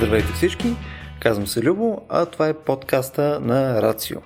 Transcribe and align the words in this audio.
Здравейте 0.00 0.32
всички, 0.32 0.76
казвам 1.20 1.46
се 1.46 1.62
Любо, 1.62 2.02
а 2.08 2.26
това 2.26 2.48
е 2.48 2.54
подкаста 2.54 3.40
на 3.42 3.82
Рацио. 3.82 4.20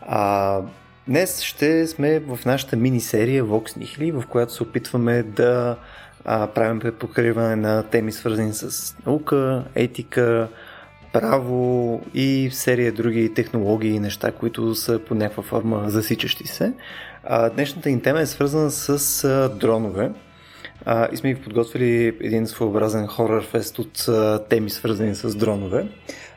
А, 0.00 0.60
днес 1.08 1.42
ще 1.42 1.86
сме 1.86 2.18
в 2.18 2.38
нашата 2.46 2.76
мини-серия 2.76 3.44
Vox 3.44 3.78
Nihili, 3.78 4.20
в 4.20 4.26
която 4.26 4.52
се 4.52 4.62
опитваме 4.62 5.22
да 5.22 5.76
а, 6.24 6.46
правим 6.46 6.80
препокриване 6.80 7.56
на 7.56 7.82
теми 7.82 8.12
свързани 8.12 8.52
с 8.52 8.96
наука, 9.06 9.64
етика, 9.74 10.48
право 11.12 12.00
и 12.14 12.48
серия 12.52 12.92
други 12.92 13.34
технологии 13.34 13.94
и 13.94 14.00
неща, 14.00 14.32
които 14.32 14.74
са 14.74 14.98
по 14.98 15.14
някаква 15.14 15.42
форма 15.42 15.84
засичащи 15.86 16.46
се. 16.46 16.72
А, 17.24 17.50
днешната 17.50 17.88
ни 17.88 18.02
тема 18.02 18.20
е 18.20 18.26
свързана 18.26 18.70
с 18.70 19.24
а, 19.24 19.48
дронове 19.48 20.10
а, 20.84 21.08
и 21.12 21.16
сме 21.16 21.34
ви 21.34 21.42
подготвили 21.42 22.06
един 22.20 22.46
своеобразен 22.46 23.06
хорър 23.06 23.42
фест 23.42 23.78
от 23.78 24.08
а, 24.08 24.44
теми 24.48 24.70
свързани 24.70 25.14
с 25.14 25.34
дронове. 25.34 25.86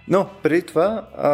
Но 0.07 0.27
преди 0.43 0.61
това 0.61 1.07
а, 1.17 1.31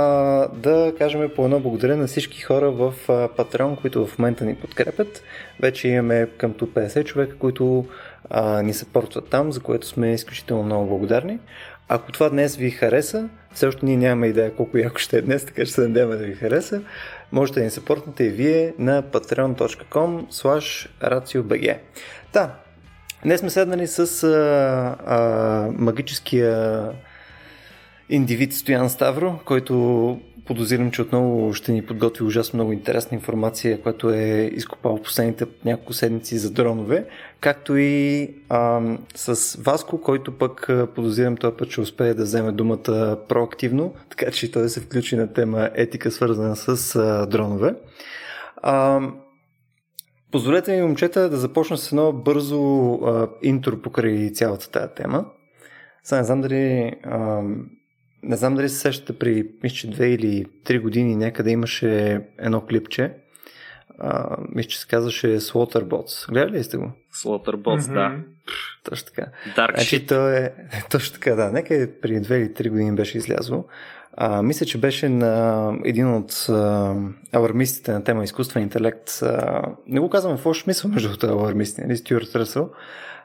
да 0.48 0.94
кажем 0.98 1.30
по 1.36 1.46
едно 1.46 1.60
благодаря 1.60 1.98
на 1.98 2.08
всички 2.08 2.42
хора 2.42 2.72
в 2.72 2.94
а, 3.08 3.12
Patreon, 3.12 3.82
които 3.82 4.06
в 4.06 4.20
момента 4.20 4.46
ни 4.46 4.56
подкрепят. 4.56 5.24
Вече 5.60 5.88
имаме 5.88 6.28
към 6.38 6.54
50 6.54 7.06
човека, 7.06 7.36
които 7.38 7.86
а, 8.30 8.62
ни 8.62 8.74
съпортват 8.74 9.30
там, 9.30 9.52
за 9.52 9.60
което 9.60 9.88
сме 9.88 10.14
изключително 10.14 10.64
много 10.64 10.88
благодарни. 10.88 11.40
Ако 11.90 12.12
това 12.12 12.30
днес 12.30 12.56
ви 12.56 12.72
хареса, 12.72 13.30
все 13.54 13.68
още 13.68 13.86
ние 13.86 13.98
нямаме 13.98 14.28
идея 14.28 14.56
колко 14.56 14.78
яко 14.78 14.98
ще 14.98 15.18
е 15.18 15.22
днес, 15.22 15.46
така 15.46 15.66
че 15.66 15.72
се 15.72 15.82
надяваме 15.82 16.16
да 16.16 16.26
ви 16.26 16.34
хареса, 16.34 16.82
можете 17.32 17.60
да 17.60 17.64
ни 17.64 17.72
съпортнете 17.72 18.24
и 18.24 18.30
вие 18.30 18.74
на 18.80 19.04
patreon.com 19.04 20.28
slash 20.28 20.90
raciobg. 21.02 21.78
Да, 22.34 22.50
днес 23.24 23.40
сме 23.40 23.50
седнали 23.50 23.88
с 23.88 24.24
а, 24.24 24.96
а, 25.06 25.72
магическия 25.78 26.84
индивид 28.10 28.54
Стоян 28.54 28.90
Ставро, 28.90 29.40
който 29.46 30.20
подозирам, 30.46 30.92
че 30.92 31.02
отново 31.02 31.54
ще 31.54 31.72
ни 31.72 31.86
подготви 31.86 32.24
ужасно 32.24 32.58
много 32.58 32.74
интересна 32.74 33.16
информация, 33.16 33.82
която 33.82 34.10
е 34.10 34.50
изкопал 34.54 35.02
последните 35.02 35.46
няколко 35.66 35.94
седмици 35.94 36.38
за 36.38 36.52
дронове, 36.52 37.06
както 37.40 37.78
и 37.78 38.30
а, 38.50 38.82
с 39.16 39.58
Васко, 39.62 40.02
който 40.02 40.38
пък 40.38 40.70
подозирам 40.96 41.38
този 41.38 41.56
път 41.56 41.72
ще 41.72 41.82
успее 41.82 42.14
да 42.14 42.24
вземе 42.24 42.52
думата 42.52 43.18
проактивно, 43.30 43.94
така 44.10 44.32
че 44.32 44.52
той 44.52 44.62
да 44.62 44.70
се 44.70 44.80
включи 44.80 45.16
на 45.16 45.34
тема 45.34 45.70
етика, 45.76 46.12
свързана 46.12 46.56
с 46.56 46.96
а, 46.96 47.26
дронове. 47.26 47.76
А, 48.58 49.02
позволете 50.32 50.76
ми, 50.76 50.82
момчета, 50.82 51.30
да 51.30 51.38
започна 51.38 51.78
с 51.78 51.92
едно 51.92 52.14
бързо 52.14 52.94
а, 52.94 53.30
интро 53.42 53.82
покрай 53.82 54.32
цялата 54.32 54.72
тази 54.72 54.94
тема. 54.96 55.26
Сега 56.04 56.20
не 56.20 56.26
знам 56.26 56.42
дали 56.42 56.94
а, 57.04 57.42
не 58.24 58.36
знам 58.36 58.56
дали 58.56 58.70
се 58.70 58.80
сещате 58.80 59.20
при, 59.20 59.50
мисля, 59.64 59.76
че 59.76 59.90
две 59.90 60.08
или 60.08 60.46
три 60.64 60.80
години 60.80 61.16
някъде 61.16 61.52
имаше 61.52 62.22
едно 62.40 62.62
клипче. 62.62 63.14
А, 64.00 64.38
мисля, 64.56 64.70
че 64.70 64.80
се 64.80 64.88
казваше 64.88 65.28
Slaughterbots. 65.28 66.32
Гледали 66.32 66.58
ли 66.58 66.64
сте 66.64 66.78
го? 66.78 66.92
Slaughterbots, 67.24 67.80
mm-hmm. 67.80 67.94
да. 67.94 68.18
Точно 68.84 69.08
така. 69.08 69.32
Dark 69.58 69.76
значи, 69.76 70.00
shit. 70.00 70.08
То 70.08 70.28
е, 70.28 70.54
точно 70.92 71.14
така, 71.14 71.36
да. 71.36 71.52
Нека 71.52 71.90
при 72.02 72.20
две 72.20 72.38
или 72.38 72.54
три 72.54 72.70
години 72.70 72.96
беше 72.96 73.18
излязло. 73.18 73.66
А, 74.18 74.42
мисля, 74.42 74.66
че 74.66 74.78
беше 74.78 75.10
на 75.10 75.74
един 75.86 76.14
от 76.14 76.46
а, 76.50 76.96
алармистите 77.32 77.92
на 77.92 78.04
тема 78.04 78.24
изкуствен 78.24 78.64
интелект. 78.64 79.10
А, 79.22 79.62
не 79.88 80.00
го 80.00 80.10
казвам 80.10 80.38
в 80.38 80.46
лош 80.46 80.64
смисъл 80.64 80.92
между 80.92 81.18
това 81.18 81.34
алармисти, 81.34 81.82
нали, 81.82 81.98
Стюарт 81.98 82.36
Ръсъл. 82.36 82.70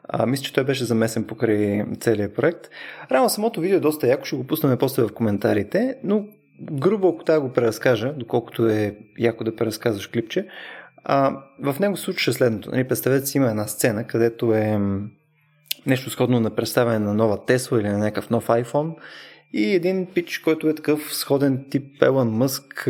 А, 0.09 0.27
мисля, 0.27 0.45
че 0.45 0.53
той 0.53 0.65
беше 0.65 0.85
замесен 0.85 1.25
покрай 1.25 1.85
целият 2.01 2.35
проект. 2.35 2.69
Рано 3.11 3.29
самото 3.29 3.61
видео 3.61 3.77
е 3.77 3.81
доста 3.81 4.09
яко, 4.09 4.25
ще 4.25 4.37
го 4.37 4.47
пуснем 4.47 4.79
после 4.79 5.03
в 5.03 5.13
коментарите, 5.13 5.97
но 6.05 6.25
грубо, 6.73 7.09
ако 7.09 7.25
да 7.25 7.41
го 7.41 7.53
преразкажа, 7.53 8.13
доколкото 8.17 8.69
е 8.69 8.97
яко 9.19 9.45
да 9.45 9.57
преразказваш 9.57 10.07
клипче, 10.07 10.47
а, 11.05 11.37
в 11.63 11.81
него 11.81 11.97
случва 11.97 12.33
следното. 12.33 12.71
Нали, 12.71 12.89
представете 12.89 13.27
си 13.27 13.39
има 13.39 13.51
една 13.51 13.67
сцена, 13.67 14.05
където 14.05 14.53
е 14.53 14.81
нещо 15.87 16.11
сходно 16.11 16.41
на 16.41 16.51
представяне 16.51 16.99
на 16.99 17.15
нова 17.15 17.45
Тесла 17.45 17.81
или 17.81 17.89
на 17.89 17.99
някакъв 17.99 18.31
нов 18.31 18.47
iPhone 18.47 18.95
и 19.53 19.75
един 19.75 20.07
пич, 20.07 20.39
който 20.39 20.69
е 20.69 20.75
такъв 20.75 21.15
сходен 21.15 21.65
тип 21.71 22.03
Елън 22.03 22.29
Мъск, 22.29 22.89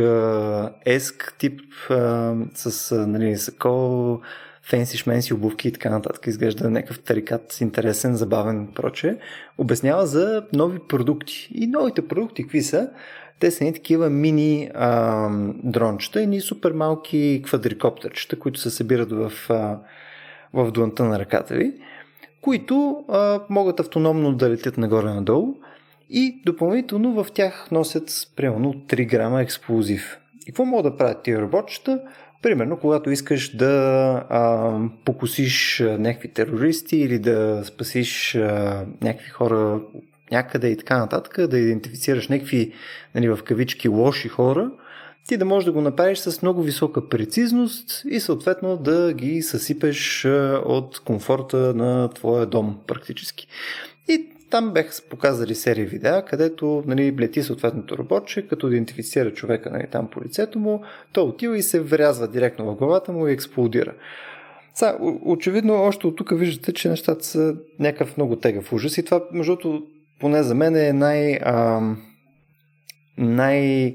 еск 0.85 1.35
тип 1.39 1.61
с 2.55 2.97
нали, 3.07 3.37
сако, 3.37 4.21
фенси 4.63 4.99
шменси 4.99 5.35
обувки 5.35 5.69
и 5.69 5.73
така 5.73 5.91
нататък. 5.91 6.27
Изглежда 6.27 6.71
някакъв 6.71 6.99
тарикат, 6.99 7.61
интересен, 7.61 8.17
забавен, 8.17 8.69
проче. 8.75 9.19
Обяснява 9.59 10.07
за 10.07 10.47
нови 10.53 10.79
продукти. 10.89 11.49
И 11.55 11.67
новите 11.67 12.09
продукти 12.09 12.43
какви 12.43 12.63
са? 12.63 12.91
Те 13.41 13.51
са 13.51 13.65
ни 13.65 13.73
такива 13.73 14.11
мини 14.11 14.71
а, 14.75 15.29
дрончета 15.65 16.27
ни 16.27 16.41
супер 16.41 16.73
малки 16.73 17.43
квадрикоптерчета, 17.45 18.39
които 18.39 18.61
се 18.61 18.71
събират 18.71 19.13
в, 19.13 19.33
а, 19.51 19.79
в 20.53 20.73
на 20.99 21.19
ръката 21.19 21.55
ви, 21.55 21.73
които 22.41 23.05
а, 23.09 23.41
могат 23.51 23.81
автономно 23.81 24.33
да 24.33 24.51
летят 24.51 24.79
нагоре-надолу 24.79 25.55
и 26.11 26.43
допълнително 26.47 27.25
в 27.25 27.33
тях 27.35 27.69
носят 27.71 28.29
примерно 28.37 28.75
3 28.75 29.07
грама 29.07 29.43
експлозив. 29.43 30.19
И 30.43 30.47
какво 30.47 30.65
могат 30.65 30.93
да 30.93 30.97
правят 30.97 31.23
тия 31.23 31.41
работчета? 31.41 32.01
Примерно, 32.43 32.79
когато 32.79 33.11
искаш 33.11 33.57
да 33.57 33.73
а, 34.29 34.79
покусиш 35.05 35.83
някакви 35.99 36.33
терористи 36.33 36.97
или 36.97 37.19
да 37.19 37.63
спасиш 37.65 38.35
а, 38.35 38.85
някакви 39.03 39.31
хора 39.31 39.81
някъде 40.31 40.69
и 40.69 40.77
така 40.77 40.99
нататък, 40.99 41.49
да 41.49 41.59
идентифицираш 41.59 42.29
някакви, 42.29 42.73
нали, 43.15 43.29
в 43.29 43.39
кавички, 43.45 43.89
лоши 43.89 44.29
хора, 44.29 44.71
ти 45.29 45.37
да 45.37 45.45
можеш 45.45 45.65
да 45.65 45.73
го 45.73 45.81
направиш 45.81 46.19
с 46.19 46.43
много 46.43 46.63
висока 46.63 47.09
прецизност 47.09 48.03
и 48.11 48.21
съответно 48.21 48.77
да 48.77 49.13
ги 49.13 49.43
съсипеш 49.43 50.25
от 50.65 51.01
комфорта 51.05 51.57
на 51.57 52.09
твоя 52.09 52.47
дом 52.47 52.79
практически. 52.87 53.47
Там 54.57 54.71
беха 54.71 55.03
показали 55.11 55.55
серия 55.55 55.87
видеа, 55.87 56.25
където 56.25 56.85
нали, 56.87 57.17
лети 57.21 57.43
съответното 57.43 57.99
работче, 57.99 58.49
като 58.49 58.69
идентифицира 58.69 59.33
човека 59.33 59.71
нали, 59.71 59.87
там 59.91 60.11
по 60.11 60.23
лицето 60.23 60.59
му, 60.59 60.83
той 61.13 61.25
отива 61.25 61.59
и 61.59 61.63
се 61.63 61.81
врязва 61.81 62.29
директно 62.29 62.65
в 62.65 62.77
главата 62.77 63.13
му 63.13 63.29
и 63.29 63.33
експлодира. 63.33 63.95
Са, 64.75 64.99
очевидно, 65.25 65.75
още 65.75 66.07
от 66.07 66.17
тук 66.17 66.39
виждате, 66.39 66.73
че 66.73 66.89
нещата 66.89 67.25
са 67.25 67.57
някакъв 67.79 68.17
много 68.17 68.37
тегав 68.37 68.73
ужас 68.73 68.99
и 68.99 69.05
това, 69.05 69.25
между 69.33 69.53
другото, 69.53 69.87
поне 70.21 70.43
за 70.43 70.55
мен 70.55 70.77
е 70.77 70.93
най... 70.93 71.39
А, 71.43 71.81
най... 73.19 73.95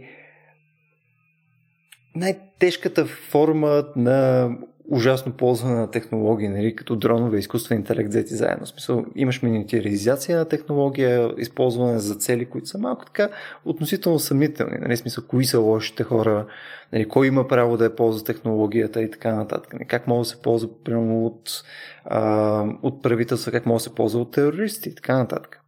най-тежката 2.16 3.06
форма 3.06 3.86
на 3.96 4.50
ужасно 4.90 5.32
ползване 5.32 5.76
на 5.76 5.92
технологии, 5.92 6.50
нали, 6.50 6.76
като 6.76 6.96
дронове, 6.96 7.38
изкуствен 7.38 7.78
интелект, 7.78 8.10
взети 8.10 8.36
заедно. 8.36 8.66
В 8.66 8.70
смисъл, 8.70 9.06
имаш 9.16 9.42
миниатюризация 9.42 10.38
на 10.38 10.46
технология, 10.46 11.34
използване 11.38 12.00
за 12.00 12.16
цели, 12.16 12.46
които 12.46 12.68
са 12.68 12.78
малко 12.78 13.06
така 13.06 13.30
относително 13.66 14.20
съмнителни. 14.20 14.78
Нали, 14.82 14.98
смисъл, 14.98 15.24
кои 15.28 15.46
са 15.46 15.60
лошите 15.60 16.04
хора, 16.04 16.46
нали, 16.94 17.08
кой 17.08 17.28
има 17.28 17.48
право 17.48 17.78
да 17.78 17.84
я 17.84 17.96
ползва 17.96 18.26
технологията 18.26 19.02
и 19.02 19.12
така 19.12 19.36
нататък. 19.36 19.74
Нали, 19.74 19.86
как 19.86 20.08
може 20.08 20.30
да 20.30 20.36
се 20.36 20.42
ползва, 20.42 20.70
примерно, 20.84 21.26
от, 21.26 21.64
а, 22.06 22.66
от 22.82 23.04
правителства, 23.04 23.52
как 23.52 23.66
може 23.66 23.84
да 23.84 23.90
се 23.90 23.96
ползва 23.96 24.22
от 24.22 24.32
терористи 24.32 24.90
и 24.90 24.96
така 24.96 25.18
нататък. 25.18 25.62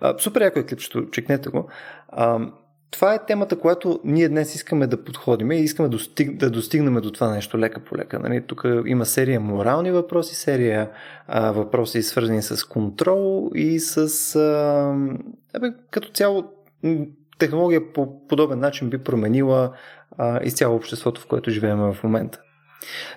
А, 0.00 0.18
супер 0.18 0.40
яко 0.40 0.58
е 0.58 0.66
клипчето, 0.66 1.10
чекнете 1.10 1.48
го. 1.48 1.68
А, 2.08 2.40
това 2.90 3.14
е 3.14 3.24
темата, 3.26 3.58
която 3.58 4.00
ние 4.04 4.28
днес 4.28 4.54
искаме 4.54 4.86
да 4.86 5.04
подходим 5.04 5.52
и 5.52 5.60
искаме 5.60 5.88
достиг, 5.88 6.36
да 6.36 6.50
достигнем 6.50 6.94
до 6.94 7.10
това 7.10 7.30
нещо 7.34 7.58
лека 7.58 7.80
по 7.80 7.96
лека. 7.96 8.18
Нали? 8.18 8.42
Тук 8.46 8.64
има 8.86 9.06
серия 9.06 9.40
морални 9.40 9.90
въпроси, 9.90 10.34
серия 10.34 10.90
а, 11.26 11.50
въпроси 11.50 12.02
свързани 12.02 12.42
с 12.42 12.64
контрол 12.64 13.50
и 13.54 13.80
с... 13.80 13.96
А, 14.36 14.94
абе, 15.54 15.72
като 15.90 16.08
цяло 16.08 16.52
технология 17.38 17.92
по 17.92 18.26
подобен 18.28 18.58
начин 18.58 18.90
би 18.90 18.98
променила 18.98 19.72
а, 20.18 20.40
изцяло 20.44 20.76
обществото, 20.76 21.20
в 21.20 21.26
което 21.26 21.50
живеем 21.50 21.78
в 21.78 21.96
момента. 22.02 22.40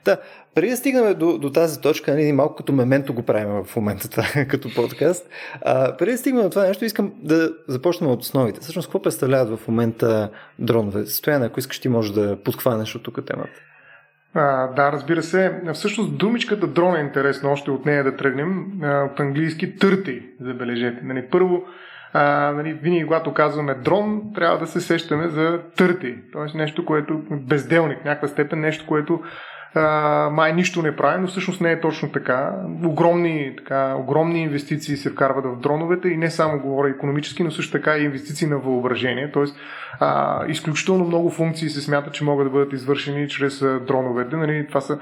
Да, 0.05 0.17
преди 0.55 0.69
да 0.69 0.77
стигнем 0.77 1.13
до, 1.13 1.37
до 1.37 1.49
тази 1.49 1.81
точка, 1.81 2.11
нали, 2.11 2.31
малко 2.31 2.55
като 2.55 2.73
мементо 2.73 3.13
го 3.13 3.23
правим 3.23 3.63
в 3.63 3.75
момента 3.75 4.09
това, 4.09 4.23
като 4.47 4.73
подкаст, 4.75 5.29
а, 5.61 5.97
преди 5.97 6.11
да 6.11 6.17
стигнем 6.17 6.43
до 6.43 6.49
това 6.49 6.67
нещо, 6.67 6.85
искам 6.85 7.13
да 7.23 7.51
започнем 7.67 8.09
от 8.11 8.21
основите. 8.21 8.59
Всъщност, 8.59 8.87
какво 8.87 9.01
представляват 9.01 9.59
в 9.59 9.67
момента 9.67 10.29
дронове? 10.59 11.05
Стояне, 11.05 11.45
ако 11.45 11.59
искаш, 11.59 11.79
ти 11.79 11.89
можеш 11.89 12.11
да 12.11 12.37
подхванеш 12.43 12.95
от 12.95 13.03
тук 13.03 13.25
темата. 13.25 13.59
А, 14.33 14.67
да, 14.67 14.91
разбира 14.91 15.23
се. 15.23 15.61
Всъщност 15.73 16.17
думичката 16.17 16.67
дрон 16.67 16.95
е 16.95 16.99
интересна, 16.99 17.51
още 17.51 17.71
от 17.71 17.85
нея 17.85 18.03
да 18.03 18.15
тръгнем. 18.15 18.65
А, 18.83 19.03
от 19.03 19.19
английски 19.19 19.77
търти, 19.77 20.21
забележете. 20.41 21.01
Нали, 21.03 21.27
първо, 21.31 21.63
а, 22.13 22.51
нали, 22.51 22.73
винаги 22.73 23.05
когато 23.05 23.33
казваме 23.33 23.73
дрон, 23.73 24.21
трябва 24.35 24.57
да 24.57 24.67
се 24.67 24.81
сещаме 24.81 25.27
за 25.27 25.59
търти, 25.77 26.15
т.е. 26.33 26.57
нещо, 26.57 26.85
което 26.85 27.21
безделник, 27.31 28.01
в 28.01 28.05
някаква 28.05 28.27
степен 28.27 28.59
нещо, 28.59 28.85
което 28.87 29.21
а, 29.75 30.29
май 30.29 30.53
нищо 30.53 30.81
не 30.81 30.95
прави, 30.95 31.21
но 31.21 31.27
всъщност 31.27 31.61
не 31.61 31.71
е 31.71 31.79
точно 31.79 32.11
така. 32.11 32.53
Огромни, 32.85 33.55
така. 33.57 33.95
огромни 33.95 34.41
инвестиции 34.41 34.97
се 34.97 35.09
вкарват 35.09 35.45
в 35.45 35.59
дроновете 35.59 36.07
и 36.07 36.17
не 36.17 36.29
само 36.29 36.59
говоря 36.59 36.89
економически, 36.89 37.43
но 37.43 37.51
също 37.51 37.71
така 37.71 37.97
и 37.97 38.03
инвестиции 38.03 38.47
на 38.47 38.57
въображение. 38.57 39.31
Тоест, 39.31 39.55
а, 39.99 40.45
изключително 40.47 41.05
много 41.05 41.29
функции 41.29 41.69
се 41.69 41.81
смята, 41.81 42.11
че 42.11 42.23
могат 42.23 42.47
да 42.47 42.51
бъдат 42.51 42.73
извършени 42.73 43.29
чрез 43.29 43.59
дроновете. 43.59 44.35
Нали, 44.35 44.67
това 44.67 44.81
са 44.81 44.99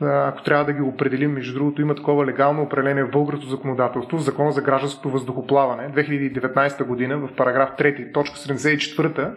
ако 0.00 0.42
трябва 0.42 0.64
да 0.64 0.72
ги 0.72 0.82
определим, 0.82 1.32
между 1.32 1.54
другото, 1.54 1.82
има 1.82 1.94
такова 1.94 2.26
легално 2.26 2.62
определение 2.62 3.04
в 3.04 3.10
българското 3.10 3.50
законодателство, 3.50 4.18
в 4.18 4.22
Закона 4.22 4.52
за 4.52 4.62
гражданското 4.62 5.10
въздухоплаване, 5.10 5.88
2019 5.88 6.84
година, 6.84 7.18
в 7.18 7.28
параграф 7.36 7.70
3, 7.78 8.12
точка 8.12 8.36
74, 8.36 9.34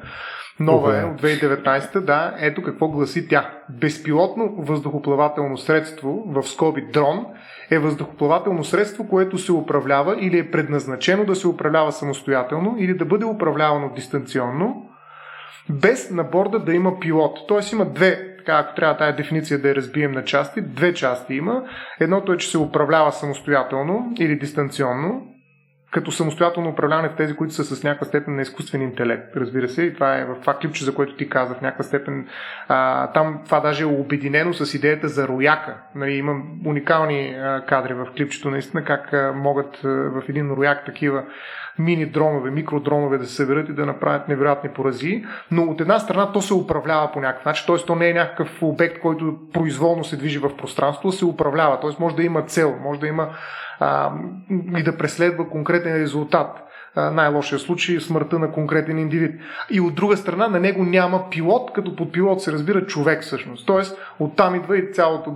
Нова 0.60 1.00
е 1.02 1.04
от 1.04 1.22
2019, 1.22 2.00
да. 2.00 2.36
Ето 2.40 2.64
какво 2.64 2.88
гласи 2.88 3.28
тя. 3.28 3.50
Безпилотно 3.70 4.56
въздухоплавателно 4.58 5.58
средство, 5.58 6.24
в 6.28 6.44
скоби 6.44 6.82
дрон, 6.94 7.26
е 7.72 7.80
въздухоплавателно 7.80 8.64
средство, 8.64 9.08
което 9.08 9.38
се 9.38 9.52
управлява 9.52 10.18
или 10.20 10.38
е 10.40 10.52
предназначено 10.52 11.26
да 11.26 11.36
се 11.36 11.48
управлява 11.48 11.92
самостоятелно 11.92 12.76
или 12.80 12.94
да 12.94 13.06
бъде 13.06 13.26
управлявано 13.26 13.92
дистанционно, 13.96 14.90
без 15.70 16.12
на 16.12 16.24
борда 16.24 16.60
да 16.60 16.74
има 16.74 17.00
пилот. 17.00 17.40
Тоест 17.48 17.72
има 17.72 17.86
две, 17.86 18.29
така 18.50 18.60
ако 18.60 18.76
трябва 18.76 18.98
тази 18.98 19.18
дефиниция 19.18 19.62
да 19.62 19.70
я 19.70 19.76
разбием 19.76 20.12
на 20.12 20.24
части, 20.24 20.62
две 20.62 20.94
части 20.94 21.34
има. 21.34 21.64
Едното 22.00 22.34
е, 22.34 22.38
че 22.38 22.50
се 22.50 22.58
управлява 22.58 23.12
самостоятелно 23.12 24.14
или 24.20 24.40
дистанционно, 24.40 25.28
като 25.92 26.12
самостоятелно 26.12 26.70
управляване 26.70 27.10
в 27.10 27.16
тези, 27.16 27.36
които 27.36 27.54
са 27.54 27.64
с 27.64 27.84
някаква 27.84 28.08
степен 28.08 28.36
на 28.36 28.42
изкуствен 28.42 28.82
интелект. 28.82 29.36
Разбира 29.36 29.68
се, 29.68 29.84
и 29.84 29.94
това 29.94 30.18
е 30.18 30.26
в 30.26 30.36
това 30.42 30.58
клипче, 30.58 30.86
за 30.86 30.96
което 30.96 31.16
ти 31.16 31.30
каза, 31.30 31.56
в 31.56 31.62
някаква 31.62 31.84
степен. 31.84 32.28
А, 32.68 33.08
там 33.12 33.42
това 33.46 33.60
даже 33.60 33.84
е 33.84 33.86
обединено 33.86 34.54
с 34.54 34.74
идеята 34.74 35.08
за 35.08 35.28
рояка. 35.28 35.78
Нали, 35.96 36.12
имам 36.12 36.44
уникални 36.66 37.36
а, 37.36 37.66
кадри 37.68 37.94
в 37.94 38.08
клипчето, 38.18 38.50
наистина, 38.50 38.84
как 38.84 39.14
а, 39.14 39.34
могат 39.36 39.86
а, 39.86 39.88
в 39.88 40.24
един 40.30 40.52
рояк 40.52 40.86
такива 40.86 41.24
мини 41.80 42.06
дронове, 42.06 42.52
микродронове 42.52 43.18
да 43.18 43.26
се 43.26 43.36
съберат 43.36 43.70
и 43.70 43.74
да 43.74 43.86
направят 43.86 44.28
невероятни 44.28 44.70
порази, 44.70 45.24
но 45.52 45.64
от 45.64 45.82
една 45.82 46.00
страна 46.00 46.32
то 46.32 46.42
се 46.42 46.54
управлява 46.54 47.12
по 47.12 47.20
някакъв 47.20 47.46
начин, 47.46 47.66
т.е. 47.68 47.86
то 47.86 47.96
не 47.96 48.10
е 48.10 48.14
някакъв 48.14 48.64
обект, 48.64 49.00
който 49.00 49.38
произволно 49.54 50.04
се 50.04 50.18
движи 50.18 50.40
в 50.40 50.58
пространство, 50.58 51.12
се 51.12 51.26
управлява, 51.26 51.80
т.е. 51.80 51.90
може 52.00 52.16
да 52.16 52.24
има 52.24 52.42
цел, 52.42 52.76
може 52.84 53.00
да 53.00 53.08
има 53.08 53.30
а, 53.80 54.12
и 54.78 54.84
да 54.84 54.98
преследва 54.98 55.46
конкретен 55.46 55.96
резултат. 55.96 56.69
Най-лошия 56.96 57.60
случай 57.60 57.96
е 57.96 58.00
смъртта 58.00 58.40
на 58.40 58.52
конкретен 58.52 59.00
индивид. 59.00 59.42
И 59.70 59.82
от 59.82 59.96
друга 59.96 60.18
страна 60.18 60.48
на 60.48 60.60
него 60.60 60.84
няма 60.84 61.30
пилот, 61.30 61.72
като 61.74 61.96
под 61.96 62.12
пилот 62.12 62.42
се 62.42 62.52
разбира 62.52 62.86
човек 62.86 63.24
всъщност. 63.24 63.66
Тоест 63.66 63.98
оттам 64.20 64.56
идва 64.56 64.78
и 64.78 64.92
цялото 64.94 65.36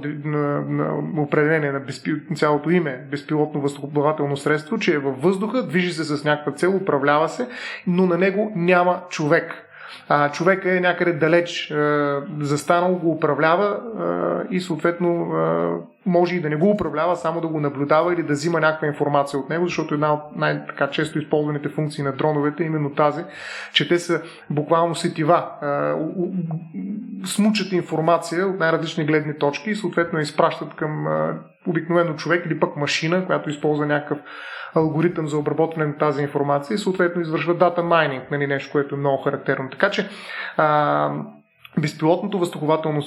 определение 1.17 1.71
на 1.71 1.79
безпил... 1.79 2.15
цялото 2.35 2.69
име 2.69 3.05
безпилотно 3.11 3.61
въздухоплавателно 3.61 4.37
средство, 4.37 4.79
че 4.79 4.93
е 4.93 4.99
във 4.99 5.21
въздуха, 5.21 5.63
движи 5.63 5.93
се 5.93 6.03
с 6.03 6.23
някаква 6.23 6.51
цел, 6.51 6.75
управлява 6.75 7.29
се, 7.29 7.47
но 7.87 8.05
на 8.05 8.17
него 8.17 8.51
няма 8.55 9.01
човек 9.09 9.62
а, 10.09 10.31
човека 10.31 10.77
е 10.77 10.79
някъде 10.79 11.13
далеч 11.13 11.71
а, 11.71 12.21
застанал, 12.39 12.95
го 12.95 13.11
управлява 13.11 13.79
а, 13.99 14.41
и 14.51 14.61
съответно 14.61 15.31
а, 15.31 15.71
може 16.05 16.35
и 16.35 16.41
да 16.41 16.49
не 16.49 16.55
го 16.55 16.69
управлява, 16.69 17.15
само 17.15 17.41
да 17.41 17.47
го 17.47 17.59
наблюдава 17.59 18.13
или 18.13 18.23
да 18.23 18.33
взима 18.33 18.59
някаква 18.59 18.87
информация 18.87 19.39
от 19.39 19.49
него, 19.49 19.65
защото 19.65 19.93
една 19.93 20.13
от 20.13 20.21
най-така 20.35 20.89
често 20.89 21.19
използваните 21.19 21.69
функции 21.69 22.03
на 22.03 22.11
дроновете 22.11 22.63
е 22.63 22.65
именно 22.65 22.89
тази, 22.89 23.23
че 23.73 23.87
те 23.87 23.99
са 23.99 24.21
буквално 24.49 24.95
сетива. 24.95 25.49
А, 25.61 25.95
смучат 27.25 27.71
информация 27.71 28.47
от 28.47 28.59
най-различни 28.59 29.05
гледни 29.05 29.37
точки 29.37 29.69
и 29.69 29.75
съответно 29.75 30.19
изпращат 30.19 30.75
към 30.75 31.07
а, 31.07 31.33
обикновено 31.67 32.15
човек 32.15 32.45
или 32.45 32.59
пък 32.59 32.75
машина, 32.75 33.25
която 33.25 33.49
използва 33.49 33.85
някакъв 33.85 34.17
алгоритъм 34.75 35.27
за 35.27 35.37
обработване 35.37 35.87
на 35.87 35.97
тази 35.97 36.21
информация 36.21 36.75
и 36.75 36.77
съответно 36.77 37.21
извършва 37.21 37.53
дата 37.53 37.83
майнинг, 37.83 38.31
нали, 38.31 38.47
нещо, 38.47 38.71
което 38.71 38.95
е 38.95 38.97
много 38.97 39.23
характерно. 39.23 39.69
Така 39.69 39.91
че 39.91 40.09
а, 40.57 41.11
безпилотното 41.77 42.39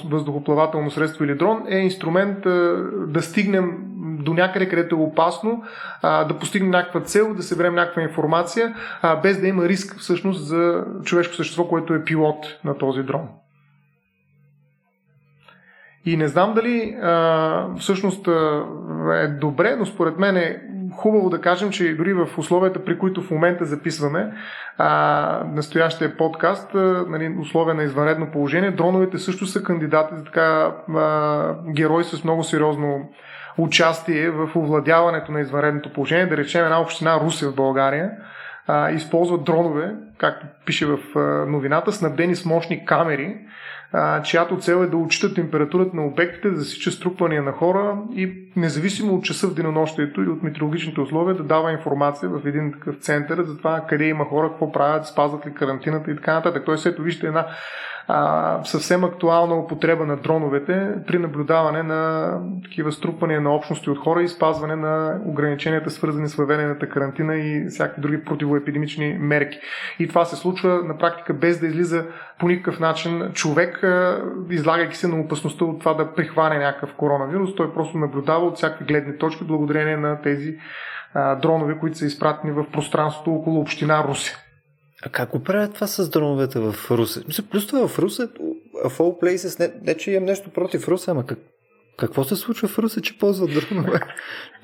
въздухоплавателно 0.09 0.91
средство 0.91 1.23
или 1.23 1.35
дрон 1.35 1.63
е 1.69 1.77
инструмент 1.77 2.45
а, 2.45 2.83
да 3.07 3.21
стигнем 3.21 3.77
до 4.23 4.33
някъде, 4.33 4.69
където 4.69 4.95
е 4.95 4.99
опасно, 4.99 5.63
а, 6.01 6.23
да 6.23 6.39
постигнем 6.39 6.71
някаква 6.71 7.01
цел, 7.01 7.33
да 7.33 7.43
съберем 7.43 7.75
някаква 7.75 8.01
информация, 8.01 8.75
а, 9.01 9.15
без 9.15 9.41
да 9.41 9.47
има 9.47 9.63
риск 9.63 9.95
всъщност 9.99 10.45
за 10.45 10.85
човешко 11.03 11.35
същество, 11.35 11.67
което 11.67 11.93
е 11.93 12.03
пилот 12.03 12.59
на 12.63 12.77
този 12.77 13.03
дрон. 13.03 13.27
И 16.05 16.17
не 16.17 16.27
знам 16.27 16.53
дали 16.53 16.97
а, 17.01 17.75
всъщност 17.79 18.27
е 19.13 19.27
добре, 19.27 19.75
но 19.75 19.85
според 19.85 20.17
мен 20.17 20.37
е 20.37 20.61
хубаво 20.97 21.29
да 21.29 21.41
кажем, 21.41 21.69
че 21.69 21.95
дори 21.95 22.13
в 22.13 22.27
условията, 22.37 22.85
при 22.85 22.97
които 22.97 23.21
в 23.21 23.31
момента 23.31 23.65
записваме 23.65 24.31
а, 24.77 25.43
настоящия 25.53 26.17
подкаст, 26.17 26.75
а, 26.75 27.05
нали, 27.07 27.35
условия 27.41 27.75
на 27.75 27.83
извънредно 27.83 28.31
положение, 28.31 28.71
дроновете 28.71 29.17
също 29.17 29.45
са 29.45 29.63
кандидати 29.63 30.15
за 30.15 30.23
така 30.23 30.71
а, 30.95 31.55
герои 31.73 32.03
с 32.03 32.23
много 32.23 32.43
сериозно 32.43 33.09
участие 33.57 34.29
в 34.29 34.49
овладяването 34.55 35.31
на 35.31 35.41
извънредното 35.41 35.93
положение. 35.93 36.25
Да 36.25 36.37
речем 36.37 36.63
една 36.63 36.81
община 36.81 37.19
Русе 37.19 37.47
в 37.47 37.55
България 37.55 38.11
а, 38.67 38.91
използват 38.91 39.43
дронове, 39.43 39.95
както 40.17 40.45
пише 40.65 40.85
в 40.85 40.97
новината, 41.47 41.91
снабдени 41.91 42.35
с 42.35 42.45
мощни 42.45 42.85
камери, 42.85 43.37
а, 43.93 44.21
чиято 44.21 44.57
цел 44.57 44.83
е 44.83 44.87
да 44.87 44.97
отчита 44.97 45.33
температурата 45.33 45.95
на 45.95 46.05
обектите, 46.05 46.49
да 46.49 46.55
засича 46.55 46.91
струпвания 46.91 47.43
на 47.43 47.51
хора 47.51 47.97
и 48.15 48.51
независимо 48.55 49.15
от 49.15 49.23
часа 49.23 49.47
в 49.47 49.53
денонощието 49.53 50.21
или 50.21 50.29
от 50.29 50.43
метеорологичните 50.43 51.01
условия 51.01 51.35
да 51.35 51.43
дава 51.43 51.71
информация 51.71 52.29
в 52.29 52.47
един 52.47 52.71
такъв 52.71 52.97
център 52.97 53.43
за 53.43 53.57
това 53.57 53.85
къде 53.89 54.05
има 54.05 54.25
хора, 54.25 54.49
какво 54.49 54.71
правят, 54.71 55.07
спазват 55.07 55.45
ли 55.47 55.53
карантината 55.53 56.11
и 56.11 56.15
така 56.15 56.33
нататък. 56.33 56.63
Тоест, 56.65 56.85
ето 56.85 57.01
вижте 57.01 57.27
една 57.27 57.47
а, 58.07 58.59
съвсем 58.63 59.03
актуална 59.03 59.55
употреба 59.55 60.05
на 60.05 60.17
дроновете 60.17 60.93
при 61.07 61.19
наблюдаване 61.19 61.83
на 61.83 62.31
такива 62.63 62.91
струпвания 62.91 63.41
на 63.41 63.55
общности 63.55 63.89
от 63.89 63.97
хора 63.97 64.23
и 64.23 64.27
спазване 64.27 64.75
на 64.75 65.19
ограниченията, 65.25 65.89
свързани 65.89 66.27
с 66.27 66.35
въведената 66.35 66.89
карантина 66.89 67.35
и 67.35 67.65
всякакви 67.69 68.01
други 68.01 68.23
противоепидемични 68.23 69.17
мерки. 69.19 69.59
И 69.99 70.07
това 70.07 70.25
се 70.25 70.35
случва 70.35 70.81
на 70.83 70.97
практика 70.97 71.33
без 71.33 71.59
да 71.59 71.67
излиза 71.67 72.05
по 72.39 72.47
никакъв 72.47 72.79
начин 72.79 73.31
човек, 73.33 73.83
излагайки 74.49 74.97
се 74.97 75.07
на 75.07 75.19
опасността 75.19 75.65
от 75.65 75.79
това 75.79 75.93
да 75.93 76.13
прихване 76.13 76.57
някакъв 76.57 76.93
коронавирус. 76.93 77.55
Той 77.55 77.73
просто 77.73 77.97
наблюдава 77.97 78.45
от 78.45 78.55
всякакви 78.55 78.85
гледни 78.85 79.17
точки 79.17 79.43
благодарение 79.43 79.97
на 79.97 80.21
тези 80.21 80.57
дронове, 81.41 81.77
които 81.79 81.97
са 81.97 82.05
изпратени 82.05 82.53
в 82.53 82.65
пространството 82.71 83.31
около 83.31 83.59
община 83.59 84.03
Руси. 84.03 84.46
А 85.03 85.09
как 85.09 85.29
го 85.29 85.43
правят 85.43 85.73
това 85.73 85.87
с 85.87 86.09
дроновете 86.09 86.59
в 86.59 86.75
Русе? 86.91 87.23
Мисля, 87.27 87.43
плюс 87.51 87.67
това 87.67 87.87
в 87.87 87.99
Русе, 87.99 88.27
в 88.85 88.97
All 88.97 89.21
Places, 89.21 89.59
не, 89.59 89.73
не 89.83 89.97
че 89.97 90.11
имам 90.11 90.25
нещо 90.25 90.49
против 90.49 90.87
Русе, 90.87 91.11
ама 91.11 91.25
как, 91.25 91.39
какво 91.97 92.23
се 92.23 92.35
случва 92.35 92.67
в 92.67 92.79
Русе, 92.79 93.01
че 93.01 93.17
ползват 93.17 93.53
дронове? 93.53 93.99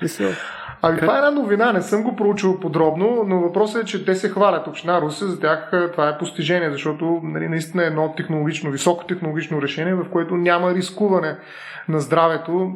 Ами 0.82 0.98
това 0.98 1.14
е 1.14 1.18
една 1.18 1.30
новина, 1.30 1.72
не 1.72 1.82
съм 1.82 2.02
го 2.02 2.16
проучил 2.16 2.60
подробно, 2.60 3.24
но 3.26 3.40
въпросът 3.40 3.82
е, 3.82 3.86
че 3.86 4.04
те 4.04 4.14
се 4.14 4.28
хвалят. 4.28 4.66
Община 4.66 5.00
Русе, 5.00 5.24
за 5.24 5.40
тях 5.40 5.70
това 5.92 6.08
е 6.08 6.18
постижение, 6.18 6.70
защото 6.70 7.20
нали, 7.22 7.48
наистина 7.48 7.84
е 7.84 7.86
едно 7.86 8.14
технологично, 8.16 8.70
високо 8.70 9.06
технологично 9.06 9.62
решение, 9.62 9.94
в 9.94 10.10
което 10.10 10.36
няма 10.36 10.74
рискуване 10.74 11.36
на 11.88 12.00
здравето 12.00 12.72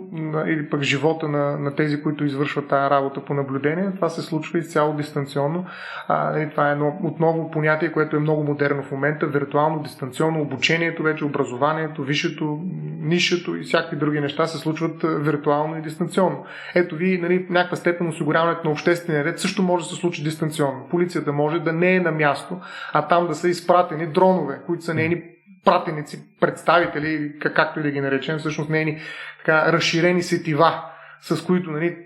или 0.46 0.70
пък 0.70 0.82
живота 0.82 1.28
на, 1.28 1.58
на 1.58 1.74
тези, 1.74 2.02
които 2.02 2.24
извършват 2.24 2.68
тази 2.68 2.90
работа 2.90 3.20
по 3.20 3.34
наблюдение. 3.34 3.90
Това 3.94 4.08
се 4.08 4.22
случва 4.22 4.58
изцяло 4.58 4.96
дистанционно. 4.96 5.66
А, 6.08 6.30
нали, 6.30 6.50
това 6.50 6.68
е 6.68 6.72
едно 6.72 6.98
отново 7.02 7.50
понятие, 7.50 7.92
което 7.92 8.16
е 8.16 8.20
много 8.20 8.44
модерно 8.44 8.82
в 8.82 8.90
момента. 8.90 9.26
Виртуално, 9.26 9.82
дистанционно 9.82 10.40
обучението, 10.40 11.02
вече 11.02 11.24
образованието, 11.24 12.02
висшето, 12.02 12.60
нишето 13.00 13.56
и 13.56 13.62
всякакви 13.62 13.96
други 13.96 14.20
неща 14.20 14.46
се 14.46 14.58
случват 14.58 15.02
виртуално 15.02 15.78
и 15.78 15.82
дистанционно. 15.82 16.44
Ето 16.74 16.96
ви, 16.96 17.18
нали, 17.22 17.46
някаква 17.50 17.76
степен 17.88 18.08
осигуряването 18.08 18.64
на 18.64 18.70
обществения 18.70 19.24
ред 19.24 19.40
също 19.40 19.62
може 19.62 19.84
да 19.84 19.90
се 19.90 19.96
случи 19.96 20.22
дистанционно. 20.22 20.88
Полицията 20.90 21.32
може 21.32 21.58
да 21.58 21.72
не 21.72 21.94
е 21.94 22.00
на 22.00 22.10
място, 22.10 22.60
а 22.92 23.08
там 23.08 23.26
да 23.26 23.34
са 23.34 23.48
изпратени 23.48 24.06
дронове, 24.06 24.60
които 24.66 24.84
са 24.84 24.94
нейни 24.94 25.22
пратеници, 25.64 26.38
представители, 26.40 27.38
както 27.54 27.80
и 27.80 27.82
да 27.82 27.90
ги 27.90 28.00
наречем, 28.00 28.38
всъщност 28.38 28.70
нейни 28.70 28.98
така, 29.38 29.72
разширени 29.72 30.22
сетива, 30.22 30.84
с 31.20 31.46
които 31.46 31.70
нали, 31.70 31.96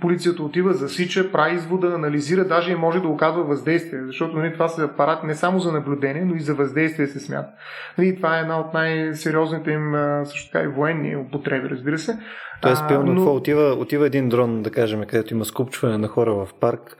полицията 0.00 0.42
отива, 0.42 0.72
засича, 0.72 1.32
прави 1.32 1.54
извода, 1.54 1.86
анализира, 1.86 2.44
даже 2.44 2.72
и 2.72 2.76
може 2.76 3.00
да 3.00 3.08
оказва 3.08 3.42
въздействие, 3.42 4.00
защото 4.06 4.36
нали, 4.36 4.52
това 4.52 4.68
са 4.68 4.84
апарати 4.84 5.26
не 5.26 5.34
само 5.34 5.58
за 5.58 5.72
наблюдение, 5.72 6.24
но 6.24 6.34
и 6.34 6.40
за 6.40 6.54
въздействие 6.54 7.06
се 7.06 7.20
смята. 7.20 7.48
Нали, 7.98 8.16
това 8.16 8.38
е 8.38 8.40
една 8.40 8.60
от 8.60 8.74
най-сериозните 8.74 9.70
им 9.70 9.94
също 10.24 10.52
така 10.52 10.64
и 10.64 10.68
военни 10.68 11.16
употреби, 11.16 11.70
разбира 11.70 11.98
се. 11.98 12.18
Тоест, 12.62 12.88
пълно, 12.88 13.12
но... 13.12 13.32
отива, 13.34 13.62
отива 13.62 14.06
един 14.06 14.28
дрон, 14.28 14.62
да 14.62 14.70
кажем, 14.70 15.04
където 15.08 15.34
има 15.34 15.44
скупчване 15.44 15.98
на 15.98 16.08
хора 16.08 16.34
в 16.34 16.48
парк, 16.60 16.96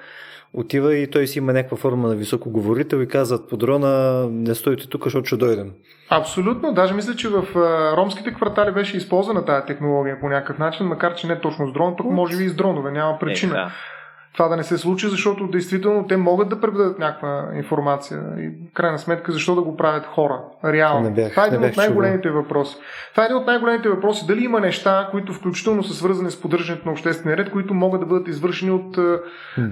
отива 0.52 0.94
и 0.94 1.10
той 1.10 1.26
си 1.26 1.38
има 1.38 1.52
някаква 1.52 1.76
форма 1.76 2.08
на 2.08 2.14
високоговорител 2.14 2.96
и 2.96 3.08
казват 3.08 3.48
по 3.48 3.56
дрона 3.56 4.26
не 4.30 4.54
стойте 4.54 4.88
тук, 4.88 5.04
защото 5.04 5.26
ще 5.26 5.36
дойдем. 5.36 5.72
Абсолютно. 6.10 6.72
Даже 6.72 6.94
мисля, 6.94 7.16
че 7.16 7.28
в 7.28 7.44
ромските 7.96 8.34
квартали 8.34 8.72
беше 8.72 8.96
използвана 8.96 9.44
тази 9.44 9.66
технология 9.66 10.20
по 10.20 10.28
някакъв 10.28 10.58
начин, 10.58 10.86
макар 10.86 11.14
че 11.14 11.26
не 11.26 11.40
точно 11.40 11.68
с 11.68 11.72
дрон, 11.72 11.94
тук 11.96 12.06
може 12.10 12.36
би 12.36 12.44
и 12.44 12.48
с 12.48 12.54
дронове, 12.54 12.90
няма 12.90 13.18
причина. 13.18 13.52
Е, 13.52 13.56
да 13.56 13.72
това 14.32 14.48
да 14.48 14.56
не 14.56 14.62
се 14.62 14.78
случи, 14.78 15.08
защото 15.08 15.46
действително 15.46 16.06
те 16.06 16.16
могат 16.16 16.48
да 16.48 16.60
предадат 16.60 16.98
някаква 16.98 17.48
информация. 17.54 18.20
И 18.38 18.48
в 18.70 18.72
крайна 18.74 18.98
сметка, 18.98 19.32
защо 19.32 19.54
да 19.54 19.62
го 19.62 19.76
правят 19.76 20.06
хора? 20.06 20.40
Реално. 20.64 21.10
бях, 21.10 21.30
това 21.30 21.44
е 21.44 21.46
един 21.46 21.64
от 21.64 21.76
най-големите 21.76 22.28
чува. 22.28 22.40
въпроси. 22.40 22.76
Това 23.10 23.22
е 23.22 23.26
един 23.26 23.36
от 23.36 23.46
най-големите 23.46 23.88
въпроси. 23.88 24.26
Дали 24.26 24.44
има 24.44 24.60
неща, 24.60 25.08
които 25.10 25.32
включително 25.32 25.82
са 25.82 25.94
свързани 25.94 26.30
с 26.30 26.40
поддържането 26.40 26.86
на 26.86 26.92
обществения 26.92 27.36
ред, 27.36 27.50
които 27.50 27.74
могат 27.74 28.00
да 28.00 28.06
бъдат 28.06 28.28
извършени 28.28 28.70
от 28.70 28.98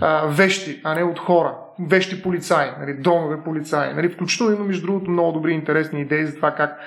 а, 0.00 0.26
вещи, 0.26 0.80
а 0.84 0.94
не 0.94 1.02
от 1.02 1.18
хора. 1.18 1.54
Вещи 1.88 2.22
полицаи, 2.22 2.70
нали, 2.80 2.94
дронове 2.94 3.36
полицаи. 3.44 3.94
Нали. 3.94 4.08
Включително 4.08 4.52
има, 4.52 4.64
между 4.64 4.86
другото, 4.86 5.10
много 5.10 5.32
добри 5.32 5.52
интересни 5.52 6.00
идеи 6.00 6.26
за 6.26 6.36
това 6.36 6.50
как 6.50 6.78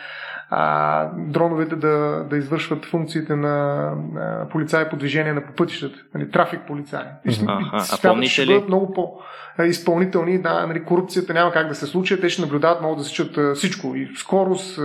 а, 0.53 1.09
дроновете 1.17 1.75
да, 1.75 2.25
да 2.29 2.37
извършват 2.37 2.85
функциите 2.85 3.35
на 3.35 3.85
а, 4.17 4.49
полицаи 4.49 4.89
по 4.89 4.95
движение 4.95 5.33
на 5.33 5.41
пътищата, 5.57 5.99
нали, 6.15 6.31
трафик 6.31 6.59
полицаи. 6.67 7.05
Че 8.23 8.29
ще 8.29 8.45
бъдат 8.45 8.67
много 8.67 8.93
по-изпълнителни. 8.93 10.41
Да, 10.41 10.67
нали, 10.67 10.83
корупцията 10.83 11.33
няма 11.33 11.51
как 11.51 11.67
да 11.67 11.75
се 11.75 11.85
случи, 11.87 12.21
те 12.21 12.29
ще 12.29 12.41
наблюдават, 12.41 12.81
могат 12.81 12.97
да 12.97 13.03
сечат 13.03 13.57
всичко. 13.57 13.95
И 13.95 14.09
скорост, 14.15 14.79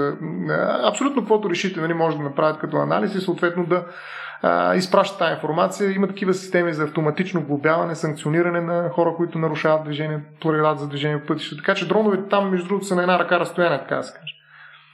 абсолютно 0.84 1.22
каквото 1.22 1.50
решите, 1.50 1.80
нали, 1.80 1.94
може 1.94 2.16
да 2.16 2.22
направят 2.22 2.58
като 2.58 2.76
анализ 2.76 3.14
и 3.14 3.20
съответно 3.20 3.66
да 3.66 3.84
а, 4.42 4.74
изпращат 4.74 5.18
тази 5.18 5.34
информация. 5.34 5.92
Има 5.92 6.08
такива 6.08 6.34
системи 6.34 6.72
за 6.72 6.84
автоматично 6.84 7.42
глобяване, 7.42 7.94
санкциониране 7.94 8.60
на 8.60 8.90
хора, 8.90 9.14
които 9.16 9.38
нарушават 9.38 9.84
движение, 9.84 10.20
правилата 10.42 10.80
за 10.80 10.88
движение 10.88 11.20
по 11.20 11.26
пътища. 11.26 11.56
Така 11.56 11.74
че 11.74 11.88
дроновете 11.88 12.28
там, 12.28 12.50
между 12.50 12.68
другото, 12.68 12.86
са 12.86 12.94
на 12.94 13.02
една 13.02 13.18
ръка 13.18 13.40
разстояние, 13.40 13.78
така 13.78 13.96
да 13.96 14.02
се 14.02 14.18
каже. 14.20 14.35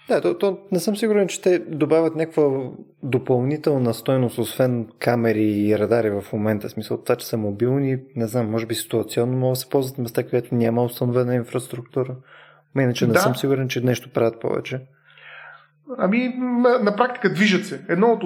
Да, 0.09 0.21
то, 0.21 0.39
то 0.39 0.59
не 0.73 0.81
съм 0.81 0.97
сигурен, 0.97 1.29
че 1.29 1.43
те 1.43 1.59
добавят 1.59 2.17
някаква 2.17 2.71
допълнителна 3.03 3.95
стойност, 3.95 4.39
освен 4.39 4.89
камери 4.99 5.69
и 5.69 5.79
радари 5.79 6.11
в 6.11 6.25
момента. 6.33 6.69
Смисъл 6.69 7.03
това, 7.03 7.17
че 7.17 7.27
са 7.27 7.37
мобилни, 7.37 7.99
не 8.17 8.27
знам, 8.27 8.51
може 8.51 8.67
би 8.67 8.75
ситуационно 8.75 9.39
могат 9.39 9.53
да 9.53 9.61
се 9.61 9.69
ползват 9.69 9.99
места, 9.99 10.23
където 10.23 10.55
няма 10.55 10.83
установена 10.83 11.35
инфраструктура. 11.35 12.17
Ме 12.75 12.83
иначе 12.83 13.07
не 13.07 13.13
да. 13.13 13.21
съм 13.21 13.37
сигурен, 13.37 13.69
че 13.69 13.81
нещо 13.81 14.11
правят 14.11 14.41
повече. 14.41 14.81
Ами, 15.99 16.35
на, 16.39 16.79
на 16.79 16.97
практика 16.97 17.33
движат 17.33 17.67
се. 17.67 17.85
Едно 17.89 18.07
от 18.07 18.25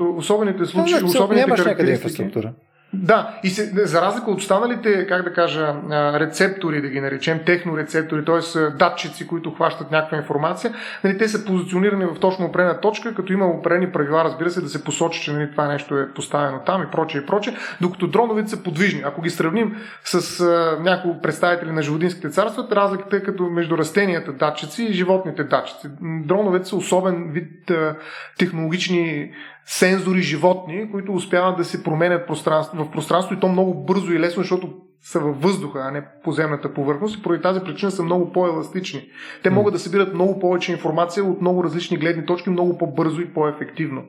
особените 0.00 0.64
случаи, 0.64 0.98
да, 0.98 1.04
особените 1.04 1.50
характеристики. 1.50 1.90
инфраструктура. 1.90 2.52
Да, 2.94 3.38
и 3.42 3.50
се, 3.50 3.86
за 3.86 4.00
разлика 4.00 4.30
от 4.30 4.38
останалите, 4.38 5.06
как 5.06 5.22
да 5.22 5.32
кажа, 5.32 5.74
рецептори, 5.90 6.82
да 6.82 6.88
ги 6.88 7.00
наречем, 7.00 7.40
технорецептори, 7.46 8.24
т.е. 8.24 8.60
датчици, 8.60 9.26
които 9.26 9.50
хващат 9.50 9.90
някаква 9.90 10.16
информация, 10.18 10.74
нали, 11.04 11.18
те 11.18 11.28
са 11.28 11.44
позиционирани 11.44 12.04
в 12.04 12.20
точно 12.20 12.46
определена 12.46 12.80
точка, 12.80 13.14
като 13.14 13.32
има 13.32 13.46
определени 13.46 13.92
правила, 13.92 14.24
разбира 14.24 14.50
се, 14.50 14.60
да 14.60 14.68
се 14.68 14.84
посочи, 14.84 15.20
че 15.20 15.32
нали, 15.32 15.50
това 15.50 15.68
нещо 15.68 15.98
е 15.98 16.12
поставено 16.12 16.60
там 16.66 16.82
и 16.82 16.90
прочее 16.92 17.20
и 17.20 17.26
прочее, 17.26 17.54
докато 17.80 18.06
дроновете 18.06 18.50
са 18.50 18.62
подвижни. 18.62 19.02
Ако 19.04 19.22
ги 19.22 19.30
сравним 19.30 19.76
с 20.04 20.40
а, 20.40 20.78
някои 20.82 21.12
представители 21.22 21.72
на 21.72 21.82
животинските 21.82 22.30
царства, 22.30 22.66
разликата 22.72 23.16
е 23.16 23.22
като 23.22 23.42
между 23.42 23.78
растенията 23.78 24.32
датчици 24.32 24.84
и 24.84 24.92
животните 24.92 25.44
датчици. 25.44 25.88
Дроновете 26.00 26.68
са 26.68 26.76
особен 26.76 27.30
вид 27.32 27.70
а, 27.70 27.96
технологични 28.38 29.30
сензори 29.66 30.22
животни, 30.22 30.90
които 30.90 31.12
успяват 31.12 31.56
да 31.56 31.64
се 31.64 31.82
променят 31.82 32.26
пространство, 32.26 32.84
в 32.84 32.90
пространство 32.90 33.34
и 33.34 33.40
то 33.40 33.48
много 33.48 33.84
бързо 33.84 34.12
и 34.12 34.20
лесно, 34.20 34.42
защото 34.42 34.74
са 35.02 35.20
във 35.20 35.42
въздуха, 35.42 35.78
а 35.82 35.90
не 35.90 36.04
по 36.24 36.32
земната 36.32 36.74
повърхност 36.74 37.18
и 37.18 37.22
поради 37.22 37.42
тази 37.42 37.60
причина 37.60 37.90
са 37.90 38.02
много 38.02 38.32
по-еластични. 38.32 39.08
Те 39.42 39.50
могат 39.50 39.74
да 39.74 39.78
събират 39.78 40.14
много 40.14 40.38
повече 40.38 40.72
информация 40.72 41.24
от 41.24 41.40
много 41.40 41.64
различни 41.64 41.96
гледни 41.96 42.26
точки, 42.26 42.50
много 42.50 42.78
по-бързо 42.78 43.20
и 43.20 43.34
по-ефективно. 43.34 44.02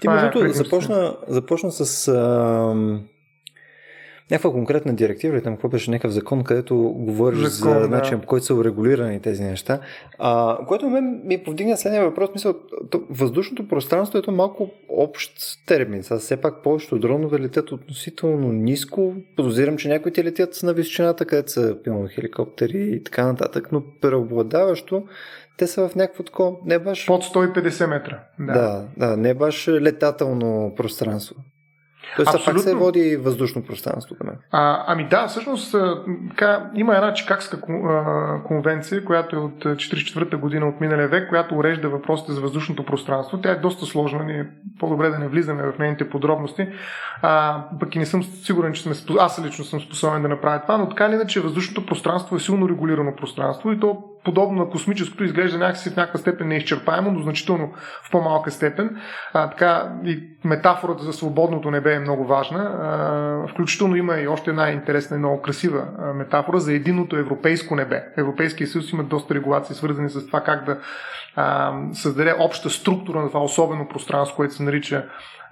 Ти, 0.00 0.08
между 0.08 0.44
е 0.44 0.48
започна, 0.48 1.16
започна 1.28 1.72
с 1.72 2.08
а, 2.08 2.74
някаква 4.30 4.50
конкретна 4.50 4.94
директива 4.94 5.36
или 5.36 5.42
там 5.42 5.54
какво 5.54 5.68
беше 5.68 5.90
някакъв 5.90 6.12
закон, 6.12 6.44
където 6.44 6.76
говориш 6.96 7.38
закон, 7.38 7.72
за 7.72 7.88
да. 7.88 7.96
начин, 7.96 8.20
по 8.20 8.26
който 8.26 8.46
са 8.46 8.54
урегулирани 8.54 9.20
тези 9.20 9.42
неща. 9.42 9.80
А, 10.18 10.58
което 10.66 10.90
мен 10.90 11.22
ми 11.24 11.42
повдигна 11.44 11.76
следния 11.76 12.04
въпрос. 12.04 12.30
Мисля, 12.34 12.54
въздушното 13.10 13.68
пространство 13.68 14.18
е 14.18 14.22
то 14.22 14.32
малко 14.32 14.70
общ 14.88 15.32
термин. 15.66 16.02
Сега 16.02 16.18
все 16.18 16.36
пак 16.36 16.62
повечето 16.62 16.98
дронове 16.98 17.38
летят 17.38 17.72
относително 17.72 18.52
ниско. 18.52 19.14
Подозирам, 19.36 19.76
че 19.76 19.88
някои 19.88 20.12
те 20.12 20.24
летят 20.24 20.62
на 20.62 20.72
височината, 20.72 21.24
където 21.24 21.52
са 21.52 21.76
пилно 21.84 22.08
хеликоптери 22.08 22.90
и 22.96 23.02
така 23.02 23.26
нататък, 23.26 23.68
но 23.72 23.82
преобладаващо 24.00 25.04
те 25.56 25.66
са 25.66 25.88
в 25.88 25.94
някакво 25.94 26.22
такова, 26.22 26.56
не 26.64 26.78
баш... 26.78 27.06
Под 27.06 27.24
150 27.24 27.86
метра. 27.86 28.20
Да, 28.38 28.52
да, 28.52 28.84
да 28.96 29.16
не 29.16 29.34
баш 29.34 29.68
летателно 29.68 30.72
пространство. 30.76 31.36
Тоест, 32.16 32.34
Абсолютно. 32.34 32.54
пак 32.54 32.62
се 32.62 32.74
води 32.74 33.16
въздушно 33.16 33.62
пространство 33.62 34.16
А, 34.50 34.84
ами 34.86 35.08
да, 35.08 35.26
всъщност 35.26 35.74
така, 36.30 36.70
има 36.74 36.94
една 36.94 37.14
Чикагска 37.14 37.60
конвенция, 38.44 39.04
която 39.04 39.36
е 39.36 39.38
от 39.38 39.64
44-та 39.64 40.36
година 40.36 40.68
от 40.68 40.80
миналия 40.80 41.08
век, 41.08 41.28
която 41.28 41.54
урежда 41.54 41.88
въпросите 41.88 42.32
за 42.32 42.40
въздушното 42.40 42.84
пространство. 42.84 43.40
Тя 43.40 43.50
е 43.50 43.56
доста 43.56 43.86
сложна, 43.86 44.24
ние 44.24 44.46
по-добре 44.78 45.08
да 45.08 45.18
не 45.18 45.28
влизаме 45.28 45.62
в 45.62 45.78
нейните 45.78 46.10
подробности. 46.10 46.68
А, 47.22 47.64
пък 47.80 47.94
и 47.94 47.98
не 47.98 48.06
съм 48.06 48.22
сигурен, 48.22 48.72
че 48.72 48.82
сме, 48.82 48.94
аз 49.18 49.44
лично 49.44 49.64
съм 49.64 49.80
способен 49.80 50.22
да 50.22 50.28
направя 50.28 50.62
това, 50.62 50.78
но 50.78 50.88
така 50.88 51.06
или 51.06 51.14
иначе 51.14 51.40
въздушното 51.40 51.86
пространство 51.86 52.36
е 52.36 52.40
силно 52.40 52.68
регулирано 52.68 53.16
пространство 53.16 53.72
и 53.72 53.80
то 53.80 54.04
подобно 54.24 54.58
на 54.58 54.70
космическото, 54.70 55.24
изглежда 55.24 55.58
някакси 55.58 55.90
в 55.90 55.96
някаква 55.96 56.18
степен 56.18 56.48
неизчерпаемо, 56.48 57.10
но 57.10 57.22
значително 57.22 57.72
в 58.02 58.10
по-малка 58.10 58.50
степен. 58.50 58.96
А, 59.32 59.50
така 59.50 59.92
и 60.04 60.22
метафората 60.44 61.04
за 61.04 61.12
свободното 61.12 61.70
небе 61.70 61.94
е 61.94 62.00
много 62.00 62.24
важна. 62.24 62.60
А, 62.60 63.48
включително 63.52 63.96
има 63.96 64.16
и 64.16 64.28
още 64.28 64.50
една 64.50 64.70
интересна 64.70 65.16
и 65.16 65.18
много 65.18 65.42
красива 65.42 65.86
метафора 66.14 66.58
за 66.58 66.72
единното 66.72 67.16
европейско 67.16 67.76
небе. 67.76 68.04
Европейския 68.16 68.66
съюз 68.66 68.92
има 68.92 69.02
доста 69.02 69.34
регулации, 69.34 69.74
свързани 69.74 70.08
с 70.08 70.26
това 70.26 70.40
как 70.40 70.64
да 70.64 70.78
а, 71.36 71.72
създаде 71.92 72.34
обща 72.38 72.70
структура 72.70 73.20
на 73.20 73.28
това 73.28 73.40
особено 73.40 73.88
пространство, 73.88 74.36
което 74.36 74.54
се 74.54 74.62
нарича 74.62 75.04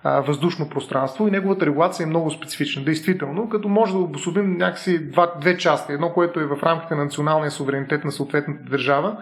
въздушно 0.04 0.68
пространство 0.68 1.28
и 1.28 1.30
неговата 1.30 1.66
регулация 1.66 2.04
е 2.04 2.06
много 2.06 2.30
специфична. 2.30 2.84
Действително, 2.84 3.48
като 3.48 3.68
може 3.68 3.92
да 3.92 3.98
обособим 3.98 4.56
някакси 4.56 5.10
два, 5.10 5.32
две 5.40 5.56
части. 5.56 5.92
Едно, 5.92 6.12
което 6.12 6.40
е 6.40 6.46
в 6.46 6.62
рамките 6.62 6.94
на 6.94 7.04
националния 7.04 7.50
суверенитет 7.50 8.04
на 8.04 8.12
съответната 8.12 8.70
държава 8.70 9.16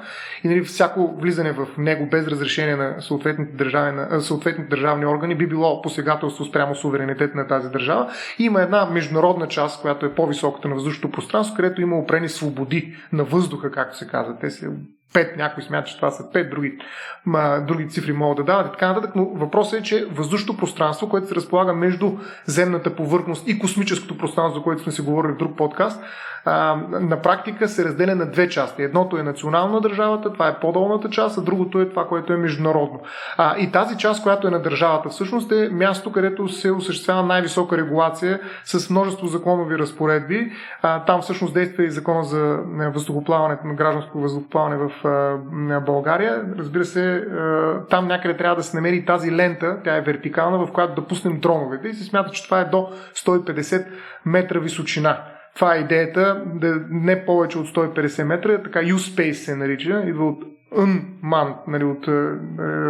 и 0.44 0.48
нали, 0.48 0.62
всяко 0.62 1.16
влизане 1.20 1.52
в 1.52 1.66
него 1.78 2.06
без 2.06 2.26
разрешение 2.26 2.76
на 2.76 2.96
съответните, 3.00 3.52
държави, 3.52 3.92
на, 3.92 4.20
съответните 4.20 4.68
държавни 4.68 5.06
органи 5.06 5.34
би 5.34 5.46
било 5.46 5.82
посегателство 5.82 6.44
спрямо 6.44 6.74
суверенитет 6.74 7.34
на 7.34 7.48
тази 7.48 7.70
държава. 7.70 8.10
И 8.38 8.44
има 8.44 8.62
една 8.62 8.86
международна 8.86 9.48
част, 9.48 9.82
която 9.82 10.06
е 10.06 10.14
по-високата 10.14 10.68
на 10.68 10.74
въздушното 10.74 11.10
пространство, 11.10 11.56
където 11.56 11.80
има 11.80 11.98
опрени 11.98 12.28
свободи 12.28 12.96
на 13.12 13.24
въздуха, 13.24 13.70
както 13.70 13.98
се 13.98 14.06
казва. 14.06 14.38
Те 14.40 14.50
се 14.50 14.70
Пет, 15.12 15.36
някои 15.36 15.62
смятат, 15.62 15.88
че 15.88 15.96
това 15.96 16.10
са 16.10 16.32
пет, 16.32 16.50
други, 16.50 16.78
ма, 17.26 17.64
други 17.68 17.88
цифри 17.88 18.12
могат 18.12 18.36
да 18.36 18.52
дават 18.52 18.66
и 18.66 18.70
така 18.70 18.88
нататък, 18.88 19.10
но 19.16 19.24
въпросът 19.24 19.80
е, 19.80 19.82
че 19.82 20.06
въздушното 20.10 20.56
пространство, 20.58 21.08
което 21.08 21.28
се 21.28 21.34
разполага 21.34 21.72
между 21.72 22.12
земната 22.46 22.96
повърхност 22.96 23.48
и 23.48 23.58
космическото 23.58 24.18
пространство, 24.18 24.60
за 24.60 24.64
което 24.64 24.82
сме 24.82 24.92
си 24.92 25.02
говорили 25.02 25.32
в 25.32 25.38
друг 25.38 25.56
подкаст, 25.56 26.02
на 26.46 27.22
практика 27.22 27.68
се 27.68 27.84
разделя 27.84 28.14
на 28.14 28.30
две 28.30 28.48
части. 28.48 28.82
Едното 28.82 29.16
е 29.16 29.22
национална 29.22 29.80
държавата, 29.80 30.32
това 30.32 30.48
е 30.48 30.60
по-долната 30.60 31.10
част, 31.10 31.38
а 31.38 31.40
другото 31.40 31.80
е 31.80 31.88
това, 31.88 32.06
което 32.06 32.32
е 32.32 32.36
международно. 32.36 33.00
А, 33.36 33.58
и 33.58 33.72
тази 33.72 33.96
част, 33.96 34.22
която 34.22 34.48
е 34.48 34.50
на 34.50 34.62
държавата, 34.62 35.08
всъщност 35.08 35.52
е 35.52 35.68
място, 35.72 36.12
където 36.12 36.48
се 36.48 36.70
осъществява 36.70 37.22
най-висока 37.22 37.76
регулация 37.76 38.40
с 38.64 38.90
множество 38.90 39.26
законови 39.26 39.78
разпоредби. 39.78 40.52
А, 40.82 41.04
там 41.04 41.22
всъщност 41.22 41.54
действа 41.54 41.84
и 41.84 41.90
закона 41.90 42.24
за 42.24 42.58
въздухоплаването, 42.94 43.66
на 43.66 43.74
гражданско 43.74 44.20
въздухоплаване 44.20 44.76
в 44.76 45.08
а, 45.08 45.80
България. 45.80 46.44
Разбира 46.58 46.84
се, 46.84 47.14
а, 47.14 47.86
там 47.90 48.06
някъде 48.06 48.36
трябва 48.36 48.56
да 48.56 48.62
се 48.62 48.76
намери 48.76 49.04
тази 49.04 49.36
лента, 49.36 49.76
тя 49.84 49.96
е 49.96 50.00
вертикална, 50.00 50.66
в 50.66 50.72
която 50.72 51.00
да 51.00 51.08
пуснем 51.08 51.40
дроновете 51.40 51.88
и 51.88 51.94
се 51.94 52.04
смята, 52.04 52.30
че 52.30 52.44
това 52.44 52.60
е 52.60 52.64
до 52.64 52.88
150 53.14 53.86
метра 54.24 54.58
височина. 54.58 55.18
Това 55.54 55.76
е 55.76 55.78
идеята, 55.78 56.44
да 56.54 56.80
не 56.90 57.24
повече 57.24 57.58
от 57.58 57.66
150 57.66 58.24
метра, 58.24 58.62
така 58.62 58.80
U-Space 58.80 59.32
се 59.32 59.56
нарича, 59.56 60.04
идва 60.06 60.28
от 60.28 60.44
unmanned, 60.72 61.56
нали, 61.68 61.84
от, 61.84 62.08
е, 62.08 62.10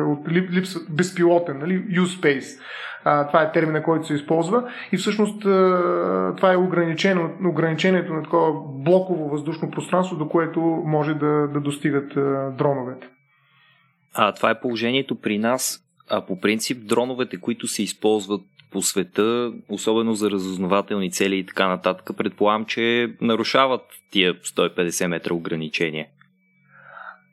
от 0.02 0.28
липс, 0.28 0.88
безпилотен, 0.90 1.58
нали, 1.58 1.84
U-Space. 2.00 2.60
А, 3.04 3.26
това 3.26 3.42
е 3.42 3.52
термина, 3.52 3.82
който 3.82 4.06
се 4.06 4.14
използва. 4.14 4.70
И 4.92 4.96
всъщност 4.96 5.40
това 6.36 6.52
е 6.52 6.56
ограничено, 6.56 7.30
ограничението 7.44 8.14
на 8.14 8.22
такова 8.22 8.52
блоково 8.84 9.28
въздушно 9.28 9.70
пространство, 9.70 10.16
до 10.16 10.28
което 10.28 10.60
може 10.86 11.14
да, 11.14 11.48
да 11.48 11.60
достигат 11.60 12.08
дроновете. 12.56 13.08
А 14.14 14.34
това 14.34 14.50
е 14.50 14.60
положението 14.60 15.20
при 15.20 15.38
нас. 15.38 15.80
А 16.10 16.26
по 16.26 16.40
принцип, 16.40 16.86
дроновете, 16.86 17.40
които 17.40 17.66
се 17.66 17.82
използват 17.82 18.42
по 18.70 18.82
света, 18.82 19.52
особено 19.68 20.14
за 20.14 20.30
разузнавателни 20.30 21.10
цели 21.10 21.36
и 21.36 21.46
така 21.46 21.68
нататък, 21.68 22.10
предполагам, 22.16 22.64
че 22.64 23.14
нарушават 23.20 23.82
тия 24.10 24.34
150 24.34 25.06
метра 25.06 25.34
ограничения. 25.34 26.06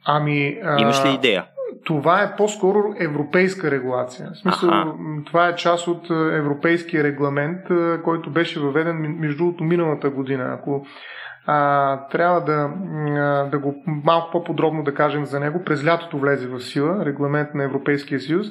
Ами. 0.06 0.60
А... 0.64 0.82
Имаш 0.82 1.06
ли 1.06 1.14
идея? 1.14 1.46
Това 1.86 2.24
е 2.24 2.36
по-скоро 2.36 2.94
европейска 3.00 3.72
регулация. 3.72 4.30
В 4.34 4.38
смисъл, 4.38 4.70
Аха. 4.70 4.94
това 5.26 5.48
е 5.48 5.56
част 5.56 5.88
от 5.88 6.10
европейския 6.34 7.04
регламент, 7.04 7.62
който 8.04 8.30
беше 8.30 8.60
въведен 8.60 9.18
между 9.20 9.38
другото 9.38 9.64
миналата 9.64 10.10
година. 10.10 10.58
Ако 10.60 10.86
а, 11.46 12.08
трябва 12.08 12.42
да, 12.42 12.70
да 13.52 13.60
го 13.60 13.84
малко 13.86 14.32
по-подробно 14.32 14.84
да 14.84 14.94
кажем 14.94 15.26
за 15.26 15.40
него. 15.40 15.64
През 15.64 15.86
лятото 15.86 16.18
влезе 16.18 16.48
в 16.48 16.60
сила 16.60 17.06
регламент 17.06 17.54
на 17.54 17.64
Европейския 17.64 18.20
съюз. 18.20 18.48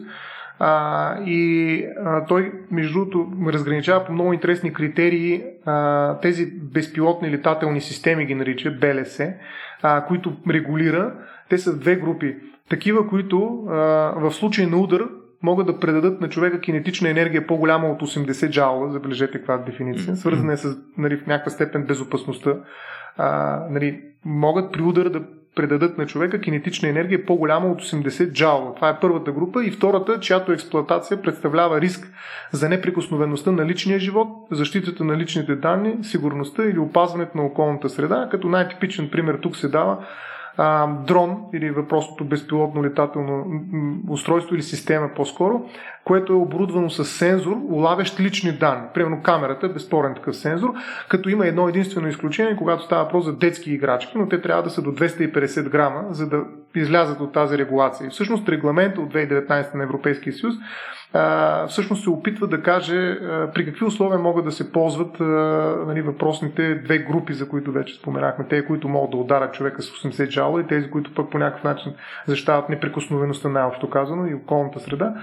А, 0.59 1.19
и 1.25 1.87
а, 2.05 2.25
той, 2.25 2.53
между 2.71 2.99
другото, 2.99 3.33
разграничава 3.47 4.05
по 4.05 4.13
много 4.13 4.33
интересни 4.33 4.73
критерии 4.73 5.43
а, 5.65 6.19
тези 6.21 6.47
безпилотни 6.47 7.31
летателни 7.31 7.81
системи, 7.81 8.27
ги 8.27 8.35
нарича 8.35 8.71
БЛС, 8.71 9.21
а, 9.83 10.05
които 10.07 10.37
регулира. 10.51 11.13
Те 11.49 11.59
са 11.59 11.79
две 11.79 11.97
групи. 11.97 12.37
Такива, 12.69 13.09
които 13.09 13.65
а, 13.69 13.75
в 14.17 14.33
случай 14.33 14.67
на 14.67 14.77
удар 14.77 15.09
могат 15.43 15.67
да 15.67 15.81
предадат 15.81 16.21
на 16.21 16.29
човека 16.29 16.61
кинетична 16.61 17.09
енергия 17.09 17.47
по-голяма 17.47 17.89
от 17.89 18.03
80 18.03 18.51
джаула, 18.51 18.91
забележете 18.91 19.39
каква 19.39 19.57
дефиниция, 19.59 20.17
свързана 20.17 20.53
е 20.53 20.57
с 20.57 20.77
нали, 20.99 21.17
в 21.17 21.27
някаква 21.27 21.51
степен 21.51 21.85
безопасността. 21.85 22.55
А, 23.17 23.61
нали, 23.71 24.03
могат 24.25 24.73
при 24.73 24.83
удар 24.83 25.09
да 25.09 25.23
предадат 25.57 25.99
на 25.99 26.07
човека 26.07 26.41
кинетична 26.41 26.89
енергия 26.89 27.27
по-голяма 27.27 27.69
от 27.69 27.83
80 27.83 28.33
джаула. 28.33 28.75
Това 28.75 28.89
е 28.89 29.01
първата 29.01 29.33
група. 29.33 29.65
И 29.65 29.71
втората, 29.71 30.21
чиято 30.21 30.53
експлоатация 30.53 31.23
представлява 31.23 31.81
риск 31.81 32.13
за 32.53 32.69
неприкосновеността 32.69 33.53
на 33.53 33.67
личния 33.67 33.99
живот, 33.99 34.29
защитата 34.51 35.05
на 35.05 35.17
личните 35.17 35.57
данни, 35.57 35.97
сигурността 36.03 36.65
или 36.65 36.79
опазването 36.79 37.39
на 37.39 37.45
околната 37.45 37.89
среда. 37.89 38.29
Като 38.31 38.49
най-типичен 38.49 39.11
пример 39.11 39.39
тук 39.43 39.57
се 39.57 39.69
дава 39.69 40.07
а, 40.57 40.87
дрон 40.87 41.37
или 41.55 41.71
въпросното 41.71 42.25
безпилотно 42.25 42.85
летателно 42.85 43.63
устройство 44.09 44.55
или 44.55 44.63
система 44.63 45.11
по-скоро, 45.17 45.63
което 46.05 46.33
е 46.33 46.37
оборудвано 46.37 46.91
с 46.91 47.05
сензор, 47.05 47.57
улавящ 47.69 48.21
лични 48.21 48.53
данни. 48.53 48.87
Примерно 48.95 49.23
камерата, 49.23 49.69
безспорен 49.69 50.15
такъв 50.15 50.37
сензор, 50.37 50.75
като 51.09 51.29
има 51.29 51.47
едно 51.47 51.69
единствено 51.69 52.09
изключение, 52.09 52.57
когато 52.57 52.83
става 52.83 53.05
въпрос 53.05 53.25
за 53.25 53.37
детски 53.37 53.73
играчки, 53.73 54.19
но 54.19 54.29
те 54.29 54.41
трябва 54.41 54.63
да 54.63 54.71
са 54.71 54.83
до 54.83 54.91
250 54.93 55.69
грама, 55.69 56.05
за 56.11 56.29
да 56.29 56.45
излязат 56.75 57.21
от 57.21 57.33
тази 57.33 57.59
регулация. 57.59 58.07
И 58.07 58.11
всъщност 58.11 58.49
регламента 58.49 59.01
от 59.01 59.15
2019 59.15 59.75
на 59.75 59.83
Европейския 59.83 60.33
съюз 60.33 60.55
всъщност 61.69 62.03
се 62.03 62.11
опитва 62.11 62.47
да 62.47 62.63
каже 62.63 63.19
при 63.55 63.65
какви 63.65 63.85
условия 63.85 64.19
могат 64.19 64.45
да 64.45 64.53
се 64.53 64.73
ползват 64.73 65.21
нали, 65.87 66.03
въпросните 66.03 66.75
две 66.75 66.99
групи, 66.99 67.35
за 67.35 67.49
които 67.49 67.73
вече 67.73 67.95
споменахме. 67.95 68.47
Те, 68.49 68.67
които 68.67 68.89
могат 68.89 69.11
да 69.11 69.17
ударят 69.17 69.55
човека 69.55 69.83
с 69.83 69.91
80 69.91 70.29
джала 70.29 70.61
и 70.61 70.67
тези, 70.67 70.91
които 70.91 71.15
пък 71.15 71.31
по 71.31 71.39
някакъв 71.39 71.65
начин 71.65 71.95
защитават 72.27 72.69
неприкосновеността 72.69 73.49
най-общо 73.49 73.91
казано 73.91 74.27
и 74.27 74.35
околната 74.35 74.81
среда 74.81 75.15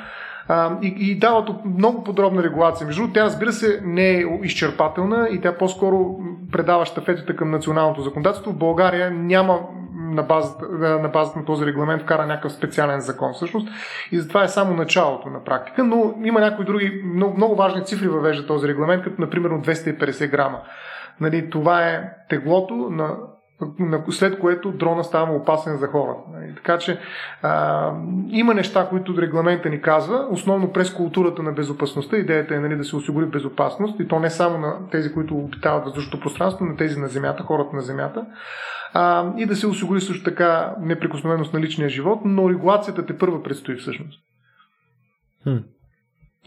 и, 0.81 0.95
и 0.97 1.19
дават 1.19 1.49
много 1.65 2.03
подробна 2.03 2.43
регулация. 2.43 2.87
Между 2.87 3.01
другото, 3.01 3.13
тя 3.13 3.25
разбира 3.25 3.51
се 3.51 3.81
не 3.83 4.11
е 4.11 4.23
изчерпателна 4.43 5.27
и 5.31 5.41
тя 5.41 5.57
по-скоро 5.57 6.19
предава 6.51 6.85
щафетите 6.85 7.35
към 7.35 7.51
националното 7.51 8.01
законодателство. 8.01 8.51
В 8.51 8.57
България 8.57 9.11
няма 9.11 9.59
на 10.13 10.23
базата, 10.23 10.65
на 10.79 11.09
базата 11.09 11.39
на 11.39 11.45
този 11.45 11.65
регламент 11.65 12.01
вкара 12.01 12.25
някакъв 12.25 12.51
специален 12.51 12.99
закон 12.99 13.33
всъщност 13.33 13.67
и 14.11 14.19
затова 14.19 14.43
е 14.43 14.47
само 14.47 14.73
началото 14.73 15.29
на 15.29 15.43
практика, 15.43 15.83
но 15.83 16.13
има 16.23 16.39
някои 16.39 16.65
други 16.65 17.01
много, 17.05 17.37
много 17.37 17.55
важни 17.55 17.85
цифри 17.85 18.07
въвежда 18.07 18.47
този 18.47 18.67
регламент, 18.67 19.03
като 19.03 19.21
например 19.21 19.49
250 19.51 20.29
грама. 20.29 20.61
Нали, 21.19 21.49
това 21.49 21.87
е 21.87 22.09
теглото 22.29 22.73
на 22.73 23.15
след 24.09 24.39
което 24.39 24.71
дрона 24.71 25.03
става 25.03 25.35
опасен 25.35 25.77
за. 25.77 25.89
Нали, 26.33 26.55
така 26.55 26.77
че 26.77 26.99
а, 27.41 27.91
има 28.29 28.53
неща, 28.53 28.87
които 28.89 29.21
регламента 29.21 29.69
ни 29.69 29.81
казва, 29.81 30.27
основно 30.29 30.73
през 30.73 30.93
културата 30.93 31.43
на 31.43 31.51
безопасността. 31.51 32.17
Идеята 32.17 32.55
е 32.55 32.59
нали, 32.59 32.75
да 32.75 32.83
се 32.83 32.95
осигури 32.95 33.25
безопасност 33.25 33.99
и 33.99 34.07
то 34.07 34.19
не 34.19 34.29
само 34.29 34.57
на 34.57 34.89
тези, 34.91 35.13
които 35.13 35.35
обитават 35.35 35.83
въздушното 35.83 36.19
пространство, 36.19 36.65
на 36.65 36.77
тези 36.77 36.99
на 36.99 37.07
Земята, 37.07 37.43
хората 37.43 37.75
на 37.75 37.81
Земята. 37.81 38.25
А, 38.93 39.33
и 39.37 39.45
да 39.45 39.55
се 39.55 39.67
осигури 39.67 40.01
също 40.01 40.23
така 40.23 40.75
неприкосновеност 40.79 41.53
на 41.53 41.59
личния 41.59 41.89
живот, 41.89 42.19
но 42.25 42.49
регулацията 42.49 43.05
те 43.05 43.17
първа 43.17 43.43
предстои 43.43 43.75
всъщност. 43.75 44.19
Хм. 45.43 45.57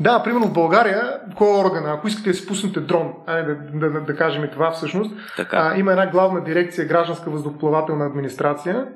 Да, 0.01 0.23
примерно 0.23 0.47
в 0.47 0.53
България, 0.53 1.21
кой 1.37 1.49
е 1.49 1.65
органа? 1.65 1.93
Ако 1.93 2.09
искате 2.09 2.31
да 2.31 2.35
си 2.35 2.47
пуснете 2.47 2.81
дрон, 2.81 3.13
айде 3.27 3.55
да, 3.55 3.79
да, 3.79 3.91
да, 3.91 4.01
да 4.01 4.17
кажем 4.17 4.45
и 4.45 4.51
това 4.51 4.71
всъщност, 4.71 5.15
така. 5.37 5.57
А, 5.57 5.79
има 5.79 5.91
една 5.91 6.07
главна 6.07 6.45
дирекция 6.45 6.87
гражданска 6.87 7.31
въздухоплавателна 7.31 8.07
администрация, 8.07 8.87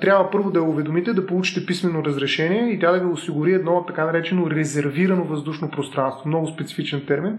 трябва 0.00 0.30
първо 0.30 0.50
да 0.50 0.58
я 0.58 0.64
уведомите, 0.64 1.12
да 1.12 1.26
получите 1.26 1.66
писмено 1.66 2.04
разрешение 2.04 2.72
и 2.72 2.78
тя 2.78 2.92
да 2.92 2.98
ви 2.98 3.06
осигури 3.06 3.52
едно 3.52 3.84
така 3.86 4.04
наречено 4.04 4.50
резервирано 4.50 5.24
въздушно 5.24 5.70
пространство. 5.70 6.28
Много 6.28 6.46
специфичен 6.46 7.06
термин. 7.06 7.38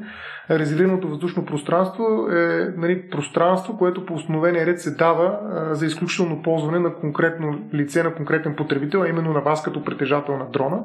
Резервираното 0.49 1.07
въздушно 1.07 1.45
пространство 1.45 2.27
е 2.31 2.73
нали, 2.77 3.09
пространство, 3.09 3.77
което 3.77 4.05
по 4.05 4.13
основения 4.13 4.65
ред 4.65 4.81
се 4.81 4.95
дава 4.95 5.39
а, 5.51 5.75
за 5.75 5.85
изключително 5.85 6.41
ползване 6.43 6.79
на 6.79 6.95
конкретно 6.95 7.59
лице, 7.73 8.03
на 8.03 8.15
конкретен 8.15 8.55
потребител, 8.55 9.01
а 9.01 9.07
именно 9.07 9.33
на 9.33 9.41
вас 9.41 9.63
като 9.63 9.83
притежател 9.83 10.37
на 10.37 10.45
дрона. 10.45 10.83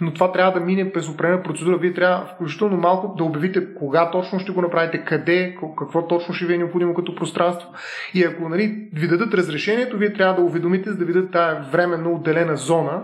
Но 0.00 0.12
това 0.12 0.32
трябва 0.32 0.60
да 0.60 0.66
мине 0.66 0.92
през 0.92 1.08
определена 1.08 1.42
процедура. 1.42 1.76
Вие 1.76 1.94
трябва 1.94 2.26
включително 2.34 2.76
малко 2.76 3.14
да 3.18 3.24
обявите 3.24 3.74
кога 3.74 4.10
точно 4.10 4.38
ще 4.38 4.52
го 4.52 4.62
направите, 4.62 5.04
къде, 5.04 5.56
какво 5.78 6.06
точно 6.06 6.34
ще 6.34 6.46
ви 6.46 6.54
е 6.54 6.58
необходимо 6.58 6.94
като 6.94 7.14
пространство. 7.14 7.68
И 8.14 8.24
ако 8.24 8.48
нали, 8.48 8.88
ви 8.92 9.08
дадат 9.08 9.34
разрешението, 9.34 9.98
вие 9.98 10.12
трябва 10.12 10.34
да 10.34 10.42
уведомите, 10.42 10.61
за 10.90 10.98
да 10.98 11.04
видят 11.04 11.30
тази 11.30 11.70
временно 11.70 12.14
отделена 12.14 12.56
зона, 12.56 13.02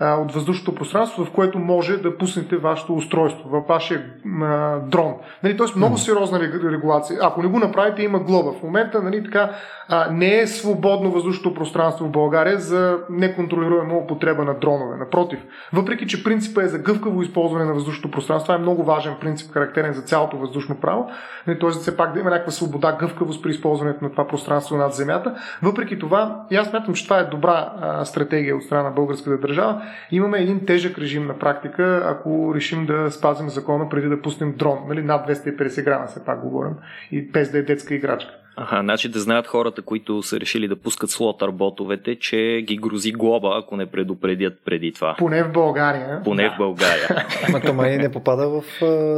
а, 0.00 0.14
от 0.14 0.32
въздушното 0.32 0.74
пространство, 0.74 1.24
в 1.24 1.30
което 1.30 1.58
може 1.58 1.96
да 1.96 2.18
пуснете 2.18 2.56
вашето 2.56 2.94
устройство, 2.94 3.48
във 3.48 3.66
вашия 3.66 4.04
а, 4.42 4.78
дрон. 4.78 5.14
Нали, 5.42 5.56
Тоест 5.56 5.76
много 5.76 5.98
сериозна 5.98 6.40
регулация. 6.72 7.18
Ако 7.22 7.42
не 7.42 7.48
го 7.48 7.58
направите, 7.58 8.02
има 8.02 8.18
глоба. 8.18 8.52
В 8.52 8.62
момента 8.62 9.02
нали, 9.02 9.24
така, 9.24 9.50
а, 9.88 10.10
не 10.10 10.38
е 10.38 10.46
свободно 10.46 11.10
въздушното 11.10 11.54
пространство 11.54 12.04
в 12.06 12.10
България 12.10 12.58
за 12.58 12.98
неконтролируема 13.10 13.94
употреба 13.94 14.44
на 14.44 14.54
дронове. 14.54 14.96
Напротив, 14.96 15.38
въпреки 15.72 16.06
че 16.06 16.24
принципът 16.24 16.64
е 16.64 16.68
за 16.68 16.78
гъвкаво 16.78 17.22
използване 17.22 17.64
на 17.64 17.74
въздушното 17.74 18.10
пространство, 18.10 18.46
това 18.46 18.54
е 18.54 18.62
много 18.62 18.84
важен 18.84 19.14
принцип, 19.20 19.52
характерен 19.52 19.92
за 19.92 20.02
цялото 20.02 20.36
въздушно 20.36 20.76
право, 20.80 21.10
нали, 21.46 21.58
т.е. 21.58 21.70
все 21.70 21.96
пак 21.96 22.12
да 22.12 22.20
има 22.20 22.30
някаква 22.30 22.52
свобода, 22.52 22.96
гъвкавост 23.00 23.42
при 23.42 23.50
използването 23.50 24.04
на 24.04 24.10
това 24.10 24.26
пространство 24.26 24.76
над 24.76 24.92
Земята. 24.92 25.34
Въпреки 25.62 25.98
това, 25.98 26.42
и 26.50 26.56
аз 26.56 26.68
смятам, 26.68 26.94
че 26.94 27.04
това 27.04 27.18
е 27.18 27.24
добра 27.24 27.72
а, 27.80 28.04
стратегия 28.04 28.56
от 28.56 28.62
страна 28.62 28.82
на 28.82 28.90
българската 28.90 29.38
държава. 29.38 29.82
Имаме 30.10 30.38
един 30.38 30.66
тежък 30.66 30.98
режим 30.98 31.26
на 31.26 31.38
практика, 31.38 32.02
ако 32.06 32.54
решим 32.54 32.86
да 32.86 33.10
спазим 33.10 33.48
закона 33.48 33.88
преди 33.88 34.08
да 34.08 34.22
пуснем 34.22 34.54
дрон, 34.56 34.78
нали, 34.88 35.02
над 35.02 35.28
250 35.28 35.84
грама, 35.84 36.06
все 36.06 36.24
пак 36.24 36.40
говорим, 36.40 36.72
и 37.12 37.22
без 37.22 37.50
да 37.50 37.58
е 37.58 37.62
детска 37.62 37.94
играчка. 37.94 38.30
Ага, 38.56 38.80
значи 38.82 39.08
да 39.08 39.20
знаят 39.20 39.46
хората, 39.46 39.82
които 39.82 40.22
са 40.22 40.40
решили 40.40 40.68
да 40.68 40.76
пускат 40.76 41.10
слотър 41.10 41.50
ботовете, 41.50 42.18
че 42.18 42.64
ги 42.66 42.76
грози 42.76 43.12
глоба, 43.12 43.58
ако 43.62 43.76
не 43.76 43.86
предупредят 43.86 44.54
преди 44.64 44.92
това. 44.92 45.14
Поне 45.18 45.44
в 45.44 45.52
България. 45.52 46.20
Поне 46.24 46.42
да. 46.42 46.50
в 46.50 46.58
България. 46.58 47.08
Ама 47.48 47.60
то 47.60 47.74
май 47.74 47.96
не 47.96 48.12
попада 48.12 48.48
в 48.48 48.62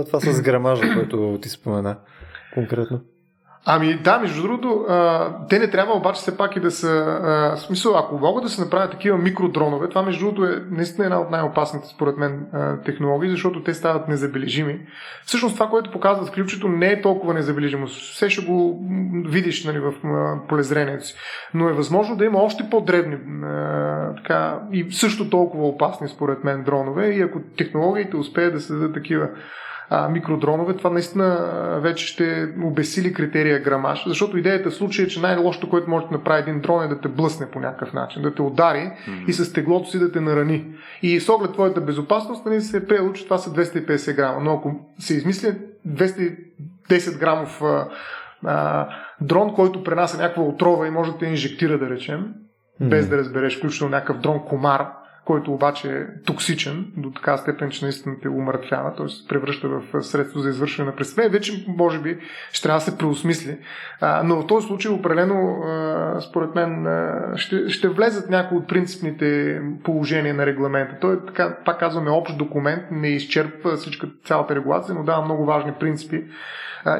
това 0.07 0.21
с 0.21 0.43
грамажа, 0.43 0.83
което 0.95 1.39
ти 1.43 1.49
спомена 1.49 1.97
конкретно. 2.55 3.01
Ами 3.67 3.95
да, 3.95 4.19
между 4.19 4.43
другото, 4.43 4.87
те 5.49 5.59
не 5.59 5.71
трябва 5.71 5.95
обаче 5.95 6.21
все 6.21 6.37
пак 6.37 6.57
и 6.57 6.61
да 6.61 6.71
са... 6.71 7.55
Смисъл, 7.57 7.99
ако 7.99 8.19
могат 8.19 8.45
да 8.45 8.51
се 8.51 8.61
направят 8.61 8.91
такива 8.91 9.19
микродронове, 9.19 9.89
това 9.89 10.03
между 10.03 10.25
другото 10.25 10.45
е 10.45 10.63
наистина 10.71 11.05
една 11.05 11.21
от 11.21 11.31
най-опасните 11.31 11.89
според 11.89 12.17
мен 12.17 12.47
технологии, 12.85 13.31
защото 13.31 13.63
те 13.63 13.75
стават 13.75 14.09
незабележими. 14.09 14.81
Всъщност 15.25 15.55
това, 15.55 15.69
което 15.69 15.91
показват 15.91 16.31
ключето, 16.31 16.69
не 16.69 16.87
е 16.87 17.03
толкова 17.03 17.35
незабележимо. 17.35 17.87
Все 17.87 18.31
ще 18.31 18.47
го 18.47 18.85
видиш 19.27 19.65
нали, 19.65 19.79
в 19.79 19.93
полезрението 20.49 21.07
си. 21.07 21.15
Но 21.55 21.69
е 21.69 21.73
възможно 21.73 22.17
да 22.17 22.25
има 22.25 22.39
още 22.39 22.69
по-дребни 22.71 23.17
така, 24.17 24.59
и 24.73 24.93
също 24.93 25.31
толкова 25.31 25.69
опасни 25.69 26.09
според 26.09 26.45
мен 26.45 26.63
дронове 26.63 27.07
и 27.07 27.23
ако 27.23 27.41
технологиите 27.59 28.17
успеят 28.17 28.55
да 28.55 28.61
създадат 28.61 28.95
такива 28.95 29.29
а, 29.95 30.09
микродронове, 30.09 30.77
това 30.77 30.91
наистина 30.91 31.39
вече 31.83 32.07
ще 32.07 32.49
обесили 32.63 33.13
критерия 33.13 33.63
грамаж, 33.63 34.05
защото 34.07 34.39
идеята 34.39 34.71
в 34.71 34.75
случая 34.75 35.05
е, 35.05 35.09
че 35.09 35.21
най-лошото, 35.21 35.71
което 35.71 35.91
може 35.91 36.07
да 36.07 36.13
направи 36.13 36.41
един 36.41 36.61
дрон 36.61 36.85
е 36.85 36.89
да 36.89 37.01
те 37.01 37.09
блъсне 37.09 37.51
по 37.51 37.61
някакъв 37.61 37.93
начин, 37.93 38.23
да 38.23 38.35
те 38.35 38.43
удари 38.43 38.79
mm-hmm. 38.79 39.27
и 39.29 39.33
с 39.33 39.53
теглото 39.53 39.91
си 39.91 39.99
да 39.99 40.13
те 40.13 40.21
нарани. 40.21 40.67
И 41.03 41.21
с 41.21 41.29
оглед 41.29 41.53
твоята 41.53 41.81
безопасност 41.81 42.47
нали, 42.47 42.61
се 42.61 42.77
е 42.77 42.87
приело, 42.87 43.13
че 43.13 43.25
това 43.25 43.39
са 43.39 43.51
250 43.51 44.17
грама. 44.17 44.41
Но 44.41 44.53
ако 44.53 44.75
се 44.99 45.15
измисли 45.15 45.55
210 45.89 47.19
грамов 47.19 47.63
а, 47.63 47.89
а, 48.45 48.89
дрон, 49.21 49.55
който 49.55 49.85
пренася 49.85 50.23
някаква 50.23 50.43
отрова 50.43 50.87
и 50.87 50.91
може 50.91 51.13
да 51.13 51.19
те 51.19 51.27
инжектира, 51.27 51.79
да 51.79 51.91
речем, 51.91 52.21
mm-hmm. 52.21 52.89
без 52.89 53.09
да 53.09 53.19
разбереш, 53.19 53.59
включително 53.59 53.91
някакъв 53.91 54.19
дрон 54.19 54.45
комар, 54.49 54.87
който 55.25 55.53
обаче 55.53 55.89
е 55.89 56.23
токсичен 56.25 56.87
до 56.97 57.11
така 57.11 57.37
степен, 57.37 57.71
че 57.71 57.85
наистина 57.85 58.15
те 58.23 58.29
умъртвява, 58.29 58.95
т.е. 58.95 59.09
се 59.09 59.29
превръща 59.29 59.69
в 59.69 60.03
средство 60.03 60.41
за 60.41 60.49
извършване 60.49 60.91
на 60.91 60.97
престъпление, 60.97 61.31
вече 61.31 61.65
може 61.69 61.99
би 61.99 62.19
ще 62.53 62.63
трябва 62.63 62.79
да 62.79 62.85
се 62.85 62.99
преосмисли. 62.99 63.59
Но 64.25 64.43
в 64.43 64.47
този 64.47 64.67
случай 64.67 64.93
определено, 64.93 65.63
според 66.21 66.55
мен, 66.55 66.87
ще, 67.37 67.69
ще 67.69 67.89
влезат 67.89 68.31
някои 68.31 68.59
от 68.59 68.69
принципните 68.69 69.61
положения 69.85 70.35
на 70.35 70.47
регламента. 70.47 70.97
Той 71.01 71.15
е, 71.15 71.19
така, 71.27 71.57
пак 71.65 71.81
казваме, 71.81 72.11
общ 72.11 72.39
документ, 72.39 72.83
не 72.91 73.09
изчерпва 73.09 73.77
всичка 73.77 74.09
цялата 74.25 74.55
регулация, 74.55 74.95
но 74.95 75.05
дава 75.05 75.25
много 75.25 75.45
важни 75.45 75.73
принципи, 75.81 76.25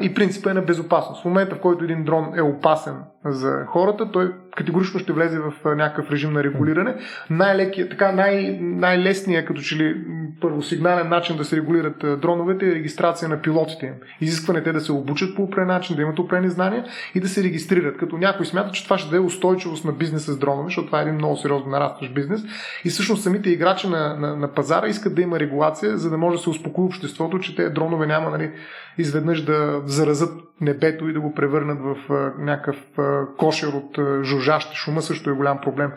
и 0.01 0.13
принципа 0.13 0.51
е 0.51 0.53
на 0.53 0.61
безопасност. 0.61 1.21
В 1.21 1.25
момента, 1.25 1.55
в 1.55 1.59
който 1.59 1.83
един 1.83 2.03
дрон 2.03 2.31
е 2.35 2.41
опасен 2.41 2.95
за 3.25 3.65
хората, 3.67 4.11
той 4.11 4.33
категорично 4.55 4.99
ще 4.99 5.13
влезе 5.13 5.39
в 5.39 5.75
някакъв 5.75 6.11
режим 6.11 6.33
на 6.33 6.43
регулиране. 6.43 6.95
Най-лекият, 7.29 7.89
така 7.89 8.11
най- 8.11 8.57
най-лесният, 8.61 9.45
като 9.45 9.61
че 9.61 9.75
ли 9.75 10.05
първо 10.41 10.61
сигнален 10.61 11.09
начин 11.09 11.37
да 11.37 11.45
се 11.45 11.55
регулират 11.57 12.21
дроновете 12.21 12.67
е 12.67 12.75
регистрация 12.75 13.29
на 13.29 13.41
пилотите 13.41 13.85
им. 13.85 13.93
Изискване 14.21 14.63
те 14.63 14.71
да 14.71 14.81
се 14.81 14.91
обучат 14.91 15.35
по 15.35 15.43
упрен 15.43 15.67
начин, 15.67 15.95
да 15.95 16.01
имат 16.01 16.19
упрени 16.19 16.49
знания 16.49 16.85
и 17.15 17.19
да 17.19 17.27
се 17.27 17.43
регистрират. 17.43 17.97
Като 17.97 18.17
някой 18.17 18.45
смята, 18.45 18.71
че 18.71 18.83
това 18.83 18.97
ще 18.97 19.09
даде 19.09 19.25
устойчивост 19.25 19.85
на 19.85 19.91
бизнеса 19.91 20.33
с 20.33 20.37
дронове, 20.37 20.67
защото 20.67 20.85
това 20.85 20.99
е 20.99 21.01
един 21.01 21.15
много 21.15 21.37
сериозно 21.37 21.69
нарастващ 21.69 22.13
бизнес. 22.13 22.41
И 22.85 22.89
всъщност 22.89 23.23
самите 23.23 23.49
играчи 23.49 23.87
на, 23.87 24.15
на, 24.15 24.35
на 24.35 24.47
пазара 24.47 24.87
искат 24.87 25.15
да 25.15 25.21
има 25.21 25.39
регулация, 25.39 25.97
за 25.97 26.09
да 26.09 26.17
може 26.17 26.37
да 26.37 26.43
се 26.43 26.49
успокои 26.49 26.85
обществото, 26.85 27.39
че 27.39 27.55
те 27.55 27.69
дронове 27.69 28.07
няма 28.07 28.29
нали, 28.29 28.51
изведнъж 28.97 29.41
да 29.41 29.81
заразат 29.85 30.43
небето 30.61 31.09
и 31.09 31.13
да 31.13 31.21
го 31.21 31.33
превърнат 31.33 31.79
в 31.81 32.13
а, 32.13 32.43
някакъв 32.43 32.77
а, 32.97 33.25
кошер 33.37 33.67
от 33.67 33.97
а, 33.97 34.23
жужжащи 34.23 34.75
шума, 34.75 35.01
също 35.01 35.29
е 35.29 35.33
голям 35.33 35.61
проблем. 35.61 35.91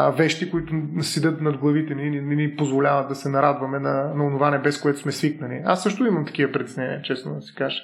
А, 0.00 0.10
вещи, 0.10 0.50
които 0.50 0.74
седят 1.00 1.40
над 1.40 1.56
главите 1.56 1.94
ни, 1.94 2.10
не 2.10 2.20
ни, 2.20 2.36
ни 2.36 2.56
позволяват 2.56 3.08
да 3.08 3.14
се 3.14 3.28
нарадваме 3.28 3.78
на, 3.78 4.14
на 4.14 4.30
това 4.30 4.50
небе, 4.50 4.70
което 4.82 4.98
сме 4.98 5.12
свикнали. 5.12 5.62
Аз 5.64 5.82
също 5.82 6.06
имам 6.06 6.26
такива 6.26 6.52
притеснения, 6.52 7.02
честно 7.02 7.34
да 7.34 7.40
си 7.40 7.54
кажа. 7.54 7.82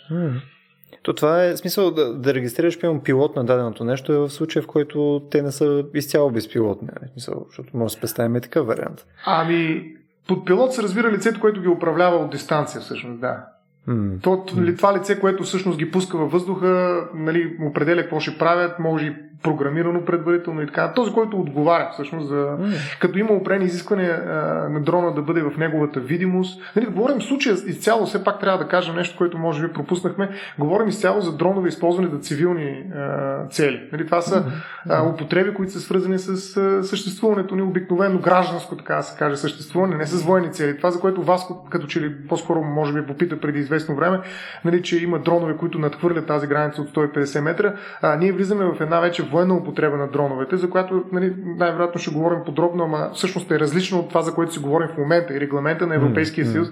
То 1.03 1.13
това 1.13 1.45
е 1.45 1.57
смисъл 1.57 1.91
да, 1.91 2.15
да 2.15 2.35
регистрираш 2.35 2.81
пилон 2.81 3.01
пилот 3.01 3.37
на 3.37 3.45
даденото 3.45 3.85
нещо 3.85 4.13
е 4.13 4.19
в 4.19 4.31
случай, 4.31 4.63
в 4.63 4.67
който 4.67 5.23
те 5.31 5.43
не 5.43 5.53
са 5.53 5.85
изцяло 5.95 6.31
безпилотни. 6.31 6.89
Нали? 7.01 7.11
Смисъл, 7.13 7.45
защото 7.49 7.77
може 7.77 7.95
да 7.95 8.01
представим 8.01 8.37
и 8.37 8.41
такъв 8.41 8.67
вариант. 8.67 9.07
Ами, 9.27 9.93
под 10.29 10.47
пилот 10.47 10.75
се 10.75 10.83
разбира 10.83 11.13
лицето, 11.13 11.41
което 11.41 11.61
ги 11.61 11.69
управлява 11.69 12.17
от 12.17 12.31
дистанция, 12.31 12.81
всъщност, 12.81 13.21
да. 13.21 13.45
Mm. 13.89 14.23
То, 14.23 14.45
това 14.77 14.99
лице, 14.99 15.21
което 15.21 15.43
всъщност 15.43 15.79
ги 15.79 15.91
пуска 15.91 16.19
във 16.19 16.33
въздуха, 16.33 17.01
нали, 17.15 17.57
определя 17.71 18.03
какво 18.03 18.21
ще 18.21 18.39
правят, 18.39 18.79
може 18.79 19.07
и 19.07 19.17
програмирано 19.43 20.05
предварително 20.05 20.63
и 20.63 20.67
така. 20.67 20.93
Този, 20.93 21.13
който 21.13 21.41
отговаря 21.41 21.89
всъщност 21.93 22.29
за... 22.29 22.35
Mm. 22.35 22.99
Като 23.01 23.19
има 23.19 23.33
опрени 23.33 23.65
изисквания 23.65 24.23
на 24.71 24.81
дрона 24.81 25.15
да 25.15 25.23
бъде 25.23 25.43
в 25.43 25.59
неговата 25.59 26.01
видимост. 26.01 26.63
Нали, 26.77 26.87
говорим 26.87 27.19
в 27.19 27.25
случая 27.25 27.55
изцяло, 27.67 28.07
все 28.07 28.25
пак 28.25 28.41
трябва 28.41 28.59
да 28.59 28.69
кажем 28.69 28.97
нещо, 28.97 29.19
което 29.19 29.39
може 29.39 29.67
би 29.67 29.73
пропуснахме. 29.73 30.31
Говорим 30.59 30.89
изцяло 30.89 31.21
за 31.21 31.37
дронове, 31.37 31.69
използвани 31.69 32.09
за 32.13 32.19
цивилни 32.19 32.85
а, 32.95 33.47
цели. 33.49 33.89
Нали, 33.93 34.05
това 34.05 34.21
са 34.21 34.45
а, 34.89 35.09
употреби, 35.09 35.55
които 35.55 35.73
са 35.73 35.81
свързани 35.81 36.19
с 36.19 36.57
а, 36.57 36.85
съществуването 36.85 37.57
ни 37.57 37.63
обикновено 37.63 38.19
гражданско, 38.19 38.77
така 38.77 38.97
да 38.97 39.03
се 39.03 39.19
каже, 39.19 39.37
съществуване, 39.37 39.97
не 39.97 40.07
с 40.07 40.23
военни 40.23 40.53
цели. 40.53 40.77
Това, 40.77 40.91
за 40.91 41.01
което 41.01 41.23
вас 41.23 41.49
като 41.71 41.87
че 41.87 42.01
ли 42.01 42.27
по-скоро 42.29 42.63
може 42.63 42.93
би 42.93 43.07
попита 43.07 43.41
преди 43.41 43.59
известно 43.59 43.97
време, 43.97 44.21
нали, 44.65 44.83
че 44.83 45.03
има 45.03 45.19
дронове, 45.19 45.57
които 45.57 45.79
надхвърлят 45.79 46.27
тази 46.27 46.47
граница 46.47 46.83
от 46.83 46.91
150 46.91 47.41
метра. 47.41 47.75
А, 48.03 48.17
ние 48.17 48.33
влизаме 48.33 48.65
в 48.65 48.81
една 48.81 49.01
вече 49.01 49.23
военна 49.31 49.55
употреба 49.55 49.97
на 49.97 50.09
дроновете, 50.09 50.57
за 50.57 50.71
която 50.71 51.05
нали, 51.13 51.35
най-вероятно 51.45 52.01
ще 52.01 52.15
говорим 52.15 52.39
подробно, 52.45 52.85
ама 52.85 53.11
всъщност 53.15 53.51
е 53.51 53.61
различно 53.61 53.99
от 53.99 54.09
това, 54.09 54.23
за 54.23 54.35
което 54.35 54.53
си 54.53 54.59
говорим 54.59 54.89
в 54.89 54.99
момента 54.99 55.35
и 55.35 55.41
регламента 55.41 55.87
на 55.87 55.95
Европейския 55.95 56.47
съюз 56.47 56.69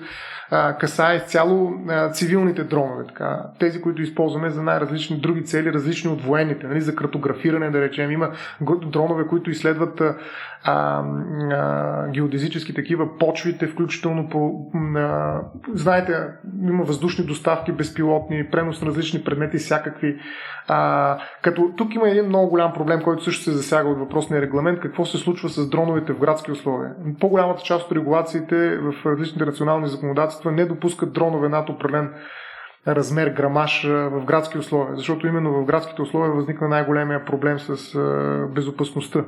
а, 0.50 0.78
касае 0.78 1.16
изцяло 1.16 1.72
а, 1.88 2.10
цивилните 2.10 2.64
дронове. 2.64 3.04
Така. 3.06 3.42
Тези, 3.58 3.80
които 3.80 4.02
използваме 4.02 4.50
за 4.50 4.62
най-различни 4.62 5.16
други 5.16 5.44
цели, 5.44 5.72
различни 5.72 6.10
от 6.10 6.22
военните, 6.22 6.66
нали, 6.66 6.80
за 6.80 6.96
картографиране, 6.96 7.70
да 7.70 7.80
речем. 7.80 8.10
Има 8.10 8.30
дронове, 8.86 9.26
които 9.26 9.50
изследват 9.50 10.02
а, 10.66 11.04
а, 11.52 12.08
геодезически 12.08 12.74
такива 12.74 13.18
почвите, 13.18 13.66
включително 13.66 14.28
по. 14.28 14.70
А, 14.96 15.40
знаете, 15.72 16.26
има 16.62 16.84
въздушни 16.84 17.26
доставки, 17.26 17.72
безпилотни, 17.72 18.50
пренос 18.50 18.82
на 18.82 18.88
различни 18.88 19.24
предмети, 19.24 19.58
всякакви. 19.58 20.16
А, 20.68 21.18
като 21.42 21.72
тук 21.76 21.94
има 21.94 22.08
един 22.08 22.26
много 22.26 22.50
голям 22.50 22.72
проблем, 22.72 23.02
който 23.02 23.24
също 23.24 23.42
се 23.42 23.52
засяга 23.52 23.88
от 23.88 23.98
въпросния 23.98 24.42
регламент. 24.42 24.80
Какво 24.80 25.04
се 25.04 25.18
случва 25.18 25.48
с 25.48 25.70
дроновете 25.70 26.12
в 26.12 26.18
градски 26.18 26.52
условия? 26.52 26.90
По-голямата 27.20 27.62
част 27.62 27.86
от 27.86 27.96
регулациите 27.96 28.78
в 28.78 28.94
различните 29.06 29.44
национални 29.44 29.88
законодателства 29.88 30.52
не 30.52 30.64
допускат 30.64 31.12
дронове 31.12 31.48
над 31.48 31.68
определен 31.68 32.10
размер, 32.88 33.28
грамаж 33.28 33.84
в 33.88 34.24
градски 34.24 34.58
условия, 34.58 34.96
защото 34.96 35.26
именно 35.26 35.52
в 35.52 35.64
градските 35.64 36.02
условия 36.02 36.32
възниква 36.32 36.68
най-големия 36.68 37.24
проблем 37.24 37.58
с 37.58 37.98
безопасността 38.54 39.24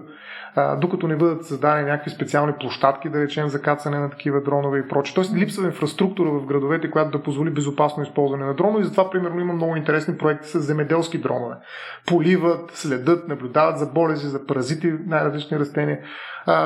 докато 0.77 1.09
не 1.09 1.17
бъдат 1.17 1.45
създадени 1.45 1.89
някакви 1.89 2.11
специални 2.11 2.53
площадки, 2.61 3.09
да 3.09 3.23
речем, 3.23 3.49
за 3.49 3.63
кацане 3.63 3.99
на 3.99 4.11
такива 4.11 4.43
дронове 4.43 4.79
и 4.79 4.89
прочее. 4.89 5.15
Тоест 5.15 5.37
липсва 5.37 5.67
инфраструктура 5.67 6.31
в 6.31 6.47
градовете, 6.47 6.91
която 6.91 7.19
да 7.19 7.23
позволи 7.23 7.51
безопасно 7.51 8.03
използване 8.03 8.45
на 8.45 8.55
дронове. 8.55 8.81
И 8.81 8.85
затова, 8.85 9.11
примерно, 9.11 9.41
има 9.41 9.53
много 9.53 9.77
интересни 9.77 10.19
проекти 10.19 10.49
с 10.49 10.61
земеделски 10.61 11.19
дронове. 11.19 11.55
Поливат, 12.07 12.71
следят, 12.71 13.29
наблюдават 13.29 13.79
за 13.79 13.87
болести, 13.87 14.27
за 14.27 14.47
паразити, 14.47 14.95
най-различни 15.07 15.59
растения. 15.59 15.99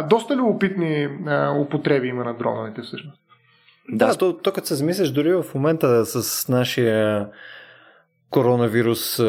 Доста 0.08 0.36
любопитни 0.36 1.08
употреби 1.60 2.08
има 2.08 2.24
на 2.24 2.34
дроновете 2.34 2.82
всъщност. 2.82 3.20
Да, 3.92 4.06
да 4.06 4.16
то, 4.16 4.36
то 4.36 4.52
като 4.52 4.66
се 4.66 4.74
замислиш 4.74 5.10
дори 5.10 5.32
в 5.32 5.44
момента 5.54 6.06
с 6.06 6.48
нашия 6.48 7.28
коронавирус 8.30 9.20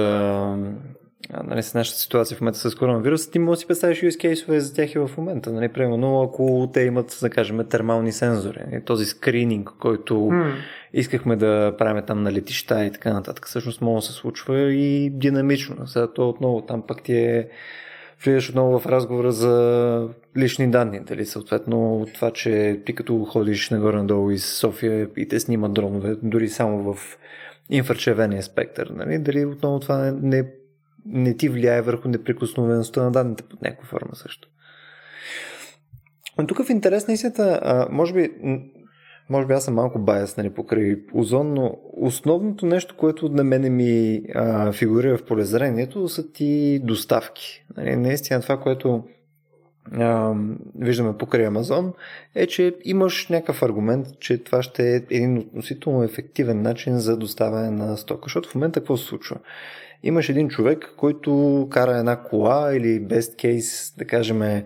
нали, 1.44 1.64
с 1.64 1.74
нашата 1.74 2.00
ситуация 2.00 2.38
в 2.38 2.42
момента 2.42 2.60
с 2.60 2.76
коронавирус, 2.76 3.32
ти 3.32 3.40
може 3.40 3.58
да 3.58 3.60
си 3.60 3.68
представиш 3.68 4.02
use 4.02 4.18
case 4.18 4.58
за 4.58 4.74
тях 4.74 4.96
и 4.96 5.00
в 5.00 5.10
момента. 5.18 5.52
Нали, 5.52 5.70
примерно, 5.70 6.22
ако 6.22 6.70
те 6.74 6.82
имат, 6.82 7.18
да 7.22 7.30
кажем, 7.30 7.66
термални 7.70 8.12
сензори, 8.12 8.60
нали, 8.72 8.84
този 8.86 9.06
скрининг, 9.06 9.70
който 9.80 10.14
mm. 10.14 10.54
искахме 10.94 11.36
да 11.36 11.76
правим 11.78 12.04
там 12.08 12.24
на 12.24 12.32
летища 12.32 12.86
и 12.86 12.92
така 12.92 13.14
нататък, 13.14 13.48
всъщност 13.48 13.82
може 13.82 14.08
да 14.08 14.14
се 14.14 14.20
случва 14.20 14.74
и 14.74 15.10
динамично. 15.10 15.88
Сега 15.88 16.14
то 16.14 16.30
отново 16.30 16.62
там 16.62 16.84
пък 16.88 17.04
ти 17.04 17.14
е 17.14 17.48
влизаш 18.24 18.50
отново 18.50 18.80
в 18.80 18.86
разговора 18.86 19.32
за 19.32 20.08
лични 20.38 20.72
данни. 20.72 21.00
Дали 21.00 21.26
съответно 21.26 22.08
това, 22.14 22.32
че 22.32 22.82
ти 22.86 22.96
като 22.96 23.26
ходиш 23.26 23.70
нагоре-надолу 23.70 24.32
из 24.32 24.46
София 24.46 25.10
и 25.18 25.28
те 25.28 25.40
снимат 25.40 25.74
дронове, 25.74 26.16
дори 26.24 26.50
само 26.50 26.94
в 26.94 27.18
инфрачервения 27.70 28.44
спектър, 28.44 28.88
нали? 28.88 29.20
дали 29.20 29.46
отново 29.46 29.80
това 29.80 30.12
не 30.22 30.52
не 31.06 31.38
ти 31.38 31.50
влияе 31.50 31.82
върху 31.82 32.08
неприкосновеността 32.08 33.04
на 33.04 33.12
данните 33.12 33.44
под 33.44 33.62
някаква 33.62 33.88
форма 33.88 34.16
също. 34.16 34.50
Но 36.38 36.48
тук 36.48 36.66
в 36.66 36.70
интерес 36.70 37.08
на 37.08 37.14
истината, 37.14 37.88
може 37.92 38.14
би, 38.14 38.32
може 39.30 39.48
би 39.48 39.54
аз 39.54 39.66
съм 39.66 39.74
малко 39.74 40.00
баяс 40.00 40.38
нали, 40.38 40.50
покрай 40.50 40.96
озон, 41.14 41.54
но 41.54 41.78
основното 41.98 42.66
нещо, 42.66 42.96
което 42.98 43.30
на 43.30 43.44
мене 43.44 43.70
ми 43.70 44.22
а, 44.36 44.72
фигурира 44.72 45.18
в 45.18 45.26
полезрението, 45.26 46.10
са 46.10 46.32
ти 46.32 46.80
доставки. 46.84 47.66
Нали, 47.78 47.96
наистина 47.96 48.42
това, 48.42 48.60
което 48.60 49.04
виждаме 50.80 51.18
покрай 51.18 51.46
Амазон, 51.46 51.94
е, 52.36 52.48
че 52.48 52.76
имаш 52.84 53.28
някакъв 53.28 53.64
аргумент, 53.64 54.08
че 54.20 54.44
това 54.44 54.64
ще 54.64 54.94
е 54.94 54.96
един 54.96 55.38
относително 55.38 56.04
ефективен 56.04 56.62
начин 56.62 57.00
за 57.00 57.18
доставяне 57.18 57.72
на 57.72 57.98
стока. 57.98 58.22
Защото 58.26 58.50
в 58.50 58.56
момента 58.56 58.80
какво 58.80 58.98
се 58.98 59.06
случва? 59.06 59.38
имаш 60.04 60.30
един 60.30 60.50
човек, 60.50 60.94
който 60.98 61.68
кара 61.72 61.98
една 61.98 62.24
кола 62.24 62.76
или 62.76 63.02
best 63.02 63.46
case, 63.46 63.98
да 63.98 64.06
кажем, 64.06 64.64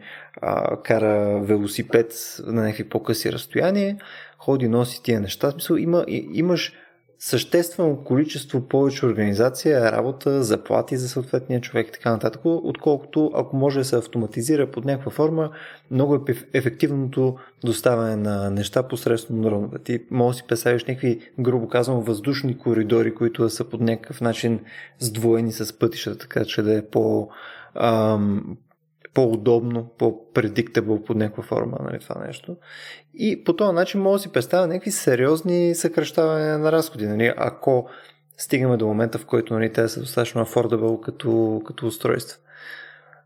кара 0.83 1.39
велосипед 1.43 2.13
на 2.47 2.61
някакви 2.61 2.89
по-къси 2.89 3.31
разстояния, 3.31 3.97
ходи, 4.37 4.67
носи 4.67 5.03
тия 5.03 5.19
неща. 5.19 5.47
В 5.47 5.51
смисъл, 5.51 5.75
има, 5.75 6.05
имаш 6.07 6.73
съществено 7.19 8.03
количество 8.03 8.61
повече 8.61 9.05
организация, 9.05 9.91
работа, 9.91 10.43
заплати 10.43 10.97
за 10.97 11.09
съответния 11.09 11.61
човек 11.61 11.87
и 11.87 11.91
така 11.91 12.11
нататък, 12.11 12.41
отколкото 12.43 13.31
ако 13.35 13.55
може 13.55 13.79
да 13.79 13.85
се 13.85 13.95
автоматизира 13.95 14.71
под 14.71 14.85
някаква 14.85 15.11
форма 15.11 15.51
много 15.91 16.15
е 16.15 16.19
ефективното 16.53 17.37
доставяне 17.63 18.15
на 18.15 18.49
неща 18.49 18.83
посредством 18.83 19.41
дронове. 19.41 19.79
Ти 19.79 19.99
може 20.11 20.35
да 20.35 20.37
си 20.37 20.47
представиш 20.47 20.85
някакви, 20.85 21.19
грубо 21.39 21.67
казвам, 21.67 22.01
въздушни 22.01 22.57
коридори, 22.57 23.15
които 23.15 23.49
са 23.49 23.63
под 23.63 23.81
някакъв 23.81 24.21
начин 24.21 24.59
сдвоени 24.99 25.51
с 25.51 25.79
пътища, 25.79 26.17
така 26.17 26.45
че 26.45 26.61
да 26.61 26.77
е 26.77 26.85
по, 26.85 27.29
ам, 27.75 28.57
по-удобно, 29.15 29.89
по-предиктабъл 29.97 31.03
под 31.03 31.17
някаква 31.17 31.43
форма 31.43 31.77
нали, 31.83 31.99
това 31.99 32.25
нещо. 32.27 32.55
И 33.13 33.43
по 33.43 33.55
този 33.55 33.75
начин 33.75 34.01
мога 34.01 34.17
да 34.17 34.19
си 34.19 34.31
представя 34.31 34.67
някакви 34.67 34.91
сериозни 34.91 35.75
съкръщавания 35.75 36.57
на 36.57 36.71
разходи. 36.71 37.07
Нали, 37.07 37.33
ако 37.37 37.89
стигаме 38.37 38.77
до 38.77 38.87
момента, 38.87 39.17
в 39.17 39.25
който 39.25 39.53
нали, 39.53 39.73
те 39.73 39.87
са 39.87 39.99
достатъчно 39.99 40.45
affordable 40.45 40.99
като, 40.99 41.61
като 41.65 41.87
устройства. 41.87 42.37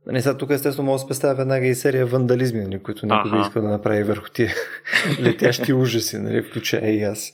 Нали, 0.05 0.21
сега 0.21 0.37
тук 0.37 0.49
естествено 0.49 0.85
мога 0.85 0.95
да 0.95 0.99
спестя 0.99 1.35
веднага 1.35 1.67
и 1.67 1.75
серия 1.75 2.05
вандализми, 2.05 2.61
нали, 2.61 2.79
които 2.79 3.05
някой 3.05 3.31
би 3.31 3.37
искал 3.37 3.61
да 3.61 3.67
направи 3.67 4.03
върху 4.03 4.29
тия 4.29 4.53
летящи 5.21 5.73
ужаси, 5.73 6.17
нали, 6.17 6.43
включая 6.43 6.91
и 6.91 7.03
аз. 7.03 7.33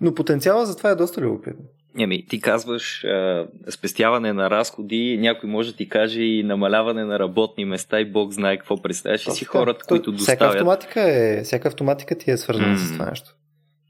Но 0.00 0.14
потенциала 0.14 0.66
за 0.66 0.76
това 0.76 0.90
е 0.90 0.94
доста 0.94 1.20
любопитно. 1.20 1.64
Еми, 1.98 2.26
ти 2.26 2.40
казваш 2.40 3.04
а, 3.04 3.46
спестяване 3.70 4.32
на 4.32 4.50
разходи, 4.50 5.18
някой 5.20 5.50
може 5.50 5.70
да 5.70 5.76
ти 5.76 5.88
каже 5.88 6.22
и 6.22 6.42
намаляване 6.42 7.04
на 7.04 7.18
работни 7.18 7.64
места 7.64 8.00
и 8.00 8.04
Бог 8.04 8.32
знае 8.32 8.56
какво 8.56 8.82
представяш 8.82 9.26
и 9.26 9.30
си 9.30 9.44
хората, 9.44 9.80
То, 9.80 9.88
които 9.88 10.12
доставят. 10.12 10.38
Всяка 10.38 10.54
автоматика, 10.54 11.00
е, 11.00 11.42
всяка 11.42 11.68
автоматика 11.68 12.18
ти 12.18 12.30
е 12.30 12.36
свързана 12.36 12.76
mm. 12.76 12.76
с 12.76 12.92
това 12.92 13.10
нещо. 13.10 13.34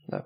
Да. 0.08 0.22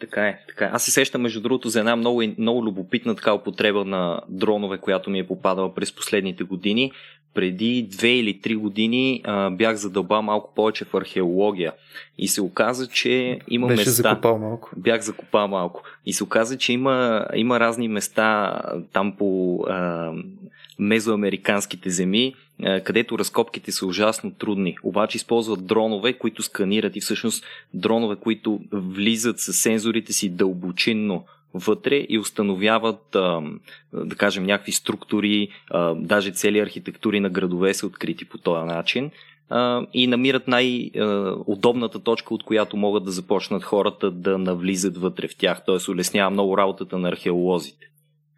Така 0.00 0.28
е, 0.28 0.38
така 0.48 0.64
е. 0.64 0.70
Аз 0.72 0.84
се 0.84 0.90
сещам, 0.90 1.22
между 1.22 1.40
другото, 1.40 1.68
за 1.68 1.78
една 1.78 1.96
много, 1.96 2.22
много 2.38 2.64
любопитна 2.64 3.14
така 3.14 3.32
употреба 3.32 3.84
на 3.84 4.20
дронове, 4.28 4.78
която 4.78 5.10
ми 5.10 5.18
е 5.18 5.26
попадала 5.26 5.74
през 5.74 5.94
последните 5.94 6.44
години 6.44 6.92
преди 7.34 7.82
две 7.90 8.08
или 8.08 8.40
три 8.40 8.56
години 8.56 9.20
а, 9.24 9.50
бях 9.50 9.76
задълбал 9.76 10.22
малко 10.22 10.54
повече 10.54 10.84
в 10.84 10.94
археология 10.94 11.72
и 12.18 12.28
се 12.28 12.42
оказа, 12.42 12.86
че 12.86 13.38
има 13.48 13.66
Беше 13.66 13.80
места... 13.80 13.90
закопал 13.90 14.38
малко. 14.38 14.70
Бях 14.76 15.00
закопал 15.02 15.48
малко. 15.48 15.82
И 16.06 16.12
се 16.12 16.24
оказа, 16.24 16.58
че 16.58 16.72
има, 16.72 17.26
има 17.34 17.60
разни 17.60 17.88
места 17.88 18.60
там 18.92 19.16
по 19.18 19.58
а, 19.68 20.12
мезоамериканските 20.78 21.90
земи, 21.90 22.34
а, 22.62 22.80
където 22.80 23.18
разкопките 23.18 23.72
са 23.72 23.86
ужасно 23.86 24.30
трудни. 24.30 24.76
Обаче 24.82 25.16
използват 25.16 25.66
дронове, 25.66 26.12
които 26.12 26.42
сканират 26.42 26.96
и 26.96 27.00
всъщност 27.00 27.44
дронове, 27.74 28.16
които 28.16 28.60
влизат 28.72 29.40
с 29.40 29.52
сензорите 29.52 30.12
си 30.12 30.28
дълбочинно 30.28 31.24
вътре 31.54 31.96
и 32.08 32.18
установяват, 32.18 33.02
да 33.92 34.16
кажем, 34.16 34.44
някакви 34.44 34.72
структури, 34.72 35.48
даже 35.96 36.30
цели 36.30 36.58
архитектури 36.58 37.20
на 37.20 37.30
градове 37.30 37.74
са 37.74 37.86
открити 37.86 38.28
по 38.28 38.38
този 38.38 38.66
начин 38.66 39.10
и 39.92 40.06
намират 40.06 40.48
най-удобната 40.48 41.98
точка, 41.98 42.34
от 42.34 42.44
която 42.44 42.76
могат 42.76 43.04
да 43.04 43.10
започнат 43.10 43.62
хората 43.62 44.10
да 44.10 44.38
навлизат 44.38 44.98
вътре 44.98 45.28
в 45.28 45.36
тях. 45.36 45.64
Т.е. 45.66 45.90
улеснява 45.90 46.30
много 46.30 46.58
работата 46.58 46.98
на 46.98 47.08
археолозите. 47.08 47.86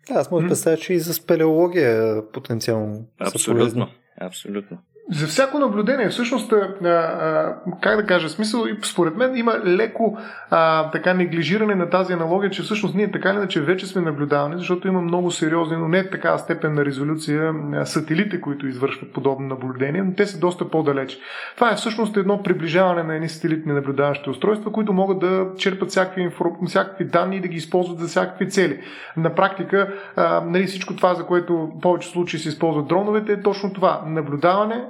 Да, 0.09 0.15
аз 0.15 0.31
мога 0.31 0.43
да 0.43 0.49
представя, 0.49 0.77
че 0.77 0.93
и 0.93 0.99
за 0.99 1.15
спелеология 1.15 2.23
потенциално 2.33 3.07
Абсолютно. 3.21 3.89
Абсолютно 4.21 4.79
за 5.11 5.27
всяко 5.27 5.59
наблюдение, 5.59 6.09
всъщност, 6.09 6.53
а, 6.53 6.77
а, 6.85 7.57
как 7.81 7.97
да 7.97 8.07
кажа, 8.07 8.29
смисъл, 8.29 8.65
според 8.83 9.17
мен 9.17 9.37
има 9.37 9.59
леко 9.65 10.19
а, 10.51 10.91
така 10.91 11.15
неглижиране 11.15 11.75
на 11.75 11.91
тази 11.91 12.13
аналогия, 12.13 12.51
че 12.51 12.63
всъщност 12.63 12.95
ние 12.95 13.11
така 13.11 13.31
или 13.31 13.37
иначе 13.37 13.61
вече 13.61 13.87
сме 13.87 14.03
наблюдавани, 14.03 14.59
защото 14.59 14.89
има 14.89 15.01
много 15.01 15.31
сериозни, 15.31 15.77
но 15.77 15.89
не 15.89 16.03
в 16.03 16.11
такава 16.11 16.39
степен 16.39 16.75
на 16.75 16.85
резолюция 16.85 17.55
сателите, 17.85 18.41
които 18.41 18.67
извършват 18.67 19.13
подобно 19.13 19.47
наблюдение, 19.47 20.03
но 20.03 20.15
те 20.15 20.27
са 20.27 20.39
доста 20.39 20.71
по-далеч. 20.71 21.19
Това 21.55 21.71
е 21.71 21.77
всъщност 21.77 22.17
едно 22.17 22.43
приближаване 22.43 23.03
на 23.03 23.15
едни 23.15 23.29
сателитни 23.29 23.73
наблюдаващи 23.73 24.31
устройства, 24.31 24.73
които 24.73 24.93
могат 24.93 25.19
да 25.19 25.47
черпат 25.59 25.91
всякакви, 25.91 26.23
инфор... 26.23 26.47
всякакви 26.67 27.05
данни 27.05 27.37
и 27.37 27.41
да 27.41 27.49
ги 27.49 27.57
използват 27.57 27.99
за 27.99 28.07
всякакви 28.07 28.51
цели. 28.51 28.81
На 29.17 29.35
практика, 29.35 29.93
а, 30.17 30.41
нали, 30.47 30.67
всичко 30.67 30.97
това, 30.97 31.15
за 31.15 31.25
което 31.25 31.57
в 31.57 31.81
повече 31.81 32.09
случаи 32.09 32.41
се 32.41 32.49
използват 32.49 32.89
дроновете, 32.89 33.33
е 33.33 33.43
точно 33.43 33.73
това. 33.73 34.03
Наблюдаване, 34.07 34.85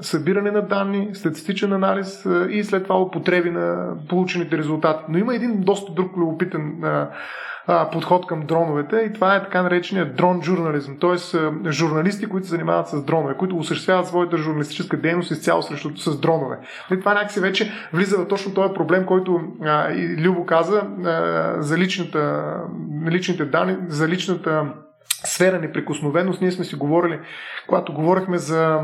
събиране 0.00 0.50
на 0.50 0.62
данни, 0.62 1.08
статистичен 1.12 1.72
анализ 1.72 2.26
и 2.50 2.64
след 2.64 2.82
това 2.82 3.02
употреби 3.02 3.50
на 3.50 3.94
получените 4.08 4.58
резултати. 4.58 5.04
Но 5.08 5.18
има 5.18 5.34
един 5.34 5.60
доста 5.60 5.92
друг 5.92 6.16
любопитен 6.16 6.82
подход 7.92 8.26
към 8.26 8.46
дроновете 8.46 8.96
и 8.96 9.12
това 9.12 9.36
е 9.36 9.42
така 9.42 9.62
наречения 9.62 10.14
дрон 10.14 10.42
журнализъм, 10.42 10.96
т.е. 11.00 11.16
журналисти, 11.70 12.26
които 12.26 12.46
се 12.46 12.50
занимават 12.50 12.88
с 12.88 13.04
дронове, 13.04 13.36
които 13.36 13.56
осъществяват 13.56 14.06
своята 14.06 14.36
журналистическа 14.36 14.96
дейност 14.96 15.30
изцяло 15.30 15.62
срещу 15.62 15.96
с 15.96 16.20
дронове. 16.20 16.58
И 16.92 17.00
това 17.00 17.14
някакси 17.14 17.40
вече 17.40 17.72
влиза 17.92 18.16
в 18.16 18.28
точно 18.28 18.54
този 18.54 18.74
проблем, 18.74 19.06
който 19.06 19.40
а, 19.64 19.92
и 19.92 20.16
Любо 20.16 20.46
каза 20.46 20.82
а, 21.04 21.54
за 21.58 21.78
личната, 21.78 22.54
личните 23.10 23.44
данни, 23.44 23.76
за 23.88 24.08
личната 24.08 24.72
сфера 25.24 25.58
неприкосновеност. 25.58 26.40
Ние 26.40 26.52
сме 26.52 26.64
си 26.64 26.76
говорили, 26.76 27.20
когато 27.68 27.92
говорихме 27.92 28.38
за 28.38 28.78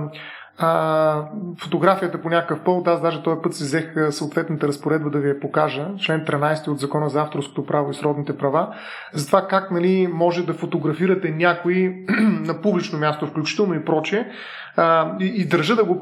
а, 0.59 1.23
фотографията 1.59 2.23
по 2.23 2.29
някакъв 2.29 2.61
повод, 2.61 2.89
аз 2.89 3.03
даже 3.03 3.23
този 3.23 3.41
път 3.43 3.55
си 3.55 3.65
взех 3.65 3.95
съответната 4.11 4.69
разпоредба 4.69 5.11
да 5.11 5.19
ви 5.19 5.29
я 5.29 5.41
покажа, 5.41 5.89
член 5.99 6.25
13 6.25 6.69
от 6.69 6.79
Закона 6.79 7.09
за 7.09 7.21
авторското 7.21 7.67
право 7.67 7.91
и 7.91 7.95
сродните 7.95 8.39
права, 8.39 8.75
за 9.13 9.27
това 9.27 9.47
как 9.47 9.71
нали, 9.71 10.09
може 10.13 10.47
да 10.47 10.55
фотографирате 10.55 11.31
някой 11.31 12.05
на 12.21 12.61
публично 12.61 12.99
място, 12.99 13.27
включително 13.27 13.75
и 13.75 13.85
прочее, 13.85 14.27
а, 14.77 15.17
и, 15.21 15.27
и 15.27 15.45
държа 15.49 15.77
да 15.77 15.85
го 15.85 16.01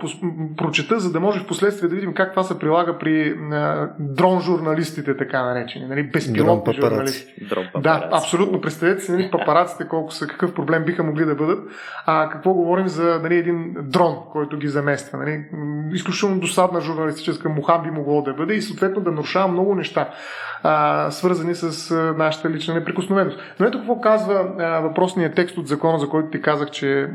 прочета, 0.56 1.00
за 1.00 1.12
да 1.12 1.20
може 1.20 1.40
в 1.40 1.46
последствие 1.46 1.88
да 1.88 1.94
видим 1.94 2.14
как 2.14 2.30
това 2.30 2.42
се 2.42 2.58
прилага 2.58 2.98
при 2.98 3.30
а, 3.52 3.90
дрон 3.98 4.40
журналистите, 4.40 5.16
така 5.16 5.42
наречени, 5.42 5.86
нали, 5.86 6.02
безпилотни 6.02 6.74
журналисти. 6.74 7.46
Дрон 7.48 7.64
да, 7.82 8.08
абсолютно. 8.12 8.60
Представете 8.60 9.00
си, 9.00 9.12
нали, 9.12 9.30
папараците 9.30 9.88
колко 9.88 10.12
са, 10.12 10.26
какъв 10.26 10.54
проблем 10.54 10.84
биха 10.84 11.02
могли 11.02 11.24
да 11.24 11.34
бъдат. 11.34 11.68
А 12.06 12.28
какво 12.28 12.54
говорим 12.54 12.88
за 12.88 13.20
нали, 13.22 13.36
един 13.36 13.74
дрон, 13.82 14.16
който 14.32 14.58
ги 14.58 14.68
замества. 14.68 15.18
Нали? 15.18 15.44
Изключително 15.92 16.40
досадна 16.40 16.80
журналистическа 16.80 17.48
муха 17.48 17.80
би 17.84 17.90
могло 17.90 18.22
да 18.22 18.34
бъде 18.34 18.54
и 18.54 18.62
съответно 18.62 19.02
да 19.02 19.12
нарушава 19.12 19.48
много 19.48 19.74
неща, 19.74 20.08
свързани 21.10 21.54
с 21.54 21.94
нашата 22.18 22.50
лична 22.50 22.74
неприкосновеност. 22.74 23.38
Но 23.60 23.66
ето 23.66 23.78
какво 23.78 24.00
казва 24.00 24.48
а, 24.58 24.80
въпросният 24.80 25.34
текст 25.34 25.58
от 25.58 25.68
закона, 25.68 25.98
за 25.98 26.08
който 26.08 26.30
ти 26.30 26.42
казах, 26.42 26.70
че 26.70 27.08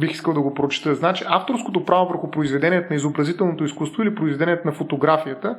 бих 0.00 0.10
искал 0.10 0.34
да 0.34 0.40
го 0.40 0.54
прочита. 0.54 0.94
Значи, 0.94 1.24
авторското 1.26 1.84
право 1.84 2.08
върху 2.08 2.30
произведението 2.30 2.86
на 2.90 2.96
изобразителното 2.96 3.64
изкуство 3.64 4.02
или 4.02 4.14
произведението 4.14 4.62
на 4.66 4.72
фотографията, 4.72 5.56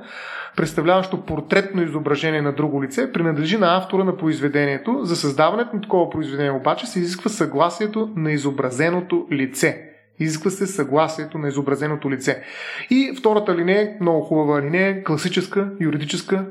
представляващо 0.55 1.25
портретно 1.25 1.81
изображение 1.81 2.41
на 2.41 2.51
друго 2.51 2.83
лице, 2.83 3.11
принадлежи 3.11 3.57
на 3.57 3.77
автора 3.77 4.03
на 4.03 4.17
произведението. 4.17 4.99
За 5.03 5.15
създаването 5.15 5.75
на 5.75 5.81
такова 5.81 6.09
произведение 6.09 6.51
обаче 6.51 6.87
се 6.87 6.99
изисква 6.99 7.29
съгласието 7.29 8.09
на 8.15 8.31
изобразеното 8.31 9.27
лице. 9.31 9.85
Изисква 10.19 10.51
се 10.51 10.67
съгласието 10.67 11.37
на 11.37 11.47
изобразеното 11.47 12.11
лице. 12.11 12.43
И 12.89 13.13
втората 13.19 13.55
линия, 13.55 13.89
много 14.01 14.21
хубава 14.21 14.61
линия, 14.61 15.03
класическа, 15.03 15.71
юридическа, 15.81 16.45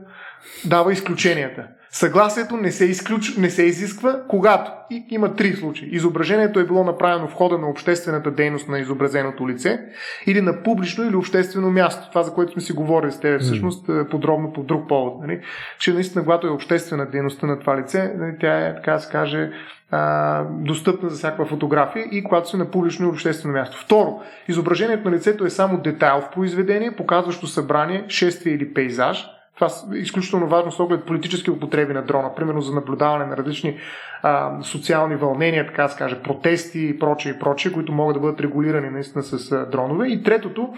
дава 0.65 0.93
изключенията. 0.93 1.67
Съгласието 1.91 2.57
не 2.57 2.73
се, 2.73 2.85
изключ... 2.85 3.37
не 3.37 3.51
се 3.51 3.63
изисква, 3.63 4.23
когато 4.29 4.71
и 4.91 5.05
има 5.11 5.37
три 5.37 5.53
случаи. 5.53 5.89
Изображението 5.93 6.61
е 6.61 6.67
било 6.67 6.85
направено 6.85 7.29
в 7.29 7.33
хода 7.33 7.59
на 7.59 7.69
обществената 7.69 8.31
дейност 8.31 8.69
на 8.69 8.79
изобразеното 8.79 9.49
лице 9.49 9.81
или 10.27 10.41
на 10.41 10.63
публично 10.63 11.05
или 11.05 11.17
обществено 11.17 11.71
място. 11.71 12.09
Това, 12.09 12.23
за 12.23 12.35
което 12.35 12.53
сме 12.53 12.63
си 12.63 12.73
говорили 12.73 13.13
с 13.13 13.21
теб, 13.21 13.41
всъщност 13.41 13.89
е, 13.89 14.09
подробно 14.09 14.53
по 14.53 14.63
друг 14.63 14.89
повод. 14.89 15.21
Нали? 15.21 15.41
Че 15.79 15.93
наистина, 15.93 16.25
когато 16.25 16.47
е 16.47 16.51
обществена 16.51 17.11
дейността 17.11 17.47
на 17.47 17.59
това 17.59 17.81
лице, 17.81 18.13
нали, 18.17 18.33
тя 18.41 18.67
е, 18.67 18.75
така 18.75 18.93
да 18.93 19.01
се 19.01 19.13
каже, 19.13 19.51
а, 19.91 20.45
достъпна 20.45 21.11
за 21.11 21.17
всяка 21.17 21.47
фотография 21.47 22.07
и 22.13 22.25
когато 22.25 22.51
се 22.51 22.57
на 22.57 22.71
публично 22.71 23.07
и 23.07 23.11
обществено 23.11 23.55
място. 23.55 23.77
Второ, 23.85 24.21
изображението 24.49 25.11
на 25.11 25.17
лицето 25.17 25.45
е 25.45 25.51
само 25.51 25.81
детайл 25.81 26.21
в 26.21 26.31
произведение, 26.31 26.97
показващо 26.97 27.47
събрание, 27.47 28.05
шествие 28.09 28.55
или 28.55 28.75
пейзаж. 28.75 29.27
Това 29.59 29.71
е 29.95 29.99
изключително 29.99 30.47
важно 30.47 30.73
с 30.73 30.81
оглед 30.81 31.05
политически 31.05 31.51
употреби 31.51 31.93
на 31.93 32.03
дрона, 32.03 32.35
примерно 32.35 32.61
за 32.61 32.75
наблюдаване 32.75 33.27
на 33.27 33.37
различни 33.37 33.79
а, 34.23 34.63
социални 34.63 35.17
вълнения, 35.17 35.67
така 35.67 35.89
да 35.89 35.95
каже, 35.95 36.23
протести 36.23 36.87
и 36.87 36.99
прочее 36.99 37.33
и 37.33 37.39
прочее, 37.39 37.73
които 37.73 37.93
могат 37.93 38.15
да 38.15 38.21
бъдат 38.21 38.41
регулирани 38.41 38.91
наистина 38.91 39.23
с 39.23 39.53
а, 39.53 39.67
дронове. 39.67 40.09
И 40.09 40.23
третото 40.23 40.75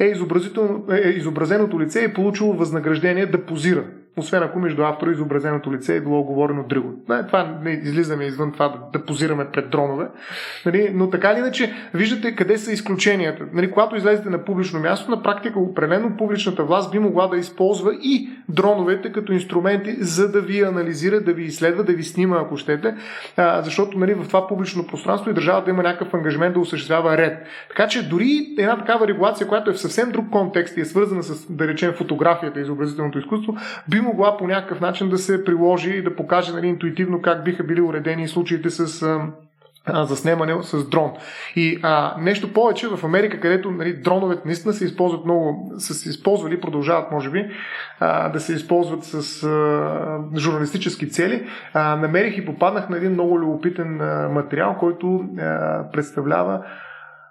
е, 0.00 0.04
е 0.92 1.08
изобразеното 1.08 1.80
лице 1.80 2.04
е 2.04 2.14
получило 2.14 2.52
възнаграждение 2.52 3.26
да 3.26 3.46
позира 3.46 3.84
освен 4.16 4.42
ако 4.42 4.58
между 4.58 4.82
автора 4.82 5.10
и 5.10 5.14
изобразеното 5.14 5.72
лице 5.72 5.96
е 5.96 6.00
било 6.00 6.22
говорено 6.22 6.64
друго. 6.68 6.94
Не, 7.08 7.26
това 7.26 7.58
не 7.62 7.70
излизаме 7.70 8.24
извън 8.24 8.52
това 8.52 8.68
да, 8.68 8.98
да 8.98 9.04
позираме 9.04 9.46
пред 9.52 9.70
дронове. 9.70 10.06
Нали, 10.66 10.90
но 10.94 11.10
така 11.10 11.30
или 11.32 11.38
иначе, 11.38 11.72
виждате 11.94 12.36
къде 12.36 12.58
са 12.58 12.72
изключенията. 12.72 13.44
Нали, 13.52 13.70
когато 13.70 13.96
излезете 13.96 14.30
на 14.30 14.44
публично 14.44 14.80
място, 14.80 15.10
на 15.10 15.22
практика 15.22 15.58
определено 15.58 16.16
публичната 16.16 16.64
власт 16.64 16.92
би 16.92 16.98
могла 16.98 17.28
да 17.28 17.36
използва 17.36 17.94
и 17.94 18.28
дроновете 18.48 19.12
като 19.12 19.32
инструменти, 19.32 19.96
за 20.00 20.32
да 20.32 20.40
ви 20.40 20.60
анализира, 20.60 21.20
да 21.20 21.32
ви 21.32 21.44
изследва, 21.44 21.82
да 21.82 21.92
ви 21.92 22.04
снима, 22.04 22.36
ако 22.40 22.56
щете, 22.56 22.94
а, 23.36 23.62
защото 23.62 23.98
нали, 23.98 24.14
в 24.14 24.26
това 24.26 24.46
публично 24.46 24.86
пространство 24.86 25.30
и 25.30 25.34
държавата 25.34 25.70
има 25.70 25.82
някакъв 25.82 26.14
ангажимент 26.14 26.54
да 26.54 26.60
осъществява 26.60 27.16
ред. 27.16 27.46
Така 27.68 27.88
че 27.88 28.08
дори 28.08 28.54
една 28.58 28.78
такава 28.78 29.08
регулация, 29.08 29.48
която 29.48 29.70
е 29.70 29.74
в 29.74 29.80
съвсем 29.80 30.10
друг 30.10 30.30
контекст 30.30 30.76
и 30.76 30.80
е 30.80 30.84
свързана 30.84 31.22
с, 31.22 31.52
да 31.52 31.68
речем, 31.68 31.92
фотографията 31.92 32.58
и 32.58 32.62
изобразителното 32.62 33.18
изкуство, 33.18 33.56
би 33.88 34.00
могла 34.04 34.36
по 34.36 34.46
някакъв 34.46 34.80
начин 34.80 35.08
да 35.08 35.18
се 35.18 35.44
приложи 35.44 35.90
и 35.90 36.02
да 36.02 36.16
покаже 36.16 36.52
нали, 36.52 36.66
интуитивно 36.66 37.22
как 37.22 37.44
биха 37.44 37.64
били 37.64 37.80
уредени 37.80 38.28
случаите 38.28 38.70
с 38.70 39.02
а, 39.86 40.04
за 40.04 40.16
снимане 40.16 40.62
с 40.62 40.88
дрон. 40.88 41.12
И 41.56 41.80
а, 41.82 42.14
нещо 42.18 42.52
повече 42.52 42.88
в 42.88 43.04
Америка, 43.04 43.40
където 43.40 43.70
нали, 43.70 43.92
дроновете 43.92 44.42
наистина 44.44 44.74
се 44.74 44.84
използват 44.84 45.24
много, 45.24 45.72
са 45.78 45.94
се 45.94 46.08
използвали, 46.08 46.60
продължават 46.60 47.12
може 47.12 47.30
би 47.30 47.50
а, 48.00 48.28
да 48.28 48.40
се 48.40 48.52
използват 48.52 49.04
с 49.04 49.42
а, 49.42 50.38
журналистически 50.38 51.10
цели, 51.10 51.46
а, 51.74 51.96
намерих 51.96 52.38
и 52.38 52.46
попаднах 52.46 52.88
на 52.88 52.96
един 52.96 53.12
много 53.12 53.40
любопитен 53.40 54.00
а, 54.00 54.28
материал, 54.28 54.76
който 54.80 55.24
а, 55.38 55.82
представлява 55.92 56.64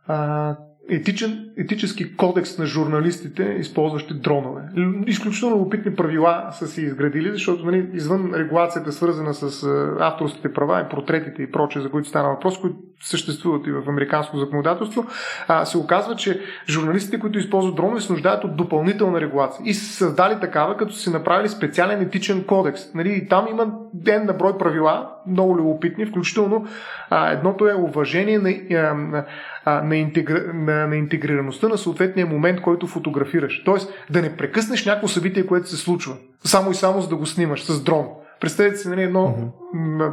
а, 0.07 0.55
етичен, 0.89 1.49
етически 1.57 2.15
кодекс 2.15 2.57
на 2.57 2.65
журналистите, 2.65 3.43
използващи 3.59 4.13
дронове. 4.13 4.61
Изключително 5.07 5.55
опитни 5.55 5.95
правила 5.95 6.47
са 6.51 6.67
си 6.67 6.81
изградили, 6.81 7.31
защото 7.31 7.65
нали, 7.65 7.89
извън 7.93 8.33
регулацията, 8.35 8.91
свързана 8.91 9.33
с 9.33 9.67
авторските 9.99 10.53
права 10.53 10.81
и 10.81 10.89
протретите 10.89 11.43
и 11.43 11.51
проче, 11.51 11.81
за 11.81 11.89
които 11.89 12.09
стана 12.09 12.29
въпрос, 12.29 12.59
които 12.61 12.75
съществуват 13.01 13.67
и 13.67 13.71
в 13.71 13.83
американско 13.89 14.37
законодателство, 14.37 15.05
а, 15.47 15.65
се 15.65 15.77
оказва, 15.77 16.15
че 16.15 16.41
журналистите, 16.69 17.19
които 17.19 17.39
използват 17.39 17.75
дронове, 17.75 18.01
се 18.01 18.11
нуждаят 18.11 18.43
от 18.43 18.57
допълнителна 18.57 19.21
регулация. 19.21 19.63
И 19.65 19.73
са 19.73 19.93
създали 19.93 20.39
такава, 20.39 20.77
като 20.77 20.93
си 20.93 21.09
направили 21.09 21.49
специален 21.49 22.01
етичен 22.01 22.43
кодекс. 22.43 22.93
Нали, 22.93 23.13
и 23.23 23.27
там 23.27 23.47
има 23.49 23.73
ден 23.93 24.25
на 24.25 24.33
брой 24.33 24.57
правила, 24.57 25.09
много 25.27 25.57
любопитни, 25.57 26.05
включително 26.05 26.65
а, 27.09 27.31
едното 27.31 27.67
е 27.67 27.73
уважение 27.73 28.39
на, 28.39 29.25
на, 29.65 29.81
на, 29.81 29.95
интегра, 29.95 30.53
на, 30.53 30.87
на 30.87 30.95
интегрираността 30.95 31.67
на 31.67 31.77
съответния 31.77 32.25
момент, 32.27 32.61
който 32.61 32.87
фотографираш. 32.87 33.63
Тоест 33.65 33.93
да 34.09 34.21
не 34.21 34.37
прекъснеш 34.37 34.85
някакво 34.85 35.07
събитие, 35.07 35.45
което 35.45 35.69
се 35.69 35.77
случва, 35.77 36.15
само 36.43 36.71
и 36.71 36.75
само 36.75 37.01
за 37.01 37.09
да 37.09 37.15
го 37.15 37.25
снимаш 37.25 37.63
с 37.63 37.83
дрон. 37.83 38.07
Представете 38.39 38.77
си 38.77 38.89
нали, 38.89 39.03
едно 39.03 39.37
mm-hmm. 39.75 40.11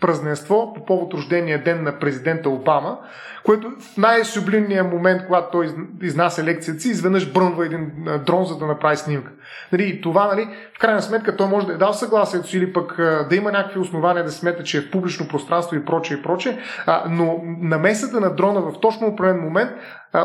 празненство 0.00 0.72
по 0.74 0.84
повод 0.84 1.14
рождения 1.14 1.64
ден 1.64 1.82
на 1.82 1.98
президента 1.98 2.50
Обама, 2.50 2.98
което 3.44 3.70
в 3.70 3.96
най-сублимния 3.96 4.84
момент, 4.84 5.22
когато 5.26 5.50
той 5.50 5.74
изнася 6.02 6.44
лекцията 6.44 6.80
си, 6.80 6.88
изведнъж 6.88 7.32
брънва 7.32 7.66
един 7.66 7.92
дрон, 8.26 8.44
за 8.44 8.58
да 8.58 8.66
направи 8.66 8.96
снимка. 8.96 9.32
Нали, 9.72 10.00
това, 10.00 10.26
нали, 10.26 10.48
в 10.76 10.78
крайна 10.78 11.02
сметка, 11.02 11.36
той 11.36 11.48
може 11.48 11.66
да 11.66 11.72
е 11.72 11.76
дал 11.76 11.92
съгласието 11.92 12.48
си 12.48 12.58
или 12.58 12.72
пък 12.72 12.96
да 13.28 13.36
има 13.36 13.52
някакви 13.52 13.80
основания 13.80 14.24
да 14.24 14.32
смята, 14.32 14.62
че 14.62 14.78
е 14.78 14.80
в 14.80 14.90
публично 14.90 15.28
пространство 15.28 15.76
и 15.76 15.84
прочее 15.84 16.16
и 16.16 16.22
прочее, 16.22 16.58
а, 16.86 17.04
но 17.10 17.40
намесата 17.60 18.20
на 18.20 18.34
дрона 18.34 18.60
в 18.60 18.80
точно 18.80 19.06
определен 19.06 19.40
момент 19.40 19.70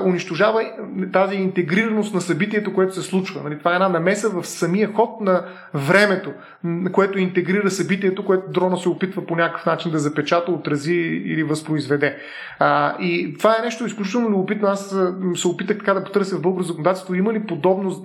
унищожава 0.06 0.64
тази 1.14 1.36
интегрираност 1.36 2.14
на 2.14 2.22
събитието, 2.22 2.74
което 2.74 2.96
се 2.96 3.02
случва. 3.02 3.44
Нали, 3.44 3.60
това 3.60 3.72
е 3.72 3.74
една 3.74 3.90
намеса 3.90 4.30
в 4.30 4.48
самия 4.48 4.94
ход 4.94 5.22
на 5.22 5.46
времето, 5.74 6.34
което 6.92 7.20
интегрира 7.20 7.70
събитието, 7.70 8.26
което 8.26 8.52
дрона 8.52 8.78
се 8.78 8.90
опитва 8.90 9.26
по 9.26 9.36
някакъв 9.36 9.66
начин 9.66 9.92
да 9.92 10.00
запечата, 10.00 10.52
отрази 10.52 10.94
или 11.26 11.44
възпроизведе. 11.44 12.18
А, 12.60 12.98
и 13.00 13.36
това 13.38 13.56
е 13.60 13.66
нещо 13.66 13.86
изключително 13.86 14.30
любопитно. 14.30 14.68
Аз 14.68 14.96
се 15.36 15.48
опитах 15.48 15.78
така 15.78 15.94
да 15.94 16.04
потърся 16.04 16.38
в 16.38 16.42
българско 16.42 16.68
законодателство. 16.68 17.16
Има 17.16 17.34
ли 17.34 17.46
подобно 17.46 18.04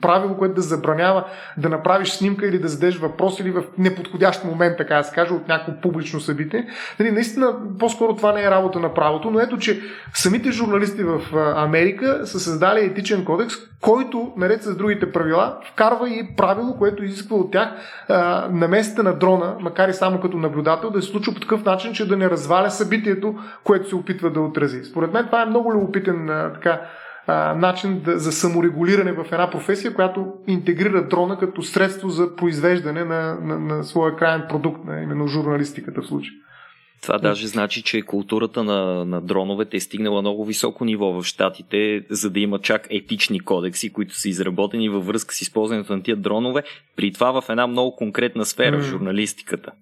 правило, 0.00 0.36
което 0.38 0.54
да 0.54 0.60
забранява 0.60 1.24
да 1.56 1.68
направиш 1.68 2.08
снимка 2.08 2.46
или 2.46 2.58
да 2.58 2.68
зададеш 2.68 2.98
въпрос 2.98 3.40
или 3.40 3.50
в 3.50 3.62
неподходящ 3.78 4.44
момент, 4.44 4.76
така 4.76 4.96
да 4.96 5.04
се 5.04 5.14
каже, 5.14 5.32
от 5.32 5.48
някакво 5.48 5.80
публично 5.82 6.20
събитие. 6.20 6.66
Нали, 7.00 7.10
наистина, 7.10 7.54
по-скоро 7.78 8.16
това 8.16 8.32
не 8.32 8.42
е 8.42 8.50
работа 8.50 8.80
на 8.80 8.94
правото, 8.94 9.30
но 9.30 9.40
ето, 9.40 9.58
че 9.58 9.80
самите 10.14 10.50
журналисти 10.50 11.02
в 11.02 11.20
Америка 11.56 12.20
са 12.24 12.40
създали 12.40 12.84
етичен 12.84 13.24
кодекс, 13.24 13.54
който, 13.80 14.32
наред 14.36 14.62
с 14.62 14.76
другите 14.76 15.12
правила, 15.12 15.58
вкарва 15.72 16.10
и 16.10 16.28
правило, 16.36 16.76
което 16.78 17.04
изисква 17.04 17.36
от 17.36 17.52
тях 17.52 17.68
а, 18.08 18.48
на 18.52 18.68
места 18.68 19.02
на 19.02 19.18
дрона, 19.18 19.56
макар 19.60 19.88
и 19.88 19.92
само 19.92 20.20
като 20.20 20.36
наблюдател, 20.36 20.90
да 20.90 21.02
се 21.02 21.08
случва 21.08 21.34
по 21.34 21.40
такъв 21.40 21.64
начин, 21.64 21.92
че 21.92 22.08
да 22.08 22.16
не 22.16 22.30
разваля 22.30 22.70
събитието, 22.70 23.34
което 23.64 23.88
се 23.88 23.94
опитва 23.94 24.30
да 24.30 24.40
отрази. 24.40 24.84
Според 24.84 25.12
мен 25.12 25.26
това 25.26 25.42
е 25.42 25.46
много 25.46 25.72
любопитен 25.72 26.30
така, 26.54 26.80
а, 27.28 27.54
начин 27.54 28.00
да, 28.04 28.18
за 28.18 28.32
саморегулиране 28.32 29.12
в 29.12 29.26
една 29.32 29.50
професия, 29.50 29.94
която 29.94 30.32
интегрира 30.46 31.08
дрона 31.08 31.38
като 31.38 31.62
средство 31.62 32.08
за 32.08 32.36
произвеждане 32.36 33.04
на, 33.04 33.38
на, 33.42 33.58
на 33.58 33.84
своя 33.84 34.16
крайен 34.16 34.42
продукт, 34.48 34.84
на 34.84 35.02
именно 35.02 35.26
журналистиката 35.26 36.02
в 36.02 36.06
случая. 36.06 36.34
Това 37.02 37.18
даже 37.18 37.46
значи, 37.46 37.82
че 37.82 38.02
културата 38.02 38.64
на, 38.64 39.04
на 39.04 39.20
дроновете 39.20 39.76
е 39.76 39.80
стигнала 39.80 40.20
много 40.20 40.44
високо 40.44 40.84
ниво 40.84 41.12
в 41.12 41.24
щатите, 41.24 42.02
за 42.10 42.30
да 42.30 42.40
има 42.40 42.58
чак 42.58 42.86
етични 42.90 43.40
кодекси, 43.40 43.92
които 43.92 44.14
са 44.14 44.28
изработени 44.28 44.88
във 44.88 45.06
връзка 45.06 45.34
с 45.34 45.42
използването 45.42 45.96
на 45.96 46.02
тия 46.02 46.16
дронове, 46.16 46.62
при 46.96 47.12
това 47.12 47.40
в 47.40 47.48
една 47.48 47.66
много 47.66 47.96
конкретна 47.96 48.44
сфера, 48.44 48.76
mm. 48.76 48.80
в 48.80 48.84
журналистиката. 48.84 49.72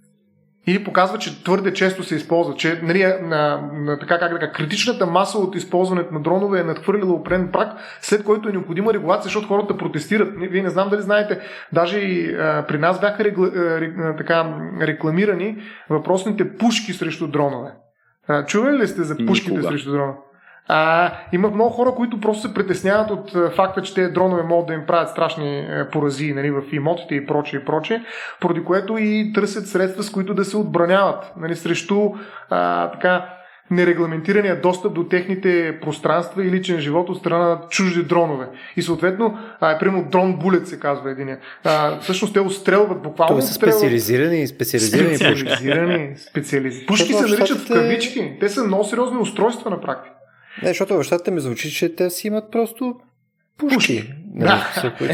Или 0.69 0.85
показва, 0.85 1.19
че 1.19 1.45
твърде 1.45 1.73
често 1.73 2.03
се 2.03 2.17
използва, 2.17 2.55
че 2.55 2.81
нали, 2.83 3.05
на, 3.23 3.71
на, 3.73 3.99
така, 3.99 4.19
как 4.19 4.39
да 4.39 4.53
критичната 4.53 5.07
маса 5.07 5.39
от 5.39 5.55
използването 5.55 6.15
на 6.15 6.21
дронове 6.21 6.61
е 6.61 6.65
надхвърлила 6.65 7.13
опрен 7.13 7.49
прак, 7.53 7.69
след 8.01 8.25
който 8.25 8.49
е 8.49 8.53
необходима 8.53 8.95
регулация, 8.95 9.23
защото 9.23 9.49
хората 9.49 9.77
протестират. 9.77 10.35
Вие 10.37 10.63
не 10.63 10.71
знам 10.71 10.89
дали 10.89 11.03
знаете, 11.03 11.41
даже 11.73 11.99
и 11.99 12.35
а, 12.35 12.65
при 12.69 12.79
нас 12.79 13.01
бяха 13.01 13.25
регла, 13.25 13.47
а, 13.47 14.17
така, 14.17 14.55
рекламирани 14.81 15.57
въпросните 15.91 16.57
пушки 16.57 16.93
срещу 16.93 17.27
дронове. 17.27 17.71
А, 18.29 18.45
чували 18.45 18.79
ли 18.79 18.87
сте 18.87 19.03
за 19.03 19.17
пушките 19.27 19.51
Никога. 19.51 19.69
срещу 19.69 19.91
дронове? 19.91 20.15
А, 20.69 21.13
има 21.33 21.51
много 21.51 21.71
хора, 21.71 21.91
които 21.91 22.21
просто 22.21 22.49
се 22.49 22.55
притесняват 22.55 23.11
от 23.11 23.55
факта, 23.55 23.83
че 23.83 23.95
тези 23.95 24.13
дронове 24.13 24.43
могат 24.43 24.67
да 24.67 24.75
им 24.75 24.87
правят 24.87 25.09
страшни 25.09 25.69
порази 25.93 26.33
нали, 26.33 26.51
в 26.51 26.63
имотите 26.73 27.15
и 27.15 27.27
прочее 27.27 27.61
и 27.61 27.65
прочее, 27.65 28.01
поради 28.41 28.65
което 28.65 28.99
и 28.99 29.33
търсят 29.35 29.69
средства, 29.69 30.03
с 30.03 30.11
които 30.11 30.35
да 30.35 30.45
се 30.45 30.57
отбраняват 30.57 31.33
нали, 31.37 31.57
срещу 31.57 32.11
а, 32.51 32.91
така, 32.91 33.27
нерегламентирания 33.71 34.61
достъп 34.61 34.95
до 34.95 35.05
техните 35.05 35.79
пространства 35.81 36.45
и 36.45 36.51
личен 36.51 36.81
живот 36.81 37.09
от 37.09 37.19
страна 37.19 37.49
на 37.49 37.61
чужди 37.71 38.03
дронове. 38.03 38.47
И 38.77 38.83
съответно, 38.83 39.39
а, 39.61 39.79
примерно 39.79 40.09
дрон 40.11 40.37
булет 40.37 40.69
се 40.69 40.81
казва 40.81 41.11
един. 41.11 41.37
А, 41.65 42.01
всъщност 42.01 42.35
те 42.35 42.41
устрелват 42.41 43.03
буквално. 43.03 43.37
Това 43.37 43.43
са 43.43 43.55
специализирани 43.55 44.47
специализирани, 44.47 45.17
специализирани 45.17 46.09
пушки. 46.15 46.29
Специализ... 46.31 46.87
Пушки 46.87 47.13
се 47.13 47.27
наричат 47.27 47.59
в 47.59 47.69
кавички. 47.69 48.37
Те 48.41 48.49
са 48.49 48.65
много 48.65 48.85
сериозни 48.85 49.19
устройства 49.19 49.71
на 49.71 49.81
практика. 49.81 50.16
Не, 50.63 50.69
защото 50.69 50.95
в 50.95 50.99
ми 51.31 51.41
звучи, 51.41 51.71
че 51.71 51.95
те 51.95 52.11
си 52.11 52.27
имат 52.27 52.51
просто 52.51 53.01
пушки. 53.57 53.75
пушки. 53.75 54.15
Да. 54.37 54.67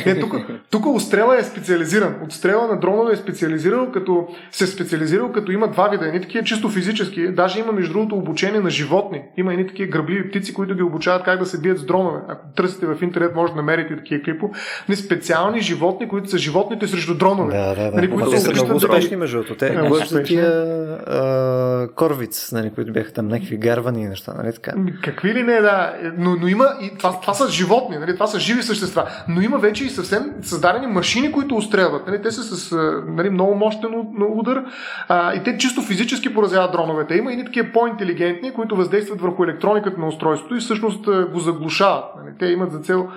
е, 0.06 0.20
тук, 0.20 0.34
тук 0.70 0.86
отстрела 0.86 1.38
е 1.38 1.42
специализиран. 1.42 2.14
Отстрела 2.24 2.66
на 2.66 2.80
дронове 2.80 3.12
е 3.12 3.16
специализирал, 3.16 3.90
като 3.92 4.28
се 4.50 4.64
е 4.64 4.66
специализирал, 4.66 5.32
като 5.32 5.52
има 5.52 5.68
два 5.68 5.88
вида. 5.88 6.06
Едни 6.06 6.20
такива 6.20 6.44
чисто 6.44 6.68
физически. 6.68 7.28
Даже 7.28 7.60
има 7.60 7.72
между 7.72 7.92
другото 7.92 8.14
обучение 8.14 8.60
на 8.60 8.70
животни. 8.70 9.22
Има 9.36 9.52
едни 9.52 9.66
такива 9.66 9.90
грабливи 9.90 10.30
птици, 10.30 10.54
които 10.54 10.74
ги 10.74 10.82
обучават 10.82 11.24
как 11.24 11.38
да 11.38 11.46
се 11.46 11.60
бият 11.60 11.78
с 11.78 11.84
дронове. 11.84 12.18
Ако 12.28 12.46
търсите 12.56 12.86
в 12.86 12.96
интернет, 13.02 13.34
може 13.34 13.52
да 13.52 13.56
намерите 13.56 13.96
такива 13.96 14.22
клипо. 14.22 14.50
Не 14.88 14.96
специални 14.96 15.60
животни, 15.60 16.08
които 16.08 16.30
са 16.30 16.38
животните 16.38 16.86
срещу 16.86 17.14
дронове. 17.14 17.56
Да, 17.56 17.74
да, 17.74 17.90
да. 17.90 17.96
Нали, 17.96 18.10
които 18.10 18.30
те 18.30 18.38
са 18.38 18.50
много 18.50 18.76
успешни, 18.76 19.16
между 19.16 19.36
другото. 19.36 19.54
Те 19.54 19.66
е, 19.66 20.06
са 20.06 20.22
тия 20.22 21.88
корвиц, 21.94 22.52
нали, 22.52 22.70
които 22.74 22.92
бяха 22.92 23.12
там 23.12 23.28
някакви 23.28 23.56
гарвани 23.56 24.02
и 24.02 24.08
неща, 24.08 24.34
нали 24.36 24.52
така? 24.52 24.72
Какви 25.04 25.34
ли 25.34 25.42
не, 25.42 25.60
да. 25.60 25.94
Но, 26.18 26.36
но 26.36 26.48
има 26.48 26.66
и 26.80 26.98
това, 26.98 27.20
това 27.20 27.34
са 27.34 27.48
животни, 27.48 27.96
нали? 27.98 28.14
това 28.14 28.26
са 28.26 28.40
живи 28.40 28.62
същества 28.62 29.11
но 29.28 29.40
има 29.40 29.58
вече 29.58 29.84
и 29.84 29.88
съвсем 29.88 30.32
създадени 30.42 30.86
машини, 30.86 31.32
които 31.32 31.56
устрелват. 31.56 32.06
Нали, 32.06 32.22
те 32.22 32.30
са 32.30 32.42
с 32.42 32.76
нали, 33.08 33.30
много 33.30 33.54
мощен 33.54 33.90
удар 34.18 34.64
а, 35.08 35.34
и 35.34 35.42
те 35.42 35.58
чисто 35.58 35.82
физически 35.82 36.34
поразяват 36.34 36.72
дроновете. 36.72 37.14
Има 37.14 37.32
и 37.32 37.44
такива 37.44 37.68
по-интелигентни, 37.72 38.52
които 38.52 38.76
въздействат 38.76 39.20
върху 39.20 39.44
електрониката 39.44 40.00
на 40.00 40.06
устройството 40.06 40.56
и 40.56 40.60
всъщност 40.60 41.04
го 41.32 41.38
заглушават. 41.38 42.04
Нали, 42.24 42.34
те 42.38 42.46
имат 42.46 42.72
за 42.72 42.78
цел 42.78 43.08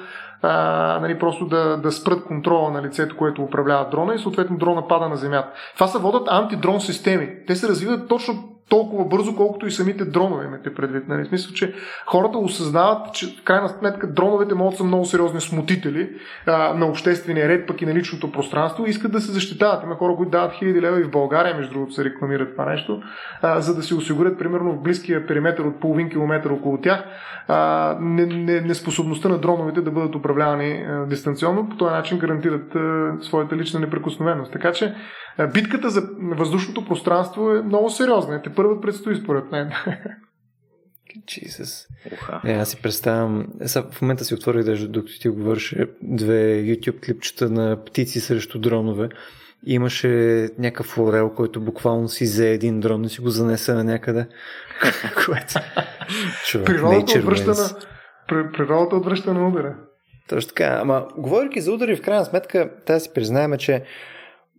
а, 0.41 0.99
нали, 1.01 1.19
просто 1.19 1.45
да, 1.45 1.77
да 1.77 1.91
спрат 1.91 2.23
контрола 2.23 2.71
на 2.71 2.83
лицето, 2.83 3.17
което 3.17 3.43
управлява 3.43 3.89
дрона 3.89 4.15
и 4.15 4.19
съответно 4.19 4.57
дрона 4.57 4.87
пада 4.87 5.09
на 5.09 5.15
земята. 5.15 5.49
Това 5.73 5.87
се 5.87 5.97
водят 5.97 6.27
антидрон 6.27 6.81
системи. 6.81 7.29
Те 7.47 7.55
се 7.55 7.67
развиват 7.67 8.07
точно 8.07 8.54
толкова 8.69 9.05
бързо, 9.05 9.35
колкото 9.35 9.67
и 9.67 9.71
самите 9.71 10.05
дронове 10.05 10.45
имате 10.45 10.73
предвид. 10.73 11.07
Нали? 11.07 11.23
В 11.23 11.27
смисъл, 11.27 11.53
че 11.53 11.73
хората 12.05 12.37
осъзнават, 12.37 13.13
че 13.13 13.27
в 13.27 13.43
крайна 13.43 13.69
сметка 13.69 14.07
дроновете 14.07 14.55
могат 14.55 14.73
да 14.73 14.77
са 14.77 14.83
много 14.83 15.05
сериозни 15.05 15.41
смутители 15.41 16.09
а, 16.45 16.73
на 16.73 16.85
обществения 16.85 17.47
ред, 17.47 17.67
пък 17.67 17.81
и 17.81 17.85
на 17.85 17.93
личното 17.93 18.31
пространство 18.31 18.85
и 18.85 18.89
искат 18.89 19.11
да 19.11 19.21
се 19.21 19.31
защитават. 19.31 19.83
Има 19.83 19.95
хора, 19.95 20.15
които 20.15 20.31
дават 20.31 20.53
хиляди 20.53 20.81
лева 20.81 20.99
и 20.99 21.03
в 21.03 21.11
България, 21.11 21.55
между 21.55 21.73
другото, 21.73 21.93
се 21.93 22.03
рекламират 22.03 22.51
това 22.51 22.65
нещо, 22.65 23.01
а, 23.41 23.61
за 23.61 23.75
да 23.75 23.83
си 23.83 23.93
осигурят, 23.93 24.39
примерно, 24.39 24.73
в 24.73 24.81
близкия 24.81 25.27
периметр 25.27 25.61
от 25.61 25.79
половин 25.79 26.09
километър 26.09 26.49
около 26.49 26.77
тях, 26.77 27.03
а, 27.47 27.97
неспособността 27.99 29.29
на 29.29 29.37
дроновете 29.37 29.81
да 29.81 29.91
бъдат 29.91 30.15
управлявани 30.15 30.85
а, 30.89 31.05
дистанционно. 31.05 31.69
По 31.69 31.77
този 31.77 31.91
начин 31.91 32.17
гарантират 32.17 32.75
а, 32.75 33.11
своята 33.21 33.55
лична 33.55 33.79
неприкосновеност. 33.79 34.51
Така 34.51 34.71
че 34.71 34.95
битката 35.53 35.89
за 35.89 36.09
въздушното 36.21 36.85
пространство 36.85 37.51
е 37.51 37.61
много 37.61 37.89
сериозна. 37.89 38.41
Те 38.41 38.49
първо 38.49 38.81
предстои, 38.81 39.15
според 39.15 39.51
мен. 39.51 39.71
Jesus. 41.23 41.87
Не, 42.43 42.53
аз 42.53 42.69
си 42.69 42.81
представям. 42.81 43.47
В 43.91 44.01
момента 44.01 44.25
си 44.25 44.33
отворих, 44.33 44.65
даже 44.65 44.87
докато 44.87 45.19
ти 45.19 45.29
говориш, 45.29 45.75
две 46.01 46.63
YouTube 46.63 47.05
клипчета 47.05 47.49
на 47.49 47.83
птици 47.85 48.19
срещу 48.19 48.59
дронове. 48.59 49.09
Имаше 49.65 50.09
някакъв 50.57 50.97
орел, 50.97 51.29
който 51.29 51.61
буквално 51.61 52.09
си 52.09 52.23
взе 52.23 52.51
един 52.51 52.79
дрон 52.79 53.03
и 53.03 53.09
си 53.09 53.21
го 53.21 53.29
занесе 53.29 53.73
на 53.73 53.83
някъде. 53.83 54.27
Което... 55.25 55.53
Природата 56.65 57.19
отвръща 57.19 57.49
на, 57.49 57.69
природата 58.27 58.95
отвръща 58.95 59.33
на 59.33 59.47
удара. 59.47 59.75
Точно 60.29 60.47
така. 60.47 60.77
Ама, 60.81 61.07
говоряки 61.17 61.61
за 61.61 61.73
удари, 61.73 61.95
в 61.95 62.01
крайна 62.01 62.25
сметка, 62.25 62.69
трябва 62.85 62.97
да 62.97 62.99
си 62.99 63.11
признаем, 63.13 63.57
че 63.57 63.83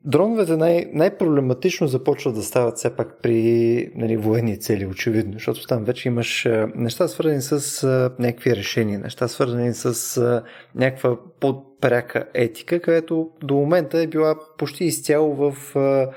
дроновете 0.06 0.56
най- 0.56 0.90
най-проблематично 0.92 1.86
започват 1.86 2.34
да 2.34 2.42
стават 2.42 2.76
все 2.76 2.96
пак 2.96 3.18
при 3.22 3.90
нали, 3.94 4.16
военни 4.16 4.60
цели, 4.60 4.86
очевидно, 4.86 5.32
защото 5.32 5.66
там 5.66 5.84
вече 5.84 6.08
имаш 6.08 6.46
а, 6.46 6.68
неща 6.74 7.08
свързани 7.08 7.42
с 7.42 7.84
а, 7.84 8.10
някакви 8.18 8.56
решения, 8.56 8.98
неща 8.98 9.28
свързани 9.28 9.74
с 9.74 10.16
а, 10.16 10.42
някаква 10.74 11.16
подпряка 11.40 12.24
етика, 12.34 12.80
където 12.80 13.30
до 13.42 13.54
момента 13.54 13.98
е 13.98 14.06
била 14.06 14.34
почти 14.58 14.84
изцяло 14.84 15.34
в 15.34 15.76
а, 15.76 16.08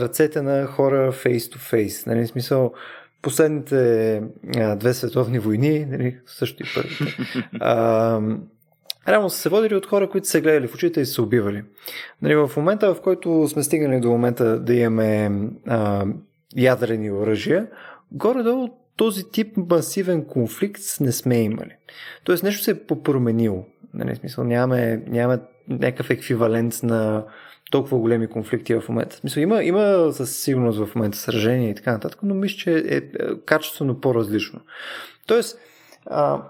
ръцете 0.00 0.42
на 0.42 0.66
хора 0.66 1.12
face-to-face. 1.12 2.06
Нали, 2.06 2.26
смисъл, 2.26 2.72
последните 3.22 4.22
а, 4.56 4.76
две 4.76 4.94
световни 4.94 5.38
войни, 5.38 5.84
нали, 5.84 6.16
също 6.26 6.62
и 6.62 6.66
първите, 6.74 7.16
а, 7.60 8.20
реално 9.12 9.30
са 9.30 9.38
се 9.38 9.48
водили 9.48 9.74
от 9.74 9.86
хора, 9.86 10.10
които 10.10 10.28
се 10.28 10.40
гледали 10.40 10.68
в 10.68 10.74
очите 10.74 11.00
и 11.00 11.06
се 11.06 11.20
убивали. 11.20 11.62
Нали, 12.22 12.34
в 12.34 12.50
момента, 12.56 12.94
в 12.94 13.00
който 13.00 13.48
сме 13.48 13.62
стигнали 13.62 14.00
до 14.00 14.08
момента 14.08 14.60
да 14.60 14.74
имаме 14.74 15.30
а, 15.66 16.06
ядрени 16.56 17.12
оръжия, 17.12 17.66
горе-долу 18.12 18.68
този 18.96 19.30
тип 19.30 19.56
масивен 19.56 20.24
конфликт 20.24 20.80
не 21.00 21.12
сме 21.12 21.42
имали. 21.42 21.76
Тоест 22.24 22.42
нещо 22.42 22.64
се 22.64 22.70
е 22.70 22.86
попроменило. 22.86 23.64
Нали, 23.94 24.16
смисъл, 24.16 24.44
нямаме, 24.44 25.02
нямаме 25.06 25.42
някакъв 25.68 26.10
еквивалент 26.10 26.82
на 26.82 27.24
толкова 27.70 27.98
големи 27.98 28.26
конфликти 28.26 28.74
в 28.74 28.88
момента. 28.88 29.16
Смисъл, 29.16 29.40
има, 29.40 29.64
има 29.64 30.12
със 30.12 30.36
сигурност 30.36 30.78
в 30.78 30.94
момента 30.94 31.18
сражения 31.18 31.70
и 31.70 31.74
така 31.74 31.92
нататък, 31.92 32.18
но 32.22 32.34
мисля, 32.34 32.56
че 32.56 32.78
е, 32.78 32.96
е 32.96 33.02
качествено 33.44 34.00
по-различно. 34.00 34.60
Тоест, 35.26 35.58
а, 36.06 36.42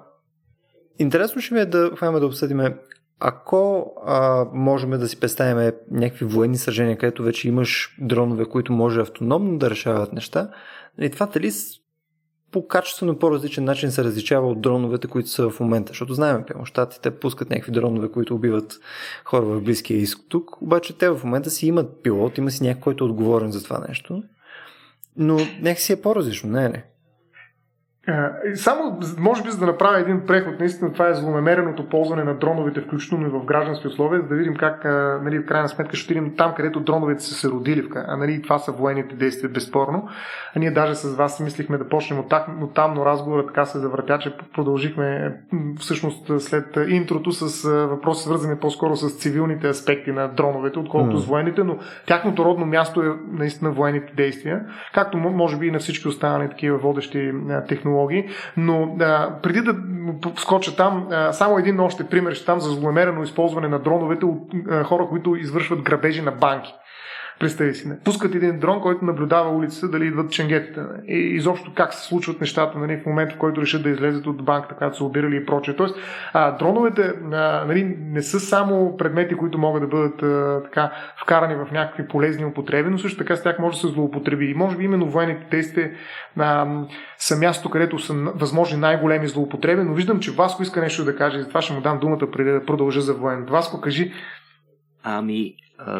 интересно 0.98 1.42
ще 1.42 1.54
ми 1.54 1.60
е 1.60 1.66
да 1.66 1.90
хваме 1.96 2.20
да 2.20 2.26
обсъдим 2.26 2.60
ако 3.20 3.92
а, 4.06 4.46
можем 4.52 4.90
да 4.90 5.08
си 5.08 5.20
представим 5.20 5.72
някакви 5.90 6.24
военни 6.24 6.58
сражения, 6.58 6.98
където 6.98 7.22
вече 7.22 7.48
имаш 7.48 7.96
дронове, 8.00 8.44
които 8.44 8.72
може 8.72 9.00
автономно 9.00 9.58
да 9.58 9.70
решават 9.70 10.12
неща, 10.12 10.50
нали, 10.98 11.10
това 11.10 11.26
дали 11.26 11.52
по 12.52 12.68
качествено 12.68 13.18
по-различен 13.18 13.64
начин 13.64 13.90
се 13.90 14.04
различава 14.04 14.48
от 14.48 14.60
дроновете, 14.60 15.06
които 15.06 15.28
са 15.28 15.50
в 15.50 15.60
момента. 15.60 15.90
Защото 15.90 16.14
знаем, 16.14 16.44
че 16.46 16.54
щатите 16.64 17.10
пускат 17.10 17.50
някакви 17.50 17.72
дронове, 17.72 18.10
които 18.10 18.34
убиват 18.34 18.80
хора 19.24 19.44
в 19.44 19.62
Близкия 19.62 19.98
изток, 19.98 20.62
обаче 20.62 20.98
те 20.98 21.10
в 21.10 21.20
момента 21.24 21.50
си 21.50 21.66
имат 21.66 22.02
пилот, 22.02 22.38
има 22.38 22.50
си 22.50 22.62
някой, 22.62 22.80
който 22.80 23.04
е 23.04 23.08
отговорен 23.08 23.50
за 23.50 23.64
това 23.64 23.84
нещо. 23.88 24.22
Но 25.16 25.36
някакси 25.36 25.92
е 25.92 26.02
по-различно, 26.02 26.50
не 26.50 26.64
е 26.64 26.70
ли? 26.70 26.82
Е, 28.08 28.56
само, 28.56 29.00
може 29.18 29.42
би, 29.42 29.50
за 29.50 29.58
да 29.58 29.66
направя 29.66 30.00
един 30.00 30.26
преход, 30.26 30.60
наистина 30.60 30.92
това 30.92 31.08
е 31.08 31.14
злонамереното 31.14 31.88
ползване 31.88 32.24
на 32.24 32.34
дроновете, 32.34 32.80
включително 32.80 33.26
и 33.26 33.30
в 33.30 33.44
граждански 33.44 33.86
условия, 33.86 34.20
за 34.20 34.28
да 34.28 34.34
видим 34.34 34.56
как, 34.56 34.84
нали, 35.24 35.38
в 35.38 35.46
крайна 35.46 35.68
сметка, 35.68 35.96
ще 35.96 36.14
видим 36.14 36.36
там, 36.36 36.54
където 36.54 36.80
дроновете 36.80 37.22
са 37.22 37.34
се 37.34 37.48
родили, 37.48 37.88
а 37.94 38.16
нали, 38.16 38.42
това 38.42 38.58
са 38.58 38.72
военните 38.72 39.14
действия, 39.14 39.50
безспорно. 39.50 40.08
А 40.56 40.58
ние 40.58 40.70
даже 40.70 40.94
с 40.94 41.16
вас 41.16 41.40
мислихме 41.40 41.78
да 41.78 41.88
почнем 41.88 42.18
от, 42.18 42.32
от 42.62 42.74
там, 42.74 42.94
но 42.94 43.06
разговорът 43.06 43.46
така 43.46 43.64
се 43.64 43.78
завъртя, 43.78 44.18
че 44.18 44.36
продължихме 44.54 45.36
всъщност 45.78 46.40
след 46.40 46.78
интрото 46.88 47.32
с 47.32 47.68
въпроси, 47.68 48.22
свързани 48.22 48.56
по-скоро 48.56 48.96
с 48.96 49.16
цивилните 49.16 49.68
аспекти 49.68 50.12
на 50.12 50.28
дроновете, 50.28 50.78
отколкото 50.78 51.16
mm. 51.16 51.20
с 51.20 51.26
военните, 51.26 51.64
но 51.64 51.78
тяхното 52.06 52.44
родно 52.44 52.66
място 52.66 53.02
е 53.02 53.12
наистина 53.32 53.70
военните 53.70 54.12
действия, 54.16 54.66
както 54.94 55.18
може 55.18 55.58
би 55.58 55.66
и 55.66 55.70
на 55.70 55.78
всички 55.78 56.08
останали 56.08 56.48
такива 56.48 56.78
водещи 56.78 57.32
технологии 57.68 57.97
технологии, 57.98 58.28
но 58.56 58.96
а, 59.00 59.40
преди 59.42 59.60
да 59.60 59.74
скоча 60.36 60.76
там, 60.76 61.08
а, 61.10 61.32
само 61.32 61.58
един 61.58 61.80
още 61.80 62.04
пример 62.04 62.34
ще 62.34 62.46
там 62.46 62.60
за 62.60 62.70
злонамерено 62.70 63.22
използване 63.22 63.68
на 63.68 63.78
дроновете 63.78 64.24
от 64.24 64.38
а, 64.70 64.84
хора, 64.84 65.06
които 65.08 65.36
извършват 65.36 65.82
грабежи 65.82 66.22
на 66.22 66.30
банки. 66.30 66.74
Представи 67.40 67.74
си. 67.74 67.88
Не. 67.88 68.00
Пускат 68.00 68.34
един 68.34 68.58
дрон, 68.58 68.80
който 68.80 69.04
наблюдава 69.04 69.50
улицата 69.50 69.88
дали 69.88 70.06
идват 70.06 70.30
ченгетите. 70.30 70.80
И 71.08 71.16
изобщо 71.16 71.72
как 71.74 71.94
се 71.94 72.06
случват 72.06 72.40
нещата 72.40 72.78
нали, 72.78 72.96
в 72.96 73.06
момента, 73.06 73.34
в 73.34 73.38
който 73.38 73.62
решат 73.62 73.82
да 73.82 73.90
излезат 73.90 74.26
от 74.26 74.44
банката, 74.44 74.74
когато 74.74 74.96
са 74.96 75.04
обирали 75.04 75.36
и 75.36 75.46
прочее. 75.46 75.76
Тоест, 75.76 75.96
а, 76.32 76.50
дроновете 76.50 77.02
а, 77.32 77.64
нали, 77.64 77.96
не 78.00 78.22
са 78.22 78.40
само 78.40 78.96
предмети, 78.96 79.34
които 79.34 79.58
могат 79.58 79.82
да 79.82 79.88
бъдат 79.88 80.22
а, 80.22 80.62
така 80.64 80.92
вкарани 81.22 81.54
в 81.54 81.72
някакви 81.72 82.08
полезни 82.08 82.44
употреби, 82.44 82.90
но 82.90 82.98
също 82.98 83.18
така 83.18 83.36
с 83.36 83.42
тях 83.42 83.58
може 83.58 83.74
да 83.74 83.80
се 83.80 83.94
злоупотреби. 83.94 84.50
И 84.50 84.54
може 84.54 84.76
би 84.76 84.84
именно 84.84 85.10
военните 85.10 85.46
действия 85.50 85.90
а, 86.38 86.66
са 87.18 87.36
място, 87.36 87.70
където 87.70 87.98
са 87.98 88.14
възможни 88.14 88.78
най-големи 88.78 89.28
злоупотреби, 89.28 89.82
но 89.82 89.94
виждам, 89.94 90.20
че 90.20 90.32
Васко 90.32 90.62
иска 90.62 90.80
нещо 90.80 91.04
да 91.04 91.16
каже 91.16 91.38
и 91.38 91.42
затова 91.42 91.62
ще 91.62 91.72
му 91.72 91.80
дам 91.80 91.98
думата 91.98 92.30
преди 92.32 92.50
да 92.50 92.64
продължа 92.64 93.00
за 93.00 93.14
военното. 93.14 93.52
Васко, 93.52 93.80
кажи. 93.80 94.12
Ами, 95.02 95.54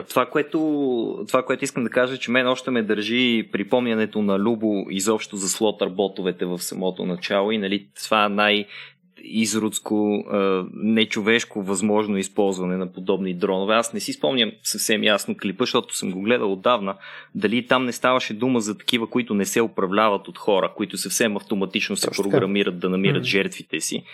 това 0.09 0.27
което, 0.27 1.25
това, 1.29 1.43
което 1.43 1.65
искам 1.65 1.85
да 1.85 1.91
кажа, 1.91 2.19
че 2.19 2.31
мен 2.31 2.47
още 2.47 2.71
ме 2.71 2.83
държи 2.83 3.49
припомнянето 3.53 4.23
на 4.23 4.39
Любо 4.39 4.87
изобщо 4.91 5.37
за 5.37 5.49
слотър 5.49 5.89
ботовете 5.89 6.45
в 6.45 6.59
самото 6.59 7.07
начало 7.07 7.53
и 7.53 7.59
нали, 7.59 7.87
това 8.05 8.25
е 8.25 8.29
най- 8.29 8.67
изродско, 9.25 10.25
нечовешко 10.75 11.63
възможно 11.63 12.17
използване 12.17 12.77
на 12.77 12.93
подобни 12.93 13.35
дронове. 13.35 13.75
Аз 13.75 13.93
не 13.93 14.01
си 14.01 14.13
спомням 14.13 14.53
съвсем 14.63 15.05
ясно 15.05 15.37
клипа, 15.37 15.63
защото 15.63 15.97
съм 15.97 16.13
го 16.13 16.23
гледал 16.23 16.53
отдавна. 16.53 16.95
Дали 17.35 17.67
там 17.67 17.85
не 17.85 17.93
ставаше 17.93 18.35
дума 18.35 18.61
за 18.61 18.79
такива, 18.79 19.07
които 19.07 19.35
не 19.35 19.45
се 19.45 19.63
управляват 19.63 20.29
от 20.29 20.39
хора, 20.39 20.73
които 20.77 20.97
съвсем 20.97 21.37
автоматично 21.37 21.97
се 21.97 22.11
програмират 22.11 22.79
да 22.79 22.89
намират 22.89 23.25
жертвите 23.25 23.81
си. 23.81 24.05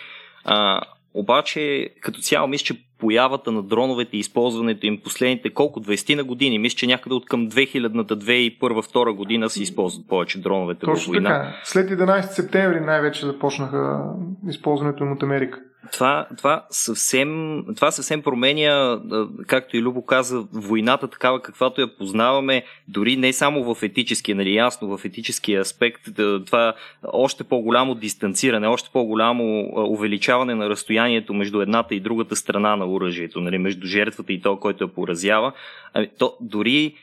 А, 0.43 0.81
обаче, 1.13 1.89
като 2.01 2.19
цяло, 2.19 2.47
мисля, 2.47 2.65
че 2.65 2.84
появата 2.99 3.51
на 3.51 3.63
дроновете 3.63 4.17
и 4.17 4.19
използването 4.19 4.85
им 4.85 5.01
последните 5.03 5.49
колко 5.49 5.81
20 5.81 6.15
на 6.15 6.23
години, 6.23 6.59
мисля, 6.59 6.77
че 6.77 6.87
някъде 6.87 7.15
от 7.15 7.25
към 7.25 7.49
2000-та, 7.49 8.15
2001-2002 8.15 9.11
година 9.11 9.49
се 9.49 9.63
използват 9.63 10.07
повече 10.07 10.41
дроновете 10.41 10.85
Точно 10.85 11.03
в 11.03 11.07
война. 11.07 11.29
Така. 11.29 11.55
След 11.63 11.89
11 11.89 12.21
септември 12.21 12.79
най-вече 12.79 13.25
започнаха 13.25 13.99
използването 14.47 15.03
им 15.03 15.11
от 15.11 15.23
Америка. 15.23 15.59
Това, 15.91 16.27
това, 16.37 16.65
съвсем, 16.69 17.63
това 17.75 17.91
съвсем 17.91 18.21
променя, 18.21 18.99
както 19.47 19.77
и 19.77 19.81
Любо 19.81 20.05
каза, 20.05 20.45
войната 20.53 21.07
такава 21.07 21.41
каквато 21.41 21.81
я 21.81 21.97
познаваме, 21.97 22.63
дори 22.87 23.17
не 23.17 23.33
само 23.33 23.75
в 23.75 23.83
етическия, 23.83 24.35
нали, 24.35 24.55
ясно 24.55 24.97
в 24.97 25.05
етическия 25.05 25.61
аспект, 25.61 26.01
това 26.45 26.73
още 27.03 27.43
по-голямо 27.43 27.95
дистанциране, 27.95 28.67
още 28.67 28.89
по-голямо 28.93 29.71
увеличаване 29.75 30.55
на 30.55 30.69
разстоянието 30.69 31.33
между 31.33 31.61
едната 31.61 31.95
и 31.95 31.99
другата 31.99 32.35
страна 32.35 32.75
на 32.75 32.85
оръжието, 32.85 33.41
нали, 33.41 33.57
между 33.57 33.87
жертвата 33.87 34.33
и 34.33 34.41
то, 34.41 34.57
който 34.57 34.83
я 34.83 34.87
поразява. 34.87 35.51
Ами, 35.93 36.09
то 36.17 36.37
дори 36.41 36.93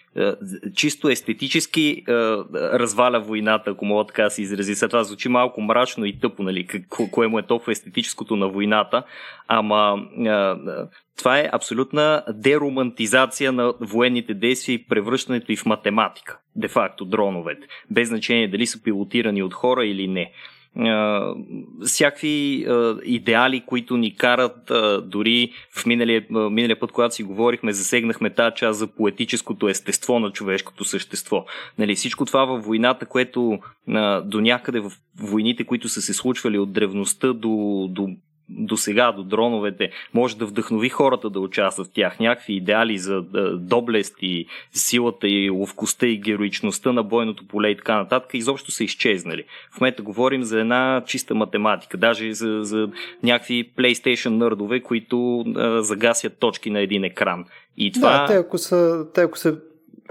чисто 0.74 1.08
естетически 1.08 2.04
е, 2.08 2.12
разваля 2.54 3.20
войната, 3.20 3.70
ако 3.70 3.84
мога 3.84 4.04
така 4.06 4.30
се 4.30 4.42
изрази. 4.42 4.74
Сега 4.74 4.88
това 4.88 5.04
звучи 5.04 5.28
малко 5.28 5.60
мрачно 5.60 6.04
и 6.04 6.18
тъпо, 6.18 6.42
нали, 6.42 6.66
кое 6.88 7.28
му 7.28 7.38
е 7.38 7.42
толкова 7.42 7.72
естетическото 7.72 8.36
на 8.36 8.48
войната, 8.48 9.02
ама 9.48 10.06
е, 10.18 10.28
това 11.18 11.38
е 11.38 11.50
абсолютна 11.52 12.24
деромантизация 12.34 13.52
на 13.52 13.74
военните 13.80 14.34
действия 14.34 14.74
и 14.74 14.86
превръщането 14.86 15.52
и 15.52 15.56
в 15.56 15.66
математика, 15.66 16.38
де-факто, 16.56 17.04
дроновете, 17.04 17.66
без 17.90 18.08
значение 18.08 18.48
дали 18.48 18.66
са 18.66 18.82
пилотирани 18.82 19.42
от 19.42 19.54
хора 19.54 19.86
или 19.86 20.08
не 20.08 20.32
всякакви 21.84 22.66
идеали, 23.04 23.62
които 23.66 23.96
ни 23.96 24.16
карат 24.16 24.72
дори 25.04 25.52
в 25.76 25.86
миналия, 25.86 26.26
миналия 26.30 26.80
път, 26.80 26.92
когато 26.92 27.14
си 27.14 27.22
говорихме, 27.22 27.72
засегнахме 27.72 28.30
тази 28.30 28.56
част 28.56 28.78
за 28.78 28.86
поетическото 28.86 29.68
естество 29.68 30.18
на 30.18 30.30
човешкото 30.30 30.84
същество. 30.84 31.44
Нали, 31.78 31.94
всичко 31.94 32.24
това 32.24 32.44
във 32.44 32.64
войната, 32.64 33.06
което 33.06 33.58
до 34.24 34.40
някъде 34.40 34.80
в 34.80 34.92
войните, 35.20 35.64
които 35.64 35.88
са 35.88 36.02
се 36.02 36.14
случвали 36.14 36.58
от 36.58 36.72
древността 36.72 37.32
до, 37.32 37.86
до 37.90 38.08
до 38.58 38.76
сега, 38.76 39.12
до 39.12 39.22
дроновете, 39.22 39.90
може 40.14 40.36
да 40.36 40.46
вдъхнови 40.46 40.88
хората 40.88 41.30
да 41.30 41.40
участват 41.40 41.86
в 41.86 41.92
тях. 41.92 42.20
Някакви 42.20 42.54
идеали 42.54 42.98
за 42.98 43.22
доблест 43.54 44.14
и 44.20 44.46
силата 44.72 45.28
и 45.28 45.50
ловкостта 45.50 46.06
и 46.06 46.18
героичността 46.18 46.92
на 46.92 47.02
бойното 47.02 47.48
поле 47.48 47.68
и 47.68 47.76
така 47.76 47.96
нататък, 47.96 48.30
изобщо 48.34 48.70
са 48.70 48.84
изчезнали. 48.84 49.44
В 49.72 49.80
момента 49.80 50.02
говорим 50.02 50.42
за 50.42 50.60
една 50.60 51.02
чиста 51.06 51.34
математика, 51.34 51.96
даже 51.96 52.34
за, 52.34 52.58
за 52.62 52.88
някакви 53.22 53.72
PlayStation 53.78 54.28
нърдове, 54.28 54.80
които 54.80 55.40
а, 55.40 55.82
загасят 55.82 56.38
точки 56.38 56.70
на 56.70 56.80
един 56.80 57.04
екран. 57.04 57.44
И 57.76 57.92
това... 57.92 58.18
Да, 58.18 58.26
те 58.26 58.34
ако 58.34 58.58
са, 58.58 59.06
те 59.14 59.20
ако 59.20 59.38
са 59.38 59.58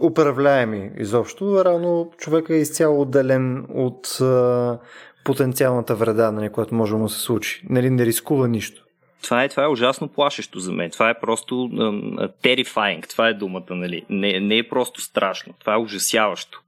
управляеми 0.02 0.90
изобщо, 1.00 1.66
рано 1.66 2.12
човек 2.18 2.50
е 2.50 2.54
изцяло 2.54 3.02
отделен 3.02 3.66
от 3.70 4.18
потенциалната 5.24 5.96
вреда, 5.96 6.32
нали, 6.32 6.50
която 6.50 6.76
може 6.76 6.92
да 6.92 6.98
му 6.98 7.10
се 7.10 7.20
случи. 7.20 7.62
Нали, 7.70 7.90
не 7.90 8.06
рискува 8.06 8.48
нищо. 8.48 8.84
Това 9.24 9.44
е, 9.44 9.50
това 9.50 9.64
е 9.64 9.68
ужасно 9.68 10.08
плашещо 10.08 10.60
за 10.60 10.72
мен. 10.72 10.92
Това 10.92 11.10
е 11.10 11.20
просто 11.20 11.56
um, 11.56 12.32
terrifying. 12.44 13.10
Това 13.10 13.28
е 13.28 13.34
думата, 13.34 13.66
нали? 13.70 14.06
Не, 14.10 14.40
не 14.40 14.58
е 14.58 14.68
просто 14.68 15.02
страшно. 15.02 15.54
Това 15.60 15.74
е 15.74 15.78
ужасяващо. 15.78 16.62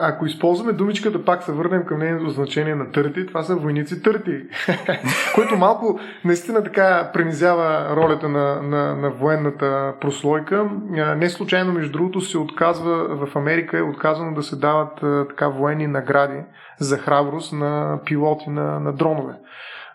Ако 0.00 0.26
използваме 0.26 0.72
думичката, 0.72 1.24
пак 1.24 1.42
се 1.42 1.52
върнем 1.52 1.84
към 1.84 1.98
нейното 1.98 2.30
значение 2.30 2.74
на 2.74 2.92
търти, 2.92 3.26
това 3.26 3.42
са 3.42 3.56
войници 3.56 4.02
търти, 4.02 4.42
което 5.34 5.56
малко 5.56 6.00
наистина 6.24 6.64
така 6.64 7.10
принизява 7.12 7.96
ролята 7.96 8.28
на, 8.28 8.62
на, 8.62 8.96
на 8.96 9.10
военната 9.10 9.94
прослойка. 10.00 10.70
Не 11.16 11.28
случайно, 11.28 11.72
между 11.72 11.92
другото, 11.92 12.20
се 12.20 12.38
отказва 12.38 13.26
в 13.26 13.36
Америка 13.36 13.78
е 13.78 13.82
отказано 13.82 14.34
да 14.34 14.42
се 14.42 14.56
дават 14.56 15.00
така 15.28 15.48
военни 15.48 15.86
награди 15.86 16.42
за 16.78 16.98
храброст 16.98 17.52
на 17.52 18.00
пилоти 18.04 18.50
на, 18.50 18.80
на 18.80 18.92
дронове. 18.92 19.34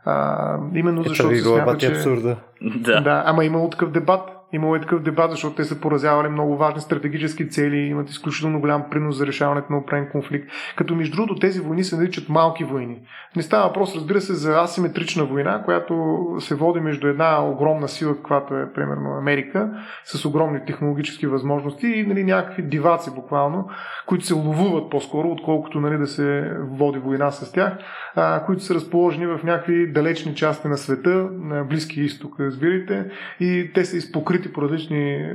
А, 0.05 0.57
именно 0.75 1.03
защото 1.03 1.29
Ето, 1.29 1.43
се 1.43 1.49
смята, 1.49 1.77
че... 1.77 1.91
абсурда. 1.91 2.35
Да. 2.61 3.01
да. 3.01 3.23
Ама 3.25 3.45
имало 3.45 3.69
такъв 3.69 3.91
дебат 3.91 4.34
Имало 4.53 4.75
е 4.75 4.81
такъв 4.81 5.01
дебат, 5.01 5.31
защото 5.31 5.55
те 5.55 5.63
са 5.63 5.81
поразявали 5.81 6.27
много 6.27 6.57
важни 6.57 6.81
стратегически 6.81 7.49
цели, 7.49 7.77
имат 7.77 8.09
изключително 8.09 8.59
голям 8.59 8.83
принос 8.91 9.17
за 9.17 9.27
решаването 9.27 9.73
на 9.73 9.77
определен 9.77 10.09
конфликт. 10.11 10.49
Като 10.75 10.95
между 10.95 11.15
другото 11.15 11.39
тези 11.39 11.59
войни 11.59 11.83
се 11.83 11.97
наричат 11.97 12.29
малки 12.29 12.63
войни. 12.63 13.01
Не 13.35 13.41
става 13.41 13.67
въпрос, 13.67 13.95
разбира 13.95 14.21
се, 14.21 14.33
за 14.33 14.61
асиметрична 14.61 15.25
война, 15.25 15.63
която 15.63 16.25
се 16.39 16.55
води 16.55 16.79
между 16.79 17.07
една 17.07 17.45
огромна 17.45 17.87
сила, 17.87 18.15
каквато 18.15 18.57
е 18.57 18.73
примерно 18.73 19.17
Америка, 19.17 19.69
с 20.03 20.25
огромни 20.25 20.59
технологически 20.67 21.27
възможности 21.27 21.87
и 21.87 22.07
нали, 22.07 22.23
някакви 22.23 22.63
диваци 22.63 23.15
буквално, 23.15 23.69
които 24.05 24.25
се 24.25 24.33
ловуват 24.33 24.89
по-скоро, 24.89 25.29
отколкото 25.31 25.79
нали, 25.79 25.97
да 25.97 26.07
се 26.07 26.57
води 26.71 26.99
война 26.99 27.31
с 27.31 27.51
тях, 27.51 27.73
а, 28.15 28.45
които 28.45 28.63
са 28.63 28.75
разположени 28.75 29.25
в 29.25 29.39
някакви 29.43 29.91
далечни 29.91 30.35
части 30.35 30.67
на 30.67 30.77
света, 30.77 31.29
на 31.31 31.63
Близкия 31.63 32.03
изток, 32.03 32.39
разбирате, 32.39 33.05
и 33.39 33.71
те 33.73 33.85
са 33.85 33.97
изпокрити 33.97 34.34
покрити 34.36 34.53
по 34.53 34.61
различни 34.61 35.13
е, 35.13 35.33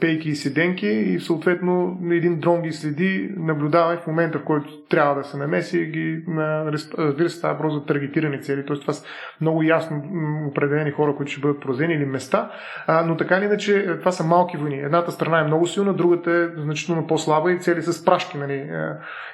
пейки 0.00 0.28
и 0.28 0.36
седенки 0.36 0.86
и 0.86 1.20
съответно 1.20 1.98
един 2.10 2.40
дрон 2.40 2.62
ги 2.62 2.72
следи, 2.72 3.30
наблюдава 3.36 3.94
и 3.94 3.96
в 3.96 4.06
момента, 4.06 4.38
в 4.38 4.44
който 4.44 4.82
трябва 4.88 5.14
да 5.14 5.24
се 5.24 5.36
намеси, 5.36 5.86
ги, 5.86 6.22
разбира 6.98 7.28
се, 7.28 7.36
става 7.36 7.58
просто 7.58 7.78
за 7.78 7.84
таргетирани 7.84 8.42
цели, 8.42 8.66
т.е. 8.66 8.76
това 8.76 8.92
са 8.92 9.04
много 9.40 9.62
ясно 9.62 10.02
определени 10.48 10.90
хора, 10.90 11.16
които 11.16 11.32
ще 11.32 11.40
бъдат 11.40 11.60
поразени 11.60 11.94
или 11.94 12.04
места, 12.04 12.50
а, 12.86 13.02
но 13.06 13.16
така 13.16 13.36
или 13.36 13.44
иначе 13.44 13.78
е, 13.78 13.98
това 13.98 14.12
са 14.12 14.24
малки 14.24 14.56
войни. 14.56 14.80
Едната 14.80 15.12
страна 15.12 15.40
е 15.40 15.44
много 15.44 15.66
силна, 15.66 15.94
другата 15.94 16.30
е 16.30 16.60
значително 16.60 17.06
по-слаба 17.06 17.52
и 17.52 17.58
цели 17.58 17.82
с 17.82 18.04
прашки, 18.04 18.38
нали, 18.38 18.54
е, 18.54 18.68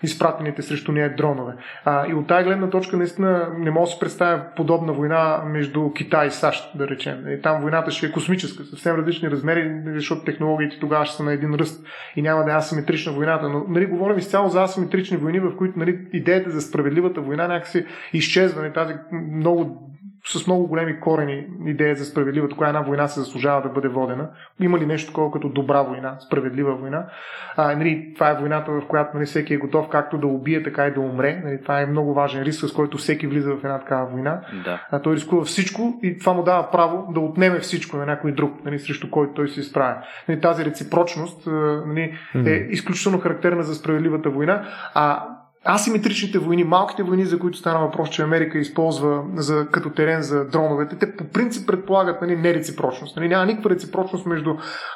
изпратените 0.03 0.63
срещу 0.63 0.93
нея 0.93 1.15
дронове. 1.17 1.53
А, 1.85 2.07
и 2.09 2.15
от 2.15 2.27
тази 2.27 2.45
гледна 2.45 2.71
точка 2.71 2.97
наистина 2.97 3.49
не 3.59 3.71
мога 3.71 3.87
да 3.87 3.93
се 3.93 4.01
представя 4.01 4.43
подобна 4.57 4.93
война 4.93 5.43
между 5.47 5.93
Китай 5.93 6.27
и 6.27 6.31
САЩ, 6.31 6.79
да 6.79 6.89
речем. 6.89 7.29
И 7.29 7.43
там 7.43 7.63
войната 7.63 7.91
ще 7.91 8.07
е 8.07 8.13
космическа, 8.13 8.65
съвсем 8.65 8.96
различни 8.97 9.31
размери, 9.31 9.83
защото 9.95 10.25
технологиите 10.25 10.79
тогава 10.81 11.07
ще 11.07 11.17
са 11.17 11.23
на 11.23 11.33
един 11.33 11.55
ръст 11.55 11.87
и 12.17 12.23
няма 12.23 12.45
да 12.45 12.53
е 12.53 12.57
асиметрична 12.57 13.13
войната. 13.13 13.49
Но 13.49 13.65
нали, 13.69 13.87
говорим 13.87 14.19
изцяло 14.19 14.49
за 14.49 14.63
асиметрични 14.63 15.17
войни, 15.17 15.41
в 15.41 15.57
които 15.57 15.79
нали, 15.79 15.99
идеята 16.13 16.51
за 16.51 16.61
справедливата 16.61 17.21
война 17.21 17.49
някакси 17.49 17.87
изчезва. 18.13 18.63
Нали, 18.63 18.73
тази 18.73 18.95
много 19.13 19.91
с 20.29 20.47
много 20.47 20.67
големи 20.67 21.01
корени 21.01 21.47
идея 21.67 21.97
за 21.97 22.05
справедливата, 22.05 22.57
коя 22.57 22.69
една 22.69 22.81
война 22.81 23.09
се 23.09 23.21
заслужава 23.21 23.63
да 23.63 23.69
бъде 23.69 23.89
водена. 23.89 24.29
Има 24.61 24.79
ли 24.79 24.87
нещо 24.87 25.07
такова 25.07 25.33
като 25.33 25.49
добра 25.49 25.83
война, 25.83 26.17
справедлива 26.21 26.75
война? 26.75 27.07
А, 27.57 27.77
нали, 27.77 28.13
това 28.15 28.31
е 28.31 28.37
войната, 28.37 28.73
в 28.73 28.87
която 28.89 29.11
нали, 29.17 29.27
всеки 29.27 29.55
е 29.55 29.57
готов 29.57 29.89
както 29.89 30.19
да 30.19 30.27
убие, 30.27 30.63
така 30.63 30.87
и 30.87 30.95
да 30.95 31.01
умре. 31.01 31.41
Нали, 31.45 31.63
това 31.63 31.81
е 31.81 31.87
много 31.87 32.15
важен 32.15 32.43
риск, 32.43 32.69
с 32.69 32.73
който 32.73 32.99
всеки 32.99 33.27
влиза 33.27 33.55
в 33.55 33.65
една 33.65 33.79
такава 33.79 34.07
война. 34.07 34.41
Да. 34.65 34.87
А, 34.91 35.03
той 35.03 35.15
рискува 35.15 35.45
всичко 35.45 36.01
и 36.03 36.19
това 36.19 36.33
му 36.33 36.43
дава 36.43 36.71
право 36.71 37.13
да 37.13 37.21
отнеме 37.21 37.59
всичко 37.59 37.97
на 37.97 38.07
някой 38.07 38.33
друг, 38.33 38.65
нали, 38.65 38.79
срещу 38.79 39.11
който 39.11 39.35
той 39.35 39.49
се 39.49 39.61
изправя. 39.61 39.97
Нали, 40.29 40.41
тази 40.41 40.65
реципрочност 40.65 41.47
нали, 41.87 42.15
е 42.47 42.51
изключително 42.71 43.19
характерна 43.19 43.63
за 43.63 43.75
справедливата 43.75 44.31
война. 44.31 44.65
А 44.95 45.27
асиметричните 45.69 46.39
войни, 46.39 46.65
малките 46.65 47.03
войни, 47.03 47.25
за 47.25 47.39
които 47.39 47.59
стана 47.59 47.81
въпрос, 47.81 48.09
че 48.09 48.23
Америка 48.23 48.59
използва 48.59 49.23
за, 49.35 49.67
като 49.73 49.91
терен 49.91 50.23
за 50.23 50.45
дроновете, 50.45 50.97
те 50.97 51.17
по 51.17 51.25
принцип 51.25 51.67
предполагат 51.67 52.23
нали, 52.23 52.37
нереципрочност. 52.37 53.17
Нали, 53.17 53.29
няма 53.29 53.47
никаква 53.47 53.71
реципрочност 53.71 54.27
между 54.27 54.55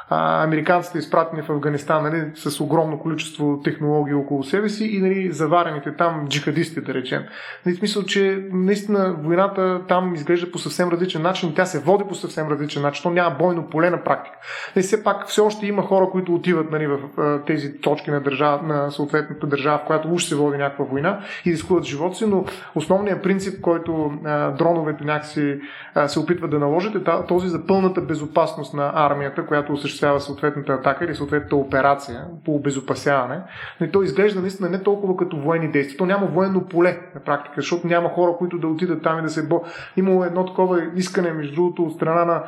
а, 0.09 0.45
американците, 0.45 0.99
изпратени 0.99 1.43
в 1.43 1.51
Афганистан 1.51 2.03
нали, 2.03 2.31
с 2.35 2.61
огромно 2.61 2.99
количество 2.99 3.61
технологии 3.65 4.15
около 4.15 4.43
себе 4.43 4.69
си 4.69 4.85
и 4.85 5.01
нали, 5.01 5.33
заварените 5.33 5.97
там 5.97 6.27
джихадисти, 6.29 6.81
да 6.81 6.95
речем. 6.95 7.23
Нали, 7.67 7.77
смисъл, 7.77 8.03
че 8.03 8.45
наистина 8.53 9.17
войната 9.23 9.81
там 9.89 10.15
изглежда 10.15 10.53
по 10.53 10.59
съвсем 10.59 10.89
различен 10.89 11.23
начин, 11.23 11.55
тя 11.55 11.65
се 11.65 11.81
води 11.81 12.05
по 12.09 12.15
съвсем 12.15 12.49
различен 12.49 12.83
начин, 12.83 13.03
то 13.03 13.11
няма 13.11 13.37
бойно 13.39 13.69
поле 13.71 13.91
на 13.91 14.05
практика. 14.05 14.37
Нали, 14.77 14.83
все 14.83 15.05
пак 15.05 15.29
все 15.29 15.41
още 15.41 15.67
има 15.67 15.83
хора, 15.83 16.11
които 16.11 16.35
отиват 16.35 16.71
нали, 16.71 16.87
в 16.87 16.99
тези 17.47 17.81
точки 17.81 18.11
на, 18.11 18.21
държава, 18.21 18.63
на 18.63 18.91
съответната 18.91 19.47
държава, 19.47 19.79
в 19.79 19.87
която 19.87 20.13
уж 20.13 20.25
се 20.25 20.37
води 20.37 20.60
някаква 20.61 20.85
война 20.85 21.21
и 21.45 21.53
рискуват 21.53 21.85
живота 21.85 22.17
си, 22.17 22.27
но 22.27 22.45
основният 22.75 23.23
принцип, 23.23 23.61
който 23.61 24.13
а, 24.25 24.51
дроновете 24.51 25.05
някакси 25.05 25.61
а, 25.95 26.09
се 26.09 26.21
опитват 26.21 26.51
да 26.51 26.59
наложат 26.59 26.95
е 26.95 27.05
този 27.29 27.49
за 27.49 27.67
пълната 27.67 28.01
безопасност 28.01 28.75
на 28.75 28.93
армията, 28.95 29.47
която 29.47 29.73
осъществява 29.73 30.21
съответната 30.21 30.73
атака 30.73 31.05
или 31.05 31.15
съответната 31.15 31.57
операция 31.57 32.25
по 32.45 32.55
обезопасяване. 32.55 33.41
Но 33.81 33.91
то 33.91 34.03
изглежда 34.03 34.41
наистина 34.41 34.69
не 34.69 34.83
толкова 34.83 35.17
като 35.17 35.37
военни 35.37 35.69
действия. 35.69 35.99
То 35.99 36.07
няма 36.07 36.27
военно 36.27 36.69
поле 36.69 37.01
на 37.15 37.21
практика, 37.21 37.55
защото 37.57 37.87
няма 37.87 38.09
хора, 38.09 38.33
които 38.39 38.59
да 38.59 38.67
отидат 38.67 39.03
там 39.03 39.19
и 39.19 39.23
да 39.23 39.29
се 39.29 39.49
бо. 39.49 39.63
Имало 39.97 40.25
едно 40.25 40.47
такова 40.47 40.83
искане, 40.97 41.33
между 41.33 41.55
другото, 41.55 41.83
от 41.83 41.95
страна 41.95 42.25
на 42.25 42.43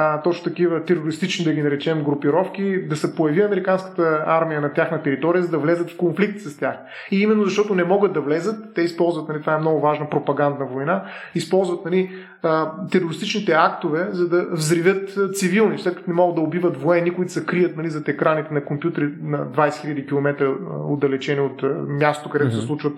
а, 0.00 0.22
точно 0.22 0.44
такива 0.44 0.84
терористични, 0.84 1.44
да 1.44 1.52
ги 1.52 1.62
наречем, 1.62 2.04
групировки, 2.04 2.86
да 2.86 2.96
се 2.96 3.14
появи 3.14 3.42
американската 3.42 4.24
армия 4.26 4.60
на 4.60 4.72
тяхна 4.72 5.02
територия, 5.02 5.42
за 5.42 5.50
да 5.50 5.58
влезат 5.58 5.90
в 5.90 5.96
конфликт 5.96 6.40
с 6.40 6.58
тях. 6.58 6.76
И 7.10 7.20
именно 7.20 7.44
защото 7.44 7.74
не 7.74 7.84
могат 7.84 8.12
да 8.12 8.20
влезат, 8.20 8.74
те 8.74 8.82
използват, 8.82 9.28
нали, 9.28 9.40
това 9.40 9.54
е 9.54 9.58
много 9.58 9.80
важна 9.80 10.10
пропагандна 10.10 10.66
война, 10.66 11.04
използват 11.34 11.84
нали, 11.84 12.10
терористичните 12.90 13.52
актове, 13.52 14.08
за 14.10 14.28
да 14.28 14.46
взривят 14.50 15.34
цивилни, 15.34 15.78
след 15.78 15.96
като 15.96 16.10
не 16.10 16.14
могат 16.14 16.36
да 16.36 16.40
убиват 16.40 16.82
военни, 16.82 17.10
които 17.10 17.32
се 17.32 17.46
крият 17.46 17.76
нали, 17.76 17.90
зад 17.90 18.08
екраните 18.08 18.54
на 18.54 18.64
компютри 18.64 19.08
на 19.22 19.38
20 19.46 19.70
000 19.70 20.08
км 20.08 20.54
отдалечени 20.88 21.40
от 21.40 21.62
място, 21.88 22.30
където 22.30 22.50
mm-hmm. 22.50 22.60
се 22.60 22.66
случват 22.66 22.92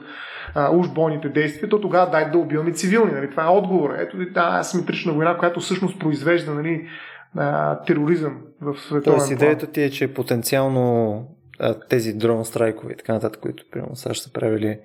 а, 0.55 0.77
уж 0.77 0.89
бойните 0.89 1.29
действия, 1.29 1.69
то 1.69 1.81
тогава 1.81 2.11
дай 2.11 2.31
да 2.31 2.39
убиваме 2.39 2.73
цивилни. 2.73 3.13
Нали? 3.13 3.31
Това 3.31 3.45
е 3.45 3.49
отговор. 3.49 3.91
Ето 3.99 4.17
тази 4.35 4.59
асиметрична 4.59 5.13
война, 5.13 5.39
която 5.39 5.61
всъщност 5.61 6.01
произвежда 6.01 6.55
нали, 6.55 6.89
а, 7.37 7.79
тероризъм 7.81 8.39
в 8.61 8.79
световен 8.79 9.19
Тоест 9.19 9.31
идеята 9.31 9.67
ти 9.67 9.83
е, 9.83 9.91
че 9.91 10.15
потенциално 10.15 11.27
тези 11.89 12.13
дрон 12.13 12.45
страйкове 12.45 12.93
и 12.93 12.97
така 12.97 13.13
нататък, 13.13 13.41
които 13.41 13.65
примерно 13.71 13.97
САЩ 13.97 14.23
са 14.23 14.33
правили 14.33 14.79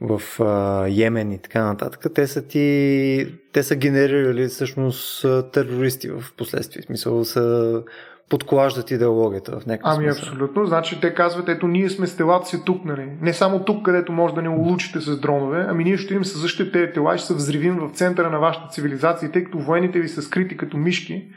в 0.00 0.40
а, 0.40 0.86
Йемен 0.88 1.32
и 1.32 1.38
така 1.38 1.64
нататък, 1.64 2.14
те 2.14 2.26
са 2.26 2.46
ти, 2.46 3.26
те 3.52 3.62
са 3.62 3.76
генерирали 3.76 4.46
всъщност 4.46 5.26
терористи 5.52 6.08
в 6.10 6.24
последствие. 6.36 6.82
В 6.82 6.84
смисъл 6.84 7.24
са 7.24 7.82
подклаждат 8.28 8.90
идеологията 8.90 9.60
в 9.60 9.66
някакъв 9.66 9.92
Ами 9.94 10.04
смисъл. 10.04 10.28
абсолютно. 10.28 10.66
Значи 10.66 11.00
те 11.00 11.14
казват, 11.14 11.48
ето 11.48 11.68
ние 11.68 11.90
сме 11.90 12.06
стелата 12.06 12.48
си 12.48 12.64
тук, 12.64 12.84
нали? 12.84 13.08
Не 13.20 13.32
само 13.32 13.64
тук, 13.64 13.84
където 13.84 14.12
може 14.12 14.34
да 14.34 14.42
не 14.42 14.48
улучите 14.48 15.00
с 15.00 15.20
дронове, 15.20 15.66
ами 15.68 15.84
ние 15.84 15.96
ще 15.96 16.14
им 16.14 16.24
със 16.24 16.40
същите 16.40 16.72
тези 16.72 16.92
тела 16.92 17.14
и 17.14 17.18
ще 17.18 17.26
се 17.26 17.34
взривим 17.34 17.78
в 17.78 17.90
центъра 17.92 18.30
на 18.30 18.38
вашата 18.38 18.68
цивилизация, 18.68 19.32
тъй 19.32 19.44
като 19.44 19.58
военните 19.58 20.00
ви 20.00 20.08
са 20.08 20.22
скрити 20.22 20.56
като 20.56 20.76
мишки, 20.76 21.28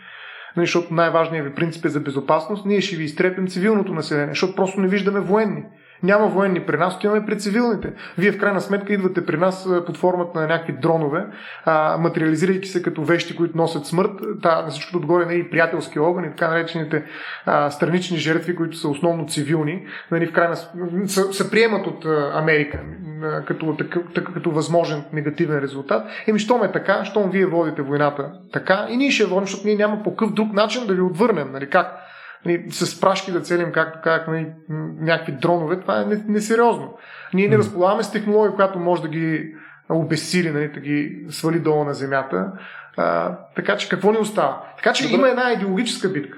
нали, 0.55 0.65
защото 0.65 0.93
най-важният 0.93 1.47
ви 1.47 1.53
принцип 1.53 1.85
е 1.85 1.89
за 1.89 1.99
безопасност, 1.99 2.65
ние 2.65 2.81
ще 2.81 2.95
ви 2.95 3.03
изтрепим 3.03 3.47
цивилното 3.47 3.93
население, 3.93 4.31
защото 4.31 4.55
просто 4.55 4.79
не 4.81 4.87
виждаме 4.87 5.19
военни. 5.19 5.63
Няма 6.03 6.27
военни 6.27 6.59
при 6.59 6.77
нас, 6.77 6.95
отиваме 6.95 7.25
при 7.25 7.37
цивилните. 7.37 7.93
Вие 8.17 8.31
в 8.31 8.37
крайна 8.37 8.61
сметка 8.61 8.93
идвате 8.93 9.25
при 9.25 9.37
нас 9.37 9.69
под 9.85 9.97
формата 9.97 10.39
на 10.39 10.47
някакви 10.47 10.73
дронове, 10.73 11.25
а, 11.65 11.97
материализирайки 11.97 12.67
се 12.67 12.81
като 12.81 13.03
вещи, 13.03 13.35
които 13.35 13.57
носят 13.57 13.85
смърт. 13.85 14.11
Та, 14.41 14.61
на 14.61 14.69
всичкото 14.69 14.97
отгоре 14.97 15.25
не 15.25 15.33
и 15.33 15.49
приятелски 15.49 15.99
огън 15.99 16.25
и 16.25 16.29
така 16.29 16.47
наречените 16.47 17.03
а, 17.45 17.69
странични 17.69 18.17
жертви, 18.17 18.55
които 18.55 18.77
са 18.77 18.87
основно 18.87 19.27
цивилни, 19.27 19.85
нали, 20.11 20.27
в 20.27 20.33
крайна 20.33 20.55
са, 20.55 21.33
са 21.33 21.51
приемат 21.51 21.87
от 21.87 22.05
а, 22.05 22.31
Америка 22.33 22.79
а, 23.23 23.45
като, 23.45 23.75
така, 23.77 23.99
така, 24.15 24.33
като 24.33 24.51
възможен 24.51 25.03
негативен 25.13 25.59
резултат. 25.59 26.07
Еми, 26.27 26.39
щом 26.39 26.63
е 26.63 26.71
така, 26.71 27.05
щом 27.05 27.29
вие 27.31 27.45
водите 27.45 27.81
войната 27.81 28.31
така, 28.53 28.87
и 28.89 28.97
ние 28.97 29.11
ще 29.11 29.25
водим, 29.25 29.47
защото 29.47 29.67
ние 29.67 29.75
няма 29.75 30.03
по 30.03 30.15
какъв 30.15 30.33
друг 30.33 30.53
начин 30.53 30.87
да 30.87 30.93
ви 30.93 31.01
отвърнем. 31.01 31.51
Нали, 31.51 31.69
как? 31.69 32.08
Нали, 32.45 32.65
с 32.71 33.01
прашки 33.01 33.31
да 33.31 33.41
целим, 33.41 33.71
както 33.71 33.99
казах, 34.03 34.27
нали, 34.27 34.51
някакви 34.99 35.31
дронове, 35.31 35.79
това 35.79 36.01
е 36.01 36.05
несериозно. 36.27 36.97
Ние 37.33 37.47
не 37.47 37.57
разполагаме 37.57 38.03
с 38.03 38.11
технология, 38.11 38.55
която 38.55 38.79
може 38.79 39.01
да 39.01 39.07
ги 39.07 39.55
обесили, 39.89 40.51
нали, 40.51 40.67
да 40.67 40.79
ги 40.79 41.25
свали 41.29 41.59
долу 41.59 41.83
на 41.83 41.93
земята. 41.93 42.51
А, 42.97 43.37
така 43.55 43.77
че 43.77 43.89
какво 43.89 44.11
ни 44.11 44.17
остава? 44.17 44.63
Така 44.77 44.93
че 44.93 45.03
Добре. 45.03 45.15
има 45.15 45.29
една 45.29 45.51
идеологическа 45.51 46.09
битка. 46.09 46.37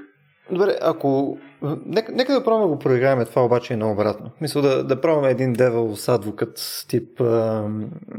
Добре, 0.51 0.77
ако... 0.81 1.37
Нека, 1.85 2.11
нека 2.11 2.33
да 2.33 2.43
пробваме 2.43 2.65
да 2.65 2.75
го 2.75 2.79
проиграем 2.79 3.25
това 3.25 3.45
обаче 3.45 3.73
и 3.73 3.77
наобратно. 3.77 4.31
Мисля 4.41 4.61
да, 4.61 4.83
да 4.83 5.01
пробваме 5.01 5.29
един 5.29 5.55
Devil's 5.55 6.17
Advocate 6.17 6.87
тип 6.89 7.21
а, 7.21 7.63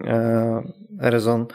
а, 0.07 0.63
резон. 1.03 1.47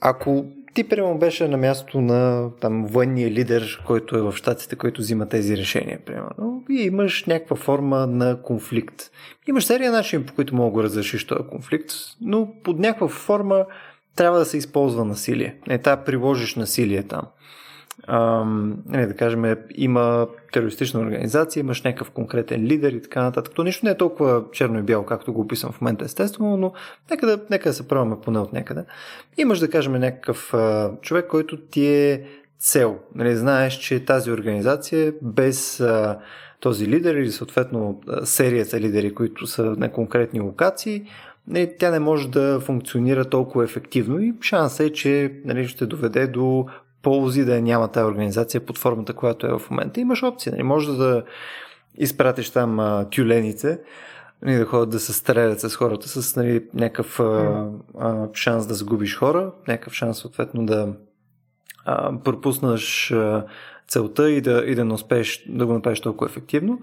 Ако 0.00 0.44
ти 0.74 0.88
примерно 0.88 1.18
беше 1.18 1.48
на 1.48 1.56
място 1.56 2.00
на 2.00 2.50
там, 2.60 2.86
военния 2.86 3.30
лидер, 3.30 3.82
който 3.86 4.16
е 4.16 4.20
в 4.20 4.36
щатите, 4.36 4.76
който 4.76 5.00
взима 5.00 5.28
тези 5.28 5.56
решения, 5.56 5.98
примерно, 6.06 6.64
и 6.70 6.82
имаш 6.82 7.24
някаква 7.24 7.56
форма 7.56 8.06
на 8.06 8.42
конфликт. 8.42 9.10
Имаш 9.48 9.64
серия 9.64 9.92
начин, 9.92 10.26
по 10.26 10.34
които 10.34 10.54
мога 10.54 10.82
да 10.82 10.88
разрешиш 10.88 11.26
този 11.26 11.48
конфликт, 11.48 11.92
но 12.20 12.48
под 12.62 12.78
някаква 12.78 13.08
форма 13.08 13.66
трябва 14.16 14.38
да 14.38 14.44
се 14.44 14.56
използва 14.56 15.04
насилие. 15.04 15.56
Не, 15.66 15.78
та 15.78 15.96
приложиш 15.96 16.54
насилие 16.54 17.02
там 17.02 17.22
ам, 18.06 18.76
не, 18.88 19.06
да 19.06 19.14
кажем, 19.14 19.56
има 19.74 20.26
терористична 20.52 21.00
организация, 21.00 21.60
имаш 21.60 21.82
някакъв 21.82 22.10
конкретен 22.10 22.64
лидер 22.64 22.92
и 22.92 23.02
така 23.02 23.22
нататък. 23.22 23.54
То 23.54 23.62
нищо 23.62 23.86
не 23.86 23.92
е 23.92 23.96
толкова 23.96 24.44
черно 24.52 24.78
и 24.78 24.82
бяло, 24.82 25.04
както 25.04 25.32
го 25.32 25.40
описвам 25.40 25.72
в 25.72 25.80
момента, 25.80 26.04
естествено, 26.04 26.56
но 26.56 26.72
нека 27.10 27.26
да, 27.26 27.40
нека 27.50 27.68
да 27.68 27.74
се 27.74 27.88
правяме 27.88 28.16
поне 28.24 28.38
от 28.38 28.52
някъде. 28.52 28.84
Имаш, 29.36 29.58
да 29.58 29.70
кажем, 29.70 29.92
някакъв 29.92 30.54
а, 30.54 30.92
човек, 31.02 31.26
който 31.26 31.56
ти 31.56 31.86
е 31.86 32.24
цел. 32.58 32.98
Нали, 33.14 33.36
знаеш, 33.36 33.74
че 33.74 34.04
тази 34.04 34.30
организация 34.30 35.14
без 35.22 35.80
а, 35.80 36.18
този 36.60 36.86
лидер 36.86 37.14
или 37.14 37.30
съответно 37.30 38.00
серията 38.24 38.80
лидери, 38.80 39.14
които 39.14 39.46
са 39.46 39.62
на 39.62 39.92
конкретни 39.92 40.40
локации, 40.40 41.04
нали, 41.48 41.72
тя 41.78 41.90
не 41.90 41.98
може 41.98 42.30
да 42.30 42.60
функционира 42.60 43.24
толкова 43.24 43.64
ефективно 43.64 44.20
и 44.20 44.34
шанса 44.40 44.84
е, 44.84 44.90
че 44.90 45.32
нали, 45.44 45.68
ще 45.68 45.86
доведе 45.86 46.26
до 46.26 46.66
ползи 47.04 47.44
да 47.44 47.60
няма 47.60 47.88
тази 47.88 48.04
организация 48.04 48.60
под 48.60 48.78
формата, 48.78 49.12
която 49.12 49.46
е 49.46 49.58
в 49.58 49.70
момента. 49.70 50.00
Имаш 50.00 50.22
опция. 50.22 50.52
Нали? 50.52 50.62
Може 50.62 50.96
да 50.96 51.22
изпратиш 51.98 52.50
там 52.50 52.80
а, 52.80 53.06
тюлените, 53.10 53.78
нали, 54.42 54.56
да 54.56 54.64
ходят 54.64 54.90
да 54.90 55.00
се 55.00 55.12
стрелят 55.12 55.60
с 55.60 55.76
хората 55.76 56.08
с 56.08 56.36
нали, 56.36 56.64
някакъв 56.74 57.20
а, 57.20 57.66
а, 58.00 58.28
шанс 58.34 58.66
да 58.66 58.74
загубиш 58.74 59.16
хора, 59.16 59.52
някакъв 59.68 59.92
шанс 59.92 60.18
съответно 60.18 60.66
да 60.66 60.88
а, 61.84 62.18
пропуснеш 62.24 63.10
а, 63.10 63.44
целта 63.88 64.30
и 64.30 64.40
да, 64.40 64.64
и 64.66 64.74
да 64.74 64.84
не 64.84 64.94
успееш 64.94 65.44
да 65.48 65.66
го 65.66 65.72
направиш 65.72 66.00
толкова 66.00 66.30
ефективно. 66.30 66.80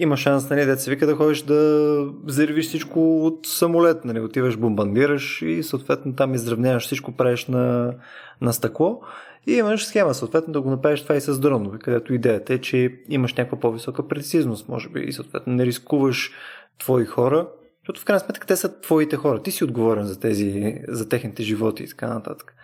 Има 0.00 0.16
шанс, 0.16 0.50
нали, 0.50 0.78
се 0.78 0.90
вика 0.90 1.06
да 1.06 1.14
ходиш 1.14 1.42
да 1.42 2.04
взривиш 2.24 2.66
всичко 2.66 3.26
от 3.26 3.46
самолет, 3.46 4.04
нали, 4.04 4.20
отиваш, 4.20 4.56
бомбандираш 4.56 5.42
и 5.42 5.62
съответно 5.62 6.14
там 6.14 6.34
изравняваш 6.34 6.84
всичко, 6.84 7.12
правиш 7.12 7.46
на, 7.46 7.94
на 8.40 8.52
стъкло. 8.52 9.02
И 9.48 9.52
имаш 9.52 9.86
схема, 9.86 10.14
съответно, 10.14 10.52
да 10.52 10.60
го 10.60 10.70
направиш 10.70 11.02
това 11.02 11.16
и 11.16 11.20
с 11.20 11.38
дронове, 11.38 11.78
където 11.78 12.14
идеята 12.14 12.54
е, 12.54 12.58
че 12.58 13.00
имаш 13.08 13.34
някаква 13.34 13.60
по-висока 13.60 14.08
прецизност, 14.08 14.68
може 14.68 14.88
би, 14.88 15.00
и 15.00 15.12
съответно 15.12 15.52
не 15.52 15.66
рискуваш 15.66 16.32
твои 16.78 17.04
хора, 17.04 17.48
защото 17.82 18.00
в 18.00 18.04
крайна 18.04 18.20
сметка 18.20 18.46
те 18.46 18.56
са 18.56 18.80
твоите 18.80 19.16
хора. 19.16 19.42
Ти 19.42 19.50
си 19.50 19.64
отговорен 19.64 20.04
за, 20.04 20.20
тези, 20.20 20.74
за 20.88 21.08
техните 21.08 21.42
животи 21.42 21.82
и 21.82 21.88
така 21.88 22.08
нататък. 22.08 22.54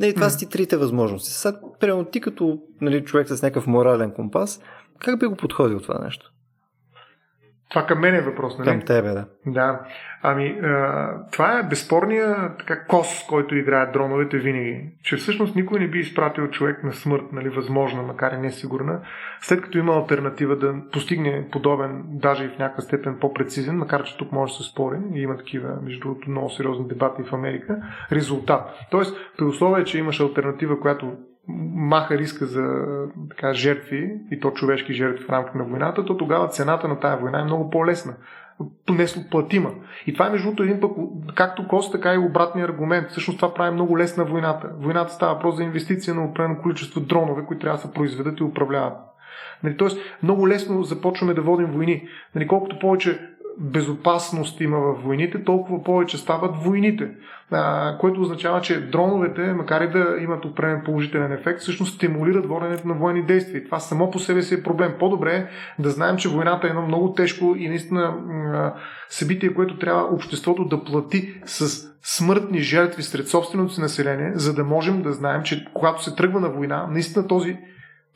Нали, 0.00 0.14
това 0.14 0.30
са 0.30 0.38
ти 0.38 0.48
трите 0.48 0.76
възможности. 0.76 1.30
Сега, 1.30 1.60
примерно 1.80 2.04
ти 2.04 2.20
като 2.20 2.58
нали, 2.80 3.04
човек 3.04 3.28
с 3.28 3.42
някакъв 3.42 3.66
морален 3.66 4.10
компас, 4.10 4.60
как 4.98 5.20
би 5.20 5.26
го 5.26 5.36
подходил 5.36 5.80
това 5.80 5.98
нещо? 6.04 6.32
Това 7.74 7.86
към 7.86 8.00
мен 8.00 8.14
е 8.14 8.20
въпрос, 8.20 8.58
нали? 8.58 8.68
Към 8.68 8.80
тебе, 8.80 9.08
да. 9.08 9.26
Да. 9.46 9.80
Ами, 10.22 10.58
а, 10.62 11.08
това 11.32 11.58
е 11.58 11.62
безспорния 11.62 12.56
така, 12.58 12.84
кос, 12.84 13.26
който 13.28 13.56
играят 13.56 13.92
дроновете 13.92 14.38
винаги. 14.38 14.90
Че 15.02 15.16
всъщност 15.16 15.56
никой 15.56 15.80
не 15.80 15.88
би 15.88 15.98
изпратил 15.98 16.48
човек 16.48 16.84
на 16.84 16.92
смърт, 16.92 17.22
нали, 17.32 17.48
възможна, 17.48 18.02
макар 18.02 18.32
и 18.32 18.36
несигурна, 18.36 19.00
след 19.40 19.62
като 19.62 19.78
има 19.78 19.92
альтернатива 19.92 20.56
да 20.56 20.74
постигне 20.92 21.48
подобен, 21.52 22.02
даже 22.06 22.44
и 22.44 22.48
в 22.48 22.58
някаква 22.58 22.82
степен 22.82 23.16
по-прецизен, 23.20 23.76
макар 23.76 24.02
че 24.02 24.18
тук 24.18 24.32
може 24.32 24.52
да 24.52 24.56
се 24.56 24.70
спори, 24.70 24.96
и 25.14 25.20
има 25.20 25.36
такива, 25.36 25.76
между 25.82 26.00
другото, 26.00 26.30
много 26.30 26.50
сериозни 26.50 26.88
дебати 26.88 27.22
в 27.22 27.32
Америка, 27.32 27.82
резултат. 28.12 28.70
Тоест, 28.90 29.16
при 29.38 29.44
условие, 29.44 29.84
че 29.84 29.98
имаш 29.98 30.20
альтернатива, 30.20 30.80
която 30.80 31.12
маха 31.74 32.18
риска 32.18 32.46
за 32.46 32.84
така, 33.30 33.54
жертви, 33.54 34.12
и 34.30 34.40
то 34.40 34.50
човешки 34.50 34.92
жертви 34.92 35.24
в 35.24 35.30
рамките 35.30 35.58
на 35.58 35.64
войната, 35.64 36.04
то 36.04 36.16
тогава 36.16 36.48
цената 36.48 36.88
на 36.88 37.00
тая 37.00 37.16
война 37.16 37.40
е 37.40 37.44
много 37.44 37.70
по-лесна 37.70 38.14
лесно 38.98 39.24
платима. 39.30 39.70
И 40.06 40.12
това 40.12 40.26
е 40.26 40.30
между 40.30 40.46
другото 40.46 40.62
един 40.62 40.80
пък, 40.80 40.90
както 41.34 41.68
кост, 41.68 41.92
така 41.92 42.14
и 42.14 42.18
обратния 42.18 42.66
аргумент. 42.66 43.08
Всъщност 43.08 43.38
това 43.38 43.54
прави 43.54 43.70
много 43.70 43.98
лесна 43.98 44.24
войната. 44.24 44.70
Войната 44.78 45.12
става 45.12 45.38
просто 45.38 45.56
за 45.56 45.64
инвестиция 45.64 46.14
на 46.14 46.24
определено 46.24 46.62
количество 46.62 47.00
дронове, 47.00 47.44
които 47.46 47.60
трябва 47.60 47.76
да 47.76 47.82
се 47.82 47.92
произведат 47.92 48.40
и 48.40 48.44
управляват. 48.44 48.92
Нали, 49.62 49.76
тоест, 49.76 49.98
много 50.22 50.48
лесно 50.48 50.82
започваме 50.82 51.34
да 51.34 51.42
водим 51.42 51.66
войни. 51.66 52.08
Нали, 52.34 52.46
колкото 52.46 52.78
повече 52.78 53.20
безопасност 53.58 54.60
има 54.60 54.78
в 54.78 54.94
войните, 55.02 55.44
толкова 55.44 55.84
повече 55.84 56.18
стават 56.18 56.56
войните. 56.56 57.10
А, 57.50 57.98
което 57.98 58.20
означава, 58.20 58.60
че 58.60 58.80
дроновете, 58.80 59.52
макар 59.52 59.80
и 59.80 59.90
да 59.90 60.16
имат 60.20 60.44
определен 60.44 60.82
положителен 60.84 61.32
ефект, 61.32 61.60
всъщност 61.60 61.94
стимулират 61.94 62.46
воденето 62.46 62.88
на 62.88 62.94
военни 62.94 63.22
действия. 63.22 63.64
Това 63.64 63.80
само 63.80 64.10
по 64.10 64.18
себе 64.18 64.42
си 64.42 64.54
е 64.54 64.62
проблем. 64.62 64.94
По-добре 64.98 65.34
е 65.34 65.46
да 65.82 65.90
знаем, 65.90 66.16
че 66.16 66.28
войната 66.28 66.66
е 66.66 66.70
едно 66.70 66.82
много 66.82 67.12
тежко 67.12 67.54
и 67.58 67.68
наистина 67.68 68.14
събитие, 69.08 69.54
което 69.54 69.78
трябва 69.78 70.02
обществото 70.02 70.64
да 70.64 70.84
плати 70.84 71.34
с 71.44 71.88
смъртни 72.02 72.58
жертви 72.58 73.02
сред 73.02 73.28
собственото 73.28 73.72
си 73.72 73.80
население, 73.80 74.32
за 74.34 74.54
да 74.54 74.64
можем 74.64 75.02
да 75.02 75.12
знаем, 75.12 75.42
че 75.42 75.66
когато 75.74 76.04
се 76.04 76.14
тръгва 76.14 76.40
на 76.40 76.48
война, 76.48 76.86
наистина 76.90 77.26
този 77.26 77.58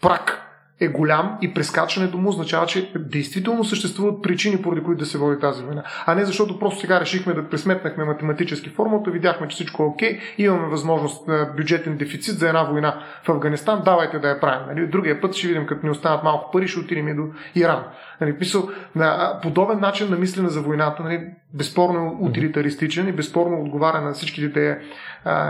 прак 0.03 0.48
е 0.81 0.89
голям 0.89 1.39
и 1.43 1.55
прескачането 1.55 2.19
му 2.19 2.29
означава, 2.29 2.67
че 2.67 2.93
действително 2.97 3.65
съществуват 3.65 4.23
причини, 4.23 4.63
поради 4.63 4.83
които 4.83 4.99
да 4.99 5.07
се 5.07 5.19
води 5.19 5.41
тази 5.41 5.63
война. 5.63 5.85
А 6.07 6.15
не 6.15 6.25
защото 6.25 6.59
просто 6.59 6.81
сега 6.81 7.01
решихме 7.01 7.35
да 7.35 7.49
пресметнахме 7.49 8.05
математически 8.05 8.71
формулата, 8.71 9.11
видяхме, 9.11 9.49
че 9.49 9.55
всичко 9.55 9.83
е 9.83 9.87
окей, 9.87 10.21
имаме 10.39 10.69
възможност 10.69 11.29
на 11.29 11.53
бюджетен 11.57 11.97
дефицит 11.97 12.39
за 12.39 12.49
една 12.49 12.63
война 12.63 13.01
в 13.25 13.29
Афганистан, 13.29 13.83
давайте 13.85 14.19
да 14.19 14.29
я 14.29 14.41
правим. 14.41 14.67
Нали? 14.69 14.87
Другия 14.87 15.21
път 15.21 15.35
ще 15.35 15.47
видим, 15.47 15.67
като 15.67 15.87
ни 15.87 15.91
останат 15.91 16.25
малко 16.25 16.51
пари, 16.51 16.69
ще 16.69 16.81
отидем 16.81 17.09
и 17.09 17.15
до 17.15 17.23
Иран. 17.55 17.85
Нали? 18.21 18.39
Писал, 18.39 18.69
на 18.95 19.39
подобен 19.43 19.81
начин 19.81 20.11
на 20.11 20.17
мислене 20.17 20.49
за 20.49 20.63
войната, 20.63 21.03
нали? 21.03 21.27
безспорно 21.55 22.19
утилитаристичен 22.21 23.09
и 23.09 23.13
безспорно 23.13 23.61
отговаря 23.61 24.01
на 24.01 24.13
всичките 24.13 24.53
тези 24.53 24.77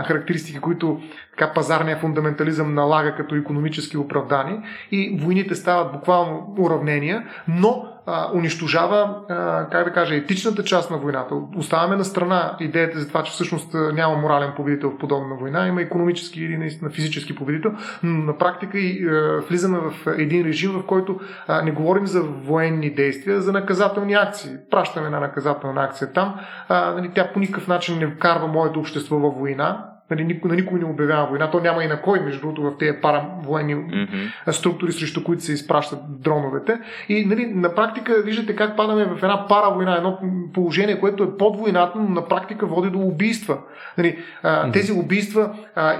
характеристики, 0.07 0.59
които 0.59 1.01
така 1.29 1.53
пазарния 1.53 1.97
фундаментализъм 1.97 2.73
налага 2.73 3.15
като 3.15 3.35
економически 3.35 3.97
оправдани 3.97 4.59
и 4.91 5.19
войните 5.21 5.55
стават 5.55 5.91
буквално 5.91 6.55
уравнения, 6.59 7.23
но 7.47 7.85
а, 8.11 8.31
унищожава, 8.33 9.15
а, 9.29 9.67
как 9.69 9.85
да 9.85 9.93
кажа, 9.93 10.15
етичната 10.15 10.63
част 10.63 10.91
на 10.91 10.97
войната. 10.97 11.35
Оставяме 11.57 11.95
на 11.95 12.05
страна 12.05 12.57
идеята 12.59 12.99
за 12.99 13.07
това, 13.07 13.23
че 13.23 13.31
всъщност 13.31 13.73
няма 13.93 14.15
морален 14.15 14.51
победител 14.55 14.89
в 14.89 14.97
подобна 14.97 15.35
война, 15.35 15.67
има 15.67 15.81
економически 15.81 16.43
или 16.43 16.57
наистина 16.57 16.89
физически 16.89 17.35
победител, 17.35 17.71
но 18.03 18.23
на 18.23 18.37
практика 18.37 18.79
и 18.79 19.07
а, 19.07 19.41
влизаме 19.49 19.77
в 19.77 20.07
един 20.17 20.45
режим, 20.45 20.71
в 20.71 20.85
който 20.85 21.19
а, 21.47 21.61
не 21.61 21.71
говорим 21.71 22.07
за 22.07 22.21
военни 22.21 22.89
действия, 22.89 23.41
за 23.41 23.51
наказателни 23.51 24.13
акции. 24.13 24.51
Пращаме 24.71 25.05
една 25.05 25.19
наказателна 25.19 25.83
акция 25.83 26.13
там. 26.13 26.39
А, 26.69 26.91
нали, 26.91 27.11
тя 27.15 27.29
по 27.33 27.39
никакъв 27.39 27.67
начин 27.67 27.99
не 27.99 28.07
вкарва 28.07 28.47
моето 28.47 28.79
общество 28.79 29.15
във 29.15 29.35
война, 29.35 29.88
Нали, 30.11 30.23
никой, 30.23 30.49
на 30.49 30.55
никой 30.55 30.79
не 30.79 30.85
обявява 30.85 31.27
война. 31.27 31.51
То 31.51 31.59
няма 31.59 31.83
и 31.83 31.87
на 31.87 32.01
кой, 32.01 32.19
между 32.19 32.41
другото, 32.41 32.61
в 32.61 32.77
тези 32.77 32.97
паравоенни 33.01 33.75
mm-hmm. 33.75 34.51
структури, 34.51 34.91
срещу 34.91 35.23
които 35.23 35.43
се 35.43 35.53
изпращат 35.53 35.99
дроновете. 36.21 36.79
И 37.09 37.25
нали, 37.25 37.45
на 37.45 37.75
практика 37.75 38.21
виждате 38.25 38.55
как 38.55 38.77
падаме 38.77 39.05
в 39.05 39.23
една 39.23 39.47
паравойна, 39.47 39.97
едно 39.97 40.19
положение, 40.53 40.99
което 40.99 41.23
е 41.23 41.37
под 41.37 41.59
войната, 41.59 41.99
но 41.99 42.09
на 42.09 42.27
практика 42.27 42.65
води 42.65 42.89
до 42.89 42.99
убийства. 42.99 43.57
Нали, 43.97 44.17
а, 44.43 44.49
mm-hmm. 44.49 44.73
Тези 44.73 44.91
убийства 44.91 45.55
а, 45.75 45.93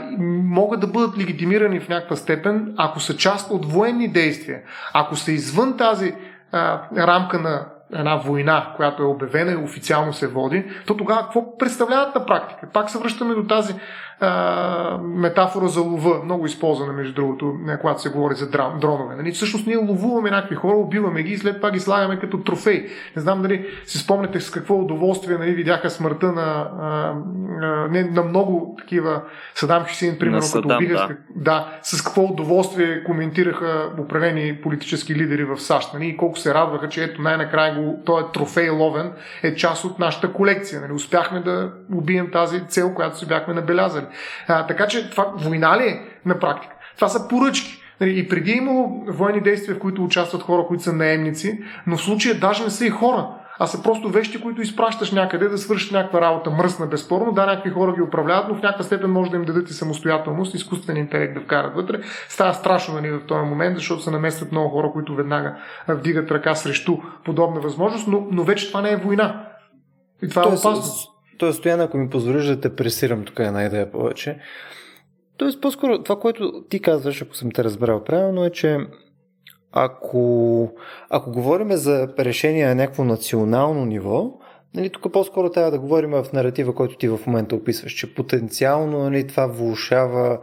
могат 0.43 0.79
да 0.79 0.87
бъдат 0.87 1.17
легитимирани 1.17 1.79
в 1.79 1.89
някаква 1.89 2.15
степен, 2.15 2.73
ако 2.77 2.99
са 2.99 3.17
част 3.17 3.51
от 3.51 3.65
военни 3.65 4.07
действия. 4.07 4.59
Ако 4.93 5.15
са 5.15 5.31
извън 5.31 5.77
тази 5.77 6.13
а, 6.51 6.81
рамка 6.97 7.39
на 7.39 7.65
една 7.93 8.15
война, 8.15 8.73
която 8.75 9.03
е 9.03 9.05
обявена 9.05 9.51
и 9.51 9.63
официално 9.63 10.13
се 10.13 10.27
води, 10.27 10.71
то 10.85 10.97
тогава 10.97 11.21
какво 11.21 11.57
представляват 11.57 12.15
на 12.15 12.25
практика? 12.25 12.67
Пак 12.73 12.89
се 12.89 12.99
връщаме 12.99 13.33
до 13.33 13.47
тази 13.47 13.75
а, 14.19 14.97
метафора 15.03 15.67
за 15.67 15.81
лова, 15.81 16.23
много 16.23 16.45
използвана 16.45 16.93
между 16.93 17.13
другото, 17.13 17.55
когато 17.81 18.01
се 18.01 18.09
говори 18.09 18.35
за 18.35 18.49
дронове. 18.49 19.15
Нали? 19.15 19.31
Всъщност 19.31 19.67
ние 19.67 19.77
ловуваме 19.77 20.31
някакви 20.31 20.55
хора, 20.55 20.77
убиваме 20.77 21.23
ги 21.23 21.31
и 21.31 21.37
след 21.37 21.55
това 21.55 21.71
ги 21.71 21.79
слагаме 21.79 22.19
като 22.19 22.37
трофей. 22.43 22.87
Не 23.15 23.21
знам 23.21 23.41
дали 23.41 23.65
си 23.85 23.97
спомняте 23.97 24.39
с 24.39 24.51
какво 24.51 24.75
удоволствие 24.75 25.37
нали, 25.37 25.51
видяха 25.51 25.89
смъртта 25.89 26.31
на, 26.31 26.69
а, 26.81 27.13
а, 27.61 27.87
не, 27.91 28.03
на 28.03 28.23
много 28.23 28.75
такива 28.79 29.21
Садам 29.55 29.83
Хюсейн, 29.83 30.17
примерно, 30.19 30.41
Садам, 30.41 30.69
като 30.69 30.75
убиха. 30.75 31.07
Да. 31.07 31.15
да, 31.35 31.79
с 31.81 32.01
какво 32.01 32.23
удоволствие 32.23 33.03
коментираха 33.03 33.89
определени 33.99 34.61
политически 34.61 35.15
лидери 35.15 35.43
в 35.43 35.57
САЩ. 35.57 35.93
Нали? 35.93 36.07
И 36.07 36.17
колко 36.17 36.37
се 36.37 36.53
радваха, 36.53 36.89
че 36.89 37.03
ето 37.03 37.21
най-накрая 37.21 37.75
го, 37.75 37.99
този 38.05 38.25
трофей 38.33 38.69
ловен 38.69 39.11
е 39.43 39.55
част 39.55 39.85
от 39.85 39.99
нашата 39.99 40.33
колекция. 40.33 40.81
Нали? 40.81 40.93
Успяхме 40.93 41.39
да 41.39 41.71
убием 41.93 42.31
тази 42.31 42.67
цел, 42.67 42.93
която 42.93 43.17
си 43.17 43.27
бяхме 43.27 43.53
набелязали. 43.53 44.05
А, 44.47 44.67
така 44.67 44.87
че 44.87 45.09
това 45.09 45.33
война 45.37 45.77
ли 45.77 45.83
е 45.83 46.01
на 46.25 46.39
практика? 46.39 46.75
Това 46.95 47.07
са 47.07 47.27
поръчки. 47.27 47.75
Нали, 48.01 48.19
и 48.19 48.27
преди 48.27 48.51
е 48.51 48.55
имало 48.55 49.03
военни 49.07 49.41
действия, 49.41 49.75
в 49.75 49.79
които 49.79 50.03
участват 50.03 50.41
хора, 50.41 50.65
които 50.67 50.83
са 50.83 50.93
наемници, 50.93 51.63
но 51.87 51.97
в 51.97 52.01
случая 52.01 52.39
даже 52.39 52.63
не 52.63 52.69
са 52.69 52.85
и 52.85 52.89
хора, 52.89 53.27
а 53.59 53.67
са 53.67 53.83
просто 53.83 54.09
вещи, 54.09 54.41
които 54.41 54.61
изпращаш 54.61 55.11
някъде 55.11 55.47
да 55.47 55.57
свършиш 55.57 55.91
някаква 55.91 56.21
работа 56.21 56.49
мръсна, 56.49 56.85
безспорно. 56.85 57.31
Да, 57.31 57.45
някакви 57.45 57.69
хора 57.69 57.93
ги 57.93 58.01
управляват, 58.01 58.45
но 58.49 58.55
в 58.55 58.61
някаква 58.61 58.83
степен 58.83 59.11
може 59.11 59.31
да 59.31 59.37
им 59.37 59.45
дадат 59.45 59.69
и 59.69 59.73
самостоятелност, 59.73 60.55
изкуствен 60.55 60.97
интелект 60.97 61.33
да 61.33 61.39
вкарат 61.39 61.75
вътре. 61.75 62.01
Става 62.29 62.53
страшно 62.53 62.93
нали, 62.93 63.11
в 63.11 63.25
този 63.27 63.45
момент, 63.45 63.77
защото 63.77 64.01
се 64.01 64.11
наместват 64.11 64.51
много 64.51 64.69
хора, 64.69 64.91
които 64.93 65.15
веднага 65.15 65.55
вдигат 65.87 66.31
ръка 66.31 66.55
срещу 66.55 66.97
подобна 67.25 67.59
възможност, 67.59 68.07
но, 68.07 68.27
но 68.31 68.43
вече 68.43 68.67
това 68.67 68.81
не 68.81 68.91
е 68.91 68.97
война. 68.97 69.45
И 70.23 70.29
това 70.29 70.41
Тоест, 70.41 70.65
е 70.65 70.67
опасно. 70.67 71.11
Тоест, 71.39 71.59
Стоян, 71.59 71.81
ако 71.81 71.97
ми 71.97 72.09
позволиш 72.09 72.45
да 72.45 72.61
те 72.61 72.75
пресирам 72.75 73.25
тук 73.25 73.39
една 73.39 73.65
идея 73.65 73.91
повече. 73.91 74.39
Тоест, 75.37 75.61
по-скоро 75.61 76.03
това, 76.03 76.19
което 76.19 76.63
ти 76.69 76.79
казваш, 76.79 77.21
ако 77.21 77.35
съм 77.35 77.51
те 77.51 77.63
разбрал 77.63 78.03
правилно, 78.03 78.45
е, 78.45 78.49
че 78.49 78.77
ако, 79.71 80.71
ако 81.09 81.31
говорим 81.31 81.71
за 81.71 82.09
решение 82.19 82.67
на 82.67 82.75
някакво 82.75 83.03
национално 83.03 83.85
ниво, 83.85 84.31
нали, 84.75 84.89
тук 84.89 85.13
по-скоро 85.13 85.49
трябва 85.49 85.71
да 85.71 85.79
говорим 85.79 86.11
в 86.11 86.25
наратива, 86.33 86.75
който 86.75 86.97
ти 86.97 87.07
в 87.07 87.19
момента 87.27 87.55
описваш, 87.55 87.91
че 87.91 88.13
потенциално 88.13 88.99
нали, 88.99 89.27
това 89.27 89.47
влушава 89.47 90.39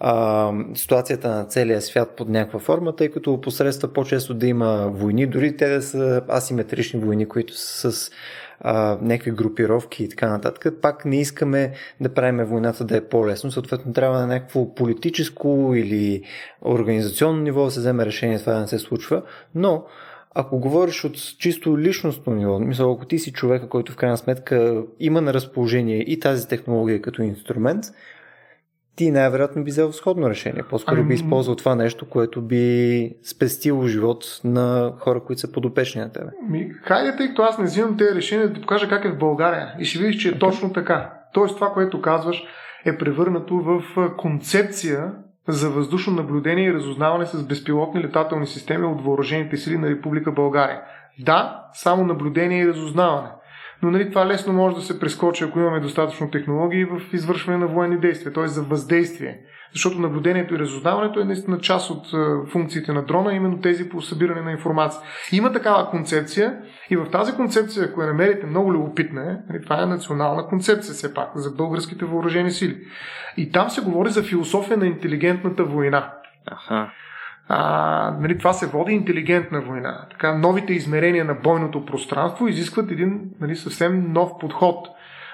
а, 0.00 0.52
ситуацията 0.74 1.28
на 1.28 1.44
целия 1.44 1.82
свят 1.82 2.14
под 2.16 2.28
някаква 2.28 2.58
форма, 2.58 2.96
тъй 2.96 3.08
като 3.08 3.40
посредства 3.40 3.92
по-често 3.92 4.34
да 4.34 4.46
има 4.46 4.90
войни, 4.94 5.26
дори 5.26 5.56
те 5.56 5.68
да 5.68 5.82
са 5.82 6.22
асиметрични 6.28 7.00
войни, 7.00 7.28
които 7.28 7.56
са 7.56 7.92
с 7.92 8.10
а, 8.60 8.98
някакви 9.02 9.30
групировки 9.30 10.04
и 10.04 10.08
така 10.08 10.28
нататък, 10.28 10.74
пак 10.82 11.04
не 11.04 11.20
искаме 11.20 11.72
да 12.00 12.14
правим 12.14 12.44
войната 12.44 12.84
да 12.84 12.96
е 12.96 13.08
по-лесно. 13.08 13.50
Съответно, 13.50 13.92
трябва 13.92 14.18
на 14.18 14.26
някакво 14.26 14.74
политическо 14.74 15.72
или 15.76 16.22
организационно 16.64 17.42
ниво 17.42 17.64
да 17.64 17.70
се 17.70 17.80
вземе 17.80 18.06
решение 18.06 18.38
това 18.38 18.52
да 18.52 18.60
не 18.60 18.68
се 18.68 18.78
случва. 18.78 19.22
Но 19.54 19.84
ако 20.34 20.58
говориш 20.58 21.04
от 21.04 21.16
чисто 21.38 21.78
личностно 21.78 22.34
ниво, 22.34 22.58
мисля, 22.58 22.92
ако 22.92 23.06
ти 23.06 23.18
си 23.18 23.32
човека, 23.32 23.68
който 23.68 23.92
в 23.92 23.96
крайна 23.96 24.16
сметка 24.16 24.82
има 25.00 25.20
на 25.20 25.34
разположение 25.34 25.98
и 25.98 26.20
тази 26.20 26.48
технология 26.48 27.02
като 27.02 27.22
инструмент, 27.22 27.84
ти 28.98 29.10
най-вероятно 29.10 29.64
би 29.64 29.70
взел 29.70 29.92
сходно 29.92 30.30
решение. 30.30 30.62
По-скоро 30.70 31.04
би 31.04 31.14
използвал 31.14 31.56
това 31.56 31.74
нещо, 31.74 32.08
което 32.08 32.42
би 32.42 33.12
спестило 33.22 33.86
живот 33.86 34.24
на 34.44 34.92
хора, 34.98 35.20
които 35.20 35.40
са 35.40 35.52
подопечни 35.52 36.00
на 36.00 36.12
тебе. 36.12 36.30
Ми, 36.48 36.70
хайде, 36.82 37.16
тъй 37.16 37.28
като 37.28 37.42
аз 37.42 37.58
не 37.58 37.64
взимам 37.64 37.96
тези 37.96 38.14
решения, 38.14 38.48
да 38.48 38.54
ти 38.54 38.60
покажа 38.60 38.88
как 38.88 39.04
е 39.04 39.08
в 39.08 39.18
България. 39.18 39.74
И 39.78 39.84
ще 39.84 39.98
видиш, 39.98 40.22
че 40.22 40.28
е 40.28 40.32
okay. 40.32 40.40
точно 40.40 40.72
така. 40.72 41.12
Тоест 41.32 41.54
това, 41.54 41.72
което 41.72 42.02
казваш, 42.02 42.42
е 42.84 42.98
превърнато 42.98 43.54
в 43.54 43.82
концепция 44.16 45.12
за 45.48 45.70
въздушно 45.70 46.12
наблюдение 46.12 46.68
и 46.68 46.74
разузнаване 46.74 47.26
с 47.26 47.46
безпилотни 47.46 48.02
летателни 48.02 48.46
системи 48.46 48.86
от 48.86 49.04
въоръжените 49.04 49.56
сили 49.56 49.78
на 49.78 49.88
Република 49.88 50.32
България. 50.32 50.80
Да, 51.18 51.64
само 51.72 52.04
наблюдение 52.04 52.62
и 52.62 52.68
разузнаване 52.68 53.28
но 53.82 53.90
нали, 53.90 54.08
това 54.08 54.26
лесно 54.26 54.52
може 54.52 54.76
да 54.76 54.82
се 54.82 55.00
прескочи, 55.00 55.44
ако 55.44 55.58
имаме 55.58 55.80
достатъчно 55.80 56.30
технологии 56.30 56.84
в 56.84 57.00
извършване 57.12 57.58
на 57.58 57.66
военни 57.66 57.98
действия, 57.98 58.32
т.е. 58.32 58.46
за 58.46 58.62
въздействие. 58.62 59.38
Защото 59.72 60.00
наблюдението 60.00 60.54
и 60.54 60.58
разузнаването 60.58 61.20
е 61.20 61.24
наистина 61.24 61.58
част 61.58 61.90
от 61.90 62.06
функциите 62.50 62.92
на 62.92 63.02
дрона, 63.02 63.34
именно 63.34 63.60
тези 63.60 63.88
по 63.88 64.02
събиране 64.02 64.42
на 64.42 64.52
информация. 64.52 65.02
Има 65.32 65.52
такава 65.52 65.90
концепция 65.90 66.58
и 66.90 66.96
в 66.96 67.10
тази 67.10 67.32
концепция, 67.32 67.84
ако 67.84 68.02
я 68.02 68.06
намерите 68.06 68.46
много 68.46 68.72
любопитна, 68.72 69.22
е, 69.22 69.52
нали, 69.52 69.62
това 69.62 69.82
е 69.82 69.86
национална 69.86 70.46
концепция 70.46 70.94
все 70.94 71.14
пак 71.14 71.30
за 71.34 71.50
българските 71.50 72.04
въоръжени 72.04 72.50
сили. 72.50 72.78
И 73.36 73.52
там 73.52 73.70
се 73.70 73.80
говори 73.80 74.10
за 74.10 74.22
философия 74.22 74.76
на 74.76 74.86
интелигентната 74.86 75.64
война. 75.64 76.12
Аха 76.46 76.90
а, 77.48 78.16
нали, 78.20 78.38
това 78.38 78.52
се 78.52 78.66
води 78.66 78.92
интелигентна 78.92 79.60
война. 79.60 80.06
Така, 80.10 80.34
новите 80.34 80.72
измерения 80.72 81.24
на 81.24 81.34
бойното 81.34 81.84
пространство 81.84 82.48
изискват 82.48 82.90
един 82.90 83.20
нали, 83.40 83.56
съвсем 83.56 84.12
нов 84.12 84.30
подход 84.40 84.88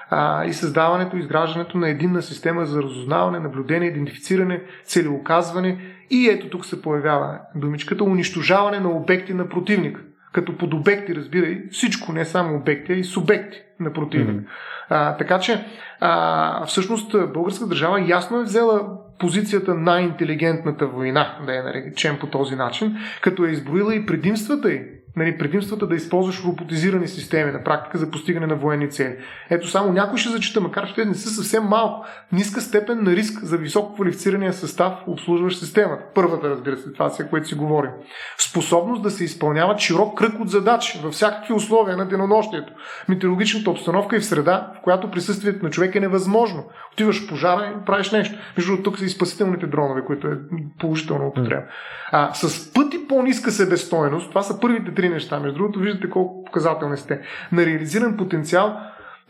а, 0.09 0.45
и 0.45 0.53
създаването, 0.53 1.17
изграждането 1.17 1.77
на 1.77 1.89
единна 1.89 2.21
система 2.21 2.65
за 2.65 2.83
разузнаване, 2.83 3.39
наблюдение, 3.39 3.89
идентифициране, 3.89 4.61
целеоказване 4.83 5.77
и 6.09 6.29
ето 6.29 6.49
тук 6.49 6.65
се 6.65 6.81
появява 6.81 7.39
думичката 7.55 8.03
унищожаване 8.03 8.79
на 8.79 8.89
обекти 8.89 9.33
на 9.33 9.49
противника. 9.49 10.01
Като 10.33 10.57
под 10.57 10.73
обекти, 10.73 11.15
разбирай, 11.15 11.63
всичко, 11.71 12.13
не 12.13 12.25
само 12.25 12.55
обекти, 12.55 12.93
а 12.93 12.95
и 12.95 13.03
субекти 13.03 13.64
на 13.79 13.93
противник. 13.93 14.41
Mm-hmm. 14.41 14.49
А, 14.89 15.17
така 15.17 15.39
че, 15.39 15.65
а, 15.99 16.65
всъщност, 16.65 17.15
българска 17.33 17.67
държава 17.67 18.05
ясно 18.07 18.39
е 18.39 18.43
взела 18.43 18.97
позицията 19.19 19.75
на 19.75 20.01
интелигентната 20.01 20.87
война, 20.87 21.37
да 21.45 21.53
я 21.53 21.63
наречем 21.63 22.19
по 22.19 22.27
този 22.27 22.55
начин, 22.55 22.97
като 23.21 23.45
е 23.45 23.51
изброила 23.51 23.95
и 23.95 24.05
предимствата 24.05 24.71
й 24.71 24.81
нали, 25.15 25.37
предимствата 25.37 25.87
да 25.87 25.95
използваш 25.95 26.43
роботизирани 26.43 27.07
системи 27.07 27.51
на 27.51 27.63
практика 27.63 27.97
за 27.97 28.11
постигане 28.11 28.47
на 28.47 28.55
военни 28.55 28.89
цели. 28.89 29.15
Ето 29.49 29.67
само 29.67 29.93
някой 29.93 30.17
ще 30.17 30.29
зачита, 30.29 30.61
макар 30.61 30.87
че 30.87 30.95
те 30.95 31.05
не 31.05 31.13
са 31.13 31.29
съвсем 31.29 31.63
малко. 31.63 32.05
Ниска 32.31 32.61
степен 32.61 33.03
на 33.03 33.11
риск 33.11 33.43
за 33.43 33.57
високо 33.57 33.93
квалифицирания 33.93 34.53
състав, 34.53 34.93
обслужващ 35.07 35.59
системата. 35.59 36.03
Първата, 36.15 36.49
разбира 36.49 36.77
се, 36.77 36.93
това 36.93 37.11
е 37.19 37.29
което 37.29 37.47
си 37.47 37.55
говорим. 37.55 37.91
Способност 38.37 39.03
да 39.03 39.11
се 39.11 39.23
изпълняват 39.23 39.79
широк 39.79 40.17
кръг 40.17 40.39
от 40.39 40.49
задачи 40.49 40.99
във 41.03 41.13
всякакви 41.13 41.53
условия 41.53 41.97
на 41.97 42.05
денонощието. 42.05 42.73
Метеорологичната 43.09 43.69
обстановка 43.69 44.15
и 44.15 44.19
в 44.19 44.25
среда, 44.25 44.71
в 44.79 44.81
която 44.81 45.11
присъствието 45.11 45.65
на 45.65 45.71
човек 45.71 45.95
е 45.95 45.99
невъзможно. 45.99 46.63
Отиваш 46.93 47.25
в 47.25 47.29
пожара 47.29 47.73
и 47.81 47.85
правиш 47.85 48.11
нещо. 48.11 48.35
Между 48.57 48.83
тук 48.83 48.99
са 48.99 49.05
и 49.05 49.09
спасителните 49.09 49.67
дронове, 49.67 50.05
които 50.05 50.27
е 50.27 50.37
положително 50.79 51.27
употреба. 51.27 51.61
А, 52.11 52.33
с 52.33 52.73
пъти 52.73 53.07
по-ниска 53.07 53.51
себестойност, 53.51 54.29
това 54.29 54.41
са 54.41 54.59
първите 54.59 54.93
три 54.93 55.04
неща. 55.09 55.39
Между 55.39 55.57
другото, 55.57 55.79
виждате 55.79 56.09
колко 56.09 56.43
показателни 56.43 56.97
сте. 56.97 57.21
На 57.51 57.65
реализиран 57.65 58.17
потенциал 58.17 58.77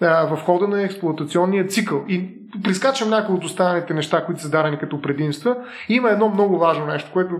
в 0.01 0.39
хода 0.45 0.67
на 0.67 0.83
експлуатационния 0.83 1.67
цикъл. 1.67 2.03
И 2.07 2.29
прискачам 2.63 3.09
някои 3.09 3.35
от 3.35 3.43
останалите 3.43 3.93
неща, 3.93 4.25
които 4.25 4.41
са 4.41 4.49
дадени 4.49 4.77
като 4.77 5.01
предимства. 5.01 5.55
И 5.89 5.95
има 5.95 6.09
едно 6.09 6.29
много 6.29 6.57
важно 6.57 6.85
нещо, 6.85 7.09
което 7.13 7.35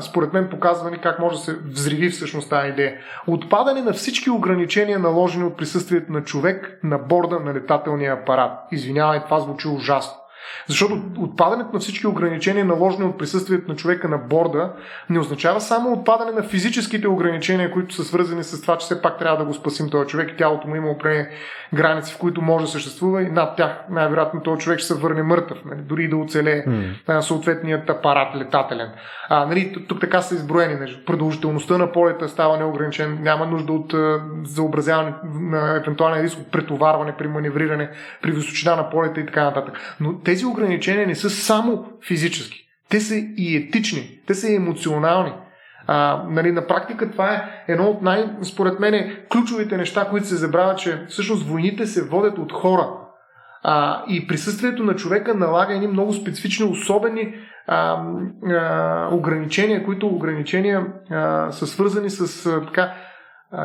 според 0.00 0.32
мен 0.32 0.48
показва 0.50 0.90
ни 0.90 0.98
как 0.98 1.18
може 1.18 1.36
да 1.36 1.42
се 1.42 1.58
взриви 1.64 2.08
всъщност 2.08 2.50
тази 2.50 2.68
идея. 2.68 2.94
Отпадане 3.26 3.82
на 3.82 3.92
всички 3.92 4.30
ограничения, 4.30 4.98
наложени 4.98 5.44
от 5.44 5.56
присъствието 5.56 6.12
на 6.12 6.24
човек 6.24 6.78
на 6.84 6.98
борда 6.98 7.40
на 7.40 7.54
летателния 7.54 8.12
апарат. 8.12 8.52
Извинявай, 8.72 9.24
това 9.24 9.40
звучи 9.40 9.68
ужасно. 9.68 10.21
Защото 10.68 11.02
отпадането 11.18 11.70
на 11.72 11.80
всички 11.80 12.06
ограничения, 12.06 12.64
наложени 12.64 13.04
от 13.04 13.18
присъствието 13.18 13.70
на 13.70 13.76
човека 13.76 14.08
на 14.08 14.18
борда, 14.18 14.72
не 15.10 15.18
означава 15.18 15.60
само 15.60 15.92
отпадане 15.92 16.32
на 16.32 16.42
физическите 16.42 17.08
ограничения, 17.08 17.70
които 17.70 17.94
са 17.94 18.04
свързани 18.04 18.44
с 18.44 18.62
това, 18.62 18.78
че 18.78 18.84
все 18.84 19.02
пак 19.02 19.18
трябва 19.18 19.38
да 19.38 19.44
го 19.44 19.54
спасим 19.54 19.90
този 19.90 20.08
човек 20.08 20.30
и 20.30 20.36
тялото 20.36 20.68
му 20.68 20.76
има 20.76 20.90
определени 20.90 21.28
граници, 21.74 22.14
в 22.14 22.18
които 22.18 22.42
може 22.42 22.64
да 22.64 22.70
съществува 22.70 23.22
и 23.22 23.30
над 23.30 23.56
тях 23.56 23.70
най-вероятно 23.90 24.40
този 24.40 24.60
човек 24.60 24.78
ще 24.78 24.94
се 24.94 25.00
върне 25.00 25.22
мъртъв, 25.22 25.64
нали, 25.64 25.80
дори 25.80 26.08
да 26.08 26.16
оцелее 26.16 26.64
mm. 26.64 27.20
съответният 27.20 27.90
апарат 27.90 28.36
летателен. 28.36 28.90
А, 29.28 29.46
нали, 29.46 29.86
тук 29.88 30.00
така 30.00 30.20
са 30.20 30.34
изброени. 30.34 30.74
Нали, 30.74 31.02
продължителността 31.06 31.78
на 31.78 31.92
полета 31.92 32.28
става 32.28 32.58
неограничен, 32.58 33.18
няма 33.22 33.46
нужда 33.46 33.72
от 33.72 33.94
заобразяване 34.44 35.14
на 35.40 35.76
евентуален 35.76 36.24
риск 36.24 36.38
от 36.38 36.52
претоварване 36.52 37.14
при 37.18 37.28
маневриране, 37.28 37.90
при 38.22 38.30
височина 38.30 38.76
на 38.76 38.90
полета 38.90 39.20
и 39.20 39.26
така 39.26 39.44
нататък. 39.44 39.96
Но 40.00 40.18
тези 40.18 40.41
ограничения 40.46 41.06
не 41.06 41.14
са 41.14 41.30
само 41.30 41.84
физически. 42.06 42.58
Те 42.88 43.00
са 43.00 43.14
и 43.36 43.56
етични, 43.56 44.20
те 44.26 44.34
са 44.34 44.48
и 44.48 44.56
емоционални. 44.56 45.32
А, 45.86 46.24
нали, 46.28 46.52
на 46.52 46.66
практика 46.66 47.10
това 47.10 47.34
е 47.34 47.42
едно 47.68 47.84
от 47.84 48.02
най, 48.02 48.30
според 48.42 48.80
мен, 48.80 49.16
ключовите 49.32 49.76
неща, 49.76 50.08
които 50.10 50.26
се 50.26 50.36
забравят, 50.36 50.78
че 50.78 51.06
всъщност 51.08 51.46
войните 51.46 51.86
се 51.86 52.04
водят 52.04 52.38
от 52.38 52.52
хора. 52.52 52.88
А, 53.62 54.04
и 54.08 54.26
присъствието 54.26 54.84
на 54.84 54.96
човека 54.96 55.34
налага 55.34 55.74
едни 55.74 55.86
много 55.86 56.12
специфични, 56.12 56.66
особени 56.66 57.34
а, 57.66 58.02
а, 58.46 59.08
ограничения, 59.12 59.84
които 59.84 60.06
ограничения 60.06 60.86
а, 61.10 61.50
са 61.50 61.66
свързани 61.66 62.10
с 62.10 62.46
а, 62.46 62.66
така, 62.66 62.94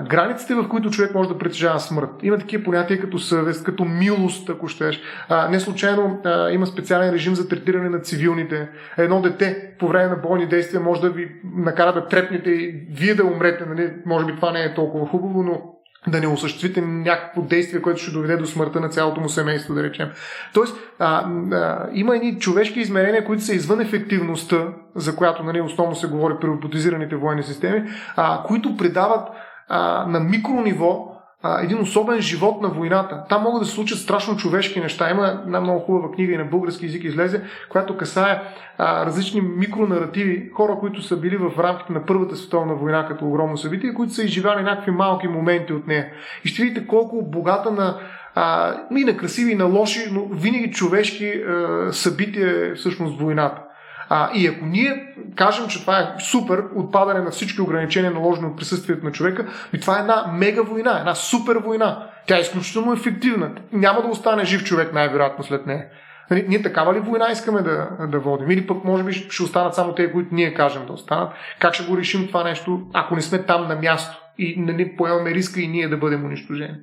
границите, 0.10 0.56
в 0.56 0.68
които 0.70 0.90
човек 0.90 1.14
може 1.14 1.30
да 1.30 1.38
притежава 1.38 1.80
смърт. 1.80 2.10
Има 2.24 2.38
такива 2.38 2.64
понятия 2.64 3.02
като 3.02 3.20
съвест, 3.20 3.64
като 3.64 3.86
милост, 3.86 4.50
ако 4.50 4.68
щеш. 4.68 5.02
Не 5.50 5.60
случайно 5.60 6.22
има 6.52 6.68
специален 6.68 7.14
режим 7.14 7.36
за 7.36 7.50
третиране 7.50 7.90
на 7.90 8.00
цивилните. 8.00 8.70
Едно 8.98 9.22
дете 9.22 9.72
по 9.80 9.88
време 9.88 10.10
на 10.10 10.16
бойни 10.16 10.48
действия 10.48 10.82
може 10.82 11.02
да 11.02 11.10
ви 11.10 11.32
накара 11.56 11.94
да 11.94 12.08
трепнете 12.08 12.50
и 12.50 12.88
вие 12.90 13.16
да 13.16 13.26
умрете. 13.26 13.66
Нали? 13.66 13.94
Може 14.06 14.26
би 14.26 14.36
това 14.36 14.52
не 14.52 14.64
е 14.64 14.74
толкова 14.74 15.08
хубаво, 15.08 15.44
но 15.44 15.78
да 16.08 16.20
не 16.20 16.28
осъществите 16.28 16.82
някакво 16.82 17.42
действие, 17.42 17.82
което 17.82 18.02
ще 18.02 18.12
доведе 18.12 18.38
до 18.38 18.46
смъртта 18.46 18.80
на 18.80 18.90
цялото 18.90 19.22
му 19.22 19.30
семейство, 19.30 19.74
да 19.74 19.84
речем. 19.84 20.10
Тоест, 20.54 20.78
а, 21.00 21.26
а, 21.52 21.88
има 21.94 22.16
едни 22.16 22.40
човешки 22.40 22.80
измерения, 22.80 23.26
които 23.26 23.44
са 23.44 23.54
извън 23.54 23.82
ефективността, 23.82 24.68
за 24.96 25.16
която 25.16 25.44
нали, 25.44 25.62
основно 25.62 25.96
се 25.96 26.08
говори 26.08 26.34
при 26.42 26.48
роботизираните 26.48 27.16
военни 27.16 27.44
системи, 27.44 27.84
а, 28.16 28.44
които 28.44 28.78
придават 28.78 29.28
а, 29.70 30.05
на 30.07 30.20
микрониво 30.20 31.18
а, 31.43 31.61
един 31.61 31.82
особен 31.82 32.22
живот 32.22 32.61
на 32.61 32.70
войната. 32.70 33.24
Там 33.30 33.43
могат 33.43 33.61
да 33.61 33.65
се 33.65 33.76
случат 33.76 33.99
страшно 33.99 34.38
човешки 34.38 34.80
неща. 34.80 35.11
Има 35.11 35.41
една 35.45 35.61
много 35.61 35.80
хубава 35.80 36.11
книга 36.11 36.34
и 36.34 36.38
на 36.38 36.45
български 36.45 36.86
язик 36.86 37.03
излезе, 37.03 37.43
която 37.70 37.97
касае 37.97 38.41
а, 38.78 39.05
различни 39.05 39.41
микронаративи, 39.41 40.49
хора, 40.53 40.78
които 40.80 41.01
са 41.01 41.18
били 41.18 41.38
в 41.38 41.51
рамките 41.59 41.93
на 41.93 42.05
Първата 42.05 42.36
световна 42.36 42.76
война 42.76 43.07
като 43.07 43.26
огромно 43.26 43.57
събитие, 43.57 43.93
които 43.93 44.13
са 44.13 44.24
изживяли 44.24 44.63
някакви 44.63 44.91
малки 44.91 45.28
моменти 45.28 45.74
от 45.74 45.88
нея. 45.88 46.05
И 46.43 46.47
ще 46.47 46.63
видите 46.63 46.88
колко 46.88 47.22
богата 47.22 47.72
на 47.72 47.99
а, 48.36 48.76
и 48.97 49.03
на 49.03 49.18
красиви, 49.18 49.51
и 49.51 49.55
на 49.55 49.65
лоши, 49.65 50.09
но 50.11 50.26
винаги 50.32 50.72
човешки 50.72 51.30
а, 51.30 51.88
събития 51.91 52.68
е 52.68 52.76
всъщност 52.76 53.20
войната. 53.20 53.61
А, 54.10 54.30
и 54.34 54.47
ако 54.47 54.66
ние 54.66 55.16
кажем, 55.36 55.68
че 55.68 55.82
това 55.82 55.99
е 55.99 56.20
супер, 56.20 56.64
отпадане 56.76 57.20
на 57.22 57.32
всички 57.32 57.62
ограничения, 57.62 58.12
наложени 58.12 58.47
от 58.47 58.58
присъствието 58.58 59.05
на 59.05 59.12
човека, 59.12 59.47
и 59.74 59.80
това 59.80 59.97
е 59.97 60.01
една 60.01 60.26
мега 60.34 60.62
война, 60.62 60.99
една 60.99 61.16
супер 61.16 61.55
война. 61.55 62.10
Тя 62.28 62.38
е 62.38 62.41
изключително 62.41 62.93
ефективна. 62.93 63.51
Няма 63.72 64.01
да 64.01 64.08
остане 64.08 64.45
жив 64.45 64.64
човек 64.64 64.93
най-вероятно 64.93 65.43
след 65.43 65.66
нея. 65.66 65.86
Нали, 66.32 66.45
ние 66.47 66.62
такава 66.62 66.93
ли 66.93 66.99
война 66.99 67.32
искаме 67.32 67.62
да, 67.62 67.89
да 68.12 68.20
водим? 68.20 68.51
Или 68.51 68.68
пък 68.68 68.84
може 68.84 69.03
би 69.03 69.14
ще 69.14 69.43
останат 69.43 69.76
само 69.76 69.95
те, 69.95 70.12
които 70.12 70.36
ние 70.36 70.53
кажем 70.53 70.86
да 70.86 70.93
останат. 70.93 71.32
Как 71.60 71.74
ще 71.74 71.86
го 71.86 71.97
решим 71.97 72.28
това 72.28 72.43
нещо, 72.43 72.82
ако 72.93 73.16
не 73.16 73.22
сме 73.22 73.43
там 73.43 73.68
на 73.68 73.76
място 73.76 74.18
и 74.38 74.55
не 74.58 74.74
нали, 74.74 74.95
поемаме 74.97 75.34
риска 75.34 75.62
и 75.62 75.68
ние 75.68 75.88
да 75.88 75.97
бъдем 75.97 76.26
унищожени? 76.26 76.76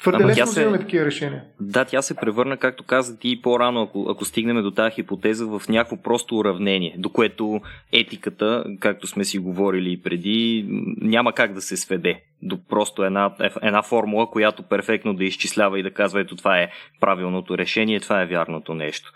Твърде 0.00 0.22
Ама 0.22 0.26
лесно 0.26 0.46
се... 0.46 0.60
взимаме 0.60 0.78
такива 0.78 1.04
решения. 1.04 1.44
Да, 1.60 1.84
тя 1.84 2.02
се 2.02 2.16
превърна, 2.16 2.56
както 2.56 2.84
каза 2.84 3.18
ти 3.18 3.42
по-рано, 3.42 3.82
ако, 3.82 4.06
ако 4.10 4.24
стигнем 4.24 4.62
до 4.62 4.70
тази 4.70 4.94
хипотеза, 4.94 5.46
в 5.46 5.62
някакво 5.68 5.96
просто 5.96 6.36
уравнение, 6.36 6.94
до 6.98 7.08
което 7.08 7.60
етиката, 7.92 8.64
както 8.80 9.06
сме 9.06 9.24
си 9.24 9.38
говорили 9.38 9.92
и 9.92 10.02
преди, 10.02 10.66
няма 11.00 11.32
как 11.32 11.52
да 11.52 11.60
се 11.60 11.76
сведе 11.76 12.20
до 12.42 12.58
просто 12.68 13.04
една, 13.04 13.34
една 13.62 13.82
формула, 13.82 14.30
която 14.30 14.62
перфектно 14.62 15.14
да 15.14 15.24
изчислява 15.24 15.78
и 15.78 15.82
да 15.82 15.90
казва, 15.90 16.20
ето 16.20 16.36
това 16.36 16.58
е 16.58 16.70
правилното 17.00 17.58
решение, 17.58 18.00
това 18.00 18.22
е 18.22 18.26
вярното 18.26 18.74
нещо. 18.74 19.12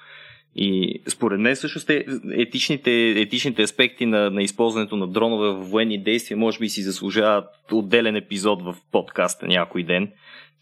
И 0.57 1.03
според 1.09 1.41
мен 1.41 1.55
всъщност 1.55 1.91
е, 1.91 2.05
етичните, 2.33 3.09
етичните 3.09 3.63
аспекти 3.63 4.07
на, 4.07 4.31
на 4.31 4.43
използването 4.43 4.97
на 4.97 5.07
дронове 5.07 5.49
в 5.49 5.71
военни 5.71 6.03
действия 6.03 6.37
може 6.37 6.59
би 6.59 6.69
си 6.69 6.83
заслужават 6.83 7.45
отделен 7.73 8.17
епизод 8.17 8.63
в 8.63 8.77
подкаста 8.93 9.47
някой 9.47 9.83
ден 9.83 10.09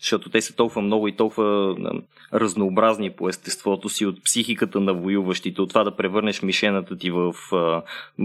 защото 0.00 0.30
те 0.30 0.40
са 0.40 0.56
толкова 0.56 0.82
много 0.82 1.08
и 1.08 1.16
толкова 1.16 1.76
разнообразни 2.32 3.10
по 3.10 3.28
естеството 3.28 3.88
си, 3.88 4.06
от 4.06 4.24
психиката 4.24 4.80
на 4.80 4.94
воюващите, 4.94 5.62
от 5.62 5.68
това 5.68 5.84
да 5.84 5.96
превърнеш 5.96 6.42
мишената 6.42 6.96
ти 6.96 7.10
в 7.10 7.34
а, 7.52 7.82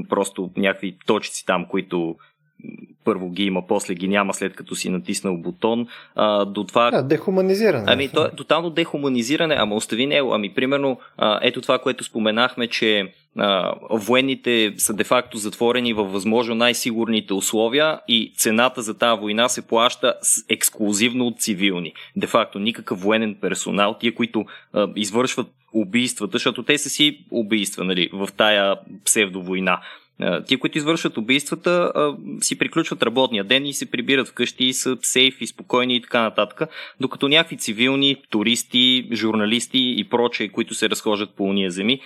просто 0.09 0.51
някакви 0.57 0.97
точици 1.05 1.45
там, 1.45 1.65
които 1.65 2.15
първо 3.03 3.29
ги 3.29 3.45
има, 3.45 3.67
после 3.67 3.93
ги 3.93 4.07
няма 4.07 4.33
след 4.33 4.55
като 4.55 4.75
си 4.75 4.89
натиснал 4.89 5.37
бутон, 5.37 5.87
а, 6.15 6.45
до 6.45 6.63
това... 6.63 6.91
Да, 6.91 7.03
дехуманизиране. 7.03 7.85
Ами, 7.87 8.09
то 8.09 8.25
е 8.25 8.31
тотално 8.31 8.69
дехуманизиране, 8.69 9.55
ама 9.57 9.75
остави 9.75 10.05
него. 10.05 10.33
Ами, 10.33 10.53
примерно, 10.53 10.99
а, 11.17 11.39
ето 11.41 11.61
това, 11.61 11.79
което 11.79 12.03
споменахме, 12.03 12.67
че 12.67 13.13
а, 13.37 13.73
военните 13.91 14.73
са 14.77 14.93
де-факто 14.93 15.37
затворени 15.37 15.93
във 15.93 16.11
възможно 16.11 16.55
най-сигурните 16.55 17.33
условия 17.33 17.99
и 18.07 18.33
цената 18.37 18.81
за 18.81 18.97
тази 18.97 19.21
война 19.21 19.49
се 19.49 19.67
плаща 19.67 20.13
ексклюзивно 20.49 21.27
от 21.27 21.39
цивилни. 21.39 21.93
Де-факто 22.15 22.59
никакъв 22.59 23.01
военен 23.01 23.35
персонал, 23.41 23.97
тия, 23.99 24.15
които 24.15 24.45
а, 24.73 24.87
извършват 24.95 25.47
убийствата, 25.73 26.31
защото 26.31 26.63
те 26.63 26.77
са 26.77 26.89
си 26.89 27.25
убийства 27.31 27.83
нали, 27.83 28.09
в 28.13 28.29
тая 28.37 28.75
псевдовойна. 29.05 29.79
Ти, 30.47 30.57
които 30.57 30.77
извършват 30.77 31.17
убийствата, 31.17 31.91
си 32.41 32.57
приключват 32.57 33.03
работния 33.03 33.43
ден 33.43 33.65
и 33.65 33.73
се 33.73 33.91
прибират 33.91 34.27
вкъщи 34.27 34.65
и 34.65 34.73
са 34.73 34.97
сейф 35.01 35.41
и 35.41 35.47
спокойни 35.47 35.95
и 35.95 36.01
така 36.01 36.21
нататък, 36.21 36.69
докато 36.99 37.27
някакви 37.27 37.57
цивилни, 37.57 38.15
туристи, 38.29 39.09
журналисти 39.13 39.95
и 39.97 40.03
прочее, 40.09 40.49
които 40.49 40.73
се 40.73 40.89
разхождат 40.89 41.29
по 41.35 41.43
уния 41.43 41.71
земи, 41.71 41.99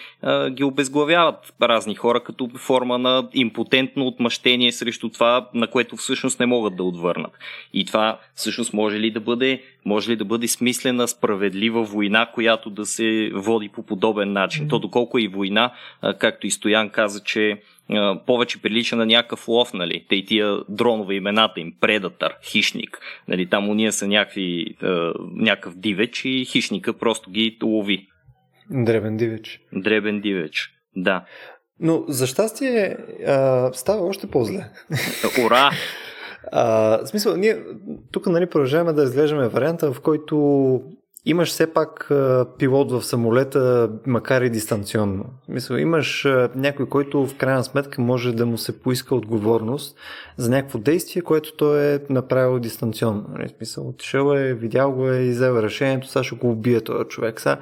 ги 0.49 0.63
обезглавяват 0.63 1.53
разни 1.61 1.95
хора 1.95 2.23
като 2.23 2.49
форма 2.57 2.97
на 2.97 3.29
импотентно 3.33 4.07
отмъщение 4.07 4.71
срещу 4.71 5.09
това, 5.09 5.49
на 5.53 5.67
което 5.67 5.95
всъщност 5.95 6.39
не 6.39 6.45
могат 6.45 6.75
да 6.75 6.83
отвърнат. 6.83 7.31
И 7.73 7.85
това 7.85 8.19
всъщност 8.35 8.73
може 8.73 8.99
ли 8.99 9.11
да 9.11 9.19
бъде, 9.19 9.61
може 9.85 10.11
ли 10.11 10.15
да 10.15 10.25
бъде 10.25 10.47
смислена, 10.47 11.07
справедлива 11.07 11.83
война, 11.83 12.25
която 12.33 12.69
да 12.69 12.85
се 12.85 13.31
води 13.33 13.69
по 13.69 13.83
подобен 13.83 14.33
начин? 14.33 14.67
То 14.67 14.79
доколко 14.79 15.17
е 15.17 15.21
и 15.21 15.27
война, 15.27 15.71
както 16.19 16.47
и 16.47 16.51
Стоян 16.51 16.89
каза, 16.89 17.23
че 17.23 17.61
повече 18.25 18.61
прилича 18.61 18.95
на 18.95 19.05
някакъв 19.05 19.47
лов, 19.47 19.73
нали? 19.73 20.05
Те 20.09 20.15
и 20.15 20.25
тия 20.25 20.57
дронове 20.69 21.15
имената 21.15 21.59
им, 21.59 21.73
предатър, 21.81 22.35
хищник. 22.43 22.99
Нали? 23.27 23.49
Там 23.49 23.69
уния 23.69 23.91
са 23.91 24.07
някакви, 24.07 24.75
някакъв 25.35 25.75
дивеч 25.77 26.25
и 26.25 26.45
хищника 26.45 26.93
просто 26.93 27.31
ги 27.31 27.57
лови. 27.63 28.07
Дребен 28.71 29.17
дивеч. 29.17 29.59
Дребен 29.73 30.21
дивеч, 30.21 30.69
да. 30.95 31.25
Но 31.79 32.03
за 32.07 32.27
щастие 32.27 32.97
а, 33.27 33.69
става 33.73 34.07
още 34.07 34.27
по-зле. 34.27 34.65
Ура! 35.45 35.71
А, 36.51 36.97
в 37.03 37.07
смисъл, 37.07 37.37
ние 37.37 37.63
тук 38.11 38.27
нали, 38.27 38.45
продължаваме 38.45 38.93
да 38.93 39.03
изглеждаме 39.03 39.47
варианта, 39.47 39.93
в 39.93 40.01
който 40.01 40.81
имаш 41.29 41.49
все 41.49 41.73
пак 41.73 42.11
пилот 42.57 42.91
в 42.91 43.03
самолета, 43.03 43.89
макар 44.05 44.41
и 44.41 44.49
дистанционно. 44.49 45.25
Мисля, 45.49 45.81
имаш 45.81 46.27
някой, 46.55 46.89
който 46.89 47.27
в 47.27 47.37
крайна 47.37 47.63
сметка 47.63 48.01
може 48.01 48.33
да 48.33 48.45
му 48.45 48.57
се 48.57 48.81
поиска 48.81 49.15
отговорност 49.15 49.97
за 50.37 50.49
някакво 50.49 50.79
действие, 50.79 51.21
което 51.21 51.55
той 51.55 51.93
е 51.93 51.99
направил 52.09 52.59
дистанционно. 52.59 53.25
Нали, 53.29 53.49
смисъл, 53.57 53.87
отишъл 53.87 54.33
е, 54.33 54.53
видял 54.53 54.91
го 54.91 55.09
е 55.09 55.17
и 55.17 55.29
взел 55.29 55.59
решението, 55.61 56.07
сега 56.07 56.23
ще 56.23 56.35
го 56.35 56.49
убие 56.49 56.81
този 56.81 57.07
човек. 57.07 57.39
Сега, 57.39 57.57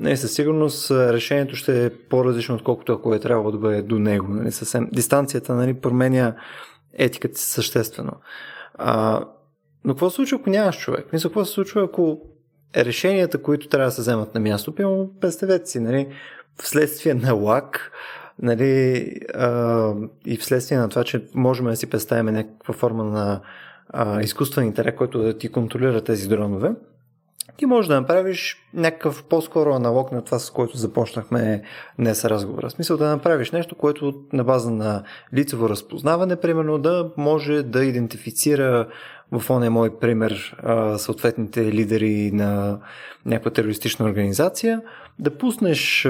не, 0.00 0.16
със 0.16 0.32
сигурност 0.32 0.90
решението 0.90 1.56
ще 1.56 1.86
е 1.86 1.90
по-различно, 1.90 2.54
отколкото 2.54 2.92
ако 2.92 3.14
е 3.14 3.20
трябвало 3.20 3.50
да 3.50 3.58
бъде 3.58 3.82
до 3.82 3.98
него. 3.98 4.26
Нали, 4.28 4.52
съвсем. 4.52 4.88
Дистанцията 4.92 5.54
нали, 5.54 5.74
променя 5.74 6.34
етиката 6.94 7.38
си 7.38 7.50
съществено. 7.50 8.12
А, 8.74 9.24
но 9.84 9.94
какво 9.94 10.10
се 10.10 10.16
случва, 10.16 10.38
ако 10.40 10.50
нямаш 10.50 10.78
човек? 10.78 11.12
Мисля, 11.12 11.28
какво 11.28 11.44
се 11.44 11.52
случва, 11.52 11.84
ако 11.84 12.20
решенията, 12.76 13.42
които 13.42 13.68
трябва 13.68 13.86
да 13.86 13.92
се 13.92 14.00
вземат 14.00 14.34
на 14.34 14.40
място, 14.40 14.74
пълно 14.74 15.10
представете 15.20 15.70
си, 15.70 15.80
нали, 15.80 16.08
вследствие 16.62 17.14
на 17.14 17.32
лак, 17.32 17.92
нали, 18.42 19.10
а, 19.34 19.92
и 20.26 20.36
вследствие 20.36 20.78
на 20.78 20.88
това, 20.88 21.04
че 21.04 21.24
можем 21.34 21.66
да 21.66 21.76
си 21.76 21.90
представим 21.90 22.34
някаква 22.34 22.74
форма 22.74 23.04
на 23.04 23.40
а, 23.88 24.20
изкуствен 24.20 24.66
интелект, 24.66 24.98
който 24.98 25.22
да 25.22 25.38
ти 25.38 25.48
контролира 25.48 26.00
тези 26.00 26.28
дронове, 26.28 26.72
ти 27.56 27.66
можеш 27.66 27.88
да 27.88 28.00
направиш 28.00 28.56
някакъв 28.74 29.24
по-скоро 29.24 29.74
аналог 29.74 30.12
на 30.12 30.24
това, 30.24 30.38
с 30.38 30.50
което 30.50 30.76
започнахме 30.76 31.62
днес 31.98 32.24
разговора. 32.24 32.70
Смисъл 32.70 32.96
да 32.96 33.08
направиш 33.08 33.50
нещо, 33.50 33.74
което 33.74 34.14
на 34.32 34.44
база 34.44 34.70
на 34.70 35.02
лицево 35.34 35.68
разпознаване, 35.68 36.36
примерно, 36.36 36.78
да 36.78 37.10
може 37.16 37.62
да 37.62 37.84
идентифицира 37.84 38.88
в 39.32 39.50
оне 39.50 39.70
мой 39.70 39.98
пример 39.98 40.56
съответните 40.96 41.72
лидери 41.72 42.30
на 42.32 42.78
някаква 43.26 43.50
терористична 43.50 44.06
организация, 44.06 44.82
да 45.18 45.38
пуснеш 45.38 46.08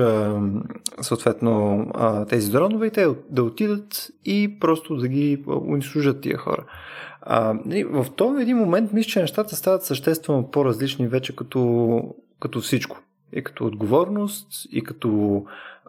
съответно 1.00 1.86
тези 2.28 2.50
дронове 2.50 2.86
и 2.86 2.90
те 2.90 3.06
да 3.30 3.42
отидат 3.42 4.08
и 4.24 4.56
просто 4.60 4.96
да 4.96 5.08
ги 5.08 5.44
унищожат 5.46 6.20
тия 6.20 6.38
хора. 6.38 6.64
Нали, 7.64 7.84
в 7.84 8.06
този 8.16 8.42
един 8.42 8.56
момент 8.56 8.92
мисля, 8.92 9.08
че 9.08 9.20
нещата 9.20 9.56
стават 9.56 9.84
съществено 9.84 10.50
по-различни 10.50 11.08
вече 11.08 11.36
като, 11.36 12.02
като 12.40 12.60
всичко. 12.60 13.00
И 13.32 13.44
като 13.44 13.66
отговорност, 13.66 14.48
и 14.72 14.84
като, 14.84 15.42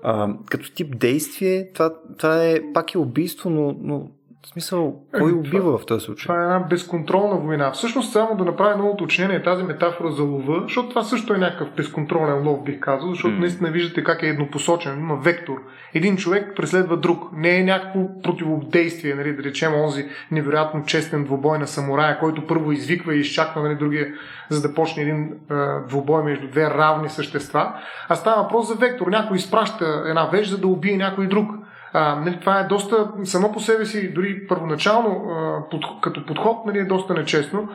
а, 0.03 0.33
като 0.49 0.73
тип 0.73 0.99
действие. 0.99 1.71
Това, 1.73 1.93
това 2.17 2.45
е 2.45 2.59
пак 2.73 2.93
е 2.93 2.97
убийство, 2.97 3.49
но, 3.49 3.75
но 3.81 4.09
в 4.47 4.49
смисъл, 4.49 4.95
кой 5.11 5.31
ами, 5.31 5.39
убива 5.39 5.77
в 5.77 5.85
този 5.85 6.05
случай? 6.05 6.23
Това 6.23 6.41
е 6.41 6.43
една 6.43 6.59
безконтролна 6.59 7.35
война. 7.35 7.71
Всъщност, 7.71 8.11
само 8.11 8.35
да 8.35 8.45
направя 8.45 8.71
едно 8.71 8.87
уточнение, 8.87 9.43
тази 9.43 9.63
метафора 9.63 10.11
за 10.11 10.23
лова, 10.23 10.61
защото 10.63 10.89
това 10.89 11.03
също 11.03 11.33
е 11.33 11.37
някакъв 11.37 11.69
безконтролен 11.77 12.47
лов, 12.47 12.63
бих 12.63 12.79
казал, 12.79 13.09
защото 13.09 13.35
mm. 13.35 13.39
наистина 13.39 13.71
виждате 13.71 14.03
как 14.03 14.23
е 14.23 14.27
еднопосочен, 14.27 14.99
има 14.99 15.15
вектор. 15.15 15.55
Един 15.93 16.17
човек 16.17 16.53
преследва 16.55 16.95
друг. 16.95 17.29
Не 17.33 17.59
е 17.59 17.63
някакво 17.63 17.99
противодействие, 18.23 19.15
нали, 19.15 19.35
да 19.35 19.43
речем 19.43 19.73
онзи 19.75 20.05
невероятно 20.31 20.85
честен 20.85 21.23
двубой 21.23 21.59
на 21.59 21.67
самурая, 21.67 22.19
който 22.19 22.47
първо 22.47 22.71
извиква 22.71 23.15
и 23.15 23.19
изчаква 23.19 23.61
нали, 23.61 23.75
другия, 23.75 24.07
за 24.49 24.61
да 24.61 24.73
почне 24.73 25.03
един 25.03 25.23
е, 25.23 25.55
двубой 25.87 26.23
между 26.23 26.47
две 26.47 26.69
равни 26.69 27.09
същества. 27.09 27.73
А 28.09 28.15
става 28.15 28.43
въпрос 28.43 28.67
за 28.67 28.75
вектор. 28.75 29.07
Някой 29.07 29.37
изпраща 29.37 30.03
една 30.05 30.25
вещ, 30.25 30.49
за 30.51 30.57
да 30.57 30.67
убие 30.67 30.97
някой 30.97 31.27
друг. 31.27 31.56
А, 31.93 32.15
нали, 32.15 32.39
това 32.39 32.59
е 32.59 32.63
доста, 32.63 33.07
само 33.23 33.51
по 33.51 33.59
себе 33.59 33.85
си, 33.85 34.13
дори 34.13 34.47
първоначално, 34.47 35.23
под, 35.71 35.83
като 36.01 36.25
подход, 36.25 36.65
нали, 36.65 36.79
е 36.79 36.85
доста 36.85 37.13
нечестно. 37.13 37.69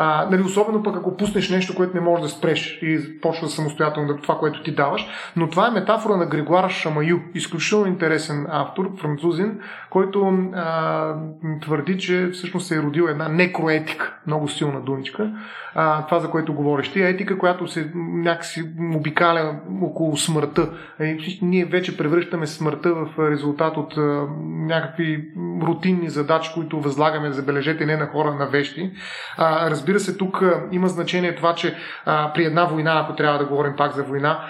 А, 0.00 0.26
нали, 0.30 0.42
особено 0.42 0.82
пък 0.82 0.96
ако 0.96 1.16
пуснеш 1.16 1.50
нещо, 1.50 1.74
което 1.74 1.94
не 1.94 2.00
можеш 2.00 2.22
да 2.22 2.28
спреш 2.28 2.78
и 2.82 3.20
почва 3.20 3.48
самостоятелно 3.48 4.08
да 4.08 4.16
това, 4.16 4.38
което 4.38 4.62
ти 4.62 4.74
даваш. 4.74 5.06
Но 5.36 5.50
това 5.50 5.68
е 5.68 5.70
метафора 5.70 6.16
на 6.16 6.26
Григуар 6.26 6.70
Шамаю, 6.70 7.20
изключително 7.34 7.86
интересен 7.86 8.46
автор, 8.50 8.90
французин, 9.00 9.60
който 9.90 10.28
а, 10.54 11.14
твърди, 11.62 11.98
че 11.98 12.30
всъщност 12.32 12.66
се 12.66 12.76
е 12.76 12.82
родил 12.82 13.02
една 13.02 13.28
некроетика, 13.28 14.14
много 14.26 14.48
силна 14.48 14.80
думичка, 14.80 15.30
а, 15.74 16.06
това 16.06 16.20
за 16.20 16.30
което 16.30 16.54
говориш 16.54 16.92
ти, 16.92 17.02
етика, 17.02 17.38
която 17.38 17.68
се 17.68 17.92
някакси 17.94 18.64
обикаля 18.94 19.60
около 19.82 20.16
смъртта. 20.16 20.70
И, 21.00 21.38
ние 21.42 21.64
вече 21.64 21.96
превръщаме 21.96 22.46
смъртта 22.46 22.94
в 22.94 23.30
резултат 23.30 23.57
от 23.64 23.96
а, 23.96 24.26
някакви 24.46 25.24
рутинни 25.66 26.10
задачи, 26.10 26.50
които 26.54 26.80
възлагаме, 26.80 27.32
забележете, 27.32 27.86
не 27.86 27.96
на 27.96 28.06
хора, 28.06 28.34
на 28.34 28.46
вещи. 28.46 28.90
Разбира 29.38 30.00
се, 30.00 30.16
тук 30.16 30.42
а, 30.42 30.62
има 30.72 30.88
значение 30.88 31.34
това, 31.34 31.54
че 31.54 31.74
при 32.34 32.44
една 32.44 32.64
война, 32.64 33.00
ако 33.04 33.16
трябва 33.16 33.38
да 33.38 33.44
говорим 33.44 33.72
пак 33.76 33.92
за 33.92 34.02
война, 34.02 34.40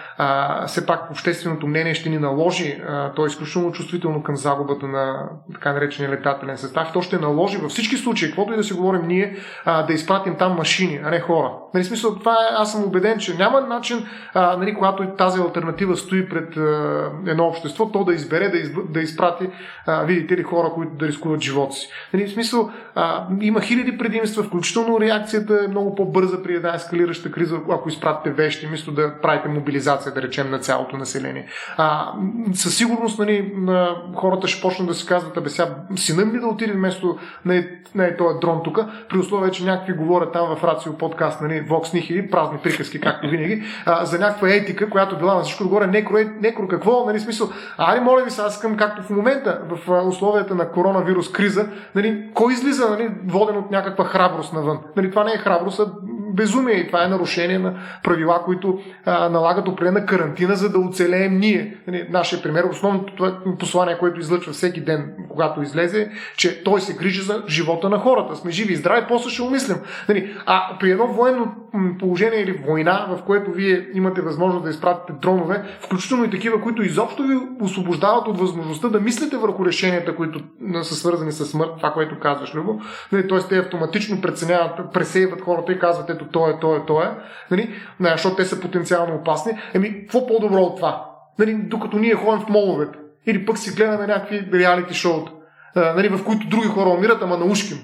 все 0.66 0.86
пак 0.86 1.10
общественото 1.10 1.66
мнение 1.66 1.94
ще 1.94 2.08
ни 2.08 2.18
наложи, 2.18 2.82
то 3.16 3.24
е 3.24 3.26
изключително 3.26 3.72
чувствително 3.72 4.22
към 4.22 4.36
загубата 4.36 4.86
на 4.86 5.28
така 5.54 5.72
наречения 5.72 6.12
летателен 6.12 6.56
състав. 6.56 6.92
То 6.92 7.02
ще 7.02 7.18
наложи 7.18 7.56
във 7.56 7.70
всички 7.70 7.96
случаи, 7.96 8.28
каквото 8.28 8.52
и 8.52 8.56
да 8.56 8.64
си 8.64 8.74
говорим 8.74 9.06
ние, 9.06 9.36
да 9.66 9.92
изпратим 9.92 10.36
там 10.36 10.52
машини, 10.52 11.00
а 11.04 11.10
не 11.10 11.20
хора. 11.20 11.52
Нали, 11.74 11.84
смисъл, 11.84 12.18
това 12.18 12.32
е, 12.32 12.54
аз 12.56 12.72
съм 12.72 12.84
убеден, 12.84 13.18
че 13.18 13.36
няма 13.36 13.60
начин, 13.60 14.06
нали, 14.34 14.74
когато 14.74 15.06
тази 15.18 15.40
альтернатива 15.40 15.96
стои 15.96 16.28
пред 16.28 16.56
а, 16.56 17.10
едно 17.26 17.44
общество, 17.44 17.90
то 17.90 18.04
да 18.04 18.14
избере 18.14 18.48
да, 18.48 18.58
изб, 18.58 18.78
изпрати, 19.00 19.50
а, 19.86 20.04
видите 20.04 20.36
ли, 20.36 20.42
хора, 20.42 20.70
които 20.74 20.92
да 20.92 21.06
рискуват 21.06 21.40
живота 21.40 21.72
си. 21.72 21.88
Нали, 22.14 22.26
в 22.26 22.30
смисъл, 22.30 22.70
а, 22.94 23.26
има 23.40 23.60
хиляди 23.60 23.98
предимства, 23.98 24.42
включително 24.42 25.00
реакцията 25.00 25.60
е 25.64 25.68
много 25.68 25.94
по-бърза 25.94 26.42
при 26.42 26.54
една 26.54 26.74
ескалираща 26.74 27.30
криза, 27.30 27.60
ако 27.70 27.88
изпратите 27.88 28.30
вещи, 28.30 28.66
вместо 28.66 28.92
да 28.92 29.20
правите 29.22 29.48
мобилизация, 29.48 30.14
да 30.14 30.22
речем, 30.22 30.50
на 30.50 30.58
цялото 30.58 30.96
население. 30.96 31.46
А, 31.76 32.12
със 32.54 32.76
сигурност 32.76 33.18
нали, 33.18 33.52
на 33.56 33.96
хората 34.14 34.48
ще 34.48 34.62
почнат 34.62 34.88
да 34.88 34.94
се 34.94 35.06
казват, 35.06 35.36
абе 35.36 35.48
сега 35.48 35.68
сина 35.96 36.24
ми 36.24 36.40
да 36.40 36.46
отиде 36.46 36.72
вместо 36.72 37.18
на, 37.44 37.64
на 37.94 38.16
този 38.16 38.38
дрон 38.40 38.60
тук, 38.64 38.78
при 39.08 39.18
условие, 39.18 39.50
че 39.50 39.64
някакви 39.64 39.92
говорят 39.92 40.32
там 40.32 40.56
в 40.56 40.64
рацио 40.64 40.98
подкаст, 40.98 41.40
нали, 41.40 41.62
Vox 41.62 41.82
Nihili, 41.82 42.30
празни 42.30 42.58
приказки, 42.58 43.00
както 43.00 43.28
винаги, 43.28 43.62
а, 43.86 44.04
за 44.04 44.18
някаква 44.18 44.48
етика, 44.54 44.90
която 44.90 45.18
била 45.18 45.34
на 45.34 45.42
всичко 45.42 45.62
отгоре, 45.64 45.86
некро, 45.86 46.16
некро 46.40 46.68
какво, 46.68 47.06
нали, 47.06 47.20
смисъл, 47.20 47.48
ари, 47.78 48.00
моля 48.00 48.24
ви 48.24 48.30
се, 48.30 48.40
аз 48.40 48.54
искам, 48.54 48.76
както 48.88 49.02
в 49.02 49.10
момента, 49.10 49.60
в 49.68 50.02
условията 50.08 50.54
на 50.54 50.70
коронавирус 50.70 51.32
криза, 51.32 51.66
нали, 51.94 52.30
кой 52.34 52.52
излиза, 52.52 52.90
нали, 52.90 53.10
воден 53.26 53.56
от 53.56 53.70
някаква 53.70 54.04
храброст 54.04 54.52
навън? 54.52 54.78
Нали, 54.96 55.10
това 55.10 55.24
не 55.24 55.32
е 55.32 55.38
храброст, 55.38 55.80
а 55.80 55.92
безумие 56.38 56.74
и 56.74 56.86
това 56.86 57.04
е 57.04 57.08
нарушение 57.08 57.58
на 57.58 57.74
правила, 58.02 58.42
които 58.44 58.78
а, 59.04 59.28
налагат 59.28 59.68
определена 59.68 60.06
карантина, 60.06 60.56
за 60.56 60.70
да 60.70 60.78
оцелеем 60.78 61.38
ние. 61.38 61.76
Нали, 61.86 62.06
нашия 62.10 62.42
пример, 62.42 62.64
основното 62.64 63.32
послание, 63.58 63.98
което 63.98 64.20
излъчва 64.20 64.52
всеки 64.52 64.80
ден, 64.80 65.12
когато 65.28 65.62
излезе, 65.62 66.10
че 66.36 66.64
той 66.64 66.80
се 66.80 66.96
грижи 66.96 67.22
за 67.22 67.42
живота 67.48 67.88
на 67.88 67.98
хората. 67.98 68.36
Сме 68.36 68.50
живи 68.50 68.72
и 68.72 68.76
здрави, 68.76 69.06
после 69.08 69.30
ще 69.30 69.42
умислим. 69.42 69.76
Нали, 70.08 70.36
а 70.46 70.78
при 70.80 70.90
едно 70.90 71.06
военно 71.06 71.54
положение 71.98 72.40
или 72.40 72.52
война, 72.52 73.06
в 73.10 73.22
което 73.22 73.50
вие 73.50 73.86
имате 73.94 74.20
възможност 74.20 74.64
да 74.64 74.70
изпратите 74.70 75.12
дронове, 75.22 75.62
включително 75.80 76.24
и 76.24 76.30
такива, 76.30 76.60
които 76.60 76.82
изобщо 76.82 77.22
ви 77.22 77.38
освобождават 77.60 78.28
от 78.28 78.38
възможността 78.38 78.88
да 78.88 79.00
мислите 79.00 79.36
върху 79.36 79.66
решенията, 79.66 80.16
които 80.16 80.40
са 80.82 80.94
свързани 80.94 81.32
с 81.32 81.46
смърт, 81.46 81.70
това, 81.76 81.92
което 81.92 82.18
казваш, 82.18 82.54
Любо. 82.54 82.80
Нали, 83.12 83.28
Тоест, 83.28 83.48
те 83.48 83.58
автоматично 83.58 84.20
преценяват, 84.20 84.92
пресейват 84.92 85.40
хората 85.40 85.72
и 85.72 85.78
казват, 85.78 86.10
ето, 86.10 86.27
то 86.32 86.50
е, 86.50 86.58
то 86.60 86.76
е, 86.76 86.86
то 86.86 87.02
е, 87.02 87.10
нали, 87.50 87.74
защото 88.00 88.36
те 88.36 88.44
са 88.44 88.60
потенциално 88.60 89.14
опасни. 89.14 89.52
Еми, 89.74 90.00
какво 90.00 90.26
по-добро 90.26 90.60
от 90.60 90.76
това? 90.76 91.04
Нали, 91.38 91.54
докато 91.54 91.98
ние 91.98 92.14
ходим 92.14 92.46
в 92.46 92.48
моловете 92.48 92.98
или 93.26 93.46
пък 93.46 93.58
си 93.58 93.74
гледаме 93.74 94.06
някакви 94.06 94.48
реалити 94.52 94.94
шоута, 94.94 95.32
нали, 95.76 96.08
в 96.08 96.24
които 96.24 96.48
други 96.48 96.68
хора 96.68 96.90
умират, 96.90 97.22
ама 97.22 97.38
наушким 97.38 97.78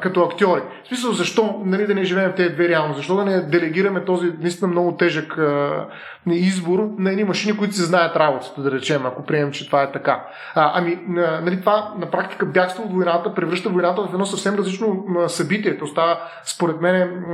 като 0.00 0.22
актьори. 0.22 0.60
В 0.84 0.88
смисъл, 0.88 1.12
защо 1.12 1.62
нали, 1.64 1.86
да 1.86 1.94
не 1.94 2.04
живеем 2.04 2.30
в 2.30 2.34
тези 2.34 2.54
две 2.54 2.68
реално? 2.68 2.94
Защо 2.94 3.16
да 3.16 3.24
не 3.24 3.40
делегираме 3.40 4.04
този 4.04 4.32
наистина 4.40 4.68
много 4.68 4.96
тежък 4.96 5.38
а, 5.38 5.86
избор 6.26 6.88
на 6.98 7.10
едни 7.10 7.24
машини, 7.24 7.58
които 7.58 7.74
се 7.74 7.84
знаят 7.84 8.16
работата, 8.16 8.62
да 8.62 8.70
речем, 8.70 9.06
ако 9.06 9.24
приемем, 9.24 9.52
че 9.52 9.66
това 9.66 9.82
е 9.82 9.92
така. 9.92 10.24
А, 10.54 10.72
ами, 10.74 10.98
нали, 11.42 11.60
това 11.60 11.92
на 11.98 12.10
практика 12.10 12.46
бягство 12.46 12.82
от 12.82 12.92
войната 12.92 13.34
превръща 13.34 13.68
войната 13.68 14.02
в 14.02 14.12
едно 14.12 14.26
съвсем 14.26 14.54
различно 14.54 15.04
събитие. 15.26 15.78
То 15.78 15.86
става, 15.86 16.20
според 16.44 16.80
мен, 16.80 17.24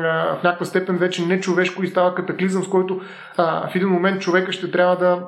в 0.41 0.43
някаква 0.45 0.66
степен 0.66 0.97
вече 0.97 1.26
не 1.26 1.41
човешко 1.41 1.83
и 1.83 1.89
става 1.89 2.14
катаклизъм, 2.14 2.62
с 2.62 2.68
който 2.68 3.01
а, 3.37 3.68
в 3.68 3.74
един 3.74 3.89
момент 3.89 4.20
човека 4.20 4.53
ще 4.53 4.70
трябва 4.70 4.97
да 4.97 5.18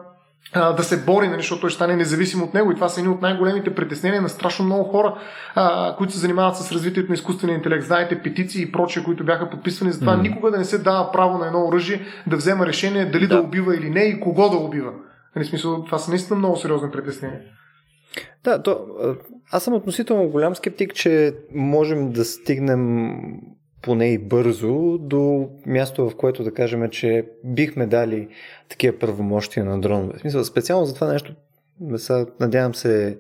а, 0.53 0.73
да 0.73 0.83
се 0.83 1.05
бори, 1.05 1.29
нали, 1.29 1.41
защото 1.41 1.61
той 1.61 1.71
ще 1.71 1.77
стане 1.77 1.97
независим 1.97 2.43
от 2.43 2.55
него. 2.55 2.73
И 2.73 2.75
това 2.75 2.89
са 2.89 3.01
едни 3.01 3.13
от 3.13 3.23
най-големите 3.23 3.75
притеснения 3.75 4.23
на 4.23 4.29
страшно 4.29 4.65
много 4.65 4.85
хора, 4.85 5.19
а, 5.55 5.97
които 5.97 6.13
се 6.13 6.19
занимават 6.19 6.57
с 6.57 6.73
развитието 6.73 7.09
на 7.09 7.15
изкуствения 7.15 7.57
интелект. 7.57 7.85
Знаете, 7.85 8.23
петиции 8.23 8.63
и 8.63 8.73
прочие, 8.73 9.05
които 9.05 9.25
бяха 9.25 9.51
подписвани 9.51 9.93
за 9.93 10.01
това, 10.01 10.17
mm. 10.17 10.23
никога 10.23 10.51
да 10.51 10.59
не 10.59 10.65
се 10.65 10.79
дава 10.79 11.13
право 11.13 11.39
на 11.39 11.47
едно 11.47 11.67
оръжие 11.67 12.01
да 12.27 12.37
взема 12.37 12.67
решение 12.67 13.07
дали 13.07 13.27
да, 13.27 13.37
да 13.37 13.43
убива 13.43 13.77
или 13.77 13.91
не 13.91 14.01
и 14.01 14.21
кого 14.21 14.49
да 14.49 14.57
убива. 14.57 14.93
Нали, 15.37 15.45
смисъл, 15.45 15.85
това 15.85 15.99
са 15.99 16.11
наистина 16.11 16.39
много 16.39 16.57
сериозни 16.57 16.91
притеснения. 16.91 17.41
Да, 18.45 18.63
то, 18.63 18.87
аз 19.53 19.65
съм 19.65 19.75
относително 19.75 20.29
голям 20.29 20.57
скептик, 20.57 20.95
че 20.95 21.35
можем 21.55 22.13
да 22.13 22.25
стигнем 22.25 23.11
поне 23.83 24.13
и 24.13 24.19
бързо 24.19 24.99
до 24.99 25.49
място, 25.67 26.11
в 26.11 26.17
което 26.17 26.45
да 26.45 26.55
кажем, 26.55 26.91
че 26.91 27.27
бихме 27.45 27.87
дали 27.87 28.29
такива 28.69 28.99
правомощия 28.99 29.65
на 29.65 29.81
дронове. 29.81 30.13
В 30.17 30.21
смисъл, 30.21 30.45
специално 30.45 30.87
за 30.87 30.95
това 30.95 31.13
нещо, 31.13 31.35
надявам 32.41 32.75
се 32.75 33.19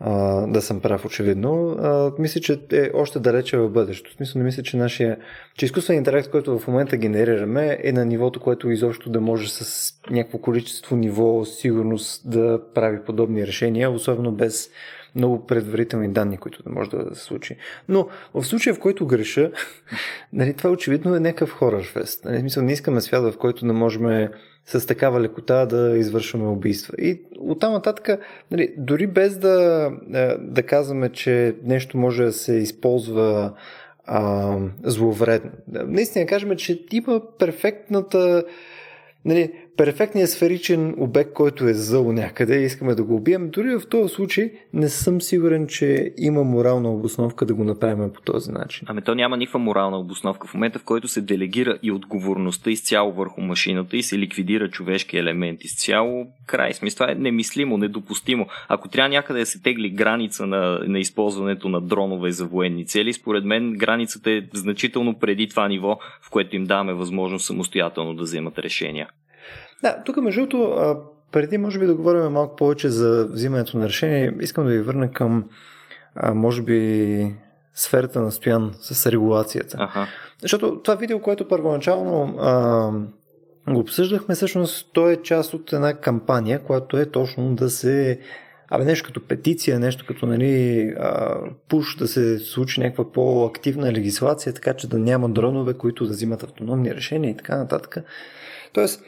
а, 0.00 0.46
да 0.46 0.62
съм 0.62 0.80
прав 0.80 1.04
очевидно, 1.04 1.68
а, 1.70 2.12
мисля, 2.18 2.40
че 2.40 2.60
е 2.72 2.90
още 2.94 3.18
далече 3.18 3.58
в 3.58 3.68
бъдещето. 3.68 4.10
В 4.10 4.14
смисъл, 4.14 4.38
не 4.38 4.44
мисля, 4.44 4.62
че 4.62 4.76
нашия, 4.76 5.16
че 5.56 5.66
изкуствен 5.66 5.96
интелект, 5.96 6.30
който 6.30 6.58
в 6.58 6.68
момента 6.68 6.96
генерираме, 6.96 7.78
е 7.82 7.92
на 7.92 8.04
нивото, 8.04 8.40
което 8.40 8.70
изобщо 8.70 9.10
да 9.10 9.20
може 9.20 9.50
с 9.50 9.92
някакво 10.10 10.38
количество 10.38 10.96
ниво 10.96 11.44
сигурност 11.44 12.30
да 12.30 12.60
прави 12.74 13.04
подобни 13.04 13.46
решения, 13.46 13.90
особено 13.90 14.32
без 14.32 14.70
много 15.14 15.46
предварителни 15.46 16.08
данни, 16.08 16.36
които 16.36 16.62
да 16.62 16.70
може 16.70 16.90
да 16.90 17.14
се 17.14 17.22
случи. 17.22 17.56
Но 17.88 18.08
в 18.34 18.44
случая, 18.44 18.74
в 18.74 18.80
който 18.80 19.06
греша, 19.06 19.50
нали, 20.32 20.54
това 20.54 20.70
очевидно 20.70 21.14
е 21.14 21.20
някакъв 21.20 21.50
хорър 21.50 21.84
фест. 21.84 22.24
Нали, 22.24 22.40
смисъл, 22.40 22.62
не 22.62 22.72
искаме 22.72 23.00
свят, 23.00 23.34
в 23.34 23.38
който 23.38 23.66
не 23.66 23.72
можем 23.72 24.28
с 24.66 24.86
такава 24.86 25.20
лекота 25.20 25.66
да 25.66 25.98
извършваме 25.98 26.48
убийства. 26.48 26.94
И 26.98 27.22
оттам 27.38 27.72
нататък, 27.72 28.20
нали, 28.50 28.74
дори 28.78 29.06
без 29.06 29.38
да, 29.38 29.90
е, 30.14 30.34
да 30.38 30.62
казваме, 30.62 31.08
че 31.08 31.54
нещо 31.64 31.98
може 31.98 32.24
да 32.24 32.32
се 32.32 32.54
използва 32.54 33.52
а, 34.06 34.56
зловредно. 34.82 35.50
Наистина 35.68 36.26
кажем, 36.26 36.56
че 36.56 36.86
има 36.92 37.22
перфектната 37.38 38.44
нали, 39.24 39.52
перфектният 39.76 40.30
сферичен 40.30 40.94
обект, 40.98 41.32
който 41.32 41.64
е 41.64 41.74
зъл 41.74 42.12
някъде 42.12 42.60
и 42.60 42.64
искаме 42.64 42.94
да 42.94 43.02
го 43.02 43.14
убием, 43.14 43.50
дори 43.50 43.76
в 43.76 43.88
този 43.88 44.14
случай 44.14 44.52
не 44.72 44.88
съм 44.88 45.20
сигурен, 45.20 45.66
че 45.66 46.12
има 46.18 46.44
морална 46.44 46.92
обосновка 46.92 47.46
да 47.46 47.54
го 47.54 47.64
направим 47.64 48.12
по 48.12 48.20
този 48.20 48.50
начин. 48.52 48.86
Ами 48.90 49.02
то 49.02 49.14
няма 49.14 49.36
никаква 49.36 49.58
морална 49.58 49.98
обосновка. 49.98 50.46
В 50.46 50.54
момента, 50.54 50.78
в 50.78 50.84
който 50.84 51.08
се 51.08 51.20
делегира 51.20 51.78
и 51.82 51.92
отговорността 51.92 52.70
изцяло 52.70 53.12
върху 53.12 53.40
машината 53.40 53.96
и 53.96 54.02
се 54.02 54.18
ликвидира 54.18 54.70
човешки 54.70 55.16
елемент 55.16 55.64
изцяло, 55.64 56.26
край. 56.46 56.74
Смисъл, 56.74 56.96
това 56.96 57.12
е 57.12 57.14
немислимо, 57.14 57.78
недопустимо. 57.78 58.46
Ако 58.68 58.88
трябва 58.88 59.08
някъде 59.08 59.40
да 59.40 59.46
се 59.46 59.62
тегли 59.62 59.90
граница 59.90 60.46
на, 60.46 60.78
на 60.86 60.98
използването 60.98 61.68
на 61.68 61.80
дронове 61.80 62.30
за 62.30 62.46
военни 62.46 62.86
цели, 62.86 63.12
според 63.12 63.44
мен 63.44 63.72
границата 63.72 64.30
е 64.30 64.42
значително 64.54 65.18
преди 65.18 65.48
това 65.48 65.68
ниво, 65.68 65.98
в 66.22 66.30
което 66.30 66.56
им 66.56 66.64
даваме 66.64 66.92
възможност 66.92 67.46
самостоятелно 67.46 68.14
да 68.14 68.22
вземат 68.22 68.58
решения. 68.58 69.08
Да, 69.84 70.02
тук 70.04 70.16
между 70.16 70.40
другото, 70.40 70.96
преди 71.32 71.58
може 71.58 71.78
би 71.78 71.86
да 71.86 71.94
говорим 71.94 72.32
малко 72.32 72.56
повече 72.56 72.88
за 72.88 73.26
взимането 73.30 73.78
на 73.78 73.88
решение, 73.88 74.34
искам 74.40 74.64
да 74.64 74.70
ви 74.70 74.80
върна 74.80 75.10
към 75.10 75.44
а, 76.14 76.34
може 76.34 76.62
би 76.62 77.36
сферата 77.74 78.20
на 78.20 78.32
Стоян 78.32 78.74
с 78.80 79.12
регулацията. 79.12 79.76
Ага. 79.80 80.06
Защото 80.42 80.82
това 80.82 80.94
видео, 80.94 81.20
което 81.20 81.48
първоначално 81.48 82.38
а, 82.38 82.90
го 83.72 83.80
обсъждахме, 83.80 84.34
всъщност 84.34 84.90
то 84.92 85.10
е 85.10 85.16
част 85.16 85.54
от 85.54 85.72
една 85.72 85.94
кампания, 85.94 86.62
която 86.62 86.98
е 86.98 87.06
точно 87.06 87.54
да 87.54 87.70
се 87.70 88.20
Абе, 88.70 88.84
нещо 88.84 89.06
като 89.06 89.26
петиция, 89.26 89.80
нещо 89.80 90.04
като 90.08 90.26
нали, 90.26 90.94
пуш 91.68 91.96
да 91.96 92.08
се 92.08 92.38
случи 92.38 92.80
някаква 92.80 93.12
по-активна 93.12 93.92
легислация, 93.92 94.52
така 94.52 94.74
че 94.74 94.88
да 94.88 94.98
няма 94.98 95.28
дронове, 95.28 95.74
които 95.74 96.04
да 96.04 96.10
взимат 96.10 96.42
автономни 96.42 96.94
решения 96.94 97.30
и 97.30 97.36
така 97.36 97.56
нататък. 97.56 97.96
Тоест, 98.72 99.02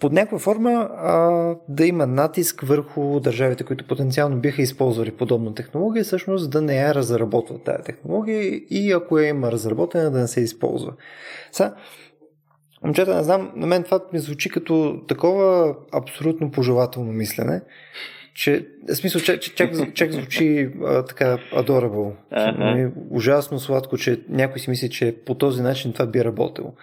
под 0.00 0.12
някаква 0.12 0.38
форма 0.38 0.70
а, 0.96 1.56
да 1.68 1.86
има 1.86 2.06
натиск 2.06 2.60
върху 2.60 3.20
държавите, 3.20 3.64
които 3.64 3.86
потенциално 3.86 4.36
биха 4.36 4.62
използвали 4.62 5.10
подобна 5.10 5.54
технология, 5.54 6.04
всъщност 6.04 6.50
да 6.50 6.62
не 6.62 6.76
я 6.76 6.94
разработват 6.94 7.64
тази 7.64 7.82
технология 7.84 8.42
и 8.70 8.92
ако 8.92 9.18
я 9.18 9.28
има 9.28 9.52
разработена, 9.52 10.10
да 10.10 10.18
не 10.18 10.28
се 10.28 10.40
използва. 10.40 10.92
Сега, 11.52 11.74
момчета, 12.84 13.16
не 13.16 13.22
знам, 13.22 13.52
на 13.56 13.66
мен 13.66 13.82
това 13.82 14.00
ми 14.12 14.18
звучи 14.18 14.48
като 14.48 15.00
такова 15.08 15.76
абсолютно 15.92 16.50
пожелателно 16.50 17.12
мислене, 17.12 17.60
че, 18.34 18.66
в 18.88 18.94
смисъл, 18.94 19.20
чак, 19.20 19.40
чак, 19.40 19.94
чак 19.94 20.12
звучи 20.12 20.70
а, 20.84 21.04
така 21.04 21.38
adorable. 21.52 22.12
Uh-huh. 22.32 22.92
Ужасно 23.10 23.58
сладко, 23.58 23.98
че 23.98 24.20
някой 24.28 24.60
си 24.60 24.70
мисли, 24.70 24.90
че 24.90 25.16
по 25.26 25.34
този 25.34 25.62
начин 25.62 25.92
това 25.92 26.06
би 26.06 26.24
работило. 26.24 26.74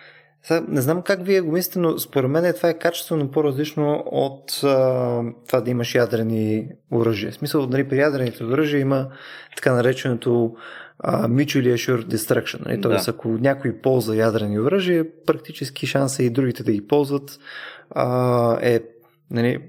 Сега, 0.44 0.66
не 0.68 0.82
знам 0.82 1.02
как 1.02 1.26
вие 1.26 1.42
го 1.42 1.52
мислите, 1.52 1.80
но 1.80 2.00
според 2.00 2.32
мен 2.32 2.54
това 2.54 2.70
е 2.70 2.78
качествено 2.78 3.32
по-различно 3.32 4.04
от 4.06 4.64
а, 4.64 5.22
това 5.48 5.62
да 5.62 5.70
имаш 5.70 5.96
ядрени 5.96 6.70
оръжия. 6.92 7.32
В 7.32 7.36
смисъл, 7.36 7.68
нали, 7.68 7.90
при 7.90 7.98
ядрените 7.98 8.44
оръжия 8.44 8.80
има 8.80 9.08
така 9.56 9.74
нареченото 9.74 10.56
а, 11.00 11.28
mutually 11.28 11.74
assured 11.74 12.06
destruction. 12.06 12.66
Нали? 12.66 12.82
Тоест, 12.82 13.06
да. 13.06 13.12
ако 13.12 13.28
някой 13.28 13.82
ползва 13.82 14.16
ядрени 14.16 14.60
оръжия, 14.60 15.06
практически 15.26 15.88
шанса 15.88 16.24
и 16.24 16.30
другите 16.30 16.64
да 16.64 16.72
ги 16.72 16.88
ползват 16.88 17.40
а, 17.90 18.58
е 18.62 18.82
нали, 19.32 19.60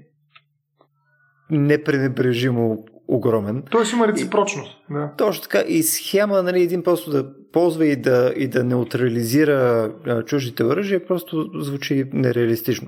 непренебрежимо 1.49 2.85
огромен. 3.09 3.63
Тоест 3.71 3.93
има 3.93 4.07
реципрочност. 4.07 4.77
И, 4.91 4.93
да. 4.93 5.11
Точно 5.17 5.43
така. 5.43 5.63
И 5.67 5.83
схема, 5.83 6.43
нали, 6.43 6.61
един 6.61 6.83
просто 6.83 7.11
да 7.11 7.25
ползва 7.51 7.85
и 7.85 7.95
да, 7.95 8.33
и 8.35 8.47
да 8.47 8.63
неутрализира 8.63 9.91
а, 10.07 10.23
чуждите 10.23 10.63
оръжия, 10.63 11.05
просто 11.05 11.49
звучи 11.55 12.09
нереалистично. 12.13 12.87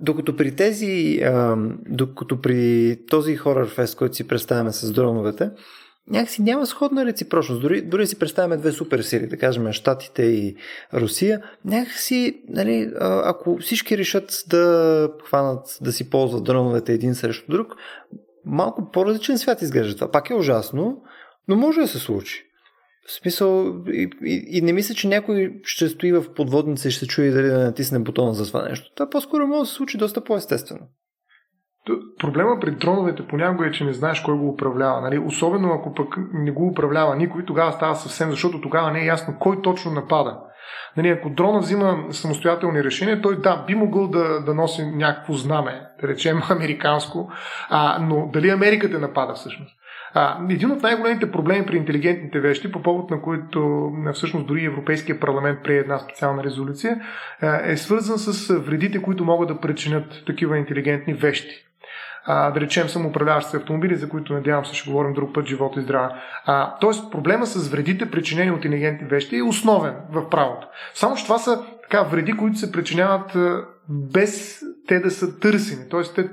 Докато 0.00 0.36
при 0.36 0.56
тези, 0.56 1.20
а, 1.24 1.56
докато 1.88 2.40
при 2.40 2.96
този 3.10 3.36
хорър 3.36 3.68
фест, 3.68 3.96
който 3.96 4.16
си 4.16 4.28
представяме 4.28 4.72
с 4.72 4.92
дроновете, 4.92 5.50
някакси 6.10 6.42
няма 6.42 6.66
сходна 6.66 7.06
реципрочност. 7.06 7.62
Дори, 7.62 7.82
дори 7.82 8.06
си 8.06 8.18
представяме 8.18 8.56
две 8.56 8.72
суперсили, 8.72 9.26
да 9.26 9.36
кажем 9.36 9.72
Штатите 9.72 10.22
и 10.22 10.56
Русия, 10.94 11.42
някакси, 11.64 12.42
нали, 12.48 12.90
ако 13.00 13.58
всички 13.58 13.98
решат 13.98 14.44
да 14.48 15.10
хванат, 15.24 15.78
да 15.80 15.92
си 15.92 16.10
ползват 16.10 16.44
дроновете 16.44 16.92
един 16.92 17.14
срещу 17.14 17.52
друг, 17.52 17.74
малко 18.48 18.90
по-различен 18.90 19.38
свят 19.38 19.62
изглежда 19.62 19.94
това. 19.94 20.10
Пак 20.10 20.30
е 20.30 20.34
ужасно, 20.34 21.02
но 21.48 21.56
може 21.56 21.80
да 21.80 21.88
се 21.88 21.98
случи. 21.98 22.44
В 23.08 23.12
смисъл, 23.12 23.74
и, 23.86 24.10
и, 24.24 24.46
и 24.50 24.60
не 24.62 24.72
мисля, 24.72 24.94
че 24.94 25.08
някой 25.08 25.60
ще 25.64 25.88
стои 25.88 26.12
в 26.12 26.34
подводница 26.34 26.88
и 26.88 26.90
ще 26.90 27.06
чуе 27.06 27.30
дали 27.30 27.46
да 27.46 27.58
натисне 27.58 27.98
бутона 27.98 28.34
за 28.34 28.46
това 28.46 28.68
нещо. 28.68 28.90
Това 28.94 29.10
по-скоро 29.10 29.46
може 29.46 29.60
да 29.60 29.66
се 29.66 29.74
случи 29.74 29.98
доста 29.98 30.24
по-естествено. 30.24 30.80
Проблема 32.18 32.60
при 32.60 32.70
дроновете 32.70 33.26
понякога 33.26 33.66
е, 33.66 33.70
че 33.70 33.84
не 33.84 33.92
знаеш 33.92 34.20
кой 34.20 34.38
го 34.38 34.48
управлява. 34.48 35.00
Нали? 35.00 35.18
Особено 35.18 35.72
ако 35.72 35.94
пък 35.94 36.16
не 36.32 36.50
го 36.50 36.66
управлява 36.66 37.16
никой, 37.16 37.44
тогава 37.44 37.72
става 37.72 37.94
съвсем, 37.94 38.30
защото 38.30 38.60
тогава 38.60 38.90
не 38.90 39.00
е 39.00 39.06
ясно 39.06 39.36
кой 39.40 39.62
точно 39.62 39.90
напада. 39.90 40.40
Нали, 40.96 41.08
ако 41.08 41.30
дрона 41.30 41.58
взима 41.58 42.04
самостоятелни 42.10 42.84
решения, 42.84 43.22
той 43.22 43.40
да, 43.40 43.64
би 43.66 43.74
могъл 43.74 44.08
да, 44.08 44.40
да 44.40 44.54
носи 44.54 44.86
някакво 44.86 45.32
знаме, 45.32 45.82
да 46.00 46.08
речем 46.08 46.40
американско, 46.50 47.30
а, 47.68 47.98
но 48.00 48.30
дали 48.32 48.50
Америка 48.50 48.90
те 48.90 48.98
напада 48.98 49.34
всъщност? 49.34 49.74
А, 50.14 50.38
един 50.50 50.70
от 50.70 50.82
най-големите 50.82 51.30
проблеми 51.30 51.66
при 51.66 51.76
интелигентните 51.76 52.40
вещи, 52.40 52.72
по 52.72 52.82
повод 52.82 53.10
на 53.10 53.22
които 53.22 53.90
всъщност 54.12 54.46
дори 54.46 54.64
Европейския 54.64 55.20
парламент 55.20 55.58
прие 55.64 55.78
една 55.78 55.98
специална 55.98 56.44
резолюция, 56.44 57.00
е 57.64 57.76
свързан 57.76 58.18
с 58.18 58.54
вредите, 58.58 59.02
които 59.02 59.24
могат 59.24 59.48
да 59.48 59.60
причинят 59.60 60.22
такива 60.26 60.58
интелигентни 60.58 61.14
вещи 61.14 61.67
а, 62.30 62.50
да 62.50 62.60
речем 62.60 62.88
самоуправляващи 62.88 63.56
автомобили, 63.56 63.96
за 63.96 64.08
които 64.08 64.32
надявам 64.32 64.66
се 64.66 64.74
ще 64.74 64.90
говорим 64.90 65.12
друг 65.12 65.34
път, 65.34 65.46
живот 65.46 65.76
и 65.76 65.80
здраве. 65.80 66.08
А, 66.44 66.78
тоест 66.80 67.12
проблема 67.12 67.46
с 67.46 67.68
вредите, 67.68 68.10
причинени 68.10 68.50
от 68.50 68.64
интелигентни 68.64 69.08
вещи 69.08 69.36
е 69.36 69.42
основен 69.42 69.94
в 70.12 70.28
правото. 70.30 70.66
Само 70.94 71.16
че 71.16 71.24
това 71.24 71.38
са 71.38 71.64
така 71.82 72.02
вреди, 72.02 72.32
които 72.32 72.58
се 72.58 72.72
причиняват 72.72 73.36
без 73.88 74.60
те 74.88 75.00
да 75.00 75.10
са 75.10 75.38
търсени. 75.38 75.88
Тоест 75.90 76.14
те 76.14 76.28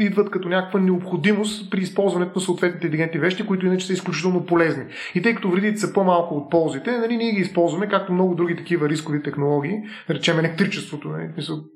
идват 0.00 0.30
като 0.30 0.48
някаква 0.48 0.80
необходимост 0.80 1.70
при 1.70 1.80
използването 1.80 2.32
на 2.34 2.40
съответните 2.40 2.86
интелигентни 2.86 3.20
вещи, 3.20 3.46
които 3.46 3.66
иначе 3.66 3.86
са 3.86 3.92
изключително 3.92 4.46
полезни. 4.46 4.84
И 5.14 5.22
тъй 5.22 5.34
като 5.34 5.50
вредите 5.50 5.76
са 5.76 5.92
по-малко 5.92 6.34
от 6.34 6.50
ползите, 6.50 6.98
нали, 6.98 7.16
ние 7.16 7.32
ги 7.32 7.40
използваме, 7.40 7.88
както 7.88 8.12
много 8.12 8.34
други 8.34 8.56
такива 8.56 8.88
рискови 8.88 9.22
технологии, 9.22 9.82
речем 10.10 10.38
електричеството. 10.38 11.08
Нали, 11.08 11.28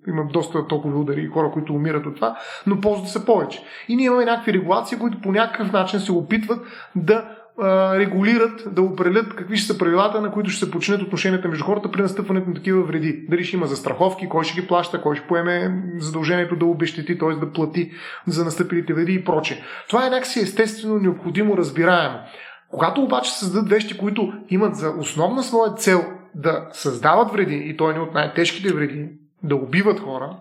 има 0.09 0.24
доста 0.33 0.66
толкова 0.66 1.01
удари 1.01 1.22
и 1.22 1.26
хора, 1.26 1.51
които 1.51 1.74
умират 1.74 2.07
от 2.07 2.16
това, 2.16 2.37
но 2.66 2.81
ползите 2.81 3.09
са 3.09 3.24
повече. 3.24 3.62
И 3.89 3.97
ние 3.97 4.07
имаме 4.07 4.24
някакви 4.24 4.53
регулации, 4.53 4.99
които 4.99 5.20
по 5.20 5.33
някакъв 5.33 5.72
начин 5.72 6.01
се 6.01 6.12
опитват 6.12 6.66
да 6.97 7.38
регулират, 7.98 8.74
да 8.74 8.82
определят 8.82 9.34
какви 9.34 9.56
ще 9.56 9.72
са 9.72 9.78
правилата, 9.78 10.20
на 10.20 10.30
които 10.30 10.50
ще 10.50 10.64
се 10.64 10.70
починят 10.70 11.02
отношенията 11.02 11.48
между 11.48 11.64
хората 11.64 11.90
при 11.90 12.02
настъпването 12.02 12.48
на 12.48 12.54
такива 12.54 12.82
вреди. 12.82 13.24
Дали 13.28 13.44
ще 13.44 13.56
има 13.56 13.66
застраховки, 13.66 14.28
кой 14.28 14.44
ще 14.44 14.61
ги 14.61 14.66
плаща, 14.66 15.02
кой 15.02 15.16
ще 15.16 15.26
поеме 15.26 15.82
задължението 15.98 16.56
да 16.56 16.66
обещети, 16.66 17.18
т.е. 17.18 17.34
да 17.34 17.52
плати 17.52 17.90
за 18.26 18.44
настъпилите 18.44 18.94
вреди 18.94 19.12
и 19.12 19.24
проче. 19.24 19.62
Това 19.88 20.06
е 20.06 20.11
някакси 20.11 20.40
естествено 20.40 20.98
необходимо, 20.98 21.56
разбираемо. 21.56 22.18
Когато 22.70 23.02
обаче 23.02 23.30
създадат 23.30 23.70
вещи, 23.70 23.98
които 23.98 24.32
имат 24.48 24.76
за 24.76 24.90
основна 24.98 25.42
своя 25.42 25.72
цел 25.72 26.04
да 26.34 26.68
създават 26.72 27.32
вреди, 27.32 27.54
и 27.54 27.76
то 27.76 27.90
е 27.90 27.98
от 27.98 28.14
най-тежките 28.14 28.74
вреди, 28.74 29.09
да 29.42 29.56
убиват 29.56 30.00
хора, 30.00 30.36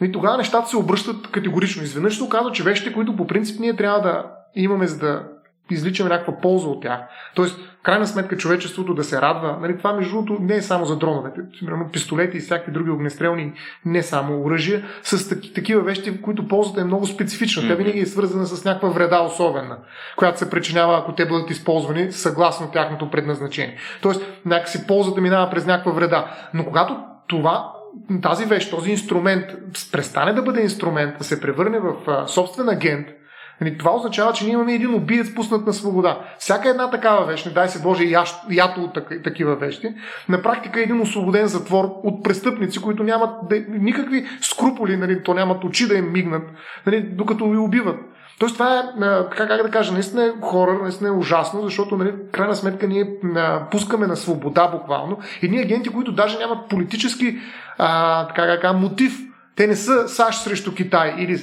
и 0.00 0.04
нали, 0.04 0.12
тогава 0.12 0.36
нещата 0.36 0.68
се 0.68 0.76
обръщат 0.76 1.30
категорично. 1.30 1.82
Изведнъж 1.82 2.16
се 2.16 2.24
оказва, 2.24 2.52
че 2.52 2.62
вещите, 2.62 2.92
които 2.92 3.16
по 3.16 3.26
принцип 3.26 3.60
ние 3.60 3.76
трябва 3.76 4.00
да 4.00 4.24
имаме 4.54 4.86
за 4.86 4.98
да 4.98 5.28
изличаме 5.70 6.10
някаква 6.10 6.40
полза 6.40 6.68
от 6.68 6.82
тях. 6.82 7.00
Тоест, 7.34 7.58
крайна 7.82 8.06
сметка, 8.06 8.36
човечеството 8.36 8.94
да 8.94 9.04
се 9.04 9.20
радва. 9.20 9.58
Нали, 9.60 9.78
това, 9.78 9.92
между 9.92 10.12
другото, 10.12 10.42
не 10.42 10.56
е 10.56 10.62
само 10.62 10.84
за 10.84 10.96
дроновете. 10.96 11.40
Примерно, 11.60 11.88
пистолети 11.92 12.36
и 12.36 12.40
всякакви 12.40 12.72
други 12.72 12.90
огнестрелни, 12.90 13.52
не 13.84 14.02
само 14.02 14.42
оръжия, 14.42 14.84
с 15.02 15.28
таки, 15.28 15.52
такива 15.52 15.82
вещи, 15.82 16.10
в 16.10 16.22
които 16.22 16.48
ползата 16.48 16.80
е 16.80 16.84
много 16.84 17.06
специфична. 17.06 17.62
Mm-hmm. 17.62 17.68
Тя 17.68 17.74
винаги 17.74 18.00
е 18.00 18.06
свързана 18.06 18.46
с 18.46 18.64
някаква 18.64 18.88
вреда 18.88 19.20
особена, 19.20 19.78
която 20.16 20.38
се 20.38 20.50
причинява, 20.50 20.98
ако 20.98 21.14
те 21.14 21.26
бъдат 21.26 21.50
използвани 21.50 22.12
съгласно 22.12 22.70
тяхното 22.70 23.10
предназначение. 23.10 23.76
Тоест, 24.02 24.22
някакси 24.44 24.86
ползата 24.86 25.20
минава 25.20 25.50
през 25.50 25.66
някаква 25.66 25.92
вреда. 25.92 26.26
Но 26.54 26.64
когато 26.64 26.96
това 27.26 27.72
тази 28.22 28.44
вещ, 28.44 28.70
този 28.70 28.90
инструмент 28.90 29.44
престане 29.92 30.32
да 30.32 30.42
бъде 30.42 30.62
инструмент, 30.62 31.18
да 31.18 31.24
се 31.24 31.40
превърне 31.40 31.78
в 31.78 31.94
а, 32.06 32.26
собствен 32.26 32.68
агент, 32.68 33.06
Нали, 33.60 33.78
това 33.78 33.96
означава, 33.96 34.32
че 34.32 34.44
ние 34.44 34.52
имаме 34.52 34.74
един 34.74 34.94
убиец 34.94 35.34
пуснат 35.34 35.66
на 35.66 35.72
свобода. 35.72 36.20
Всяка 36.38 36.68
една 36.68 36.90
такава 36.90 37.26
вещ, 37.26 37.46
не 37.46 37.52
дай 37.52 37.68
се 37.68 37.82
Боже, 37.82 38.04
ято 38.50 38.80
от 38.80 38.98
такива 39.24 39.56
вещи, 39.56 39.88
на 40.28 40.42
практика 40.42 40.80
е 40.80 40.82
един 40.82 41.00
освободен 41.00 41.46
затвор 41.46 41.84
от 42.04 42.24
престъпници, 42.24 42.82
които 42.82 43.02
нямат 43.02 43.30
никакви 43.68 44.26
скруполи, 44.40 44.96
нали, 44.96 45.22
то 45.22 45.34
нямат 45.34 45.64
очи 45.64 45.88
да 45.88 45.94
им 45.94 46.12
мигнат, 46.12 46.42
нали, 46.86 47.00
докато 47.02 47.50
ви 47.50 47.56
убиват. 47.56 47.96
Тоест 48.38 48.54
това 48.54 48.78
е, 48.78 48.82
как, 49.36 49.48
как 49.48 49.62
да 49.62 49.70
кажа, 49.70 49.92
наистина 49.92 50.24
е 50.24 50.32
хора, 50.40 50.78
наистина 50.82 51.08
е 51.08 51.12
ужасно, 51.12 51.62
защото 51.62 51.96
нали, 51.96 52.10
в 52.10 52.30
крайна 52.32 52.54
сметка 52.54 52.86
ние 52.86 53.10
пускаме 53.70 54.06
на 54.06 54.16
свобода 54.16 54.68
буквално 54.68 55.18
едни 55.42 55.60
агенти, 55.60 55.88
които 55.88 56.12
даже 56.12 56.38
нямат 56.38 56.68
политически 56.68 57.38
а, 57.78 58.26
така, 58.26 58.46
така, 58.46 58.72
мотив 58.72 59.26
те 59.56 59.66
не 59.66 59.76
са 59.76 60.08
САЩ 60.08 60.42
срещу 60.42 60.74
Китай 60.74 61.14
или 61.18 61.38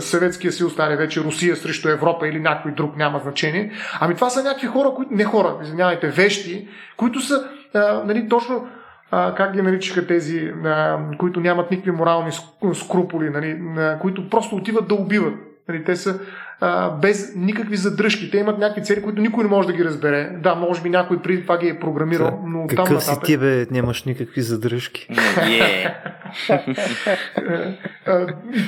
Съветския 0.00 0.52
съюз, 0.52 0.72
стане 0.72 0.96
вече 0.96 1.20
Русия 1.20 1.56
срещу 1.56 1.88
Европа 1.88 2.28
или 2.28 2.40
някой 2.40 2.72
друг, 2.72 2.96
няма 2.96 3.18
значение. 3.18 3.72
Ами 4.00 4.14
това 4.14 4.30
са 4.30 4.42
някакви 4.42 4.66
хора, 4.66 4.90
които, 4.96 5.14
не 5.14 5.24
хора, 5.24 5.58
извинявайте, 5.62 6.08
вещи, 6.08 6.68
които 6.96 7.20
са 7.20 7.48
а, 7.74 8.02
нали, 8.06 8.28
точно 8.28 8.68
а, 9.10 9.34
как 9.34 9.52
ги 9.52 9.62
наричаха 9.62 10.06
тези, 10.06 10.52
а, 10.64 10.98
които 11.18 11.40
нямат 11.40 11.70
никакви 11.70 11.90
морални 11.90 12.30
скруполи, 12.74 13.30
нали, 13.30 13.62
а, 13.78 13.98
които 13.98 14.30
просто 14.30 14.56
отиват 14.56 14.88
да 14.88 14.94
убиват. 14.94 15.34
Нали, 15.68 15.84
те 15.84 15.96
са 15.96 16.20
а, 16.60 16.90
без 16.90 17.32
никакви 17.36 17.76
задръжки. 17.76 18.30
Те 18.30 18.38
имат 18.38 18.58
някакви 18.58 18.82
цели, 18.82 19.02
които 19.02 19.22
никой 19.22 19.44
не 19.44 19.50
може 19.50 19.68
да 19.68 19.74
ги 19.74 19.84
разбере. 19.84 20.30
Да, 20.42 20.54
може 20.54 20.82
би 20.82 20.90
някой 20.90 21.22
преди 21.22 21.42
това 21.42 21.58
ги 21.58 21.68
е 21.68 21.80
програмирал, 21.80 22.42
но 22.46 22.66
Какъв 22.66 22.84
там 22.84 22.94
нататък... 22.94 23.14
си 23.14 23.32
ти, 23.32 23.36
бе, 23.36 23.66
нямаш 23.70 24.04
никакви 24.04 24.42
задръжки? 24.42 25.06
Yeah. 25.10 25.94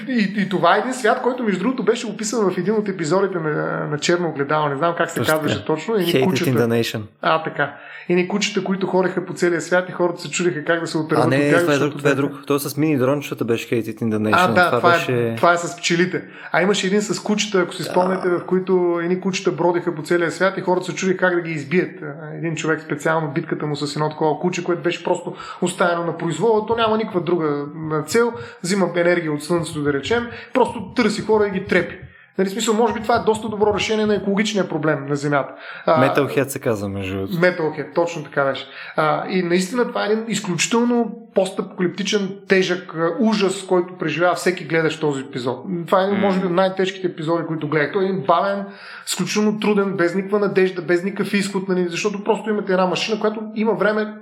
и, 0.09 0.13
и, 0.13 0.43
и, 0.43 0.49
това 0.49 0.77
е 0.77 0.79
един 0.79 0.95
свят, 0.95 1.23
който, 1.23 1.43
между 1.43 1.61
другото, 1.61 1.83
беше 1.83 2.07
описан 2.07 2.51
в 2.51 2.59
един 2.59 2.75
от 2.75 2.89
епизодите 2.89 3.39
на, 3.39 3.87
на 3.91 3.99
Черно 3.99 4.29
огледало. 4.29 4.69
Не 4.69 4.77
знам 4.77 4.95
как 4.99 5.11
се 5.11 5.19
Точно. 5.19 5.35
казваше 5.35 5.65
точно. 5.65 5.95
Hated 5.95 6.25
кучета. 6.25 6.51
in 6.51 6.57
the 6.57 6.81
nation. 6.81 7.03
А, 7.23 7.43
така. 7.43 7.77
И 8.09 8.15
ни 8.15 8.29
кучета, 8.29 8.65
които 8.65 8.87
хореха 8.87 9.27
по 9.27 9.35
целия 9.35 9.61
свят 9.61 9.89
и 9.89 9.93
хората 9.93 10.21
се 10.21 10.31
чудиха 10.31 10.65
как 10.65 10.81
да 10.81 10.87
се 10.87 10.99
отърват. 10.99 11.25
А, 11.25 11.29
не, 11.29 11.61
това 11.61 11.75
е 11.75 11.79
друг, 11.79 11.99
това 11.99 12.11
е 12.11 12.15
друг. 12.15 12.33
Той 12.47 12.61
с 12.61 12.77
мини 12.77 12.99
дрончета 12.99 13.45
беше 13.45 13.69
Hated 13.69 14.03
in 14.03 14.05
the 14.05 14.19
nation. 14.19 14.35
А, 14.37 14.49
да, 14.49 14.67
това, 14.67 14.79
това, 14.79 14.93
беше... 14.93 15.29
е, 15.29 15.37
това 15.37 15.53
е 15.53 15.57
с 15.57 15.77
пчелите. 15.77 16.23
А 16.53 16.63
имаше 16.63 16.87
един 16.87 17.03
с 17.03 17.23
кучета, 17.23 17.61
ако 17.61 17.75
си 17.83 17.89
спомняте, 17.91 18.29
в 18.29 18.47
които 18.47 19.01
едни 19.03 19.21
кучета 19.21 19.53
бродиха 19.53 19.95
по 19.95 20.03
целия 20.03 20.31
свят 20.31 20.59
и 20.59 20.61
хората 20.61 20.87
се 20.87 20.95
чуди 20.95 21.17
как 21.17 21.35
да 21.35 21.41
ги 21.41 21.51
избият. 21.51 22.03
Един 22.39 22.57
човек 22.57 22.83
специално 22.83 23.33
битката 23.35 23.67
му 23.67 23.77
с 23.77 23.97
едно 23.97 24.11
такова 24.11 24.41
куче, 24.41 24.65
което 24.65 24.83
беше 24.83 25.05
просто 25.05 25.35
оставено 25.63 26.05
на 26.05 26.17
произвола, 26.17 26.67
то 26.67 26.77
няма 26.77 26.97
никаква 26.97 27.21
друга 27.21 27.65
цел, 28.07 28.33
взима 28.63 28.89
енергия 28.97 29.33
от 29.33 29.43
слънцето, 29.43 29.83
да 29.83 29.93
речем, 29.93 30.27
просто 30.55 30.93
търси 30.97 31.23
хора 31.23 31.47
и 31.47 31.51
ги 31.51 31.67
трепи. 31.67 32.10
Нали, 32.39 32.49
смисъл, 32.49 32.75
може 32.75 32.95
би 32.95 33.03
това 33.03 33.17
е 33.17 33.25
доста 33.25 33.49
добро 33.49 33.75
решение 33.75 34.07
на 34.07 34.15
екологичния 34.15 34.69
проблем 34.69 35.07
на 35.09 35.17
Земята. 35.17 35.55
Metalhead 35.87 36.49
се 36.49 36.59
казва, 36.59 36.89
между 36.89 37.27
Metalhead, 37.27 37.95
точно 37.95 38.25
така 38.25 38.45
беше. 38.45 38.67
А, 38.97 39.29
и 39.29 39.43
наистина 39.43 39.89
това 39.89 40.07
е 40.07 40.13
един 40.13 40.25
изключително 40.29 41.17
постапокалиптичен, 41.35 42.37
тежък 42.49 42.95
ужас, 43.19 43.67
който 43.67 43.99
преживява 43.99 44.35
всеки 44.35 44.65
гледащ 44.65 45.01
този 45.01 45.21
епизод. 45.21 45.65
Това 45.87 46.03
е, 46.03 46.11
може 46.11 46.41
би, 46.41 46.47
от 46.47 46.53
най-тежките 46.53 47.07
епизоди, 47.07 47.47
които 47.47 47.69
гледах. 47.69 47.93
Той 47.93 48.05
е 48.05 48.07
един 48.07 48.21
бавен, 48.21 48.65
изключително 49.07 49.61
труден, 49.61 49.97
без 49.97 50.15
никаква 50.15 50.39
надежда, 50.39 50.83
без 50.83 51.05
никакъв 51.05 51.35
изход, 51.35 51.69
нали, 51.69 51.89
защото 51.89 52.25
просто 52.25 52.51
имате 52.51 52.73
една 52.73 52.87
машина, 52.87 53.21
която 53.21 53.43
има 53.55 53.73
време, 53.73 54.15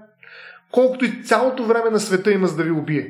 колкото 0.71 1.05
и 1.05 1.23
цялото 1.23 1.65
време 1.65 1.91
на 1.91 2.01
света 2.01 2.33
има 2.33 2.47
за 2.47 2.57
да 2.57 2.63
ви 2.63 2.71
убие. 2.71 3.09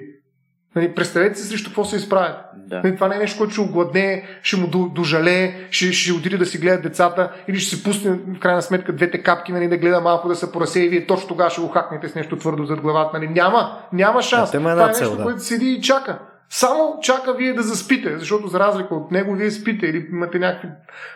Нали, 0.76 0.94
представете 0.94 1.38
си 1.38 1.48
срещу 1.48 1.70
какво 1.70 1.84
се 1.84 1.96
изправят. 1.96 2.36
Да. 2.56 2.80
Нали, 2.84 2.94
това 2.94 3.08
не 3.08 3.16
е 3.16 3.18
нещо, 3.18 3.38
което 3.38 3.52
ще 3.52 3.60
огладне, 3.60 4.24
ще 4.42 4.56
му 4.56 4.66
дожалее, 4.94 5.54
ще, 5.70 5.92
ще 5.92 6.12
отиде 6.12 6.36
да 6.36 6.46
си 6.46 6.58
гледа 6.58 6.82
децата 6.82 7.32
или 7.48 7.58
ще 7.58 7.76
се 7.76 7.82
пусне 7.82 8.10
в 8.10 8.38
крайна 8.40 8.62
сметка 8.62 8.92
двете 8.92 9.22
капки 9.22 9.52
нали, 9.52 9.68
да 9.68 9.76
гледа 9.76 10.00
малко 10.00 10.28
да 10.28 10.34
се 10.34 10.52
порасе 10.52 10.80
и 10.80 10.88
вие 10.88 11.06
точно 11.06 11.28
тогава 11.28 11.50
ще 11.50 11.60
го 11.60 11.68
хакнете 11.68 12.08
с 12.08 12.14
нещо 12.14 12.36
твърдо 12.36 12.64
зад 12.64 12.80
главата. 12.80 13.18
Нали. 13.18 13.28
Няма, 13.28 13.78
няма 13.92 14.22
шанс. 14.22 14.50
Да, 14.50 14.58
това 14.58 14.84
е 14.84 14.86
нещо, 14.86 15.16
да. 15.16 15.22
което 15.22 15.40
седи 15.40 15.72
и 15.72 15.80
чака. 15.80 16.18
Само 16.50 16.98
чака 17.02 17.34
вие 17.34 17.54
да 17.54 17.62
заспите, 17.62 18.18
защото 18.18 18.48
за 18.48 18.60
разлика 18.60 18.94
от 18.94 19.10
него 19.10 19.34
вие 19.34 19.50
спите 19.50 19.86
или 19.86 20.06
имате 20.12 20.38
някакви 20.38 20.68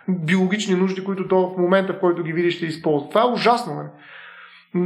биологични 0.09 0.75
нужди, 0.75 1.05
които 1.05 1.29
то 1.29 1.49
в 1.49 1.59
момента, 1.59 1.93
в 1.93 2.01
който 2.01 2.23
ги 2.23 2.33
видиш, 2.33 2.57
ще 2.57 2.67
използва. 2.67 3.09
Това 3.09 3.23
е 3.23 3.33
ужасно. 3.33 3.75
Нали? 3.75 3.89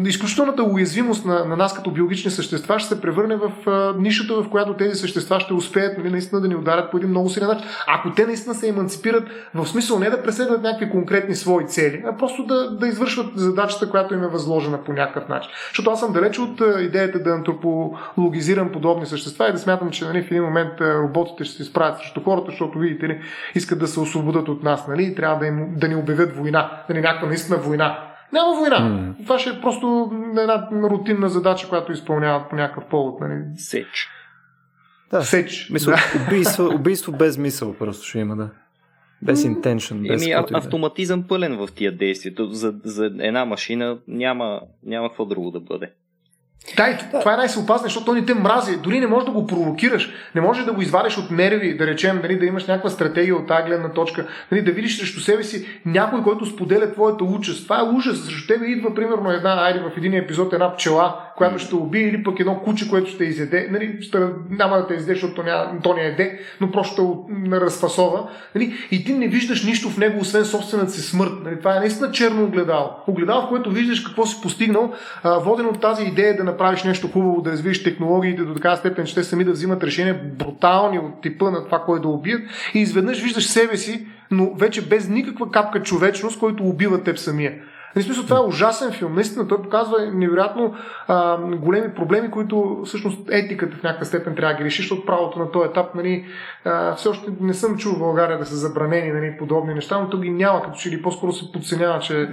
Изключителната 0.05 0.63
уязвимост 0.63 1.25
на, 1.25 1.45
на 1.45 1.57
нас 1.57 1.75
като 1.75 1.91
биологични 1.91 2.31
същества 2.31 2.79
ще 2.79 2.89
се 2.89 3.01
превърне 3.01 3.37
в 3.37 3.71
а, 3.71 3.95
нишата, 3.99 4.43
в 4.43 4.51
която 4.51 4.75
тези 4.75 5.01
същества 5.01 5.41
ще 5.41 5.55
успеят 5.55 5.99
нали, 5.99 6.11
наистина 6.11 6.41
да 6.41 6.49
ни 6.49 6.57
ударят 6.57 6.91
по 6.91 6.97
един 6.97 7.11
много 7.11 7.29
силен 7.29 7.49
начин. 7.49 7.69
Ако 7.87 8.11
те 8.11 8.27
наистина 8.27 8.55
се 8.55 8.69
еманципират, 8.69 9.25
в 9.55 9.67
смисъл 9.67 9.99
не 9.99 10.11
да 10.11 10.23
преследват 10.23 10.63
някакви 10.63 10.91
конкретни 10.91 11.35
свои 11.35 11.67
цели, 11.67 12.03
а 12.07 12.17
просто 12.17 12.45
да, 12.45 12.71
да 12.71 12.87
извършват 12.87 13.27
задачата, 13.35 13.91
която 13.91 14.15
им 14.15 14.23
е 14.23 14.29
възложена 14.29 14.85
по 14.85 14.93
някакъв 14.93 15.29
начин. 15.29 15.51
Защото 15.69 15.91
аз 15.91 16.01
съм 16.01 16.13
далеч 16.13 16.39
от 16.39 16.61
а, 16.61 16.81
идеята 16.81 17.23
да 17.23 17.31
антропологизирам 17.31 18.73
подобни 18.73 19.07
същества 19.07 19.49
и 19.49 19.53
да 19.53 19.59
смятам, 19.59 19.91
че 19.91 20.05
нали, 20.05 20.23
в 20.23 20.31
един 20.31 20.43
момент 20.43 20.73
роботите 20.81 21.45
ще 21.45 21.57
се 21.57 21.63
изправят 21.63 21.99
срещу 21.99 22.23
хората, 22.23 22.51
защото 22.51 22.79
видите 22.79 23.09
ли, 23.09 23.21
искат 23.55 23.79
да 23.79 23.87
се 23.87 24.01
освободят 24.01 24.49
от 24.49 24.63
нас 24.63 24.89
нали, 24.89 25.05
и 25.05 25.15
трябва 25.15 25.39
да, 25.39 25.47
им, 25.47 25.67
да 25.77 25.89
ни 25.89 25.95
обявят 25.95 26.37
война, 26.37 26.83
да 26.89 26.95
ни 26.95 27.01
някаква 27.01 27.29
наистина 27.29 27.57
война 27.57 28.06
няма 28.33 28.57
война. 28.57 28.81
Mm. 28.81 29.23
Това 29.23 29.39
ще 29.39 29.51
е 29.51 29.61
просто 29.61 30.11
една 30.39 30.69
рутинна 30.73 31.29
задача, 31.29 31.69
която 31.69 31.93
изпълняват 31.93 32.51
по 32.51 32.57
някакъв 32.57 32.85
повод. 32.85 33.21
Нали? 33.21 33.43
Сеч. 33.57 34.09
Да. 35.11 35.23
Сеч. 35.23 35.71
Мисъл, 35.71 35.95
да. 35.95 36.25
убийство, 36.27 36.65
убийство 36.75 37.13
без 37.13 37.39
мисъл 37.39 37.75
просто 37.75 38.07
ще 38.07 38.19
има, 38.19 38.37
да. 38.37 38.51
Без 39.23 39.43
intention. 39.43 40.09
Без 40.09 40.23
Еми, 40.23 40.33
а, 40.33 40.45
автоматизъм 40.53 41.23
пълен 41.23 41.57
в 41.57 41.69
тия 41.75 41.97
действия. 41.97 42.35
За, 42.39 42.75
за 42.85 43.05
една 43.05 43.45
машина 43.45 43.99
няма, 44.09 44.61
няма 44.83 45.09
какво 45.09 45.25
друго 45.25 45.51
да 45.51 45.61
бъде. 45.61 45.93
Да, 46.77 46.99
това 47.21 47.35
е 47.35 47.37
най-съопасно, 47.37 47.85
защото 47.85 48.15
не 48.15 48.25
те 48.25 48.35
мрази. 48.35 48.77
Дори 48.77 49.01
не 49.01 49.07
можеш 49.07 49.27
да 49.27 49.33
го 49.33 49.47
провокираш. 49.47 50.11
Не 50.35 50.41
можеш 50.41 50.65
да 50.65 50.73
го 50.73 50.83
извадиш 50.83 51.19
от 51.19 51.31
нерви, 51.31 51.77
да 51.77 51.87
речем, 51.87 52.21
нали, 52.23 52.39
да 52.39 52.47
имаш 52.47 52.67
някаква 52.67 52.91
стратегия 52.91 53.37
от 53.37 53.47
тази 53.47 53.67
гледна 53.67 53.89
точка, 53.93 54.27
нали, 54.53 54.63
да 54.63 54.73
видиш 54.73 54.99
срещу 54.99 55.21
себе 55.21 55.45
си 55.45 55.81
някой, 55.87 56.23
който 56.23 56.47
споделя 56.47 56.93
твоята 56.93 57.25
участ. 57.25 57.65
Това 57.65 57.79
е 57.81 57.97
ужас. 57.97 58.19
Срещу 58.19 58.55
тебе 58.55 58.67
идва, 58.67 58.95
примерно, 58.95 59.31
една, 59.31 59.67
айде 59.67 59.79
в 59.81 59.93
един 59.97 60.15
епизод, 60.15 60.53
една 60.53 60.75
пчела, 60.75 61.21
която 61.37 61.59
ще 61.59 61.75
убие, 61.75 62.09
или 62.09 62.23
пък 62.23 62.41
едно 62.41 62.61
куче, 62.61 62.91
което 62.91 63.11
ще 63.11 63.25
изяде. 63.25 63.69
Нали, 63.71 63.99
няма 64.51 64.77
да 64.77 64.87
те 64.87 64.95
изяде, 64.95 65.13
защото 65.13 65.35
то, 65.35 65.43
няма, 65.43 65.81
то 65.83 65.95
не 65.95 66.03
еде, 66.03 66.41
но 66.61 66.71
просто 66.71 67.25
ще 67.47 67.61
разфасова. 67.61 68.29
Нали, 68.55 68.75
и 68.91 69.05
ти 69.05 69.13
не 69.13 69.29
виждаш 69.29 69.65
нищо 69.65 69.91
в 69.91 69.99
него, 69.99 70.21
освен 70.21 70.45
собствената 70.45 70.91
си 70.91 71.01
смърт. 71.01 71.33
Нали, 71.45 71.59
това 71.59 71.77
е 71.77 71.81
наистина 71.81 72.11
черно 72.11 72.45
огледало. 72.45 72.91
Огледало, 73.07 73.43
в 73.43 73.49
което 73.49 73.71
виждаш 73.71 74.01
какво 74.01 74.27
си 74.27 74.43
постигнал, 74.43 74.93
а, 75.23 75.39
воден 75.39 75.67
от 75.67 75.81
тази 75.81 76.05
идея 76.05 76.37
да 76.37 76.45
направиш 76.45 76.85
нещо 76.85 77.09
хубаво, 77.09 77.43
да 77.43 77.53
развиеш 77.53 77.83
технологиите 77.83 78.43
до 78.43 78.55
такава 78.55 78.77
степен, 78.77 79.07
че 79.07 79.15
те 79.15 79.25
сами 79.25 79.45
да 79.45 79.53
взимат 79.53 79.85
решения 79.85 80.21
брутални 80.39 80.99
от 80.99 81.23
типа 81.23 81.51
на 81.51 81.65
това, 81.65 81.79
кой 81.79 82.01
да 82.01 82.09
убият. 82.09 82.43
И 82.75 82.81
изведнъж 82.81 83.23
виждаш 83.23 83.47
себе 83.47 83.77
си, 83.77 84.07
но 84.31 84.55
вече 84.55 84.89
без 84.89 85.09
никаква 85.09 85.51
капка 85.51 85.83
човечност, 85.83 86.39
който 86.39 86.65
убива 86.65 87.03
теб 87.03 87.19
самия. 87.19 87.53
В 87.97 88.03
смисъл, 88.03 88.25
това 88.25 88.37
е 88.37 88.49
ужасен 88.49 88.93
филм. 88.93 89.15
Наистина, 89.15 89.49
той 89.49 89.63
показва 89.63 90.11
невероятно 90.15 90.75
а, 91.09 91.39
големи 91.57 91.95
проблеми, 91.95 92.31
които 92.31 92.83
всъщност 92.85 93.31
етиката 93.31 93.77
в 93.77 93.83
някаква 93.83 94.05
степен 94.05 94.35
трябва 94.35 94.55
да 94.55 94.59
ги 94.59 94.65
реши, 94.65 94.83
защото 94.83 95.07
правото 95.07 95.39
на 95.39 95.51
този 95.51 95.69
етап, 95.69 95.95
нали, 95.95 96.25
а, 96.65 96.95
все 96.95 97.09
още 97.09 97.31
не 97.41 97.55
съм 97.55 97.77
чул 97.77 97.93
в 97.93 97.99
България 97.99 98.39
да 98.39 98.47
са 98.47 98.57
забранени 98.57 99.13
нали, 99.13 99.37
подобни 99.39 99.75
неща, 99.75 100.01
но 100.01 100.11
тук 100.11 100.23
ги 100.23 100.31
няма, 100.31 100.63
като 100.63 100.79
че 100.79 100.91
ли 100.91 101.03
по-скоро 101.03 101.33
се 101.33 101.53
подценява, 101.53 101.99
че 101.99 102.29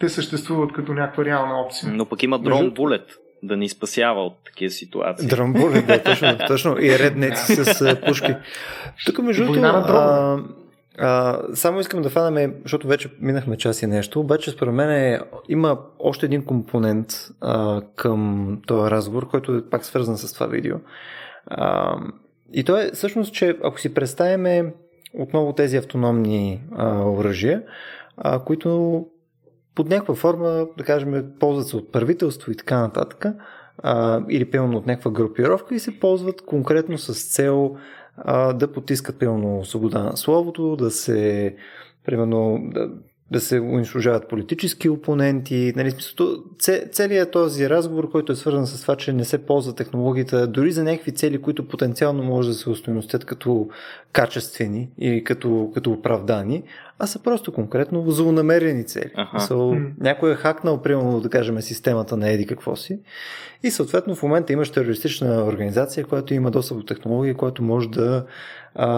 те 0.00 0.08
съществуват 0.08 0.72
като 0.72 0.94
някаква 0.94 1.24
реална 1.24 1.60
опция. 1.60 1.92
Но 1.92 2.06
пък 2.06 2.22
има 2.22 2.38
дрон 2.38 2.70
булет 2.70 3.16
да 3.42 3.56
ни 3.56 3.68
спасява 3.68 4.20
от 4.20 4.34
такива 4.44 4.70
ситуации. 4.70 5.28
Драмбулет, 5.28 5.86
да, 5.86 6.02
точно, 6.02 6.38
точно. 6.46 6.76
И 6.80 6.98
реднеци 6.98 7.56
с 7.56 7.96
пушки. 8.06 8.34
Тук, 9.06 9.18
между 9.18 9.44
другото, 9.44 9.60
а, 10.98 11.40
само 11.54 11.80
искам 11.80 12.02
да 12.02 12.10
фанаме, 12.10 12.54
защото 12.62 12.88
вече 12.88 13.10
минахме 13.20 13.56
час 13.56 13.82
и 13.82 13.86
нещо, 13.86 14.20
обаче 14.20 14.50
според 14.50 14.74
мен 14.74 14.90
е, 14.90 15.20
има 15.48 15.78
още 15.98 16.26
един 16.26 16.44
компонент 16.44 17.06
а, 17.40 17.82
към 17.96 18.58
този 18.66 18.90
разговор, 18.90 19.28
който 19.28 19.56
е 19.56 19.70
пак 19.70 19.84
свързан 19.84 20.18
с 20.18 20.32
това 20.32 20.46
видео. 20.46 20.76
А, 21.46 21.96
и 22.52 22.64
то 22.64 22.76
е 22.76 22.90
всъщност, 22.94 23.34
че 23.34 23.58
ако 23.64 23.80
си 23.80 23.94
представяме 23.94 24.74
отново 25.18 25.52
тези 25.52 25.76
автономни 25.76 26.62
а, 26.76 27.04
оръжия, 27.04 27.62
а, 28.16 28.38
които 28.38 29.06
под 29.74 29.88
някаква 29.88 30.14
форма, 30.14 30.66
да 30.78 30.84
кажем, 30.84 31.24
ползват 31.40 31.66
се 31.66 31.76
от 31.76 31.92
правителство 31.92 32.52
и 32.52 32.56
така 32.56 32.80
нататък, 32.80 33.26
а, 33.78 34.20
или 34.28 34.50
пълно 34.50 34.78
от 34.78 34.86
някаква 34.86 35.10
групировка 35.10 35.74
и 35.74 35.78
се 35.78 36.00
ползват 36.00 36.42
конкретно 36.42 36.98
с 36.98 37.34
цел 37.34 37.76
да 38.54 38.72
потискат 38.72 39.18
пълно 39.18 39.64
свобода 39.64 40.02
на 40.02 40.16
словото, 40.16 40.76
да 40.76 40.90
се 40.90 41.56
примерно 42.04 42.58
да, 42.62 42.90
да 43.32 43.40
се 43.40 43.60
унищожават 43.60 44.28
политически 44.28 44.88
опоненти. 44.88 45.72
Нали, 45.76 45.92
целият 46.92 47.30
този 47.30 47.70
разговор, 47.70 48.10
който 48.10 48.32
е 48.32 48.36
свързан 48.36 48.66
с 48.66 48.82
това, 48.82 48.96
че 48.96 49.12
не 49.12 49.24
се 49.24 49.46
ползва 49.46 49.74
технологията 49.74 50.46
дори 50.46 50.72
за 50.72 50.84
някакви 50.84 51.12
цели, 51.12 51.42
които 51.42 51.68
потенциално 51.68 52.22
може 52.22 52.48
да 52.48 52.54
се 52.54 52.70
устойностят 52.70 53.24
като 53.24 53.68
качествени 54.12 54.88
или 54.98 55.24
като, 55.24 55.70
като 55.74 55.92
оправдани, 55.92 56.62
а 56.98 57.06
са 57.06 57.22
просто 57.22 57.52
конкретно 57.52 58.10
злонамерени 58.10 58.86
цели. 58.86 59.10
Ага. 59.14 59.38
So, 59.38 59.90
някой 60.00 60.32
е 60.32 60.34
хакнал, 60.34 60.82
примерно, 60.82 61.20
да 61.20 61.28
кажем, 61.28 61.60
системата 61.60 62.16
на 62.16 62.30
Еди 62.30 62.46
какво 62.46 62.76
си 62.76 62.98
и 63.62 63.70
съответно 63.70 64.14
в 64.14 64.22
момента 64.22 64.52
имаш 64.52 64.70
терористична 64.70 65.44
организация, 65.44 66.04
която 66.04 66.34
има 66.34 66.50
достъп 66.50 66.78
до 66.78 66.84
технология, 66.84 67.34
която 67.34 67.62
може 67.62 67.88
да 67.88 68.26
а, 68.74 68.88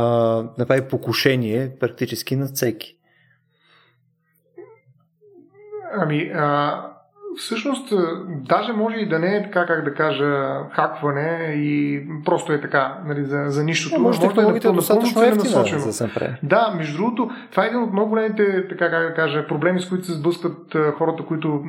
направи 0.59 0.83
покушение 0.83 1.71
практически 1.81 2.37
на 2.37 2.47
всеки. 2.47 2.97
Ами, 5.97 6.33
а, 6.35 6.81
всъщност, 7.37 7.93
даже 8.29 8.73
може 8.73 8.97
и 8.97 9.09
да 9.09 9.19
не 9.19 9.37
е 9.37 9.43
така, 9.43 9.67
как 9.67 9.85
да 9.85 9.95
кажа, 9.95 10.61
хакване 10.73 11.55
и 11.57 12.03
просто 12.25 12.53
е 12.53 12.61
така, 12.61 12.99
нали, 13.07 13.25
за, 13.25 13.45
за 13.47 13.65
нищото. 13.65 14.01
може, 14.01 14.21
може 14.25 14.35
да 14.61 14.69
е 14.69 14.73
достатъчно 14.73 15.23
ефтина, 15.23 15.65
за 15.79 15.93
се 15.93 16.39
Да, 16.43 16.75
между 16.77 16.97
другото, 16.97 17.31
това 17.51 17.65
е 17.65 17.67
един 17.67 17.83
от 17.83 17.93
много 17.93 18.09
големите, 18.09 18.69
така 18.69 18.91
как 18.91 19.09
да 19.09 19.15
кажа, 19.15 19.47
проблеми, 19.47 19.81
с 19.81 19.89
които 19.89 20.05
се 20.05 20.13
сблъскват 20.13 20.77
хората, 20.99 21.23
които 21.23 21.63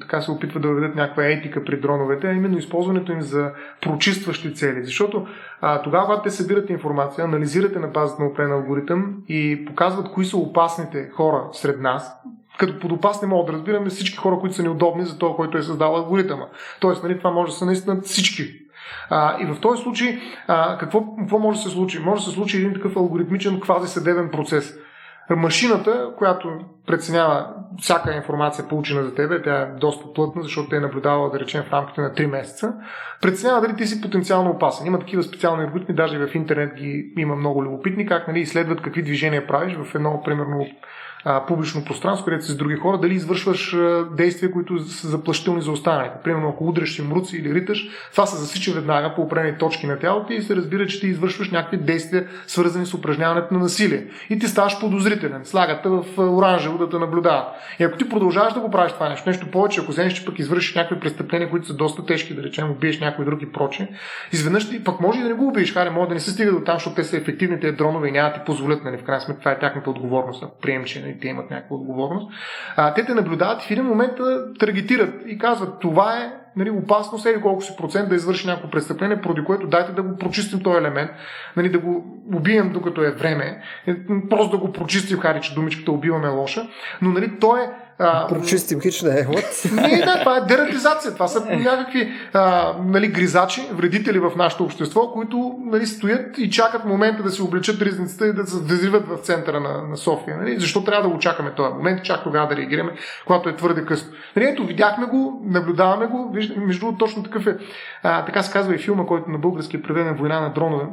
така 0.00 0.20
се 0.20 0.30
опитват 0.30 0.62
да 0.62 0.68
въведат 0.68 0.96
някаква 0.96 1.26
етика 1.26 1.64
при 1.64 1.80
дроновете, 1.80 2.26
а 2.26 2.32
именно 2.32 2.58
използването 2.58 3.12
им 3.12 3.20
за 3.20 3.50
прочистващи 3.82 4.54
цели. 4.54 4.84
Защото 4.84 5.26
а, 5.60 5.82
тогава, 5.82 6.04
когато 6.04 6.22
те 6.22 6.30
събират 6.30 6.70
информация, 6.70 7.24
анализирате 7.24 7.78
на 7.78 7.88
базата 7.88 8.22
на 8.22 8.28
определен 8.28 8.52
алгоритъм 8.52 9.16
и 9.28 9.64
показват 9.66 10.10
кои 10.10 10.24
са 10.24 10.36
опасните 10.36 11.10
хора 11.14 11.48
сред 11.52 11.80
нас, 11.80 12.18
като 12.58 12.78
под 12.78 12.92
опасни 12.92 13.28
могат 13.28 13.46
да 13.46 13.52
разбираме 13.52 13.90
всички 13.90 14.16
хора, 14.16 14.38
които 14.40 14.56
са 14.56 14.62
неудобни 14.62 15.04
за 15.04 15.18
това, 15.18 15.36
който 15.36 15.58
е 15.58 15.62
създал 15.62 15.96
алгоритъма. 15.96 16.44
Тоест, 16.80 17.02
нали, 17.02 17.18
това 17.18 17.30
може 17.30 17.52
да 17.52 17.58
са 17.58 17.66
наистина 17.66 18.00
всички. 18.02 18.44
А, 19.10 19.42
и 19.42 19.46
в 19.46 19.60
този 19.60 19.82
случай, 19.82 20.18
а, 20.48 20.78
какво, 20.78 21.16
какво 21.18 21.38
може 21.38 21.58
да 21.58 21.62
се 21.62 21.74
случи? 21.74 21.98
Може 21.98 22.24
да 22.24 22.30
се 22.30 22.34
случи 22.34 22.56
един 22.56 22.74
такъв 22.74 22.96
алгоритмичен 22.96 23.60
квази 23.60 23.88
съдебен 23.88 24.30
процес. 24.30 24.74
Машината, 25.36 26.10
която 26.18 26.50
преценява 26.86 27.46
всяка 27.80 28.14
информация, 28.14 28.68
получена 28.68 29.04
за 29.04 29.14
тебе, 29.14 29.42
тя 29.42 29.60
е 29.60 29.66
доста 29.66 30.12
плътна, 30.12 30.42
защото 30.42 30.68
те 30.68 30.76
е 30.76 30.80
наблюдавала, 30.80 31.30
да 31.30 31.40
речем, 31.40 31.62
в 31.62 31.72
рамките 31.72 32.00
на 32.00 32.10
3 32.14 32.26
месеца, 32.26 32.74
преценява 33.22 33.60
дали 33.60 33.76
ти 33.76 33.86
си 33.86 34.00
потенциално 34.00 34.50
опасен. 34.50 34.86
Има 34.86 34.98
такива 34.98 35.22
специални 35.22 35.64
алгоритми, 35.64 35.94
даже 35.94 36.26
в 36.26 36.34
интернет 36.34 36.74
ги 36.74 37.12
има 37.16 37.36
много 37.36 37.64
любопитни, 37.64 38.06
как 38.06 38.28
нали, 38.28 38.40
изследват 38.40 38.82
какви 38.82 39.02
движения 39.02 39.46
правиш 39.46 39.76
в 39.76 39.94
едно, 39.94 40.22
примерно, 40.24 40.66
а, 41.30 41.46
публично 41.46 41.84
пространство, 41.84 42.24
където 42.24 42.44
си 42.44 42.52
с 42.52 42.56
други 42.56 42.76
хора, 42.76 42.98
дали 42.98 43.14
извършваш 43.14 43.74
а, 43.74 44.06
действия, 44.16 44.52
които 44.52 44.78
са 44.78 45.08
заплащителни 45.08 45.62
за 45.62 45.72
останалите. 45.72 46.14
Примерно, 46.24 46.48
ако 46.48 46.68
удряш 46.68 46.94
си 46.94 47.02
мруци 47.02 47.36
или 47.36 47.54
риташ, 47.54 47.88
това 48.12 48.26
се 48.26 48.36
засича 48.36 48.72
веднага 48.72 49.14
по 49.14 49.22
определени 49.22 49.58
точки 49.58 49.86
на 49.86 49.98
тялото 49.98 50.32
и 50.32 50.42
се 50.42 50.56
разбира, 50.56 50.86
че 50.86 51.00
ти 51.00 51.06
извършваш 51.06 51.50
някакви 51.50 51.76
действия, 51.76 52.26
свързани 52.46 52.86
с 52.86 52.94
упражняването 52.94 53.54
на 53.54 53.60
насилие. 53.60 54.06
И 54.30 54.38
ти 54.38 54.46
ставаш 54.46 54.80
подозрителен. 54.80 55.40
Слагат 55.44 55.80
в 55.84 56.04
оранжево 56.18 56.78
да 56.78 56.90
те 56.90 56.98
наблюдават. 56.98 57.46
И 57.80 57.84
ако 57.84 57.98
ти 57.98 58.08
продължаваш 58.08 58.52
да 58.52 58.60
го 58.60 58.70
правиш 58.70 58.92
това 58.92 59.08
нещо, 59.08 59.28
нещо 59.28 59.50
повече, 59.50 59.80
ако 59.80 59.90
вземеш, 59.90 60.12
че 60.12 60.24
пък 60.24 60.38
извършиш 60.38 60.74
някакви 60.74 61.00
престъпления, 61.00 61.50
които 61.50 61.66
са 61.66 61.74
доста 61.74 62.06
тежки, 62.06 62.34
да 62.34 62.42
речем, 62.42 62.70
убиеш 62.70 63.00
някой 63.00 63.24
друг 63.24 63.42
и 63.42 63.52
проче, 63.52 63.88
изведнъж 64.32 64.70
ти 64.70 64.84
пък 64.84 65.00
може 65.00 65.18
и 65.18 65.22
да 65.22 65.28
не 65.28 65.34
го 65.34 65.48
убиеш, 65.48 65.74
харе, 65.74 65.90
може 65.90 66.08
да 66.08 66.14
не 66.14 66.20
се 66.20 66.30
стига 66.30 66.52
до 66.52 66.60
там, 66.60 66.76
защото 66.76 66.96
те 66.96 67.04
са 67.04 67.16
ефективните 67.16 67.72
дронове 67.72 68.08
и 68.08 68.12
няма 68.12 68.28
да 68.28 68.34
ти 68.34 68.40
позволят, 68.46 68.84
нали, 68.84 68.98
в 68.98 69.02
крайна 69.02 69.20
сметка 69.20 69.40
това 69.40 69.52
е 69.52 69.58
тяхната 69.58 69.90
отговорност, 69.90 70.42
ако 70.42 70.58
приемем, 70.58 70.84
че 70.84 71.00
нали, 71.18 71.20
те 71.20 71.28
имат 71.28 71.50
някаква 71.50 71.76
отговорност. 71.76 72.30
А, 72.76 72.94
те 72.94 73.04
те 73.04 73.14
наблюдават 73.14 73.62
и 73.62 73.66
в 73.66 73.70
един 73.70 73.84
момент 73.84 74.12
таргетират 74.58 75.14
и 75.26 75.38
казват, 75.38 75.80
това 75.80 76.18
е 76.18 76.32
нали, 76.56 76.70
опасност 76.70 77.26
е 77.26 77.40
колко 77.40 77.60
си 77.60 77.76
процент 77.76 78.08
да 78.08 78.14
извърши 78.14 78.46
някакво 78.46 78.70
престъпление, 78.70 79.20
поради 79.20 79.44
което 79.44 79.66
дайте 79.66 79.92
да 79.92 80.02
го 80.02 80.16
прочистим 80.16 80.62
този 80.62 80.78
елемент, 80.78 81.10
нали, 81.56 81.68
да 81.68 81.78
го 81.78 82.04
убием 82.34 82.72
докато 82.72 83.02
е 83.02 83.10
време, 83.10 83.62
е, 83.86 83.96
просто 84.30 84.50
да 84.50 84.58
го 84.58 84.72
прочистим, 84.72 85.18
хари, 85.18 85.40
че 85.40 85.54
думичката 85.54 85.92
убиваме 85.92 86.28
лоша, 86.28 86.68
но 87.02 87.10
нали, 87.10 87.38
то 87.40 87.56
е 87.56 87.70
а, 87.98 88.26
Прочистим 88.26 88.80
хич, 88.80 89.02
не 89.02 89.20
е. 89.20 89.26
Не, 89.72 90.02
да, 90.04 90.18
това 90.18 90.36
е 90.36 90.40
дератизация. 90.40 91.14
Това 91.14 91.28
са 91.28 91.56
някакви 91.56 92.12
а, 92.32 92.74
нали, 92.84 93.08
гризачи, 93.08 93.68
вредители 93.72 94.18
в 94.18 94.32
нашето 94.36 94.64
общество, 94.64 95.12
които 95.12 95.54
нали, 95.64 95.86
стоят 95.86 96.38
и 96.38 96.50
чакат 96.50 96.84
момента 96.84 97.22
да 97.22 97.30
се 97.30 97.42
обличат 97.42 97.82
ризницата 97.82 98.26
и 98.26 98.32
да 98.32 98.46
се 98.46 98.62
взриват 98.62 99.08
в 99.08 99.16
центъра 99.16 99.60
на, 99.60 99.82
на 99.88 99.96
София. 99.96 100.36
Нали? 100.36 100.60
Защо 100.60 100.84
трябва 100.84 101.02
да 101.02 101.14
го 101.14 101.18
чакаме 101.18 101.54
този 101.54 101.74
момент, 101.74 102.04
чак 102.04 102.22
тогава 102.22 102.48
да 102.48 102.56
реагираме, 102.56 102.92
когато 103.26 103.48
е 103.48 103.56
твърде 103.56 103.84
късно. 103.84 104.12
Нали, 104.36 104.46
ето, 104.46 104.66
видяхме 104.66 105.06
го, 105.06 105.42
наблюдаваме 105.44 106.06
го, 106.06 106.30
виждаме, 106.34 106.66
между 106.66 106.80
другото 106.80 107.04
точно 107.04 107.22
такъв 107.22 107.46
е, 107.46 107.56
а, 108.02 108.24
така 108.24 108.42
се 108.42 108.52
казва 108.52 108.74
и 108.74 108.78
филма, 108.78 109.06
който 109.06 109.30
на 109.30 109.38
български 109.38 109.76
е 109.76 109.82
преведен 109.82 110.14
Война 110.14 110.40
на 110.40 110.52
дронове. 110.52 110.84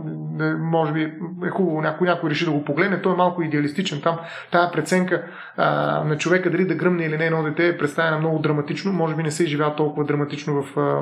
Може 0.59 0.93
би 0.93 1.01
е 1.45 1.49
хубаво, 1.49 1.81
някой, 1.81 2.07
някой 2.07 2.29
реши 2.29 2.45
да 2.45 2.51
го 2.51 2.65
погледне. 2.65 3.01
Той 3.01 3.13
е 3.13 3.15
малко 3.15 3.41
идеалистичен 3.41 4.01
там. 4.01 4.17
Тая 4.51 4.71
преценка 4.71 5.23
а, 5.57 6.03
на 6.03 6.17
човека 6.17 6.51
дали 6.51 6.65
да 6.65 6.75
гръмне 6.75 6.94
или 7.03 7.17
не 7.17 7.25
едно 7.25 7.43
дете 7.43 7.67
е 7.67 7.77
представена 7.77 8.17
много 8.17 8.39
драматично. 8.39 8.93
Може 8.93 9.15
би 9.15 9.23
не 9.23 9.31
се 9.31 9.43
изживява 9.43 9.75
толкова 9.75 10.05
драматично 10.05 10.63
в 10.63 10.79
а, 10.79 11.01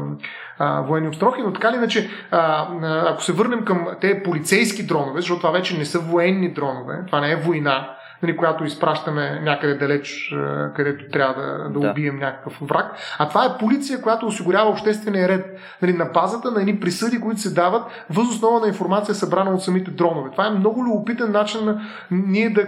а, 0.59 0.81
военни 0.81 1.07
обстрохи, 1.07 1.41
но 1.41 1.53
така 1.53 1.71
ли 1.71 1.75
иначе, 1.75 2.09
а, 2.31 2.67
ако 3.07 3.23
се 3.23 3.33
върнем 3.33 3.65
към 3.65 3.87
те 4.01 4.23
полицейски 4.23 4.85
дронове, 4.85 5.21
защото 5.21 5.39
това 5.39 5.51
вече 5.51 5.77
не 5.77 5.85
са 5.85 5.99
военни 5.99 6.53
дронове, 6.53 7.03
това 7.07 7.21
не 7.21 7.31
е 7.31 7.35
война, 7.35 7.95
нали, 8.23 8.37
която 8.37 8.63
изпращаме 8.63 9.41
някъде 9.43 9.73
далеч, 9.73 10.35
където 10.75 11.05
трябва 11.11 11.41
да, 11.41 11.69
да, 11.69 11.79
да. 11.79 11.89
убием 11.89 12.19
някакъв 12.19 12.57
враг. 12.61 12.95
А 13.19 13.29
това 13.29 13.45
е 13.45 13.57
полиция, 13.59 14.01
която 14.01 14.25
осигурява 14.25 14.69
обществения 14.69 15.27
ред 15.27 15.59
нали, 15.81 15.93
на 15.93 16.05
базата 16.05 16.51
на 16.51 16.59
едни 16.59 16.79
присъди, 16.79 17.21
които 17.21 17.41
се 17.41 17.53
дават 17.53 17.83
въз 18.09 18.29
основа 18.29 18.59
на 18.59 18.67
информация 18.67 19.15
събрана 19.15 19.51
от 19.51 19.63
самите 19.63 19.91
дронове. 19.91 20.29
Това 20.31 20.47
е 20.47 20.49
много 20.49 20.83
любопитен 20.83 21.31
начин 21.31 21.65
на 21.65 21.81
ние 22.11 22.49
да 22.49 22.67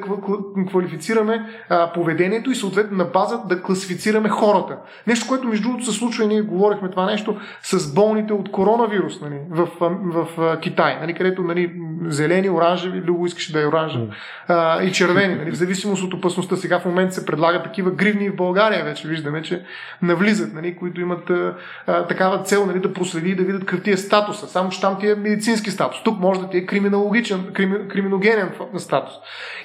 квалифицираме 0.67 1.45
а, 1.69 1.93
поведението 1.93 2.51
и 2.51 2.55
съответно 2.55 2.97
на 2.97 3.05
база 3.05 3.41
да 3.45 3.61
класифицираме 3.61 4.29
хората. 4.29 4.77
Нещо, 5.07 5.27
което 5.27 5.47
между 5.47 5.67
другото 5.67 5.85
се 5.85 5.99
случва 5.99 6.23
и 6.23 6.27
ние 6.27 6.41
говорихме 6.41 6.89
това 6.89 7.05
нещо 7.05 7.37
с 7.61 7.93
болните 7.93 8.33
от 8.33 8.51
коронавирус 8.51 9.21
нали, 9.21 9.39
в, 9.49 9.67
в, 9.79 10.27
в 10.37 10.59
Китай, 10.61 10.97
нали, 11.01 11.13
където 11.13 11.41
нали, 11.41 11.73
зелени, 12.05 12.49
оранжеви, 12.49 13.01
Любо 13.01 13.25
искаше 13.25 13.53
да 13.53 13.61
е 13.61 13.67
оранжев, 13.67 14.01
а, 14.47 14.83
и 14.83 14.91
червени. 14.91 15.44
Нали, 15.45 15.55
в 15.55 15.59
зависимост 15.59 16.03
от 16.03 16.13
опасността. 16.13 16.55
Сега 16.55 16.79
в 16.79 16.85
момента 16.85 17.13
се 17.13 17.25
предлага 17.25 17.63
такива 17.63 17.91
гривни 17.91 18.29
в 18.29 18.35
България, 18.35 18.85
вече 18.85 19.07
виждаме, 19.07 19.41
че 19.41 19.63
навлизат, 20.01 20.53
нали, 20.53 20.75
които 20.75 21.01
имат 21.01 21.29
а, 21.29 22.07
такава 22.07 22.43
цел 22.43 22.65
нали, 22.65 22.79
да 22.79 22.93
проследи 22.93 23.29
и 23.29 23.35
да 23.35 23.43
видят 23.43 23.65
какъв 23.65 23.83
ти 23.83 23.91
е 23.91 23.97
статуса. 23.97 24.47
Само, 24.47 24.69
че 24.69 24.81
там 24.81 24.99
ти 24.99 25.09
е 25.09 25.15
медицински 25.15 25.71
статус. 25.71 26.03
Тук 26.03 26.19
може 26.19 26.39
да 26.39 26.49
ти 26.49 26.57
е 26.57 26.65
криминологичен, 26.65 27.53
крими, 27.53 27.87
криминогенен 27.87 28.49
статус. 28.77 29.13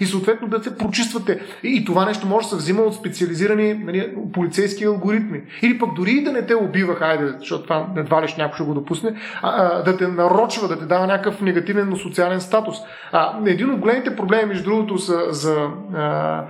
И 0.01 0.07
съответно 0.07 0.48
да 0.48 0.62
се 0.62 0.78
прочиствате. 0.78 1.40
И 1.62 1.85
това 1.85 2.05
нещо 2.05 2.27
може 2.27 2.47
да 2.47 2.51
се 2.51 2.57
взима 2.57 2.82
от 2.82 2.94
специализирани 2.94 3.74
нали, 3.74 4.12
полицейски 4.32 4.85
алгоритми. 4.85 5.43
Или 5.62 5.78
пък 5.78 5.94
дори 5.94 6.11
и 6.11 6.24
да 6.24 6.32
не 6.32 6.47
те 6.47 6.55
убива, 6.55 6.94
хайде, 6.94 7.32
защото 7.39 7.62
това 7.62 7.86
едва 7.97 8.23
ли 8.23 8.35
някой 8.39 8.55
ще 8.55 8.65
го 8.65 8.74
допусне, 8.74 9.15
а, 9.43 9.51
а, 9.57 9.82
да 9.82 9.97
те 9.97 10.09
нарочва, 10.09 10.69
да 10.69 10.78
те 10.78 10.85
дава 10.85 11.07
някакъв 11.07 11.40
негативен 11.40 11.97
социален 11.97 12.40
статус. 12.40 12.77
А, 13.12 13.39
един 13.47 13.70
от 13.70 13.81
големите 13.81 14.16
проблеми, 14.16 14.44
между 14.44 14.65
другото, 14.65 14.98
са 14.98 15.32
за 15.32 15.70
а, 15.95 16.45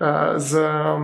а, 0.00 0.38
за 0.38 0.96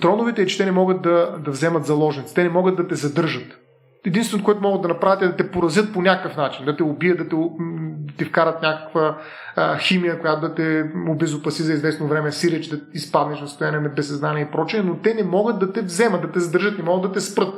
дроновете 0.00 0.42
е, 0.42 0.46
че 0.46 0.58
те 0.58 0.64
не 0.64 0.72
могат 0.72 1.02
да, 1.02 1.36
да 1.44 1.50
вземат 1.50 1.86
заложници. 1.86 2.34
Те 2.34 2.42
не 2.42 2.48
могат 2.48 2.76
да 2.76 2.88
те 2.88 2.94
задържат. 2.94 3.58
Единственото, 4.06 4.44
което 4.44 4.60
могат 4.60 4.82
да 4.82 4.88
направят 4.88 5.22
е 5.22 5.26
да 5.28 5.36
те 5.36 5.50
поразят 5.50 5.92
по 5.92 6.02
някакъв 6.02 6.36
начин, 6.36 6.64
да 6.64 6.76
те 6.76 6.82
убият, 6.82 7.18
да 7.18 7.28
те, 7.28 7.36
да 7.36 8.12
те 8.18 8.24
вкарат 8.24 8.62
някаква 8.62 9.18
а, 9.56 9.78
химия, 9.78 10.20
която 10.20 10.40
да 10.40 10.54
те 10.54 10.90
обезопаси 11.08 11.62
за 11.62 11.72
известно 11.72 12.06
време, 12.06 12.32
сиреч 12.32 12.68
да 12.68 12.80
изпаднеш 12.94 13.38
в 13.40 13.48
състояние 13.48 13.80
на 13.80 13.88
безсъзнание 13.88 14.42
и 14.42 14.50
прочее, 14.50 14.82
но 14.82 14.96
те 14.96 15.14
не 15.14 15.22
могат 15.22 15.58
да 15.58 15.72
те 15.72 15.82
вземат, 15.82 16.22
да 16.22 16.32
те 16.32 16.40
задържат, 16.40 16.78
не 16.78 16.84
могат 16.84 17.02
да 17.02 17.12
те 17.12 17.20
спрат. 17.20 17.54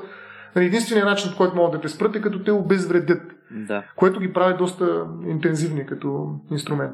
Нали, 0.56 0.66
единственият 0.66 1.08
начин, 1.08 1.30
по 1.30 1.36
който 1.36 1.56
могат 1.56 1.72
да 1.72 1.80
те 1.80 1.88
спрат 1.88 2.16
е 2.16 2.20
като 2.20 2.44
те 2.44 2.52
обезвредят, 2.52 3.22
да. 3.50 3.82
което 3.96 4.20
ги 4.20 4.32
прави 4.32 4.54
доста 4.58 5.04
интензивни 5.26 5.86
като 5.86 6.28
инструмент. 6.50 6.92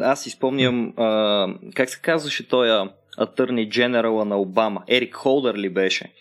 Аз 0.00 0.26
изпомням, 0.26 0.92
а, 0.96 1.46
как 1.74 1.90
се 1.90 2.00
казваше 2.00 2.48
той 2.48 2.88
Атърни 3.18 3.70
Дженерала 3.70 4.24
на 4.24 4.40
Обама, 4.40 4.82
Ерик 4.88 5.14
Холдър 5.14 5.54
ли 5.54 5.68
беше? 5.68 6.12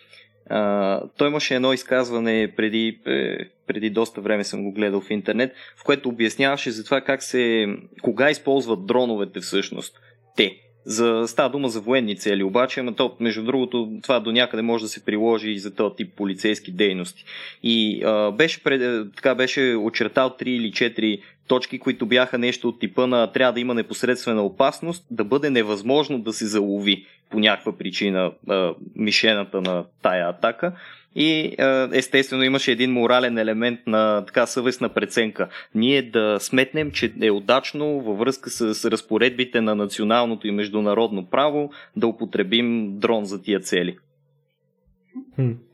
А, 0.50 1.02
той 1.18 1.28
имаше 1.28 1.56
едно 1.56 1.74
изказване 1.74 2.54
преди, 2.58 3.00
е, 3.08 3.38
преди 3.68 3.90
доста 3.90 4.22
време 4.22 4.44
съм 4.44 4.64
го 4.64 4.72
гледал 4.72 5.02
в 5.02 5.10
интернет, 5.10 5.54
в 5.78 5.84
което 5.84 6.10
обясняваше 6.10 6.72
за 6.72 6.86
това 6.86 7.02
как 7.02 7.24
се, 7.24 7.68
кога 8.02 8.30
използват 8.30 8.86
дроновете 8.86 9.40
всъщност. 9.40 10.00
Те. 10.36 10.58
За, 10.86 11.24
става 11.28 11.50
дума 11.50 11.70
за 11.70 11.82
военни 11.82 12.18
цели, 12.18 12.44
обаче, 12.44 12.80
ама 12.80 12.96
то, 12.96 13.16
между 13.20 13.44
другото, 13.44 13.90
това 14.04 14.20
до 14.20 14.32
някъде 14.32 14.64
може 14.64 14.84
да 14.84 14.90
се 14.90 15.06
приложи 15.06 15.52
и 15.52 15.60
за 15.60 15.76
този 15.76 15.96
тип 15.96 16.14
полицейски 16.16 16.72
дейности. 16.72 17.26
И 17.64 18.04
а, 18.06 18.32
беше, 18.32 18.64
пред, 18.64 19.08
така 19.16 19.36
беше 19.36 19.76
очертал 19.76 20.30
3 20.40 20.44
или 20.44 20.72
4 20.72 21.22
точки, 21.48 21.80
които 21.80 22.06
бяха 22.06 22.38
нещо 22.38 22.68
от 22.68 22.80
типа 22.80 23.08
на 23.08 23.32
трябва 23.32 23.54
да 23.54 23.60
има 23.60 23.74
непосредствена 23.74 24.44
опасност, 24.44 25.06
да 25.12 25.24
бъде 25.24 25.50
невъзможно 25.50 26.20
да 26.20 26.34
се 26.34 26.46
залови 26.46 27.06
по 27.30 27.40
някаква 27.40 27.78
причина 27.78 28.32
а, 28.50 28.74
мишената 28.96 29.62
на 29.62 29.84
тая 30.02 30.30
атака. 30.30 30.72
И 31.20 31.56
естествено 31.94 32.44
имаше 32.44 32.72
един 32.72 32.92
морален 32.92 33.38
елемент 33.38 33.80
на 33.88 34.26
така 34.26 34.46
съвестна 34.46 34.90
преценка. 34.90 35.50
Ние 35.76 36.02
да 36.02 36.38
сметнем, 36.40 36.92
че 36.92 37.14
е 37.22 37.32
удачно 37.32 38.02
във 38.02 38.18
връзка 38.18 38.50
с 38.50 38.92
разпоредбите 38.92 39.62
на 39.62 39.76
националното 39.76 40.48
и 40.48 40.52
международно 40.52 41.26
право 41.26 41.72
да 41.96 42.08
употребим 42.08 43.00
дрон 43.00 43.26
за 43.26 43.42
тия 43.42 43.60
цели. 43.60 43.98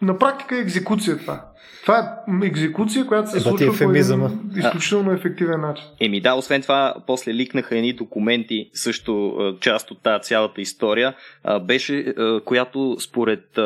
На 0.01 0.17
практика 0.17 0.57
е 0.57 0.59
екзекуция 0.59 1.17
това. 1.17 1.45
Това 1.81 2.23
е 2.43 2.45
екзекуция, 2.45 3.05
която 3.05 3.31
се 3.31 3.37
е, 3.37 3.39
случва 3.39 3.77
по 3.77 3.91
един 3.91 4.29
изключително 4.57 5.11
ефективен 5.11 5.61
начин. 5.61 5.85
Еми 5.99 6.21
да, 6.21 6.33
освен 6.33 6.61
това, 6.61 6.95
после 7.07 7.33
ликнаха 7.33 7.77
едни 7.77 7.93
документи, 7.93 8.69
също 8.73 9.37
част 9.61 9.91
от 9.91 10.03
тази 10.03 10.23
цялата 10.23 10.61
история, 10.61 11.15
беше, 11.61 12.13
която 12.45 12.97
според 12.99 13.59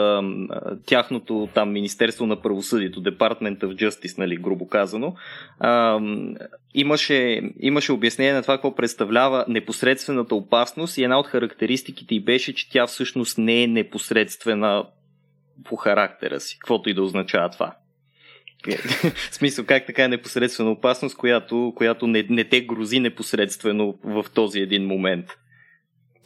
тяхното 0.86 1.50
там 1.54 1.72
Министерство 1.74 2.26
на 2.26 2.42
правосъдието, 2.42 3.04
Department 3.04 3.60
of 3.60 3.88
Justice, 3.88 4.18
нали, 4.18 4.38
грубо 4.38 4.68
казано, 4.68 5.16
имаше, 6.74 7.42
имаше 7.60 7.92
обяснение 7.92 8.34
на 8.34 8.42
това, 8.42 8.56
какво 8.58 8.76
представлява 8.76 9.46
непосредствената 9.48 10.36
опасност 10.36 10.98
и 10.98 11.04
една 11.04 11.20
от 11.20 11.28
характеристиките 11.28 12.16
й 12.16 12.20
беше, 12.20 12.56
че 12.56 12.70
тя 12.70 12.88
всъщност 12.88 13.38
не 13.38 13.64
е 13.64 13.68
непосредствена 13.68 14.84
по 15.64 15.76
характера 15.76 16.40
си, 16.40 16.60
каквото 16.60 16.90
и 16.90 16.94
да 16.94 17.04
означава 17.04 17.50
това. 17.50 17.76
в 19.32 19.36
смисъл, 19.36 19.66
как 19.66 19.86
така 19.86 20.04
е 20.04 20.08
непосредствена 20.08 20.72
опасност, 20.72 21.18
която, 21.18 21.74
която 21.76 22.08
не, 22.08 22.26
не 22.30 22.44
те 22.44 22.62
грози 22.62 23.00
непосредствено 23.00 24.00
в 24.04 24.26
този 24.34 24.60
един 24.60 24.86
момент. 24.86 25.26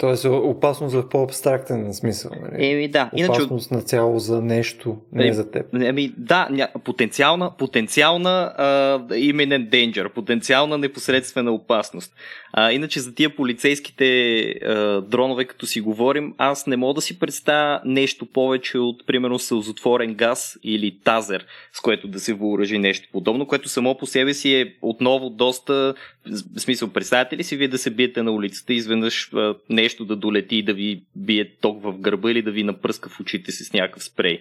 Тоест 0.01 0.25
опасност 0.25 0.95
в 0.95 1.09
по-абстрактен 1.09 1.93
смисъл. 1.93 2.31
Нали? 2.41 2.65
Еми 2.65 2.87
да. 2.87 3.09
Иначе... 3.15 3.41
Опасност 3.41 3.71
на 3.71 3.81
цяло 3.81 4.19
за 4.19 4.41
нещо, 4.41 4.97
не 5.11 5.23
еми, 5.23 5.33
за 5.35 5.51
теб. 5.51 5.65
Еми 5.73 6.13
да, 6.17 6.47
ня... 6.51 6.67
потенциална, 6.83 7.51
потенциална 7.57 8.53
uh, 8.59 9.33
imminent 9.33 9.69
danger, 9.69 10.09
потенциална 10.09 10.77
непосредствена 10.77 11.51
опасност. 11.51 12.13
А, 12.53 12.71
иначе 12.71 12.99
за 12.99 13.15
тия 13.15 13.35
полицейските 13.35 14.03
uh, 14.03 15.01
дронове, 15.01 15.45
като 15.45 15.65
си 15.65 15.81
говорим, 15.81 16.33
аз 16.37 16.67
не 16.67 16.77
мога 16.77 16.93
да 16.93 17.01
си 17.01 17.19
представя 17.19 17.81
нещо 17.85 18.25
повече 18.25 18.77
от, 18.77 19.05
примерно, 19.07 19.39
сълзотворен 19.39 20.13
газ 20.13 20.57
или 20.63 20.97
тазер, 21.03 21.45
с 21.73 21.79
което 21.79 22.07
да 22.07 22.19
се 22.19 22.33
въоръжи 22.33 22.77
нещо 22.77 23.07
подобно, 23.11 23.45
което 23.45 23.69
само 23.69 23.97
по 23.97 24.05
себе 24.05 24.33
си 24.33 24.55
е 24.55 24.73
отново 24.81 25.29
доста... 25.29 25.93
В 26.55 26.59
смисъл, 26.59 26.89
представяте 26.89 27.37
ли 27.37 27.43
си 27.43 27.57
вие 27.57 27.67
да 27.67 27.77
се 27.77 27.89
биете 27.89 28.23
на 28.23 28.31
улицата 28.31 28.73
и 28.73 28.75
изведнъж 28.75 29.29
uh, 29.31 29.55
нещо 29.91 30.05
да 30.05 30.15
долети 30.15 30.55
и 30.55 30.63
да 30.63 30.73
ви 30.73 31.03
бие 31.15 31.55
ток 31.61 31.83
в 31.83 31.93
гърба 31.97 32.31
или 32.31 32.41
да 32.41 32.51
ви 32.51 32.63
напръска 32.63 33.09
в 33.09 33.19
очите 33.19 33.51
си 33.51 33.63
с 33.63 33.73
някакъв 33.73 34.03
спрей. 34.03 34.39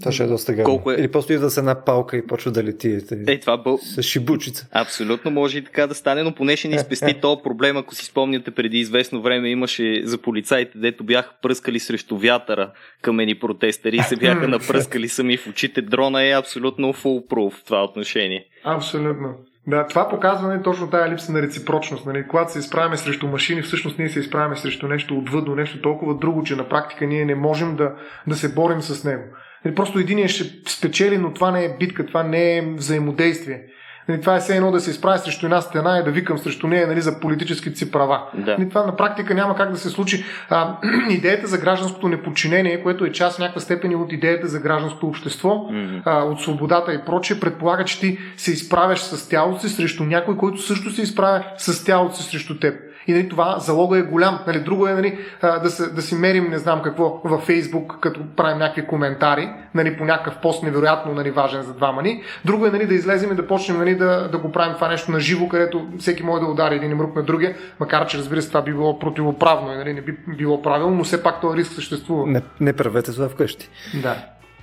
Това 0.00 0.12
ще 0.12 0.24
е 0.24 0.26
доста 0.26 0.52
гадно. 0.52 0.64
Колко 0.64 0.92
е... 0.92 0.94
Или 0.94 1.08
просто 1.08 1.32
идва 1.32 1.50
с 1.50 1.56
една 1.56 1.84
палка 1.84 2.16
и 2.16 2.26
почва 2.26 2.50
да 2.50 2.64
лети. 2.64 2.98
Е, 3.26 3.40
това 3.40 3.56
бъл... 3.56 3.78
С 3.78 4.02
шибучица. 4.02 4.68
Абсолютно 4.72 5.30
може 5.30 5.58
и 5.58 5.64
така 5.64 5.86
да 5.86 5.94
стане, 5.94 6.22
но 6.22 6.34
поне 6.34 6.56
ще 6.56 6.68
ни 6.68 6.78
спести 6.78 7.14
този 7.22 7.42
проблем, 7.42 7.76
ако 7.76 7.94
си 7.94 8.04
спомняте 8.04 8.50
преди 8.50 8.78
известно 8.78 9.22
време 9.22 9.48
имаше 9.48 10.02
за 10.04 10.18
полицаите, 10.18 10.78
дето 10.78 11.04
бяха 11.04 11.34
пръскали 11.42 11.78
срещу 11.78 12.16
вятъра 12.16 12.72
камени 13.02 13.34
протестери 13.34 13.96
и 13.96 14.02
се 14.02 14.16
бяха 14.16 14.48
напръскали 14.48 15.08
сами 15.08 15.36
в 15.36 15.46
очите. 15.46 15.82
Дрона 15.82 16.22
е 16.22 16.38
абсолютно 16.38 16.92
foolproof 16.92 17.50
в 17.50 17.64
това 17.64 17.84
отношение. 17.84 18.46
Абсолютно. 18.64 19.34
Да, 19.70 19.86
това 19.86 20.08
показва 20.08 20.48
не 20.48 20.62
точно 20.62 20.90
тая 20.90 21.12
липса 21.12 21.32
на 21.32 21.42
реципрочност. 21.42 22.06
Нали? 22.06 22.28
Когато 22.28 22.52
се 22.52 22.58
изправяме 22.58 22.96
срещу 22.96 23.26
машини, 23.26 23.62
всъщност 23.62 23.98
ние 23.98 24.08
се 24.08 24.20
изправяме 24.20 24.56
срещу 24.56 24.88
нещо 24.88 25.18
отвъдно, 25.18 25.54
нещо 25.54 25.82
толкова 25.82 26.14
друго, 26.14 26.42
че 26.42 26.56
на 26.56 26.68
практика 26.68 27.06
ние 27.06 27.24
не 27.24 27.34
можем 27.34 27.76
да, 27.76 27.94
да 28.26 28.34
се 28.34 28.54
борим 28.54 28.82
с 28.82 29.04
него. 29.04 29.22
Нали? 29.64 29.74
Просто 29.74 29.98
един 29.98 30.28
ще 30.28 30.44
спечели, 30.68 31.18
но 31.18 31.32
това 31.32 31.50
не 31.50 31.64
е 31.64 31.76
битка, 31.78 32.06
това 32.06 32.22
не 32.22 32.56
е 32.56 32.74
взаимодействие. 32.74 33.62
Нали, 34.10 34.20
това 34.20 34.36
е 34.36 34.40
все 34.40 34.56
едно 34.56 34.70
да 34.70 34.80
се 34.80 34.90
изправя 34.90 35.18
срещу 35.18 35.46
една 35.46 35.60
стена 35.60 35.98
и 35.98 36.04
да 36.04 36.10
викам 36.10 36.38
срещу 36.38 36.66
нея 36.66 36.86
нали, 36.86 37.00
за 37.00 37.20
политическите 37.20 37.78
си 37.78 37.90
права. 37.90 38.22
Да. 38.34 38.56
Нали, 38.58 38.68
това 38.68 38.86
на 38.86 38.96
практика 38.96 39.34
няма 39.34 39.56
как 39.56 39.70
да 39.70 39.78
се 39.78 39.88
случи. 39.88 40.24
А, 40.48 40.76
идеята 41.10 41.46
за 41.46 41.58
гражданското 41.58 42.08
неподчинение, 42.08 42.82
което 42.82 43.04
е 43.04 43.12
част 43.12 43.36
в 43.36 43.38
някаква 43.38 43.60
степен 43.60 43.94
от 43.94 44.12
идеята 44.12 44.46
за 44.46 44.60
гражданското 44.60 45.06
общество, 45.06 45.48
mm-hmm. 45.48 46.02
а, 46.04 46.24
от 46.24 46.40
свободата 46.40 46.94
и 46.94 47.04
прочее, 47.06 47.40
предполага, 47.40 47.84
че 47.84 48.00
ти 48.00 48.18
се 48.36 48.52
изправяш 48.52 49.00
с 49.00 49.28
тялото 49.28 49.60
си 49.60 49.68
срещу 49.68 50.04
някой, 50.04 50.36
който 50.36 50.62
също 50.62 50.90
се 50.90 51.02
изправя 51.02 51.44
с 51.56 51.84
тялото 51.84 52.16
си 52.16 52.22
срещу 52.22 52.58
теб. 52.58 52.74
И 53.10 53.12
нали, 53.12 53.28
това 53.28 53.58
залога 53.58 53.98
е 53.98 54.02
голям. 54.02 54.38
Нали, 54.46 54.60
друго 54.60 54.86
е 54.86 54.92
нали, 54.92 55.18
да, 55.42 55.70
се, 55.70 55.90
да 55.90 56.02
си 56.02 56.14
мерим 56.14 56.50
не 56.50 56.58
знам 56.58 56.82
какво 56.82 57.20
във 57.24 57.42
Фейсбук, 57.42 57.96
като 58.00 58.20
правим 58.36 58.58
някакви 58.58 58.86
коментари 58.86 59.48
нали, 59.74 59.96
по 59.96 60.04
някакъв 60.04 60.36
пост 60.42 60.62
невероятно 60.62 61.12
нали, 61.12 61.30
важен 61.30 61.62
за 61.62 61.74
двама 61.74 62.02
ни. 62.02 62.22
Друго 62.44 62.66
е 62.66 62.70
нали, 62.70 62.86
да 62.86 62.94
излезем 62.94 63.32
и 63.32 63.34
да 63.34 63.46
почнем 63.46 63.78
нали, 63.78 63.94
да, 63.94 64.28
да 64.28 64.38
го 64.38 64.52
правим 64.52 64.74
това 64.74 64.88
нещо 64.88 65.10
на 65.10 65.20
живо, 65.20 65.48
където 65.48 65.86
всеки 65.98 66.22
може 66.22 66.40
да 66.40 66.46
удари 66.46 66.74
един 66.74 66.96
мрук 66.96 67.16
на 67.16 67.22
другия, 67.22 67.56
макар 67.80 68.06
че 68.06 68.18
разбира 68.18 68.42
се 68.42 68.48
това 68.48 68.62
би 68.62 68.72
било 68.72 68.98
противоправно 68.98 69.72
и 69.72 69.76
нали, 69.76 69.92
не 69.92 70.00
би 70.00 70.16
било 70.28 70.62
правилно, 70.62 70.96
но 70.96 71.04
все 71.04 71.22
пак 71.22 71.40
този 71.40 71.58
риск 71.58 71.72
съществува. 71.72 72.26
Не, 72.26 72.42
не 72.60 72.72
правете 72.72 73.12
това 73.12 73.28
вкъщи. 73.28 73.68
Да. 74.02 74.16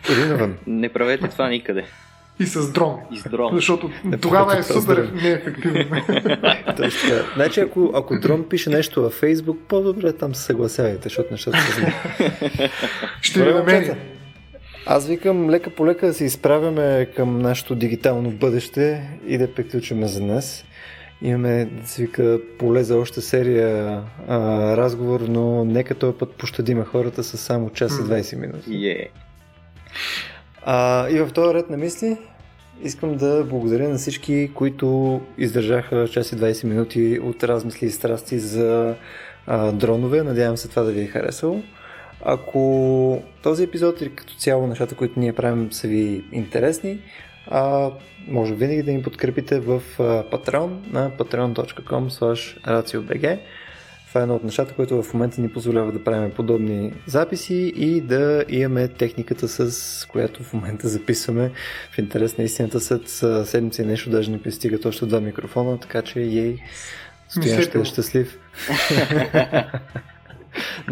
Или 0.09 0.29
навън. 0.29 0.57
Не 0.67 0.89
правете 0.89 1.27
това 1.27 1.47
никъде. 1.47 1.85
И 2.39 2.45
с 2.45 2.71
дрон. 2.71 2.97
И 3.11 3.17
с 3.17 3.29
дрон. 3.29 3.55
Защото 3.55 3.89
не 4.05 4.17
тогава 4.17 4.57
е 4.57 4.63
супер 4.63 5.11
неефективно. 5.23 5.85
значи, 7.35 7.59
ако, 7.59 7.91
ако 7.95 8.19
дрон 8.19 8.45
пише 8.49 8.69
нещо 8.69 9.01
във 9.01 9.13
Фейсбук, 9.13 9.59
по-добре 9.67 10.13
там 10.13 10.35
се 10.35 10.43
съгласявайте, 10.43 11.03
защото 11.03 11.27
нещата 11.31 11.57
са 11.57 11.91
Ще 13.21 13.43
ви 13.43 13.53
намерим. 13.53 13.95
Аз 14.85 15.07
викам 15.07 15.49
лека 15.49 15.69
по 15.69 15.87
лека 15.87 16.07
да 16.07 16.13
се 16.13 16.25
изправяме 16.25 17.07
към 17.15 17.39
нашето 17.39 17.75
дигитално 17.75 18.31
бъдеще 18.31 19.09
и 19.27 19.37
да 19.37 19.53
приключваме 19.53 20.07
за 20.07 20.19
днес. 20.19 20.65
Имаме, 21.21 21.65
да 21.65 21.87
се 21.87 22.01
вика, 22.01 22.39
поле 22.59 22.83
за 22.83 22.97
още 22.97 23.21
серия 23.21 24.01
а, 24.27 24.37
разговор, 24.77 25.19
но 25.19 25.65
нека 25.65 25.95
този 25.95 26.17
път 26.17 26.31
пощадиме 26.31 26.83
хората 26.83 27.23
с 27.23 27.37
само 27.37 27.69
час 27.69 27.91
и 27.91 28.01
20 28.01 28.35
минути. 28.35 28.69
Yeah. 28.69 29.07
А, 30.69 31.09
и 31.09 31.19
в 31.19 31.33
този 31.33 31.53
ред 31.53 31.69
на 31.69 31.77
мисли 31.77 32.17
искам 32.83 33.17
да 33.17 33.43
благодаря 33.43 33.89
на 33.89 33.97
всички, 33.97 34.51
които 34.53 35.21
издържаха 35.37 36.07
час 36.07 36.31
и 36.31 36.35
20 36.35 36.63
минути 36.67 37.19
от 37.23 37.43
размисли 37.43 37.87
и 37.87 37.91
страсти 37.91 38.39
за 38.39 38.95
а, 39.47 39.71
дронове. 39.71 40.23
Надявам 40.23 40.57
се 40.57 40.67
това 40.67 40.81
да 40.83 40.91
ви 40.91 41.01
е 41.01 41.07
харесало. 41.07 41.61
Ако 42.21 43.23
този 43.43 43.63
епизод 43.63 44.01
или 44.01 44.15
като 44.15 44.33
цяло 44.33 44.67
нещата, 44.67 44.95
които 44.95 45.19
ние 45.19 45.33
правим 45.33 45.71
са 45.71 45.87
ви 45.87 46.25
интересни, 46.31 46.99
а, 47.47 47.91
може 48.27 48.53
винаги 48.53 48.83
да 48.83 48.91
ни 48.91 49.03
подкрепите 49.03 49.59
в 49.59 49.81
Patreon 49.97 50.91
на 50.91 51.11
patreon.com 51.11 52.07
raciobg. 52.67 53.39
Това 54.07 54.21
е 54.21 54.23
едно 54.23 54.35
от 54.35 54.43
нещата, 54.43 54.73
което 54.73 55.03
в 55.03 55.13
момента 55.13 55.41
ни 55.41 55.49
позволява 55.49 55.91
да 55.91 56.03
правим 56.03 56.31
подобни 56.31 56.93
записи 57.05 57.73
и 57.75 58.01
да 58.01 58.45
имаме 58.49 58.87
техниката, 58.87 59.47
с 59.47 60.05
която 60.05 60.43
в 60.43 60.53
момента 60.53 60.87
записваме. 60.87 61.51
В 61.91 61.97
интерес 61.97 62.37
на 62.37 62.43
истината 62.43 62.79
след 62.79 63.09
седмици 63.47 63.85
нещо 63.85 64.09
даже 64.09 64.31
не 64.31 64.41
пристигат 64.41 64.85
още 64.85 65.05
два 65.05 65.19
микрофона, 65.19 65.79
така 65.79 66.01
че 66.01 66.19
ей, 66.19 66.59
стоян 67.29 67.61
ще 67.61 67.79
е 67.79 67.85
щастлив. 67.85 68.39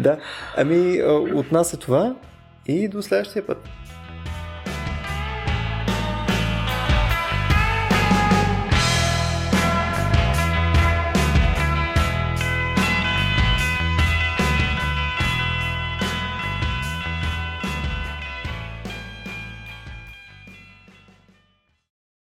да, 0.00 0.18
ами 0.56 1.02
от 1.34 1.52
нас 1.52 1.74
е 1.74 1.76
това 1.76 2.16
и 2.66 2.88
до 2.88 3.02
следващия 3.02 3.46
път. 3.46 3.68